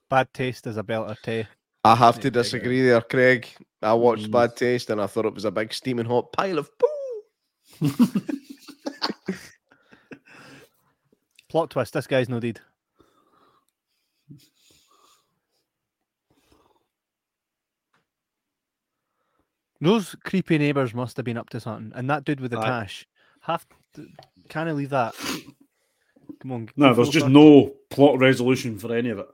Bad 0.09 0.34
taste 0.34 0.67
is 0.67 0.77
a 0.77 0.84
belter 0.84 1.17
tea. 1.21 1.45
I 1.84 1.95
have 1.95 2.19
to 2.19 2.27
Yeah, 2.27 2.29
there 2.29 2.29
you 2.29 2.31
go. 2.31 2.41
disagree 2.43 2.81
there, 2.81 3.01
Craig. 3.01 3.47
I 3.81 3.93
watched 3.93 4.27
Mm. 4.27 4.31
Bad 4.31 4.55
Taste 4.55 4.89
and 4.89 5.01
I 5.01 5.07
thought 5.07 5.25
it 5.25 5.34
was 5.34 5.45
a 5.45 5.51
big 5.51 5.73
steaming 5.73 6.05
hot 6.05 6.31
pile 6.34 6.57
of 6.57 6.69
poo. 6.77 6.88
Plot 11.49 11.69
twist: 11.69 11.93
This 11.93 12.07
guy's 12.07 12.29
no 12.29 12.39
deed. 12.39 12.59
Those 19.79 20.15
creepy 20.23 20.57
neighbours 20.57 20.93
must 20.93 21.17
have 21.17 21.25
been 21.25 21.38
up 21.38 21.49
to 21.51 21.59
something, 21.59 21.91
and 21.95 22.09
that 22.09 22.25
dude 22.25 22.39
with 22.39 22.51
the 22.51 22.59
Aye. 22.59 22.65
tash. 22.65 23.05
Have 23.41 23.65
to, 23.93 24.07
can 24.49 24.67
I 24.67 24.71
leave 24.71 24.89
that? 24.89 25.13
Come 26.41 26.51
on. 26.51 26.69
No, 26.75 26.93
there's 26.93 27.09
just 27.09 27.27
no 27.27 27.73
plot 27.89 28.17
resolution 28.19 28.79
for 28.79 28.95
any 28.95 29.09
of 29.09 29.19
it. 29.19 29.27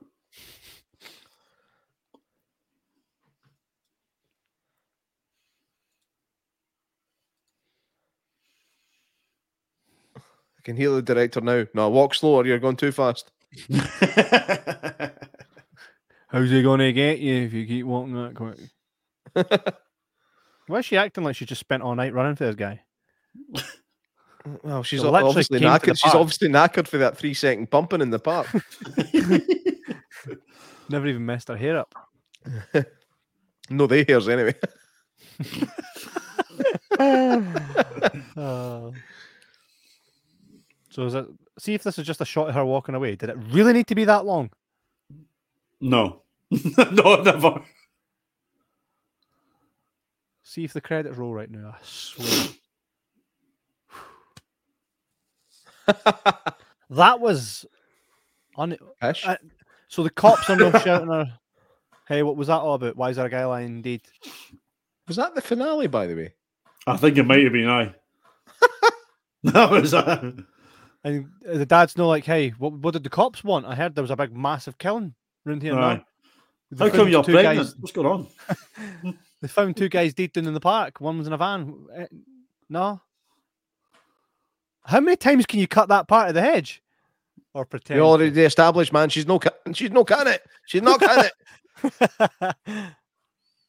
Can 10.64 10.76
hear 10.76 10.90
the 10.90 11.02
director 11.02 11.40
now. 11.40 11.66
No, 11.74 11.88
walk 11.90 12.14
slower. 12.14 12.44
You're 12.44 12.58
going 12.58 12.76
too 12.76 12.92
fast. 12.92 13.30
How's 16.28 16.50
he 16.50 16.62
gonna 16.62 16.90
get 16.92 17.20
you 17.20 17.34
if 17.44 17.52
you 17.52 17.66
keep 17.66 17.86
walking 17.86 18.14
that 18.14 18.34
quick? 18.34 18.58
Why 20.66 20.78
is 20.78 20.86
she 20.86 20.96
acting 20.96 21.22
like 21.22 21.36
she 21.36 21.44
just 21.44 21.60
spent 21.60 21.82
all 21.82 21.94
night 21.94 22.14
running 22.14 22.34
for 22.34 22.46
this 22.46 22.56
guy? 22.56 22.82
Well, 24.62 24.82
she's 24.82 25.00
literally 25.02 25.26
obviously 25.26 25.58
to 25.58 25.64
knackered. 25.64 25.98
She's 25.98 26.14
obviously 26.14 26.50
knackered 26.50 26.86
for 26.86 26.98
that 26.98 27.16
three 27.16 27.32
second 27.32 27.70
bumping 27.70 28.02
in 28.02 28.10
the 28.10 28.18
park. 28.18 28.46
Never 30.90 31.06
even 31.06 31.24
messed 31.24 31.48
her 31.48 31.56
hair 31.56 31.78
up. 31.78 31.94
no, 33.70 33.86
they 33.86 34.04
hairs 34.04 34.28
anyway. 34.28 34.54
Oh. 38.36 38.92
So 40.94 41.04
is 41.06 41.14
it? 41.16 41.26
See 41.58 41.74
if 41.74 41.82
this 41.82 41.98
is 41.98 42.06
just 42.06 42.20
a 42.20 42.24
shot 42.24 42.48
of 42.50 42.54
her 42.54 42.64
walking 42.64 42.94
away. 42.94 43.16
Did 43.16 43.28
it 43.30 43.36
really 43.50 43.72
need 43.72 43.88
to 43.88 43.96
be 43.96 44.04
that 44.04 44.24
long? 44.24 44.50
no. 45.80 46.20
no, 46.92 47.20
never. 47.20 47.62
See 50.44 50.62
if 50.62 50.72
the 50.72 50.80
credits 50.80 51.16
roll 51.16 51.34
right 51.34 51.50
now. 51.50 51.74
I 51.74 51.78
swear. 51.82 52.48
that 56.90 57.18
was. 57.18 57.66
Un- 58.56 58.78
Ish. 59.02 59.26
I- 59.26 59.38
so 59.88 60.04
the 60.04 60.10
cops 60.10 60.48
are 60.48 60.54
now 60.54 60.78
shouting 60.78 61.08
her. 61.08 61.26
Hey, 62.06 62.22
what 62.22 62.36
was 62.36 62.46
that 62.46 62.58
all 62.60 62.74
about? 62.74 62.96
Why 62.96 63.10
is 63.10 63.16
there 63.16 63.26
a 63.26 63.30
guy 63.30 63.44
lying 63.44 63.82
dead? 63.82 64.02
Was 65.08 65.16
that 65.16 65.34
the 65.34 65.42
finale, 65.42 65.88
by 65.88 66.06
the 66.06 66.14
way? 66.14 66.34
I 66.86 66.96
think 66.96 67.18
it 67.18 67.24
might 67.24 67.42
have 67.42 67.52
been 67.52 67.68
I. 67.68 67.92
that 69.42 69.70
was 69.72 69.92
uh, 69.92 70.30
And 71.04 71.28
the 71.44 71.66
dad's 71.66 71.98
no 71.98 72.08
like, 72.08 72.24
hey, 72.24 72.50
what, 72.50 72.72
what 72.72 72.92
did 72.94 73.02
the 73.04 73.10
cops 73.10 73.44
want? 73.44 73.66
I 73.66 73.74
heard 73.74 73.94
there 73.94 74.02
was 74.02 74.10
a 74.10 74.16
big, 74.16 74.34
massive 74.34 74.78
killing 74.78 75.14
round 75.44 75.60
here. 75.62 75.74
now. 75.74 75.80
Aye. 75.82 76.04
How 76.78 76.88
come 76.90 77.08
you're 77.08 77.22
pregnant? 77.22 77.58
guys- 77.58 77.76
What's 77.78 77.92
going 77.92 78.06
on? 79.04 79.18
They 79.42 79.48
found 79.48 79.76
two 79.76 79.90
guys 79.90 80.14
dead 80.14 80.32
down 80.32 80.46
in 80.46 80.54
the 80.54 80.60
park. 80.60 81.02
One 81.02 81.18
was 81.18 81.26
in 81.26 81.34
a 81.34 81.36
van. 81.36 81.84
Eh, 81.94 82.06
No. 82.70 83.02
How 84.86 85.00
many 85.00 85.16
times 85.18 85.44
can 85.44 85.58
you 85.60 85.68
cut 85.68 85.88
that 85.90 86.08
part 86.08 86.28
of 86.28 86.34
the 86.34 86.40
hedge? 86.40 86.82
Or 87.52 87.66
pretend? 87.66 87.98
You 87.98 88.04
already 88.04 88.40
established, 88.42 88.90
man. 88.94 89.10
She's 89.10 89.26
no, 89.26 89.38
ca- 89.38 89.50
she's 89.74 89.90
no 89.90 90.02
can 90.02 90.28
it. 90.28 90.42
She's 90.66 90.80
not 90.80 90.98
can 90.98 91.26
it. 91.84 92.56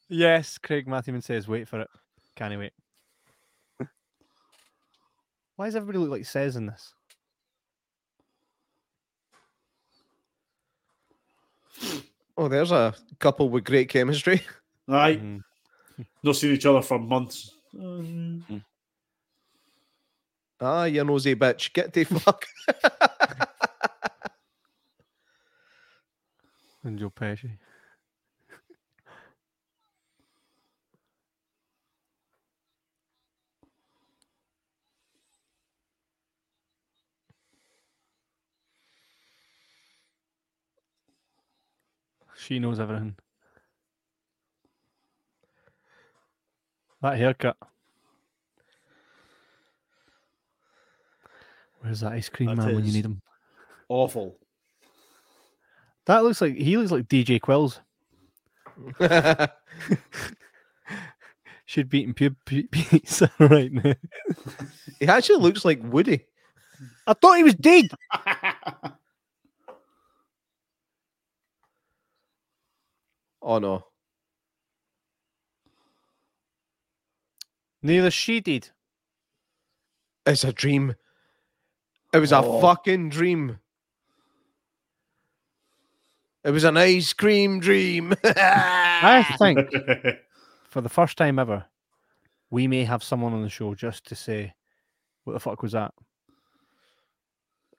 yes, 0.10 0.58
Craig 0.58 0.88
Matthewman 0.88 1.22
says, 1.22 1.46
wait 1.46 1.68
for 1.68 1.82
it. 1.82 1.90
Can 2.38 2.52
he 2.52 2.58
wait? 2.58 2.74
Why 5.58 5.66
does 5.66 5.76
everybody 5.76 6.00
look 6.00 6.12
like 6.12 6.26
says 6.26 6.56
in 6.56 6.68
this? 6.68 6.94
Oh, 12.38 12.48
there's 12.48 12.72
a 12.72 12.94
couple 13.20 13.50
with 13.50 13.64
great 13.64 13.90
chemistry. 13.90 14.42
Aye. 14.90 15.16
Mhm. 15.22 15.44
Not 16.24 16.36
seen 16.36 16.52
each 16.54 16.66
other 16.66 16.82
for 16.82 17.00
months. 17.00 17.52
Um, 17.80 18.44
Ah, 20.62 20.86
you 20.86 21.04
nosy 21.04 21.36
bitch. 21.36 21.74
Get 21.74 21.92
the 21.94 22.04
fuck. 22.06 22.46
And 26.84 26.98
Joe 27.00 27.10
Pesci. 27.10 27.58
She 42.46 42.60
knows 42.60 42.80
everything. 42.80 43.16
That 47.02 47.18
haircut. 47.18 47.58
Where's 51.80 52.02
that 52.02 52.12
ice 52.12 52.30
cream 52.30 52.50
That 52.50 52.58
man 52.58 52.76
when 52.76 52.86
you 52.86 52.92
need 52.94 53.06
him? 53.06 53.22
awful. 53.90 54.38
That 56.06 56.24
looks 56.24 56.40
like 56.40 56.56
he 56.56 56.78
looks 56.78 56.92
like 56.92 57.08
DJ 57.08 57.40
Qualls. 57.40 57.80
Should 61.66 61.90
be 61.90 62.02
eating 62.02 62.14
pizza 62.46 63.32
right 63.40 63.72
now. 63.72 63.96
he 65.00 65.08
actually 65.08 65.40
looks 65.40 65.66
like 65.66 65.82
Woody. 65.82 66.26
I 67.08 67.14
thought 67.14 67.38
he 67.38 67.44
was 67.44 67.56
dead. 67.56 67.86
Oh 73.46 73.60
no. 73.60 73.86
Neither 77.84 78.10
she 78.10 78.40
did. 78.42 78.72
It's 80.26 80.44
a 80.44 80.52
dream. 80.52 80.96
It 82.12 82.18
was 82.18 82.32
a 82.32 82.40
Oh. 82.40 82.60
fucking 82.60 83.10
dream. 83.10 83.60
It 86.44 86.50
was 86.50 86.64
an 86.64 86.78
ice 86.78 87.14
cream 87.14 87.60
dream. 87.60 88.14
I 88.24 89.24
think 89.38 89.60
for 90.68 90.82
the 90.82 90.90
first 90.90 91.16
time 91.18 91.38
ever, 91.38 91.66
we 92.50 92.68
may 92.68 92.84
have 92.84 93.04
someone 93.04 93.34
on 93.34 93.44
the 93.44 93.50
show 93.50 93.76
just 93.76 94.06
to 94.08 94.16
say, 94.16 94.54
"What 95.24 95.34
the 95.34 95.40
fuck 95.40 95.62
was 95.62 95.74
that?" 95.74 95.94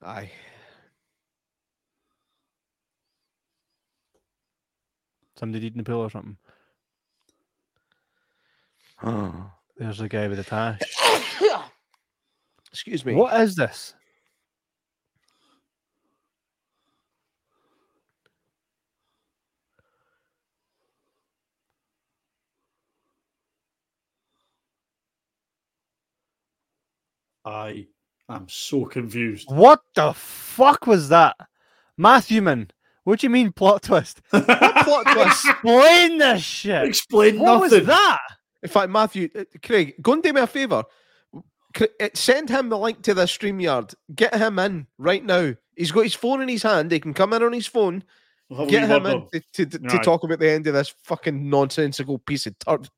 Aye. 0.03 0.31
Somebody 5.39 5.61
did 5.61 5.75
in 5.75 5.79
the 5.79 5.85
pool 5.85 6.01
or 6.01 6.11
something. 6.11 6.37
There's 9.77 10.01
a 10.01 10.09
guy 10.09 10.29
with 10.29 10.39
a 10.39 10.45
tash. 10.45 10.81
Excuse 12.73 13.05
me. 13.05 13.15
What 13.15 13.39
is 13.41 13.55
this? 13.55 13.95
I 27.45 27.87
am 28.29 28.49
so 28.49 28.87
confused. 28.87 29.49
What 29.49 29.81
the 29.95 30.13
fuck 30.15 30.87
was 30.87 31.11
that? 31.11 31.37
Matthewman, 31.97 32.71
what 33.07 33.21
do 33.21 33.27
you 33.27 33.31
mean 33.31 33.53
plot 33.53 33.83
twist? 33.85 34.21
plot 34.31 35.07
twist? 35.13 35.47
Explain 35.49 36.19
this 36.19 36.43
shit. 36.43 36.85
Explain 36.85 37.39
What 37.39 37.61
nothing. 37.61 37.79
was 37.79 37.87
that? 37.87 38.19
In 38.63 38.69
fact, 38.69 38.91
Matthew, 38.91 39.29
uh, 39.39 39.45
Craig, 39.65 39.95
go 40.03 40.15
and 40.15 40.23
do 40.23 40.33
me 40.33 40.41
a 40.41 40.47
favour. 40.47 40.83
Cra- 41.73 41.89
uh, 42.01 42.09
Send 42.15 42.49
him 42.49 42.69
the 42.69 42.77
link 42.79 43.03
to 43.03 43.15
the 43.15 43.25
StreamYard. 43.27 43.95
Get 44.15 44.35
him 44.35 44.59
in 44.59 44.87
right 44.99 45.25
now. 45.25 45.55
He's 45.77 45.93
got 45.93 46.03
his 46.03 46.15
phone 46.15 46.43
in 46.43 46.49
his 46.49 46.65
hand. 46.65 46.91
He 46.91 46.99
can 46.99 47.15
come 47.15 47.33
in 47.33 47.43
on 47.45 47.53
his 47.53 47.67
phone. 47.69 48.03
We'll 48.49 48.67
Get 48.67 48.89
him 48.89 49.07
in 49.07 49.17
of- 49.23 49.31
to, 49.31 49.67
to, 49.67 49.79
to 49.79 49.97
Aye. 49.99 50.03
talk 50.03 50.25
about 50.25 50.39
the 50.41 50.51
end 50.51 50.67
of 50.67 50.75
this 50.75 50.93
fucking 51.05 51.49
nonsensical 51.49 52.19
piece 52.19 52.47
of 52.47 52.59
turd. 52.59 52.89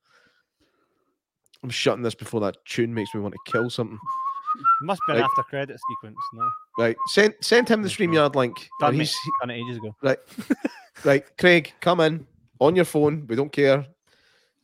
I'm 1.63 1.71
shutting 1.71 2.03
this 2.03 2.15
before 2.15 2.41
that 2.43 2.57
tune 2.65 2.95
makes 2.95 3.15
me 3.15 3.21
want 3.21 3.35
to 3.35 3.51
kill 3.53 3.69
something. 3.69 3.99
Must 4.83 5.01
be 5.07 5.13
an 5.13 5.19
Right. 5.19 5.25
after 5.25 5.43
credit 5.45 5.79
sequence. 5.91 6.17
No, 6.35 6.49
Right, 6.79 6.97
send 7.09 7.35
send 7.41 7.69
him 7.69 7.83
the 7.83 7.89
Okay. 7.89 8.07
StreamYard 8.07 8.35
link. 8.35 8.55
done, 8.81 8.91
and 8.91 8.99
me. 8.99 9.05
he's, 9.05 9.17
done 9.41 9.51
it 9.51 9.55
ages 9.61 9.77
ago. 9.79 9.95
right, 10.03 10.19
right, 11.05 11.25
Craig, 11.39 11.73
come 11.81 12.01
in 12.01 12.27
on 12.61 12.77
your 12.77 12.85
phone. 12.85 13.27
We 13.29 13.37
don't 13.37 13.53
care. 13.53 13.87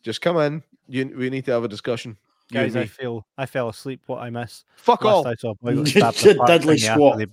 Just 0.02 0.20
come 0.20 0.36
in. 0.38 0.62
You, 0.88 1.14
we 1.16 1.30
need 1.30 1.44
to 1.46 1.52
have 1.52 1.64
a 1.64 1.68
discussion. 1.68 2.16
You 2.50 2.60
Guys, 2.60 2.76
I 2.76 2.84
feel 2.86 3.26
I 3.38 3.46
fell 3.46 3.68
asleep. 3.70 4.02
What 4.06 4.18
I 4.20 4.28
miss? 4.30 4.64
Fuck 4.76 5.04
all. 5.04 5.26
I 5.26 5.34
saw 5.34 5.50
a 5.52 5.54
boy 5.54 5.74
got 5.76 5.78
You 5.78 5.86
stabbed 6.00 6.18
did 6.18 6.26
in 6.36 6.36
a 6.36 6.38
park 6.46 6.50
diddly 6.50 6.74
thingy 6.74 6.88
after 6.88 6.92
squat. 6.94 7.18
they- 7.18 7.26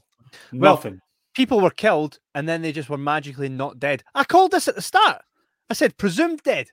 Nothing. 0.57 1.01
People 1.33 1.59
were 1.61 1.69
killed, 1.71 2.19
and 2.35 2.47
then 2.47 2.61
they 2.61 2.71
just 2.71 2.89
were 2.89 2.97
magically 2.97 3.49
not 3.49 3.79
dead. 3.79 4.03
I 4.15 4.23
called 4.23 4.51
this 4.51 4.67
at 4.67 4.75
the 4.75 4.81
start. 4.81 5.21
I 5.69 5.73
said 5.73 5.97
presumed 5.97 6.41
dead. 6.43 6.67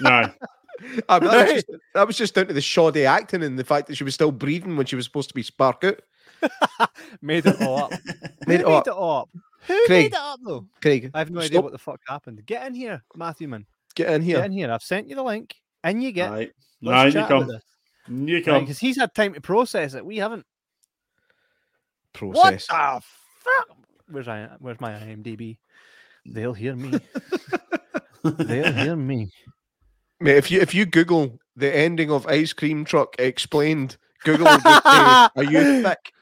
no. 0.00 0.30
Ah, 1.08 1.20
but 1.20 1.30
that, 1.30 1.44
was 1.44 1.52
just, 1.54 1.66
that 1.94 2.06
was 2.06 2.16
just 2.16 2.34
down 2.34 2.46
to 2.48 2.52
the 2.54 2.60
shoddy 2.60 3.04
acting 3.06 3.42
and 3.42 3.58
the 3.58 3.64
fact 3.64 3.86
that 3.88 3.96
she 3.96 4.04
was 4.04 4.14
still 4.14 4.32
breathing 4.32 4.76
when 4.76 4.86
she 4.86 4.96
was 4.96 5.04
supposed 5.04 5.28
to 5.28 5.34
be 5.34 5.42
spark 5.42 5.84
out. 5.84 6.00
Made 7.22 7.46
it 7.46 7.60
all 7.62 7.84
up. 7.84 7.92
Made 8.46 8.60
Who 8.60 8.66
it 8.66 8.68
made 8.68 8.74
up. 8.78 8.86
it 8.88 8.92
all 8.92 9.20
up? 9.22 9.28
Who 9.68 9.86
Craig. 9.86 10.04
made 10.04 10.12
it 10.12 10.18
up 10.18 10.40
though? 10.44 10.66
Craig, 10.80 11.10
I 11.14 11.18
have 11.20 11.30
no 11.30 11.40
idea 11.40 11.60
what 11.60 11.70
the 11.70 11.78
fuck 11.78 12.00
happened. 12.08 12.44
Get 12.46 12.66
in 12.66 12.74
here, 12.74 13.02
Matthew 13.14 13.46
man. 13.46 13.64
get 13.94 14.10
in 14.12 14.20
here. 14.22 14.38
Get 14.38 14.46
in 14.46 14.52
here. 14.52 14.72
I've 14.72 14.82
sent 14.82 15.08
you 15.08 15.14
the 15.14 15.22
link. 15.22 15.54
In 15.84 16.00
you 16.00 16.10
get. 16.10 16.30
Right. 16.32 16.52
Let's 16.82 17.14
Now 17.14 17.22
you 17.22 17.28
come. 17.28 18.26
You 18.26 18.42
come. 18.42 18.60
Because 18.64 18.80
he's 18.80 18.96
had 18.98 19.14
time 19.14 19.34
to 19.34 19.40
process 19.40 19.94
it. 19.94 20.04
We 20.04 20.16
haven't. 20.16 20.44
Process. 22.12 22.36
What 22.36 22.44
Process. 22.44 22.66
the 22.66 23.02
fuck? 23.44 23.76
Where's 24.10 24.28
I? 24.28 24.48
Where's 24.58 24.80
my 24.80 24.92
IMDb? 24.92 25.58
They'll 26.26 26.52
hear 26.54 26.74
me. 26.74 26.98
They'll 28.24 28.72
hear 28.72 28.96
me. 28.96 29.30
Mate, 30.22 30.36
if 30.36 30.50
you 30.52 30.60
if 30.60 30.72
you 30.74 30.86
Google 30.86 31.40
the 31.56 31.74
ending 31.74 32.10
of 32.10 32.26
Ice 32.28 32.52
Cream 32.52 32.84
Truck 32.84 33.16
explained, 33.18 33.96
Google 34.24 34.46
will 34.46 34.58
just 34.58 34.84
say, 34.84 35.28
"Are 35.36 35.42
you 35.42 35.82
thick?" 35.82 36.12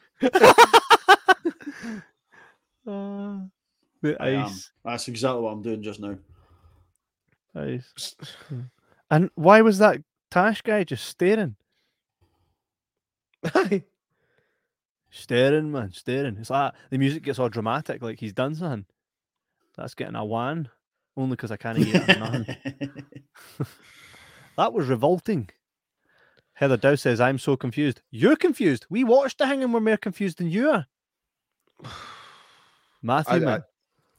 Uh, 2.86 3.40
the 4.02 4.16
I 4.18 4.28
am. 4.30 4.44
ice, 4.46 4.72
That's 4.84 5.06
exactly 5.08 5.42
what 5.42 5.50
I'm 5.50 5.60
doing 5.62 5.82
just 5.82 6.00
now. 6.00 6.16
ice. 7.54 8.16
And 9.10 9.30
why 9.34 9.60
was 9.60 9.78
that 9.78 10.02
Tash 10.30 10.62
guy 10.62 10.84
just 10.84 11.04
staring? 11.04 11.56
Staring, 15.12 15.72
man, 15.72 15.90
staring. 15.92 16.36
It's 16.38 16.50
like 16.50 16.72
the 16.90 16.96
music 16.96 17.24
gets 17.24 17.40
all 17.40 17.48
dramatic, 17.48 18.00
like 18.00 18.20
he's 18.20 18.32
done 18.32 18.54
something. 18.54 18.86
That's 19.76 19.94
getting 19.94 20.14
a 20.14 20.24
one, 20.24 20.68
only 21.16 21.32
because 21.32 21.50
I 21.50 21.56
can't 21.56 21.78
get 21.78 22.08
it. 22.08 23.04
That 24.56 24.72
was 24.74 24.88
revolting. 24.88 25.48
Heather 26.52 26.76
Dow 26.76 26.94
says, 26.94 27.18
I'm 27.18 27.38
so 27.38 27.56
confused. 27.56 28.02
You're 28.10 28.36
confused. 28.36 28.84
We 28.90 29.04
watched 29.04 29.38
the 29.38 29.46
hanging, 29.46 29.72
we're 29.72 29.80
more 29.80 29.96
confused 29.96 30.36
than 30.38 30.50
you 30.50 30.68
are. 30.70 30.86
Matthew, 33.02 33.36
I- 33.36 33.38
man, 33.38 33.64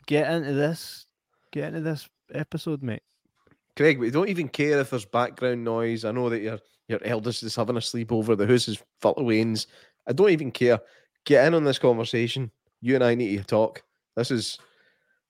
get 0.07 0.31
into 0.31 0.53
this. 0.53 1.05
Get 1.51 1.67
into 1.67 1.81
this 1.81 2.09
episode, 2.33 2.81
mate. 2.81 3.03
Craig, 3.75 3.99
we 3.99 4.09
don't 4.09 4.29
even 4.29 4.47
care 4.47 4.79
if 4.79 4.89
there's 4.89 5.05
background 5.05 5.63
noise. 5.63 6.05
I 6.05 6.11
know 6.11 6.29
that 6.29 6.41
your 6.41 6.59
your 6.87 6.99
eldest 7.05 7.43
is 7.43 7.55
having 7.55 7.77
a 7.77 7.79
sleepover. 7.79 8.37
The 8.37 8.47
house 8.47 8.67
is 8.67 8.81
full 9.01 9.13
of 9.13 9.25
wains. 9.25 9.67
I 10.07 10.13
don't 10.13 10.29
even 10.29 10.51
care. 10.51 10.79
Get 11.25 11.45
in 11.45 11.53
on 11.53 11.63
this 11.63 11.79
conversation. 11.79 12.51
You 12.81 12.95
and 12.95 13.03
I 13.03 13.15
need 13.15 13.37
to 13.37 13.43
talk. 13.43 13.83
This 14.15 14.31
is 14.31 14.57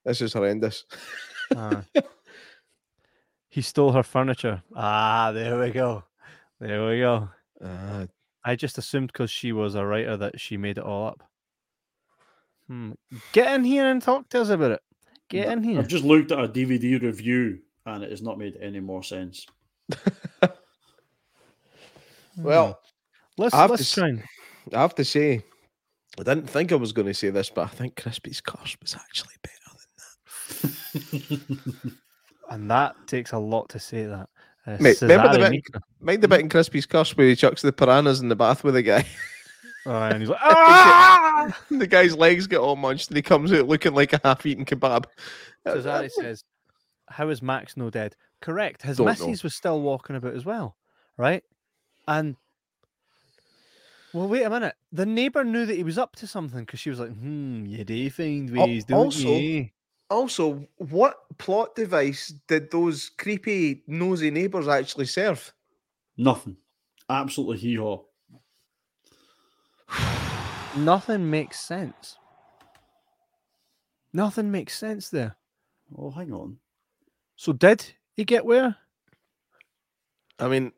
this 0.05 0.21
is 0.21 0.33
horrendous. 0.33 0.85
Ah. 1.56 1.84
he 3.49 3.61
stole 3.61 3.91
her 3.91 4.03
furniture. 4.03 4.64
Ah, 4.76 5.32
there 5.32 5.60
we 5.60 5.72
go. 5.72 6.03
There 6.60 6.88
we 6.88 6.99
go. 6.99 7.30
Uh, 7.64 8.07
I 8.44 8.56
just 8.56 8.78
assumed 8.78 9.07
because 9.07 9.32
she 9.32 9.52
was 9.52 9.76
a 9.76 9.86
writer 9.86 10.18
that 10.18 10.40
she 10.40 10.57
made 10.57 10.78
it 10.78 10.84
all 10.84 11.07
up. 11.07 11.23
Hmm. 12.68 12.91
Get 13.34 13.53
in 13.53 13.64
here 13.64 13.88
and 13.88 14.02
talk 14.02 14.30
to 14.30 14.41
us 14.41 14.49
about 14.49 14.72
it. 14.72 14.82
Get 15.30 15.52
in 15.52 15.64
here. 15.64 15.80
I've 15.80 15.88
just 15.88 16.03
looked 16.03 16.32
at 16.32 16.40
a 16.40 16.48
DVD 16.48 17.02
review 17.02 17.60
and 17.86 18.03
it 18.03 18.11
has 18.11 18.22
not 18.22 18.38
made 18.38 18.57
any 18.61 18.80
more 18.80 19.03
sense. 19.03 19.45
well, 22.38 22.80
let's 23.38 23.53
I 23.53 23.61
have 23.61 23.72
let's 23.72 23.90
to 23.90 23.99
try 23.99 24.10
and 24.10 24.23
I 24.73 24.82
have 24.82 24.95
to 24.95 25.06
say, 25.06 25.44
I 26.19 26.23
didn't 26.23 26.49
think 26.49 26.72
I 26.72 26.76
was 26.76 26.94
going 26.94 27.07
to 27.07 27.14
say 27.14 27.30
this, 27.30 27.49
but 27.49 27.64
I 27.64 27.68
think 27.68 27.95
Crispy's 27.95 28.41
curse 28.41 28.78
was 28.82 28.95
actually 28.95 29.36
better 29.41 29.56
than 29.56 29.60
and 32.49 32.69
that 32.71 32.95
takes 33.07 33.31
a 33.31 33.38
lot 33.38 33.69
to 33.69 33.79
say 33.79 34.05
that. 34.05 34.29
Uh, 34.67 34.77
Mate, 34.79 35.01
remember 35.01 35.31
the 35.33 35.39
bit- 35.39 35.51
Nico- 35.51 35.79
Mind 35.99 36.21
the 36.21 36.27
bit 36.27 36.39
in 36.41 36.49
Crispy's 36.49 36.85
curse 36.85 37.15
where 37.17 37.27
he 37.27 37.35
chucks 37.35 37.61
the 37.61 37.71
piranhas 37.73 38.21
in 38.21 38.29
the 38.29 38.35
bath 38.35 38.63
with 38.63 38.75
a 38.75 38.83
guy. 38.83 39.05
Oh, 39.83 39.95
and 39.95 40.19
he's 40.21 40.29
like, 40.29 40.38
ah! 40.43 41.57
the 41.71 41.88
guy's 41.88 42.15
legs 42.15 42.45
get 42.45 42.59
all 42.59 42.75
munched 42.75 43.07
and 43.07 43.17
he 43.17 43.23
comes 43.23 43.51
out 43.51 43.67
looking 43.67 43.95
like 43.95 44.13
a 44.13 44.21
half-eaten 44.23 44.63
kebab. 44.63 45.05
Cesare 45.65 46.07
says, 46.07 46.43
"How 47.07 47.29
is 47.29 47.41
Max 47.41 47.75
no 47.75 47.89
dead?" 47.89 48.15
Correct. 48.41 48.83
His 48.83 48.97
Don't 48.97 49.07
know. 49.07 49.11
missus 49.13 49.41
was 49.41 49.55
still 49.55 49.81
walking 49.81 50.15
about 50.15 50.35
as 50.35 50.45
well, 50.45 50.77
right? 51.17 51.43
And 52.07 52.35
well, 54.13 54.27
wait 54.27 54.43
a 54.43 54.51
minute. 54.51 54.75
The 54.91 55.07
neighbor 55.07 55.43
knew 55.43 55.65
that 55.65 55.75
he 55.75 55.83
was 55.83 55.97
up 55.97 56.15
to 56.17 56.27
something 56.27 56.59
because 56.59 56.79
she 56.79 56.91
was 56.91 56.99
like, 56.99 57.09
"Hmm, 57.17 57.65
you 57.65 57.83
do 57.83 58.07
find 58.11 58.55
ways, 58.55 58.83
don't 58.85 59.05
also- 59.05 59.35
you?" 59.35 59.69
Also, 60.11 60.67
what 60.77 61.21
plot 61.38 61.73
device 61.73 62.33
did 62.49 62.69
those 62.69 63.11
creepy, 63.17 63.81
nosy 63.88 64.29
neighbours 64.29 64.67
actually 64.67 65.05
serve? 65.05 65.53
Nothing. 66.17 66.57
Absolutely 67.09 67.57
hee 67.57 67.75
haw. 67.75 68.03
Nothing 70.77 71.29
makes 71.29 71.61
sense. 71.61 72.17
Nothing 74.11 74.51
makes 74.51 74.77
sense 74.77 75.07
there. 75.07 75.38
Oh, 75.97 76.11
hang 76.11 76.33
on. 76.33 76.57
So 77.38 77.53
did 77.53 77.85
he 78.13 78.25
get 78.25 78.45
where? 78.45 78.75
I 80.39 80.49
mean, 80.49 80.73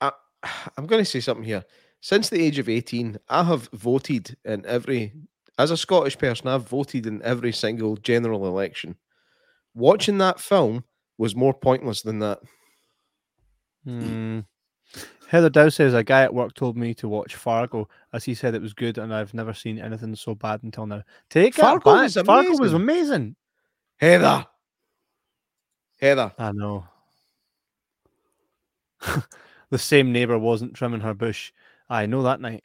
I, 0.00 0.12
I'm 0.76 0.86
going 0.86 1.02
to 1.02 1.10
say 1.10 1.18
something 1.18 1.44
here. 1.44 1.64
Since 2.00 2.28
the 2.28 2.40
age 2.40 2.60
of 2.60 2.68
18, 2.68 3.18
I 3.28 3.42
have 3.42 3.68
voted 3.72 4.36
in 4.44 4.64
every, 4.66 5.14
as 5.58 5.70
a 5.70 5.76
Scottish 5.76 6.18
person, 6.18 6.48
I've 6.48 6.68
voted 6.68 7.06
in 7.06 7.22
every 7.22 7.52
single 7.52 7.96
general 7.96 8.46
election. 8.46 8.96
Watching 9.74 10.18
that 10.18 10.40
film 10.40 10.84
was 11.18 11.34
more 11.34 11.54
pointless 11.54 12.02
than 12.02 12.18
that. 12.20 12.40
Hmm. 13.84 14.40
Heather 15.28 15.50
Dow 15.50 15.68
says 15.68 15.92
a 15.92 16.04
guy 16.04 16.22
at 16.22 16.34
work 16.34 16.54
told 16.54 16.76
me 16.76 16.94
to 16.94 17.08
watch 17.08 17.34
Fargo 17.34 17.88
as 18.12 18.24
he 18.24 18.34
said 18.34 18.54
it 18.54 18.62
was 18.62 18.74
good, 18.74 18.98
and 18.98 19.12
I've 19.12 19.34
never 19.34 19.52
seen 19.52 19.78
anything 19.78 20.14
so 20.14 20.34
bad 20.34 20.62
until 20.62 20.86
now. 20.86 21.02
Take 21.30 21.54
Fargo 21.54 21.90
was 21.92 22.14
Fargo 22.14 22.50
was 22.50 22.72
amazing. 22.72 22.74
amazing. 22.74 23.36
Heather! 23.96 24.46
Heather. 26.00 26.32
I 26.38 26.52
know. 26.52 26.86
the 29.70 29.78
same 29.78 30.12
neighbour 30.12 30.38
wasn't 30.38 30.74
trimming 30.74 31.00
her 31.00 31.14
bush. 31.14 31.52
I 31.88 32.06
know 32.06 32.22
that 32.22 32.40
night. 32.40 32.64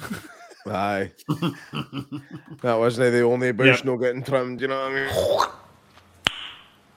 Aye, 0.66 1.10
that 2.62 2.74
wasn't 2.74 3.12
the 3.12 3.22
only 3.22 3.52
bush 3.52 3.78
Yep. 3.78 3.84
no 3.84 3.96
getting 3.96 4.22
trimmed. 4.22 4.60
You 4.60 4.68
know 4.68 4.78
what 4.88 4.92
I 4.92 5.50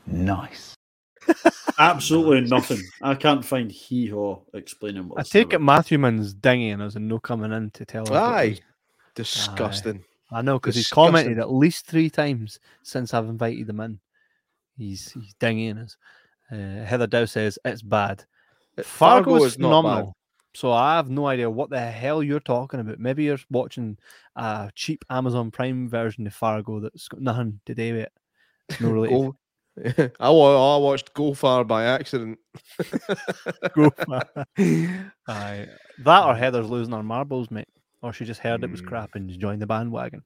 mean? 0.08 0.26
Nice. 0.26 0.76
Absolutely 1.80 2.50
nothing. 2.50 2.82
I 3.02 3.16
can't 3.16 3.46
find 3.46 3.72
hee 3.72 4.08
haw 4.10 4.40
explaining 4.54 5.08
what 5.08 5.20
I 5.20 5.22
this 5.22 5.28
is 5.28 5.32
take 5.32 5.54
it 5.54 5.56
about. 5.58 5.66
Matthew 5.66 6.00
Man's 6.00 6.34
dinging 6.34 6.82
us 6.82 6.96
and 6.96 7.08
no 7.08 7.20
coming 7.20 7.52
in 7.52 7.70
to 7.72 7.86
tell 7.86 8.04
us. 8.04 8.10
what 8.10 8.18
it 8.18 8.24
Aye, 8.24 8.60
disgusting. 9.16 10.04
I 10.32 10.42
know 10.42 10.58
because 10.60 10.76
he's 10.76 10.88
commented 10.90 11.40
at 11.40 11.52
least 11.52 11.86
three 11.88 12.10
times 12.10 12.60
since 12.84 13.14
I've 13.14 13.26
invited 13.30 13.70
him 13.70 13.80
in. 13.82 14.00
He's 14.78 15.12
he's 15.12 15.34
dinging 15.40 15.78
us. 15.78 15.98
Uh, 16.52 16.84
Heather 16.86 17.08
Dow 17.08 17.26
says 17.26 17.60
it's 17.64 17.82
bad. 17.82 18.24
Fargo, 18.84 19.32
Fargo 19.32 19.36
is 19.46 19.54
is 19.54 19.60
not 19.60 19.84
bad. 19.84 19.90
phenomenal. 19.90 20.16
So 20.54 20.72
I 20.74 20.96
have 20.98 21.10
no 21.10 21.28
idea 21.28 21.50
what 21.50 21.70
the 21.70 21.80
hell 21.80 22.22
you're 22.22 22.40
talking 22.42 22.80
about. 22.82 23.00
Maybe 23.00 23.24
you're 23.24 23.40
watching 23.50 23.98
a 24.36 24.70
cheap 24.76 25.06
Amazon 25.10 25.50
Prime 25.52 25.88
version 25.90 26.28
of 26.28 26.34
Fargo 26.34 26.80
that's 26.82 27.08
got 27.08 27.22
nothing 27.22 27.62
to 27.66 27.74
do 27.76 27.94
with 27.94 28.02
it. 28.04 28.12
No 28.82 28.90
related. 28.92 29.16
Go. 29.18 29.36
I, 30.20 30.28
I 30.28 30.78
watched 30.78 31.14
Go 31.14 31.34
Far 31.34 31.64
by 31.64 31.86
accident. 31.86 32.38
Go 33.74 33.92
it. 34.58 34.90
Aye. 35.28 35.68
That 36.00 36.26
or 36.26 36.36
Heather's 36.36 36.70
losing 36.70 36.94
her 36.94 37.04
marbles, 37.04 37.50
mate. 37.50 37.68
Or 38.02 38.12
she 38.12 38.26
just 38.26 38.42
heard 38.42 38.64
it 38.64 38.72
was 38.72 38.82
Mm. 38.82 38.88
crap 38.88 39.16
and 39.16 39.30
joined 39.40 39.62
the 39.62 39.68
bandwagon. 39.68 40.24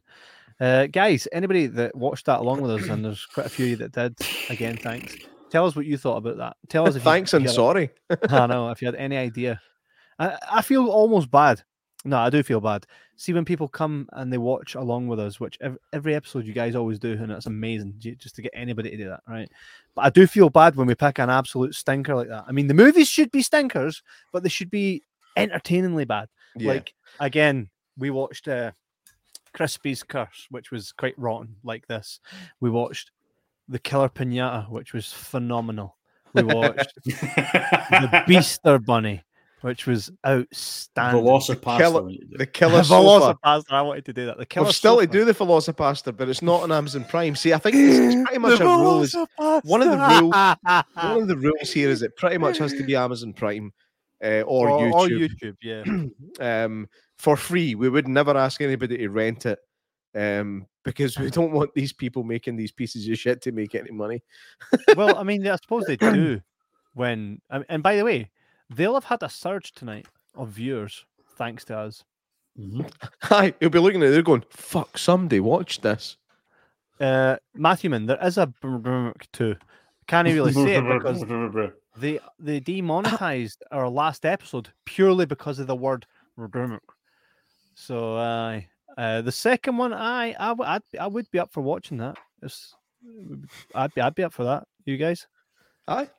Uh, 0.59 0.87
guys, 0.87 1.27
anybody 1.33 1.67
that 1.67 1.93
watched 1.95 2.25
that 2.27 2.39
along 2.39 2.61
with 2.61 2.71
us, 2.71 2.87
and 2.89 3.03
there's 3.03 3.25
quite 3.25 3.45
a 3.45 3.49
few 3.49 3.65
of 3.65 3.69
you 3.71 3.75
that 3.77 3.91
did, 3.91 4.17
again, 4.49 4.77
thanks. 4.77 5.15
Tell 5.51 5.65
us 5.67 5.75
what 5.75 5.85
you 5.85 5.97
thought 5.97 6.17
about 6.17 6.37
that. 6.37 6.55
Tell 6.69 6.87
us 6.87 6.95
if 6.95 7.01
you- 7.03 7.11
Thanks 7.11 7.33
if 7.33 7.37
and 7.37 7.43
you 7.43 7.49
had- 7.49 7.55
sorry. 7.55 7.89
I 8.29 8.47
know 8.47 8.69
if 8.69 8.81
you 8.81 8.87
had 8.87 8.95
any 8.95 9.17
idea. 9.17 9.61
I, 10.19 10.37
I 10.51 10.61
feel 10.61 10.87
almost 10.87 11.29
bad. 11.29 11.61
No, 12.03 12.17
I 12.17 12.29
do 12.29 12.43
feel 12.43 12.61
bad. 12.61 12.85
See 13.17 13.33
when 13.33 13.45
people 13.45 13.67
come 13.67 14.07
and 14.13 14.31
they 14.31 14.37
watch 14.37 14.75
along 14.75 15.07
with 15.07 15.19
us, 15.19 15.39
which 15.39 15.57
every, 15.59 15.79
every 15.91 16.15
episode 16.15 16.45
you 16.45 16.53
guys 16.53 16.75
always 16.75 16.99
do, 16.99 17.13
and 17.13 17.31
it's 17.31 17.47
amazing 17.47 17.95
just 17.97 18.35
to 18.35 18.41
get 18.43 18.51
anybody 18.53 18.91
to 18.91 18.97
do 18.97 19.09
that, 19.09 19.21
right? 19.27 19.49
But 19.95 20.05
I 20.05 20.09
do 20.11 20.27
feel 20.27 20.49
bad 20.49 20.75
when 20.75 20.87
we 20.87 20.93
pick 20.93 21.17
an 21.17 21.31
absolute 21.31 21.73
stinker 21.73 22.13
like 22.15 22.27
that. 22.27 22.45
I 22.47 22.51
mean, 22.51 22.67
the 22.67 22.75
movies 22.75 23.07
should 23.07 23.31
be 23.31 23.41
stinkers, 23.41 24.03
but 24.31 24.43
they 24.43 24.49
should 24.49 24.69
be 24.69 25.01
entertainingly 25.35 26.05
bad. 26.05 26.29
Yeah. 26.55 26.73
Like 26.73 26.93
again, 27.19 27.69
we 27.97 28.11
watched 28.11 28.47
uh, 28.47 28.71
Crispy's 29.53 30.03
Curse, 30.03 30.47
which 30.49 30.71
was 30.71 30.91
quite 30.91 31.17
rotten, 31.17 31.55
like 31.63 31.87
this. 31.87 32.19
We 32.59 32.69
watched 32.69 33.11
The 33.67 33.79
Killer 33.79 34.09
Pinata, 34.09 34.69
which 34.69 34.93
was 34.93 35.11
phenomenal. 35.11 35.97
We 36.33 36.43
watched 36.43 36.93
the 37.05 38.23
Beaster 38.27 38.83
Bunny, 38.83 39.23
which 39.65 39.87
was 39.87 40.11
outstanding. 40.27 41.23
Velocipastor. 41.23 41.77
Killer- 41.79 42.03
we 42.03 42.11
need 42.11 42.31
to 42.31 42.37
the 42.37 42.45
killer 42.45 42.83
sofa. 42.83 43.35
Velocipastor, 43.43 43.71
I 43.71 43.81
wanted 43.81 44.05
to 44.05 44.13
do 44.13 44.25
that. 44.27 44.37
The 44.37 44.45
killer 44.45 44.67
We've 44.67 44.75
still 44.75 44.99
to 44.99 45.07
do 45.07 45.25
the 45.25 45.33
Velocipastor, 45.33 46.15
but 46.15 46.29
it's 46.29 46.43
not 46.43 46.61
on 46.61 46.71
Amazon 46.71 47.03
Prime. 47.05 47.35
See, 47.35 47.51
I 47.51 47.57
think 47.57 47.75
it's, 47.75 47.97
it's 47.97 48.23
pretty 48.27 48.37
much 48.37 48.59
a 48.59 48.63
rule. 48.63 49.01
Is, 49.01 49.15
one 49.63 49.81
of 49.81 49.89
the 49.89 49.97
rules- 49.97 50.85
one 50.93 51.21
of 51.23 51.27
the 51.27 51.37
rules 51.37 51.71
here 51.71 51.89
is 51.89 52.03
it 52.03 52.15
pretty 52.15 52.37
much 52.37 52.59
has 52.59 52.73
to 52.73 52.83
be 52.83 52.95
Amazon 52.95 53.33
Prime 53.33 53.73
uh, 54.23 54.41
or, 54.41 54.69
or, 54.69 54.87
or 54.87 55.07
YouTube. 55.07 55.55
YouTube, 55.63 56.11
yeah. 56.39 56.65
um, 56.65 56.87
for 57.17 57.35
free. 57.35 57.73
We 57.73 57.89
would 57.89 58.07
never 58.07 58.37
ask 58.37 58.61
anybody 58.61 58.97
to 58.97 59.09
rent 59.09 59.47
it 59.47 59.57
um, 60.13 60.67
because 60.83 61.17
we 61.17 61.31
don't 61.31 61.53
want 61.53 61.73
these 61.73 61.91
people 61.91 62.23
making 62.23 62.55
these 62.55 62.71
pieces 62.71 63.07
of 63.07 63.17
shit 63.17 63.41
to 63.41 63.51
make 63.51 63.73
any 63.73 63.89
money. 63.91 64.21
well, 64.95 65.17
I 65.17 65.23
mean, 65.23 65.47
I 65.47 65.55
suppose 65.55 65.85
they 65.85 65.97
do. 65.97 66.39
When 66.93 67.41
and 67.49 67.65
and 67.67 67.83
by 67.83 67.97
the 67.97 68.05
way, 68.05 68.31
they'll 68.69 68.93
have 68.95 69.05
had 69.05 69.23
a 69.23 69.29
surge 69.29 69.71
tonight 69.73 70.07
of 70.35 70.49
viewers 70.49 71.05
thanks 71.37 71.63
to 71.65 71.77
us. 71.77 72.03
Mhm. 72.59 72.89
Hi, 73.23 73.53
you'll 73.59 73.69
be 73.69 73.79
looking 73.79 74.01
at 74.01 74.09
it, 74.09 74.11
they're 74.11 74.21
going, 74.21 74.43
fuck, 74.49 74.97
somebody 74.97 75.39
watch 75.39 75.81
this. 75.81 76.17
Uh, 76.99 77.35
Matthew 77.53 77.89
Man, 77.89 78.05
there 78.05 78.23
is 78.25 78.37
a 78.37 78.51
too. 79.33 79.55
Can't 80.07 80.27
really 80.27 80.53
say 80.53 80.75
it 80.75 80.83
because 80.87 81.21
they 81.97 82.19
they 82.39 82.59
demonetized 82.61 83.63
our 83.71 83.89
last 83.89 84.25
episode 84.25 84.69
purely 84.85 85.25
because 85.25 85.59
of 85.59 85.67
the 85.67 85.75
word. 85.75 86.05
So 87.75 88.15
uh, 88.15 88.61
uh, 88.97 89.21
the 89.21 89.31
second 89.31 89.77
one, 89.77 89.93
I 89.93 90.35
I 90.39 90.47
w- 90.49 90.69
I'd, 90.69 90.81
be- 90.91 90.99
I 90.99 91.07
would 91.07 91.29
be 91.31 91.39
up 91.39 91.51
for 91.51 91.61
watching 91.61 91.97
that. 91.97 92.17
It's, 92.41 92.73
I'd 93.73 93.93
be 93.93 94.01
I'd 94.01 94.15
be 94.15 94.23
up 94.23 94.33
for 94.33 94.45
that. 94.45 94.65
You 94.85 94.97
guys? 94.97 95.27
Aye, 95.87 96.09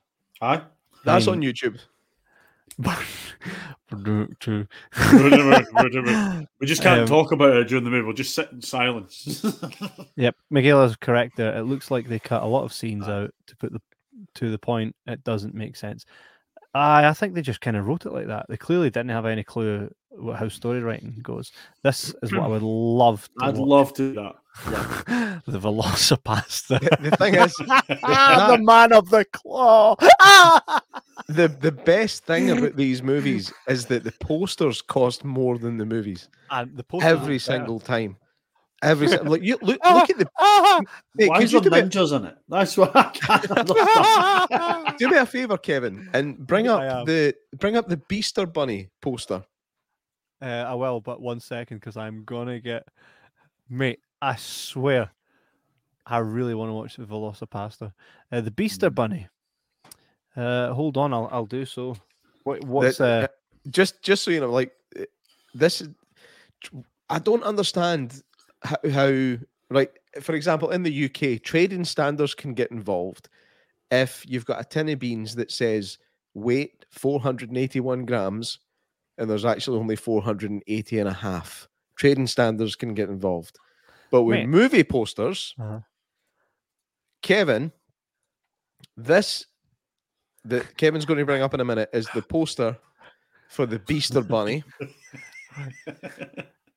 Aye. 0.42 0.62
that's 1.04 1.26
Um, 1.26 1.34
on 1.34 1.40
YouTube. 1.40 1.78
We 6.60 6.66
just 6.66 6.82
can't 6.82 7.02
Um, 7.02 7.06
talk 7.06 7.32
about 7.32 7.56
it 7.56 7.68
during 7.68 7.84
the 7.84 7.90
movie. 7.90 8.04
We'll 8.04 8.14
just 8.14 8.34
sit 8.34 8.50
in 8.52 8.60
silence. 8.62 9.44
Yep, 10.16 10.34
Michaela's 10.50 10.96
correct 10.96 11.36
there. 11.36 11.56
It 11.56 11.64
looks 11.64 11.90
like 11.90 12.08
they 12.08 12.18
cut 12.18 12.42
a 12.42 12.46
lot 12.46 12.64
of 12.64 12.72
scenes 12.72 13.06
out 13.06 13.32
to 13.46 13.56
put 13.56 13.72
the 13.72 13.80
to 14.36 14.50
the 14.50 14.58
point. 14.58 14.94
It 15.06 15.22
doesn't 15.24 15.54
make 15.54 15.76
sense. 15.76 16.06
I 16.74 17.06
I 17.08 17.12
think 17.12 17.34
they 17.34 17.42
just 17.42 17.60
kind 17.60 17.76
of 17.76 17.86
wrote 17.86 18.06
it 18.06 18.12
like 18.12 18.28
that. 18.28 18.46
They 18.48 18.56
clearly 18.56 18.88
didn't 18.90 19.10
have 19.10 19.26
any 19.26 19.44
clue 19.44 19.90
how 20.36 20.48
story 20.48 20.80
writing 20.80 21.18
goes. 21.22 21.52
This 21.82 22.14
is 22.22 22.32
what 22.32 22.42
I 22.42 22.46
would 22.48 22.62
love 22.64 23.28
to 23.38 23.44
I'd 23.44 23.56
watch. 23.56 23.68
love 23.68 23.92
to 23.94 24.08
do 24.08 24.14
that. 24.14 24.34
the 25.46 25.58
Velocipastor. 25.58 26.80
The, 26.80 27.10
the 27.10 27.16
thing 27.16 27.34
is, 27.34 27.54
the 27.58 28.58
man 28.62 28.92
of 28.92 29.10
the 29.10 29.24
claw. 29.26 29.96
the, 31.28 31.48
the 31.48 31.72
best 31.72 32.24
thing 32.24 32.50
about 32.50 32.76
these 32.76 33.02
movies 33.02 33.52
is 33.68 33.86
that 33.86 34.04
the 34.04 34.12
posters 34.20 34.80
cost 34.82 35.24
more 35.24 35.58
than 35.58 35.76
the 35.76 35.84
movies 35.86 36.28
and 36.50 36.74
the 36.76 36.84
posters 36.84 37.10
look 37.12 37.20
every 37.20 37.34
better. 37.36 37.38
single 37.52 37.80
time. 37.80 38.16
Every 38.82 39.08
si- 39.08 39.16
like 39.18 39.40
you 39.42 39.58
look 39.62 39.78
look 39.82 40.10
at 40.10 40.18
the 40.18 40.28
Ah, 40.38 40.80
mate, 41.14 41.30
Why 41.30 41.40
is 41.40 41.50
there 41.50 41.62
do 41.62 41.70
me, 41.70 41.80
ninjas 41.80 42.14
in 42.14 42.26
it? 42.26 42.36
That's 42.46 42.76
what 42.76 42.94
I 42.94 43.04
can't 43.04 44.98
do 44.98 45.08
me 45.08 45.16
a 45.16 45.24
favor, 45.24 45.56
Kevin, 45.56 46.10
and 46.12 46.36
bring 46.46 46.68
I 46.68 46.86
up 46.88 47.06
the 47.06 47.34
bring 47.58 47.76
up 47.76 47.88
the 47.88 47.96
Beaster 47.96 48.50
Bunny 48.52 48.90
poster. 49.00 49.42
Uh, 50.40 50.64
I 50.66 50.74
will, 50.74 51.00
but 51.00 51.20
one 51.20 51.40
second 51.40 51.78
because 51.78 51.96
I'm 51.96 52.24
gonna 52.24 52.60
get, 52.60 52.86
mate. 53.68 54.00
I 54.20 54.36
swear, 54.36 55.10
I 56.06 56.18
really 56.18 56.54
want 56.54 56.70
to 56.70 56.74
watch 56.74 56.96
the 56.96 57.04
Velocipastor, 57.04 57.92
uh, 58.32 58.40
the 58.40 58.50
Beaster 58.50 58.94
Bunny. 58.94 59.28
Uh, 60.36 60.72
hold 60.72 60.96
on, 60.96 61.12
I'll 61.14 61.28
I'll 61.32 61.46
do 61.46 61.64
so. 61.64 61.96
What 62.44 62.64
what's 62.64 62.98
That- 62.98 63.24
uh? 63.24 63.28
just 63.70 64.02
just 64.02 64.22
so 64.22 64.30
you 64.30 64.40
know, 64.40 64.50
like 64.50 64.72
uh, 64.98 65.04
this 65.54 65.82
I 67.08 67.18
don't 67.18 67.42
understand 67.42 68.22
how, 68.62 68.76
how 68.90 69.36
like 69.70 70.00
for 70.20 70.34
example 70.34 70.70
in 70.70 70.82
the 70.82 71.04
UK 71.06 71.42
trading 71.42 71.84
standards 71.84 72.34
can 72.34 72.54
get 72.54 72.70
involved 72.70 73.28
if 73.90 74.24
you've 74.28 74.44
got 74.44 74.60
a 74.60 74.64
tin 74.64 74.88
of 74.88 74.98
beans 74.98 75.34
that 75.36 75.50
says 75.50 75.98
weight 76.34 76.84
481 76.90 78.04
grams 78.04 78.58
and 79.18 79.28
there's 79.30 79.44
actually 79.44 79.78
only 79.78 79.96
480 79.96 80.98
and 80.98 81.08
a 81.08 81.12
half 81.12 81.68
trading 81.96 82.26
standards 82.26 82.76
can 82.76 82.94
get 82.94 83.08
involved 83.08 83.58
but 84.10 84.22
with 84.22 84.46
movie 84.46 84.84
posters 84.84 85.54
Uh-huh. 85.58 85.80
kevin 87.22 87.72
this 88.96 89.46
that 90.44 90.76
kevin's 90.76 91.04
going 91.04 91.18
to 91.18 91.24
bring 91.24 91.42
up 91.42 91.54
in 91.54 91.60
a 91.60 91.64
minute 91.64 91.88
is 91.92 92.06
the 92.14 92.22
poster 92.22 92.76
for 93.48 93.66
the 93.66 93.78
beaster 93.78 94.26
bunny 94.26 94.62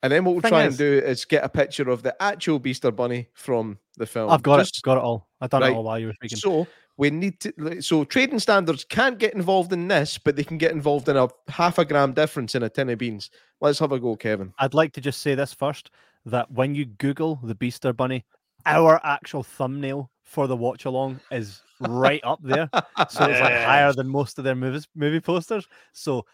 and 0.02 0.10
then 0.12 0.24
what 0.24 0.32
we'll 0.32 0.40
Thing 0.40 0.50
try 0.50 0.64
is- 0.64 0.74
and 0.74 0.78
do 0.78 1.06
is 1.06 1.24
get 1.24 1.44
a 1.44 1.48
picture 1.48 1.88
of 1.90 2.02
the 2.02 2.20
actual 2.22 2.58
Beaster 2.58 2.94
Bunny 2.94 3.28
from 3.34 3.78
the 3.98 4.06
film. 4.06 4.30
I've 4.30 4.42
got 4.42 4.58
Just- 4.60 4.78
it, 4.78 4.82
got 4.82 4.96
it 4.96 5.02
all. 5.04 5.28
I've 5.40 5.50
done 5.50 5.60
right, 5.62 5.72
it 5.72 5.74
all 5.76 5.84
while 5.84 5.98
you 5.98 6.06
were 6.06 6.14
speaking. 6.14 6.38
So 6.38 6.66
we 7.00 7.08
need 7.08 7.40
to. 7.40 7.80
So 7.80 8.04
trading 8.04 8.38
standards 8.38 8.84
can't 8.84 9.18
get 9.18 9.32
involved 9.32 9.72
in 9.72 9.88
this, 9.88 10.18
but 10.18 10.36
they 10.36 10.44
can 10.44 10.58
get 10.58 10.72
involved 10.72 11.08
in 11.08 11.16
a 11.16 11.28
half 11.48 11.78
a 11.78 11.84
gram 11.86 12.12
difference 12.12 12.54
in 12.54 12.62
a 12.62 12.68
tin 12.68 12.90
of 12.90 12.98
beans. 12.98 13.30
Let's 13.62 13.78
have 13.78 13.92
a 13.92 13.98
go, 13.98 14.16
Kevin. 14.16 14.52
I'd 14.58 14.74
like 14.74 14.92
to 14.92 15.00
just 15.00 15.22
say 15.22 15.34
this 15.34 15.54
first: 15.54 15.90
that 16.26 16.52
when 16.52 16.74
you 16.74 16.84
Google 16.84 17.40
the 17.42 17.54
Beaster 17.54 17.96
Bunny, 17.96 18.26
our 18.66 19.00
actual 19.02 19.42
thumbnail 19.42 20.10
for 20.24 20.46
the 20.46 20.56
watch 20.56 20.84
along 20.84 21.20
is 21.30 21.62
right 21.80 22.20
up 22.22 22.40
there. 22.42 22.68
so 23.08 23.24
it's 23.24 23.40
like 23.40 23.64
higher 23.64 23.94
than 23.94 24.06
most 24.06 24.36
of 24.36 24.44
their 24.44 24.54
movies 24.54 24.86
movie 24.94 25.20
posters. 25.20 25.66
So, 25.94 26.26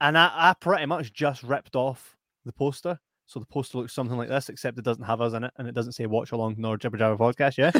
and 0.00 0.16
I, 0.16 0.30
I 0.34 0.54
pretty 0.54 0.86
much 0.86 1.12
just 1.12 1.42
ripped 1.42 1.74
off 1.74 2.16
the 2.44 2.52
poster. 2.52 3.00
So 3.26 3.40
the 3.40 3.46
poster 3.46 3.78
looks 3.78 3.92
something 3.94 4.16
like 4.18 4.28
this, 4.28 4.48
except 4.50 4.78
it 4.78 4.84
doesn't 4.84 5.04
have 5.04 5.20
us 5.22 5.32
in 5.32 5.44
it, 5.44 5.52
and 5.56 5.66
it 5.66 5.74
doesn't 5.74 5.92
say 5.92 6.06
"Watch 6.06 6.32
Along" 6.32 6.54
nor 6.58 6.76
"Jibber 6.76 6.98
Jabber 6.98 7.16
Podcast." 7.16 7.56
Yeah, 7.56 7.70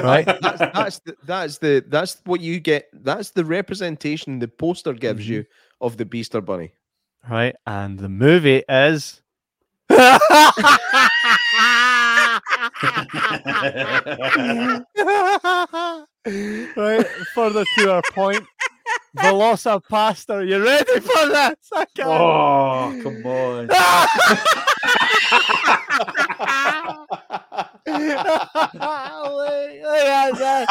right. 0.02 0.24
That's 0.40 0.58
that's 0.74 0.98
the, 1.00 1.16
that's 1.26 1.58
the 1.58 1.84
that's 1.88 2.20
what 2.24 2.40
you 2.40 2.60
get. 2.60 2.86
That's 2.92 3.30
the 3.30 3.44
representation 3.44 4.38
the 4.38 4.46
poster 4.48 4.92
gives 4.92 5.24
Mhm. 5.24 5.28
you 5.28 5.44
of 5.80 5.96
the 5.96 6.04
Beaster 6.04 6.44
Bunny. 6.44 6.72
right, 7.28 7.56
and 7.66 7.98
the 7.98 8.08
movie 8.08 8.62
is. 8.68 9.20
right, 16.76 17.06
further 17.34 17.64
to 17.78 17.92
our 17.92 18.02
point, 18.12 18.44
Velocipastor. 19.18 20.48
You 20.48 20.64
ready 20.64 21.00
for 21.00 21.26
this? 21.28 21.70
I 21.72 21.84
can't. 21.94 22.08
Oh, 22.08 23.00
come 23.02 23.26
on. 23.26 23.66
Look 23.66 23.72
at 29.80 30.38
that. 30.38 30.68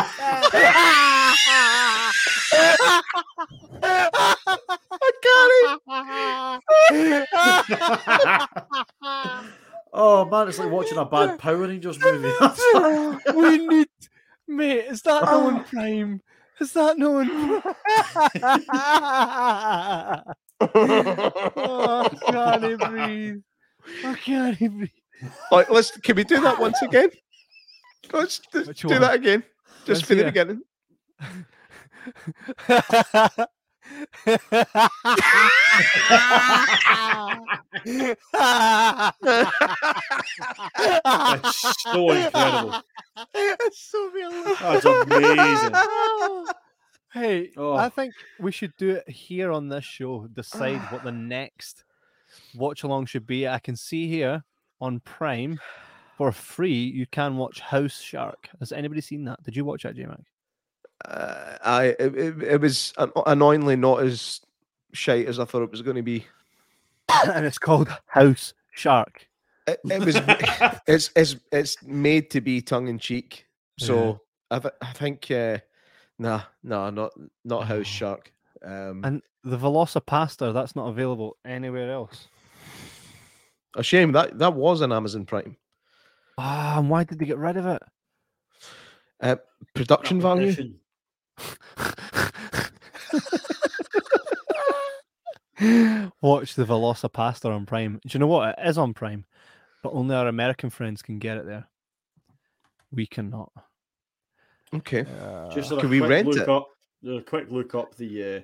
oh 9.94 10.26
man, 10.26 10.48
it's 10.48 10.60
like 10.60 10.72
watching 10.72 10.98
a 10.98 11.06
bad 11.06 11.40
Power 11.40 11.57
Rangers 11.57 11.99
movie. 11.99 12.32
we 13.36 13.68
need, 13.68 13.88
mate. 14.48 14.86
Is 14.86 15.02
that 15.03 15.24
on 15.24 15.64
Prime? 15.65 16.22
Is 16.59 16.73
that 16.73 16.97
no 16.97 17.19
on? 17.19 17.29
oh, 20.59 22.03
I 22.03 22.09
can't 22.31 22.79
breathe. 22.79 23.41
Oh, 24.03 24.11
I 24.11 24.15
can't 24.15 24.59
breathe. 24.59 24.89
Like, 25.51 25.69
let's 25.69 25.91
can 25.91 26.15
we 26.15 26.23
do 26.23 26.41
that 26.41 26.59
once 26.59 26.81
again? 26.81 27.09
Let's 28.11 28.39
do, 28.51 28.63
Which 28.63 28.81
do 28.81 28.88
one? 28.89 29.01
that 29.01 29.13
again. 29.15 29.43
Just 29.85 30.05
for 30.05 30.15
the 30.15 30.23
hear. 30.23 30.31
beginning. 30.31 30.61
That's 41.03 41.81
so 41.84 42.11
incredible. 42.11 42.81
It's 43.34 43.80
so 43.91 44.09
realistic. 44.11 44.59
That's 44.59 44.85
amazing. 44.85 45.76
Hey, 47.14 47.51
Oh. 47.57 47.73
I 47.73 47.89
think 47.89 48.14
we 48.39 48.51
should 48.51 48.73
do 48.77 48.91
it 48.91 49.09
here 49.09 49.51
on 49.51 49.69
this 49.69 49.85
show. 49.85 50.27
Decide 50.27 50.80
what 50.91 51.03
the 51.03 51.11
next 51.11 51.84
watch 52.53 52.84
along 52.84 53.05
should 53.07 53.26
be. 53.26 53.47
I 53.47 53.57
can 53.59 53.76
see 53.76 54.07
here 54.07 54.43
on 54.81 54.99
Prime 54.99 55.59
for 56.18 56.31
free. 56.31 56.76
You 56.76 57.07
can 57.07 57.38
watch 57.38 57.61
House 57.61 57.99
Shark. 57.99 58.49
Has 58.59 58.72
anybody 58.72 59.01
seen 59.01 59.23
that? 59.26 59.41
Did 59.41 59.55
you 59.55 59.65
watch 59.65 59.81
that, 59.84 59.95
J 59.95 60.05
Mac? 60.05 60.19
Uh, 61.05 61.57
I 61.64 61.84
it, 61.97 62.15
it, 62.15 62.43
it 62.43 62.61
was 62.61 62.93
annoyingly 63.26 63.77
not 63.77 64.03
as 64.03 64.41
shite 64.93 65.27
as 65.27 65.39
I 65.39 65.45
thought 65.45 65.64
it 65.64 65.72
was 65.72 65.81
going 65.81 65.95
to 65.97 66.03
be. 66.03 66.27
And 67.09 67.45
it's 67.45 67.57
called 67.57 67.89
House 68.07 68.53
Shark. 68.71 69.27
It, 69.67 69.79
it 69.89 70.03
was 70.03 70.15
it's 70.88 71.11
it's 71.15 71.35
it's 71.51 71.81
made 71.84 72.29
to 72.31 72.41
be 72.41 72.61
tongue 72.61 72.88
in 72.88 72.99
cheek. 72.99 73.45
So 73.79 74.21
I 74.51 74.59
th- 74.59 74.73
I 74.81 74.91
think 74.93 75.29
uh, 75.31 75.59
nah 76.19 76.41
nah 76.63 76.89
not 76.89 77.11
not 77.43 77.67
House 77.67 77.88
Shark. 77.88 78.31
Um, 78.63 79.01
And 79.03 79.21
the 79.43 79.57
Velocipastor, 79.57 80.53
that's 80.53 80.75
not 80.75 80.88
available 80.88 81.38
anywhere 81.45 81.91
else. 81.91 82.27
a 83.75 83.84
shame 83.84 84.11
that 84.13 84.38
that 84.39 84.53
was 84.53 84.81
an 84.81 84.91
Amazon 84.91 85.25
Prime. 85.25 85.57
Ah, 86.38 86.79
and 86.79 86.89
why 86.89 87.03
did 87.03 87.19
they 87.19 87.25
get 87.25 87.38
rid 87.38 87.57
of 87.57 87.65
it? 87.65 87.81
Uh, 89.19 89.35
production 89.73 90.21
value. 90.21 90.53
Competition. 95.57 96.11
Watch 96.21 96.55
the 96.55 96.65
Velocipastor 96.65 97.53
on 97.53 97.65
Prime. 97.65 97.99
Do 98.05 98.09
you 98.11 98.19
know 98.19 98.27
what? 98.27 98.57
It 98.59 98.67
is 98.67 98.77
on 98.77 98.93
Prime, 98.93 99.25
but 99.84 99.93
only 99.93 100.15
our 100.15 100.27
American 100.27 100.69
friends 100.69 101.01
can 101.01 101.19
get 101.19 101.38
it 101.38 101.45
there. 101.45 101.67
We 102.91 103.05
cannot. 103.07 103.51
Okay. 104.73 105.03
Just 105.53 105.71
Uh, 105.71 105.77
a 105.77 105.79
Can 105.81 105.89
we 105.89 106.01
rent 106.01 106.27
look 106.27 106.38
it? 106.38 106.49
Up, 106.49 106.67
a 107.07 107.21
quick 107.21 107.47
look 107.49 107.75
up 107.75 107.95
the 107.95 108.43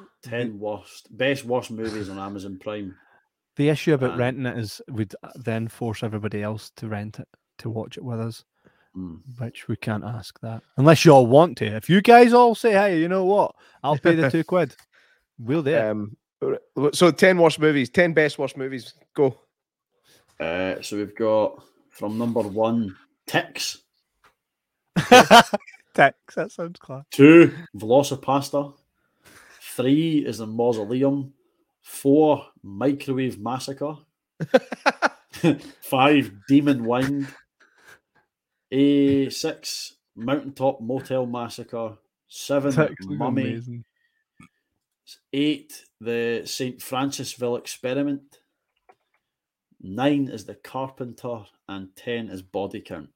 uh, 0.00 0.04
ten 0.22 0.58
worst, 0.58 1.16
best 1.16 1.44
worst 1.44 1.70
movies 1.70 2.08
on 2.08 2.18
Amazon 2.18 2.58
Prime. 2.58 2.94
the 3.56 3.68
issue 3.68 3.94
about 3.94 4.10
and- 4.10 4.18
renting 4.18 4.46
it 4.46 4.58
is 4.58 4.82
we'd 4.90 5.14
then 5.36 5.68
force 5.68 6.02
everybody 6.02 6.42
else 6.42 6.70
to 6.76 6.88
rent 6.88 7.20
it 7.20 7.28
to 7.58 7.70
watch 7.70 7.96
it 7.96 8.04
with 8.04 8.18
us, 8.20 8.44
Mm. 8.96 9.20
which 9.38 9.66
we 9.68 9.76
can't 9.76 10.04
ask 10.04 10.38
that 10.40 10.62
unless 10.76 11.04
you 11.04 11.12
all 11.12 11.26
want 11.26 11.58
to. 11.58 11.66
If 11.66 11.88
you 11.90 12.00
guys 12.00 12.32
all 12.32 12.54
say, 12.56 12.72
"Hey, 12.72 12.98
you 13.00 13.08
know 13.08 13.24
what? 13.24 13.54
I'll 13.82 13.98
pay 13.98 14.14
the 14.16 14.30
two 14.30 14.42
quid," 14.52 14.74
we'll 15.38 15.62
do. 15.64 15.76
Um, 15.78 16.16
so 16.92 17.10
ten 17.10 17.38
worst 17.38 17.58
movies, 17.58 17.90
ten 17.90 18.12
best 18.12 18.38
worst 18.38 18.56
movies. 18.56 18.94
Go. 19.14 19.40
Uh, 20.38 20.80
so 20.82 20.96
we've 20.96 21.14
got 21.14 21.62
from 21.90 22.18
number 22.18 22.40
one, 22.40 22.96
Ticks. 23.26 23.82
Ticks, 25.94 26.34
that 26.34 26.50
sounds 26.50 26.78
class. 26.78 27.04
Two, 27.10 27.52
Velocipastor. 27.76 28.74
Three 29.76 30.18
is 30.18 30.38
the 30.38 30.46
Mausoleum. 30.46 31.32
Four, 31.82 32.46
Microwave 32.62 33.38
Massacre. 33.38 33.96
Five, 35.80 36.32
Demon 36.48 36.84
Wind. 36.84 37.28
A 38.70 39.30
six, 39.30 39.94
Mountaintop 40.16 40.80
Motel 40.80 41.26
Massacre. 41.26 41.96
Seven, 42.28 42.72
Tex 42.72 42.92
is 42.98 43.06
Mummy. 43.06 43.84
Eight, 45.32 45.84
the 46.04 46.42
St. 46.44 46.78
Francisville 46.78 47.58
Experiment. 47.58 48.38
Nine 49.80 50.28
is 50.28 50.46
the 50.46 50.54
Carpenter, 50.54 51.44
and 51.68 51.94
ten 51.96 52.28
is 52.28 52.42
Body 52.42 52.80
Count. 52.80 53.10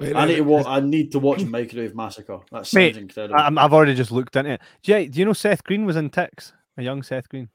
I 0.00 0.26
need 0.26 0.36
to 0.36 0.44
watch. 0.44 0.66
I 0.66 0.80
need 0.80 1.12
to 1.12 1.18
watch 1.18 1.42
Microwave 1.44 1.94
Massacre. 1.94 2.40
That 2.50 2.66
sounds 2.66 2.74
Mate, 2.74 2.96
incredible. 2.96 3.36
I, 3.38 3.64
I've 3.64 3.72
already 3.72 3.94
just 3.94 4.12
looked 4.12 4.36
into 4.36 4.52
it. 4.52 4.60
Do 4.82 4.98
you, 4.98 5.08
do 5.08 5.18
you 5.18 5.24
know 5.24 5.32
Seth 5.32 5.64
Green 5.64 5.84
was 5.86 5.96
in 5.96 6.10
Ticks? 6.10 6.52
A 6.76 6.82
young 6.82 7.02
Seth 7.02 7.28
Green. 7.28 7.48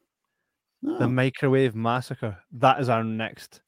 The 0.81 1.07
Microwave 1.07 1.75
Massacre. 1.75 2.37
That 2.53 2.79
is 2.79 2.87
our 2.87 3.03
next. 3.03 3.61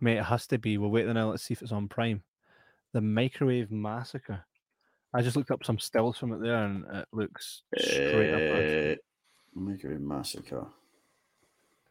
Mate, 0.00 0.18
it 0.18 0.24
has 0.24 0.46
to 0.48 0.58
be. 0.58 0.76
We'll 0.76 0.90
wait 0.90 1.06
now. 1.06 1.30
Let's 1.30 1.44
see 1.44 1.54
if 1.54 1.62
it's 1.62 1.72
on 1.72 1.88
Prime. 1.88 2.22
The 2.92 3.00
Microwave 3.00 3.70
Massacre. 3.70 4.44
I 5.14 5.22
just 5.22 5.36
looked 5.36 5.50
up 5.50 5.64
some 5.64 5.78
stills 5.78 6.18
from 6.18 6.32
it 6.32 6.40
there, 6.40 6.64
and 6.64 6.84
it 6.92 7.06
looks 7.12 7.62
straight 7.78 8.32
up. 8.32 8.96
Uh, 8.98 9.00
Uh, 9.54 9.60
Microwave 9.60 10.00
Massacre. 10.00 10.66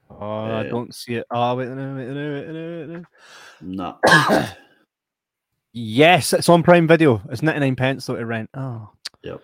Oh, 0.10 0.44
I 0.46 0.60
uh, 0.60 0.64
don't 0.64 0.94
see 0.94 1.16
it. 1.16 1.26
Oh, 1.32 1.56
wait, 1.56 1.70
no, 1.70 1.96
wait, 1.96 2.08
no, 2.08 2.14
wait, 2.14 2.48
no, 2.48 2.54
wait, 2.54 2.84
a 2.84 2.88
minute. 2.88 3.06
no. 3.62 3.98
Yes, 5.74 6.34
it's 6.34 6.50
on 6.50 6.64
Prime 6.64 6.86
Video. 6.88 7.22
It's 7.30 7.42
99 7.42 7.76
pence 7.78 8.06
though 8.06 8.18
to 8.18 8.26
rent. 8.26 8.50
Oh. 8.54 8.90
Yep. 9.24 9.42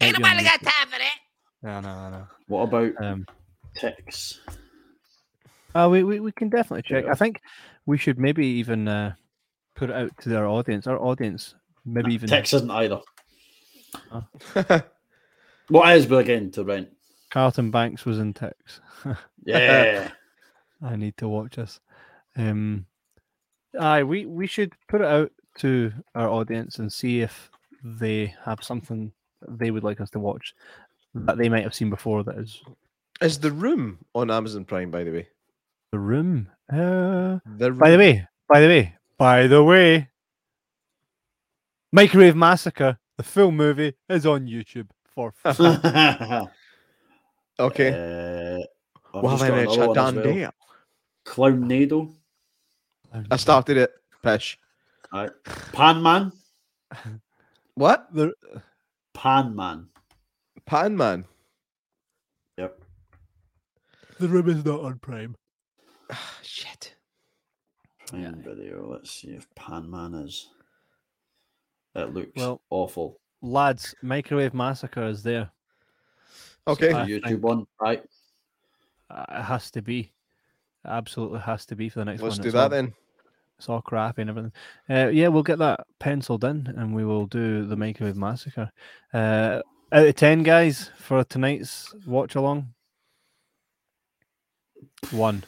Ain't 0.00 0.12
Might 0.12 0.18
be 0.18 0.24
on 0.24 0.36
nobody 0.36 0.44
got 0.44 0.60
time 0.62 0.88
for 0.90 0.98
that. 0.98 1.18
No, 1.62 1.80
no, 1.80 2.10
no. 2.10 2.26
what 2.46 2.62
about 2.64 2.92
Um, 3.02 3.26
Ticks? 3.74 4.40
Oh, 5.74 5.88
we, 5.88 6.02
we, 6.04 6.20
we 6.20 6.30
can 6.32 6.50
definitely 6.50 6.82
check. 6.82 7.04
Yeah. 7.04 7.12
I 7.12 7.14
think 7.14 7.40
we 7.86 7.96
should 7.96 8.18
maybe 8.18 8.46
even 8.46 8.86
uh, 8.86 9.14
put 9.74 9.88
it 9.88 9.96
out 9.96 10.10
to 10.20 10.36
our 10.36 10.46
audience. 10.46 10.86
Our 10.86 11.00
audience, 11.00 11.54
maybe 11.86 12.12
even 12.12 12.28
Ticks 12.28 12.52
isn't 12.52 12.70
either. 12.70 13.00
Uh, 14.10 14.80
What 15.68 15.94
is 15.96 16.06
but 16.06 16.16
again 16.18 16.50
to 16.52 16.64
rent? 16.64 16.88
Carlton 17.30 17.70
Banks 17.70 18.04
was 18.04 18.18
in 18.18 18.32
Ticks. 18.34 18.80
Yeah. 19.46 20.10
I 20.82 20.96
need 20.96 21.16
to 21.18 21.28
watch 21.28 21.56
this. 21.56 21.78
Um, 22.36 22.86
aye, 23.78 24.02
we 24.02 24.24
we 24.26 24.46
should 24.46 24.72
put 24.88 25.00
it 25.02 25.06
out 25.06 25.30
to 25.58 25.92
our 26.14 26.28
audience 26.30 26.78
and 26.78 26.90
see 26.92 27.20
if 27.20 27.50
they 27.82 28.34
have 28.44 28.64
something 28.64 29.12
that 29.42 29.58
they 29.58 29.70
would 29.70 29.84
like 29.84 30.00
us 30.00 30.08
to 30.10 30.18
watch 30.18 30.54
that 31.14 31.36
they 31.38 31.48
might 31.50 31.62
have 31.62 31.74
seen 31.74 31.90
before. 31.90 32.24
That 32.24 32.38
is 32.38 32.62
Is 33.20 33.38
the 33.38 33.52
room 33.52 33.98
on 34.14 34.30
Amazon 34.30 34.64
Prime? 34.64 34.90
By 34.90 35.04
the 35.04 35.12
way. 35.12 35.28
the 35.92 35.98
room. 35.98 36.48
Uh, 36.72 37.38
The 37.56 37.70
by 37.70 37.90
the 37.90 37.98
way, 37.98 38.26
by 38.48 38.60
the 38.60 38.68
way, 38.68 38.94
by 39.18 39.46
the 39.46 39.62
way, 39.62 40.08
Microwave 41.92 42.34
Massacre, 42.36 42.98
the 43.16 43.22
full 43.22 43.52
movie, 43.52 43.94
is 44.08 44.24
on 44.26 44.46
YouTube 44.46 44.88
for 45.14 45.32
free. 45.54 45.66
Okay. 47.58 47.90
Uh, 47.90 48.64
I've 49.16 49.22
well, 49.22 49.36
just 49.36 49.42
then 49.46 49.58
it's 49.60 49.76
a 49.76 49.86
one 49.86 49.90
as 49.90 49.94
damn 49.94 50.14
well. 50.16 50.24
day. 50.24 50.48
Clownado. 51.24 52.14
I 53.30 53.36
started 53.36 53.76
it. 53.76 53.92
Pish. 54.22 54.58
Right. 55.12 55.30
Pan 55.72 56.02
Man. 56.02 56.32
What? 57.76 58.06
The, 58.12 58.32
Pan 59.14 59.56
Man. 59.56 59.88
Pan 60.64 60.96
Man. 60.96 61.24
Yep. 62.56 62.80
the 64.20 64.28
room 64.28 64.48
is 64.48 64.64
not 64.64 64.80
on 64.80 64.98
Prime. 65.00 65.34
Shit. 66.42 66.94
Prime 68.06 68.42
video. 68.46 68.88
Let's 68.92 69.10
see 69.10 69.30
if 69.30 69.52
Pan 69.56 69.90
Man 69.90 70.14
is. 70.14 70.48
It 71.96 72.14
looks 72.14 72.30
Well- 72.36 72.60
awful. 72.70 73.20
Lads, 73.44 73.94
Microwave 74.02 74.54
Massacre 74.54 75.04
is 75.04 75.22
there. 75.22 75.50
Okay. 76.66 76.92
I 76.92 77.06
YouTube 77.06 77.40
one. 77.40 77.66
Right. 77.80 78.02
Uh, 79.10 79.24
It 79.28 79.42
has 79.42 79.70
to 79.72 79.82
be. 79.82 80.00
It 80.00 80.88
absolutely 80.88 81.40
has 81.40 81.66
to 81.66 81.76
be 81.76 81.88
for 81.90 81.98
the 81.98 82.06
next 82.06 82.22
one. 82.22 82.30
Let's 82.30 82.40
do 82.40 82.50
that 82.52 82.62
all- 82.64 82.68
then. 82.70 82.94
It's 83.58 83.68
all 83.68 83.82
crappy 83.82 84.22
and 84.22 84.30
everything. 84.30 84.52
Uh, 84.90 85.08
yeah, 85.08 85.28
we'll 85.28 85.44
get 85.44 85.58
that 85.58 85.86
penciled 86.00 86.42
in 86.44 86.66
and 86.76 86.92
we 86.94 87.04
will 87.04 87.26
do 87.26 87.64
the 87.66 87.76
Microwave 87.76 88.16
Massacre. 88.16 88.70
Uh, 89.12 89.60
Out 89.92 90.06
of 90.08 90.14
ten, 90.16 90.42
guys, 90.42 90.90
for 90.98 91.22
tonight's 91.22 91.94
watch 92.04 92.34
along. 92.34 92.74
One. 95.12 95.44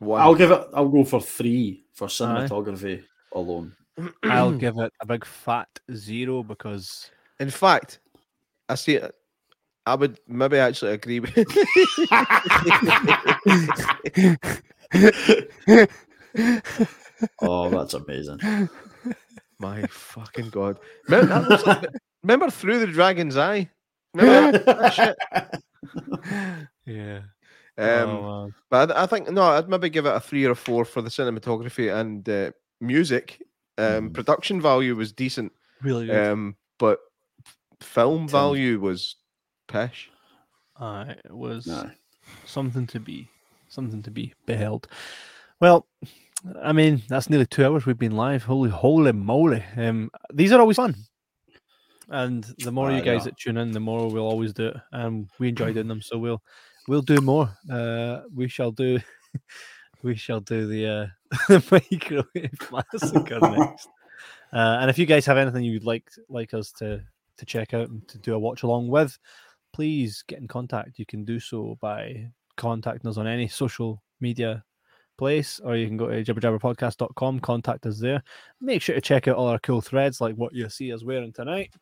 One. 0.00 0.20
I'll 0.20 0.34
give 0.34 0.50
it. 0.50 0.60
I'll 0.74 0.88
go 0.88 1.04
for 1.04 1.20
three 1.20 1.84
for 1.94 2.04
Aye. 2.04 2.08
cinematography 2.08 3.04
alone. 3.32 3.74
I'll 4.24 4.52
give 4.52 4.76
it 4.78 4.92
a 5.00 5.06
big 5.06 5.24
fat 5.24 5.68
zero 5.94 6.42
because 6.42 7.10
In 7.40 7.50
fact, 7.50 7.98
I 8.68 8.76
see 8.76 8.94
it. 8.94 9.12
I 9.86 9.94
would 9.96 10.20
maybe 10.28 10.58
actually 10.58 10.92
agree 10.92 11.18
with. 11.20 11.34
Oh, 17.42 17.68
that's 17.68 17.92
amazing. 17.94 18.38
My 19.58 19.82
fucking 19.82 20.48
god! 20.50 20.78
Remember, 21.08 21.48
that 21.48 21.66
like 21.66 21.84
remember 22.22 22.48
through 22.50 22.78
the 22.78 22.86
dragon's 22.86 23.36
eye? 23.36 23.68
Remember 24.14 24.58
that, 24.58 24.78
that 24.78 24.94
shit? 24.94 25.16
yeah. 26.86 27.18
Um, 27.76 28.08
oh. 28.08 28.50
But 28.70 28.96
I, 28.96 29.02
I 29.02 29.06
think 29.06 29.28
no, 29.30 29.42
I'd 29.42 29.68
maybe 29.68 29.90
give 29.90 30.06
it 30.06 30.14
a 30.14 30.20
three 30.20 30.46
or 30.46 30.52
a 30.52 30.56
four 30.56 30.84
for 30.86 31.02
the 31.02 31.10
cinematography 31.10 31.94
and 31.94 32.26
uh, 32.28 32.52
music. 32.80 33.42
Um, 33.76 34.10
Mm. 34.10 34.14
Production 34.14 34.60
value 34.60 34.94
was 34.96 35.12
decent, 35.12 35.52
really 35.82 36.06
good. 36.06 36.30
um, 36.32 36.56
but 36.78 37.00
film 37.80 38.26
Tim. 38.26 38.28
value 38.28 38.80
was 38.80 39.16
pish. 39.68 40.10
Aye, 40.78 41.16
it 41.24 41.34
was 41.34 41.68
Aye. 41.68 41.92
something 42.44 42.86
to 42.88 43.00
be 43.00 43.28
something 43.68 44.02
to 44.02 44.10
be 44.10 44.34
beheld. 44.46 44.88
Well, 45.60 45.86
I 46.62 46.72
mean, 46.72 47.02
that's 47.08 47.30
nearly 47.30 47.46
two 47.46 47.64
hours 47.64 47.86
we've 47.86 47.98
been 47.98 48.16
live. 48.16 48.42
Holy, 48.42 48.70
holy 48.70 49.12
moly! 49.12 49.64
Um, 49.76 50.10
these 50.32 50.52
are 50.52 50.60
always 50.60 50.76
fun, 50.76 50.94
and 52.08 52.44
the 52.58 52.72
more 52.72 52.90
you 52.90 53.02
guys 53.02 53.20
yeah. 53.20 53.24
that 53.24 53.38
tune 53.38 53.56
in, 53.56 53.72
the 53.72 53.80
more 53.80 54.10
we'll 54.10 54.26
always 54.26 54.52
do 54.52 54.68
it, 54.68 54.76
and 54.92 55.28
we 55.38 55.48
enjoy 55.48 55.72
doing 55.72 55.88
them. 55.88 56.02
So 56.02 56.18
we'll 56.18 56.42
we'll 56.88 57.02
do 57.02 57.20
more. 57.20 57.50
Uh, 57.70 58.22
we 58.34 58.48
shall 58.48 58.72
do. 58.72 58.98
We 60.02 60.14
shall 60.14 60.40
do 60.40 60.66
the 60.66 60.86
uh, 60.86 61.06
the 61.48 61.62
microwave 61.70 62.72
massacre 62.92 63.38
next. 63.38 63.88
Uh, 64.52 64.78
and 64.80 64.90
if 64.90 64.98
you 64.98 65.06
guys 65.06 65.26
have 65.26 65.36
anything 65.36 65.62
you'd 65.62 65.84
like 65.84 66.10
like 66.28 66.54
us 66.54 66.72
to 66.78 67.02
to 67.40 67.46
check 67.46 67.74
out 67.74 67.88
and 67.88 68.06
to 68.08 68.18
do 68.18 68.34
a 68.34 68.38
watch 68.38 68.62
along 68.62 68.88
with, 68.88 69.18
please 69.72 70.22
get 70.28 70.38
in 70.38 70.48
contact. 70.48 70.98
You 70.98 71.06
can 71.06 71.24
do 71.24 71.40
so 71.40 71.76
by 71.80 72.30
contacting 72.56 73.08
us 73.10 73.16
on 73.16 73.26
any 73.26 73.48
social 73.48 74.02
media 74.20 74.62
place, 75.18 75.60
or 75.62 75.76
you 75.76 75.86
can 75.86 75.96
go 75.96 76.08
to 76.08 76.24
jibberjabberpodcast.com, 76.24 77.40
contact 77.40 77.86
us 77.86 77.98
there. 77.98 78.22
Make 78.60 78.82
sure 78.82 78.94
to 78.94 79.00
check 79.00 79.28
out 79.28 79.36
all 79.36 79.48
our 79.48 79.58
cool 79.58 79.80
threads 79.80 80.20
like 80.20 80.34
what 80.36 80.54
you 80.54 80.68
see 80.70 80.92
us 80.92 81.04
wearing 81.04 81.32
tonight. 81.32 81.74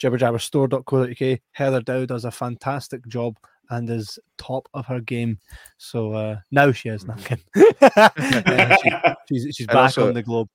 Jibberjabberstore.co.uk. 0.00 1.40
Heather 1.52 1.80
Dow 1.80 2.06
does 2.06 2.24
a 2.24 2.30
fantastic 2.30 3.06
job 3.08 3.36
and 3.70 3.88
is 3.90 4.18
top 4.38 4.68
of 4.74 4.86
her 4.86 5.00
game. 5.00 5.38
So 5.78 6.12
uh, 6.12 6.36
now 6.50 6.72
she 6.72 6.88
is 6.88 7.06
nothing. 7.06 7.40
she's, 9.28 9.56
she's 9.56 9.66
back 9.66 9.76
also- 9.76 10.08
on 10.08 10.14
the 10.14 10.22
globe. 10.22 10.48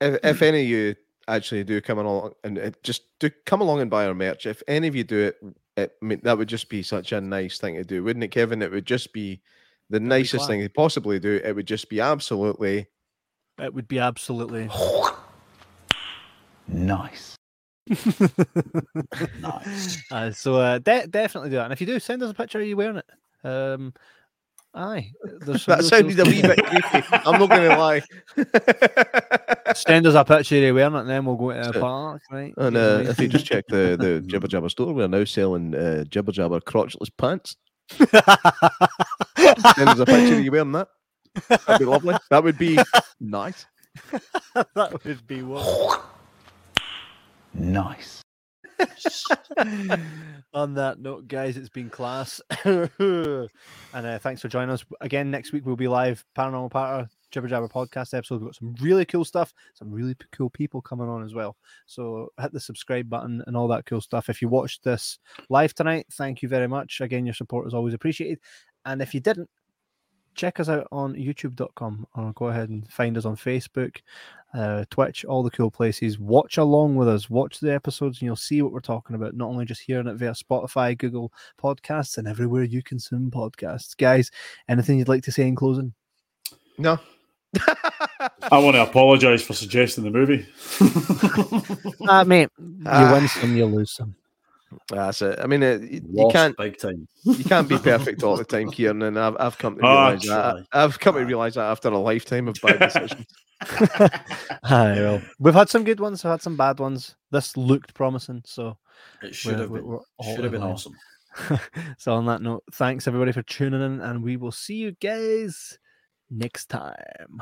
If, 0.00 0.18
if 0.24 0.42
any 0.42 0.62
of 0.62 0.68
you 0.68 0.94
actually 1.28 1.64
do 1.64 1.80
come 1.80 1.98
along 1.98 2.32
and 2.44 2.74
just 2.82 3.02
do 3.18 3.30
come 3.46 3.60
along 3.60 3.80
and 3.80 3.90
buy 3.90 4.06
our 4.06 4.14
merch, 4.14 4.46
if 4.46 4.62
any 4.68 4.88
of 4.88 4.96
you 4.96 5.04
do 5.04 5.18
it, 5.18 5.36
it 5.76 5.96
I 6.02 6.04
mean, 6.04 6.20
that 6.24 6.38
would 6.38 6.48
just 6.48 6.68
be 6.68 6.82
such 6.82 7.12
a 7.12 7.20
nice 7.20 7.58
thing 7.58 7.74
to 7.74 7.84
do, 7.84 8.02
wouldn't 8.04 8.24
it, 8.24 8.28
Kevin? 8.28 8.62
It 8.62 8.70
would 8.70 8.86
just 8.86 9.12
be 9.12 9.40
the 9.90 10.00
nicest 10.00 10.36
class. 10.36 10.48
thing 10.48 10.60
to 10.62 10.68
possibly 10.68 11.18
do. 11.18 11.40
It 11.44 11.54
would 11.54 11.66
just 11.66 11.88
be 11.88 12.00
absolutely 12.00 12.86
It 13.58 13.74
would 13.74 13.88
be 13.88 13.98
absolutely. 13.98 14.68
Nice. 16.68 17.36
Nice. 19.40 20.02
Uh, 20.10 20.30
so 20.32 20.56
uh, 20.56 20.78
de- 20.78 21.06
definitely 21.06 21.50
do 21.50 21.56
that. 21.56 21.64
And 21.64 21.72
if 21.72 21.80
you 21.80 21.86
do, 21.86 22.00
send 22.00 22.22
us 22.22 22.30
a 22.30 22.34
picture 22.34 22.60
of 22.60 22.66
you 22.66 22.76
wearing 22.76 22.96
it. 22.96 23.10
Um, 23.44 23.92
aye, 24.74 25.10
that 25.40 25.84
sounded 25.84 26.18
a 26.20 26.24
wee 26.24 26.42
bit 26.42 26.64
creepy. 26.64 27.06
I'm 27.12 27.38
not 27.38 27.50
going 27.50 27.70
to 27.70 27.76
lie. 27.76 28.02
Send 29.74 30.06
us 30.06 30.14
a 30.14 30.24
picture 30.24 30.56
of 30.56 30.62
you 30.62 30.74
wearing 30.74 30.94
it, 30.94 31.00
and 31.00 31.10
then 31.10 31.24
we'll 31.24 31.36
go 31.36 31.52
to 31.52 31.70
the 31.72 31.80
park, 31.80 32.22
right? 32.30 32.52
And 32.56 32.76
uh, 32.76 33.04
if 33.06 33.18
you 33.18 33.28
just 33.28 33.46
check 33.46 33.64
the 33.68 33.96
the 33.98 34.20
Jibber 34.26 34.48
Jabber 34.48 34.68
store, 34.68 34.92
we're 34.92 35.08
now 35.08 35.24
selling 35.24 35.74
uh, 35.74 36.04
Jibber 36.04 36.32
Jabber 36.32 36.60
crotchless 36.60 37.10
pants. 37.16 37.56
Send 37.90 38.08
us 39.88 39.98
a 39.98 40.06
picture 40.06 40.34
of 40.34 40.44
you 40.44 40.50
wearing 40.50 40.72
that. 40.72 40.88
That'd 41.48 41.78
be 41.78 41.84
lovely. 41.84 42.16
That 42.30 42.44
would 42.44 42.58
be 42.58 42.78
nice. 43.20 43.66
that 44.74 45.04
would 45.04 45.26
be 45.26 45.42
one. 45.42 46.00
Nice. 47.54 48.23
On 50.54 50.74
that 50.74 50.98
note, 51.00 51.28
guys, 51.28 51.56
it's 51.56 51.68
been 51.68 51.90
class. 51.90 52.40
and 52.64 52.90
uh, 53.92 54.18
thanks 54.18 54.40
for 54.40 54.48
joining 54.48 54.70
us. 54.70 54.84
Again, 55.00 55.30
next 55.30 55.52
week 55.52 55.66
we'll 55.66 55.76
be 55.76 55.88
live 55.88 56.24
Paranormal 56.36 56.70
Patter, 56.70 57.08
Jibber 57.30 57.48
Jabber 57.48 57.68
podcast 57.68 58.14
episode. 58.14 58.40
We've 58.40 58.48
got 58.48 58.56
some 58.56 58.74
really 58.80 59.04
cool 59.04 59.24
stuff, 59.24 59.52
some 59.74 59.90
really 59.90 60.16
cool 60.32 60.50
people 60.50 60.80
coming 60.80 61.08
on 61.08 61.24
as 61.24 61.34
well. 61.34 61.56
So 61.86 62.28
hit 62.40 62.52
the 62.52 62.60
subscribe 62.60 63.08
button 63.08 63.42
and 63.46 63.56
all 63.56 63.68
that 63.68 63.86
cool 63.86 64.00
stuff. 64.00 64.28
If 64.28 64.40
you 64.40 64.48
watched 64.48 64.84
this 64.84 65.18
live 65.48 65.74
tonight, 65.74 66.06
thank 66.12 66.42
you 66.42 66.48
very 66.48 66.68
much. 66.68 67.00
Again, 67.00 67.26
your 67.26 67.34
support 67.34 67.66
is 67.66 67.74
always 67.74 67.94
appreciated. 67.94 68.38
And 68.84 69.00
if 69.02 69.14
you 69.14 69.20
didn't, 69.20 69.48
check 70.34 70.60
us 70.60 70.68
out 70.68 70.86
on 70.92 71.14
youtube.com 71.14 72.06
or 72.14 72.32
go 72.34 72.48
ahead 72.48 72.68
and 72.68 72.90
find 72.90 73.16
us 73.16 73.24
on 73.24 73.36
Facebook, 73.36 73.96
uh, 74.54 74.84
Twitch, 74.90 75.24
all 75.24 75.42
the 75.42 75.50
cool 75.50 75.70
places. 75.70 76.18
Watch 76.18 76.58
along 76.58 76.96
with 76.96 77.08
us, 77.08 77.28
watch 77.30 77.60
the 77.60 77.72
episodes, 77.72 78.18
and 78.20 78.26
you'll 78.26 78.36
see 78.36 78.62
what 78.62 78.72
we're 78.72 78.80
talking 78.80 79.16
about. 79.16 79.34
Not 79.34 79.48
only 79.48 79.64
just 79.64 79.80
hearing 79.82 80.06
it 80.06 80.14
via 80.16 80.32
Spotify, 80.32 80.96
Google 80.96 81.32
Podcasts, 81.60 82.18
and 82.18 82.28
everywhere 82.28 82.62
you 82.64 82.82
consume 82.82 83.30
podcasts. 83.30 83.96
Guys, 83.96 84.30
anything 84.68 84.98
you'd 84.98 85.08
like 85.08 85.24
to 85.24 85.32
say 85.32 85.46
in 85.48 85.56
closing? 85.56 85.92
No. 86.78 86.98
I 88.50 88.58
want 88.58 88.74
to 88.74 88.82
apologise 88.82 89.42
for 89.44 89.52
suggesting 89.54 90.04
the 90.04 90.10
movie. 90.10 90.46
Ah, 92.08 92.22
mate, 92.24 92.48
you 92.58 92.82
Ah. 92.86 93.12
win 93.12 93.28
some, 93.28 93.56
you 93.56 93.64
lose 93.66 93.92
some. 93.92 94.14
That's 94.88 95.22
it. 95.22 95.38
I 95.40 95.46
mean, 95.46 95.62
uh, 95.62 95.78
y- 95.80 96.00
you 96.12 96.28
can't 96.32 96.56
big 96.56 96.78
time. 96.78 97.06
you 97.24 97.44
can't 97.44 97.68
be 97.68 97.78
perfect 97.78 98.22
all 98.22 98.36
the 98.36 98.44
time, 98.44 98.70
Kieran, 98.72 99.02
and 99.02 99.18
I've 99.18 99.36
I've 99.38 99.58
come 99.58 99.76
to 99.76 99.84
Ah, 99.84 100.08
realize 100.10 100.22
that. 100.22 100.66
I've 100.72 100.98
come 101.00 101.14
to 101.16 101.24
realize 101.24 101.54
that 101.54 101.70
after 101.70 101.88
a 101.88 101.98
lifetime 101.98 102.48
of 102.48 102.56
bad 102.62 102.78
decisions. 102.80 103.26
Aye, 104.64 104.94
well, 104.96 105.22
we've 105.38 105.54
had 105.54 105.68
some 105.70 105.84
good 105.84 106.00
ones, 106.00 106.22
we've 106.24 106.30
had 106.30 106.42
some 106.42 106.56
bad 106.56 106.78
ones. 106.80 107.14
This 107.30 107.56
looked 107.56 107.94
promising, 107.94 108.42
so 108.44 108.76
It 109.22 109.34
should 109.34 109.52
we're- 109.52 109.62
have 109.62 109.72
been. 109.72 109.86
we're 109.86 110.34
Should 110.34 110.44
have 110.44 110.52
been 110.52 110.62
awesome. 110.62 110.94
so 111.98 112.14
on 112.14 112.26
that 112.26 112.42
note, 112.42 112.62
thanks 112.72 113.08
everybody 113.08 113.32
for 113.32 113.42
tuning 113.42 113.82
in, 113.82 114.00
and 114.00 114.22
we 114.22 114.36
will 114.36 114.52
see 114.52 114.74
you 114.76 114.92
guys 115.00 115.78
next 116.30 116.66
time. 116.66 117.40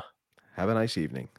Have 0.55 0.69
a 0.69 0.73
nice 0.73 0.97
evening. 0.97 1.29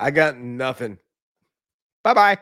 I 0.00 0.10
got 0.10 0.38
nothing. 0.38 0.98
Bye 2.02 2.14
bye. 2.14 2.38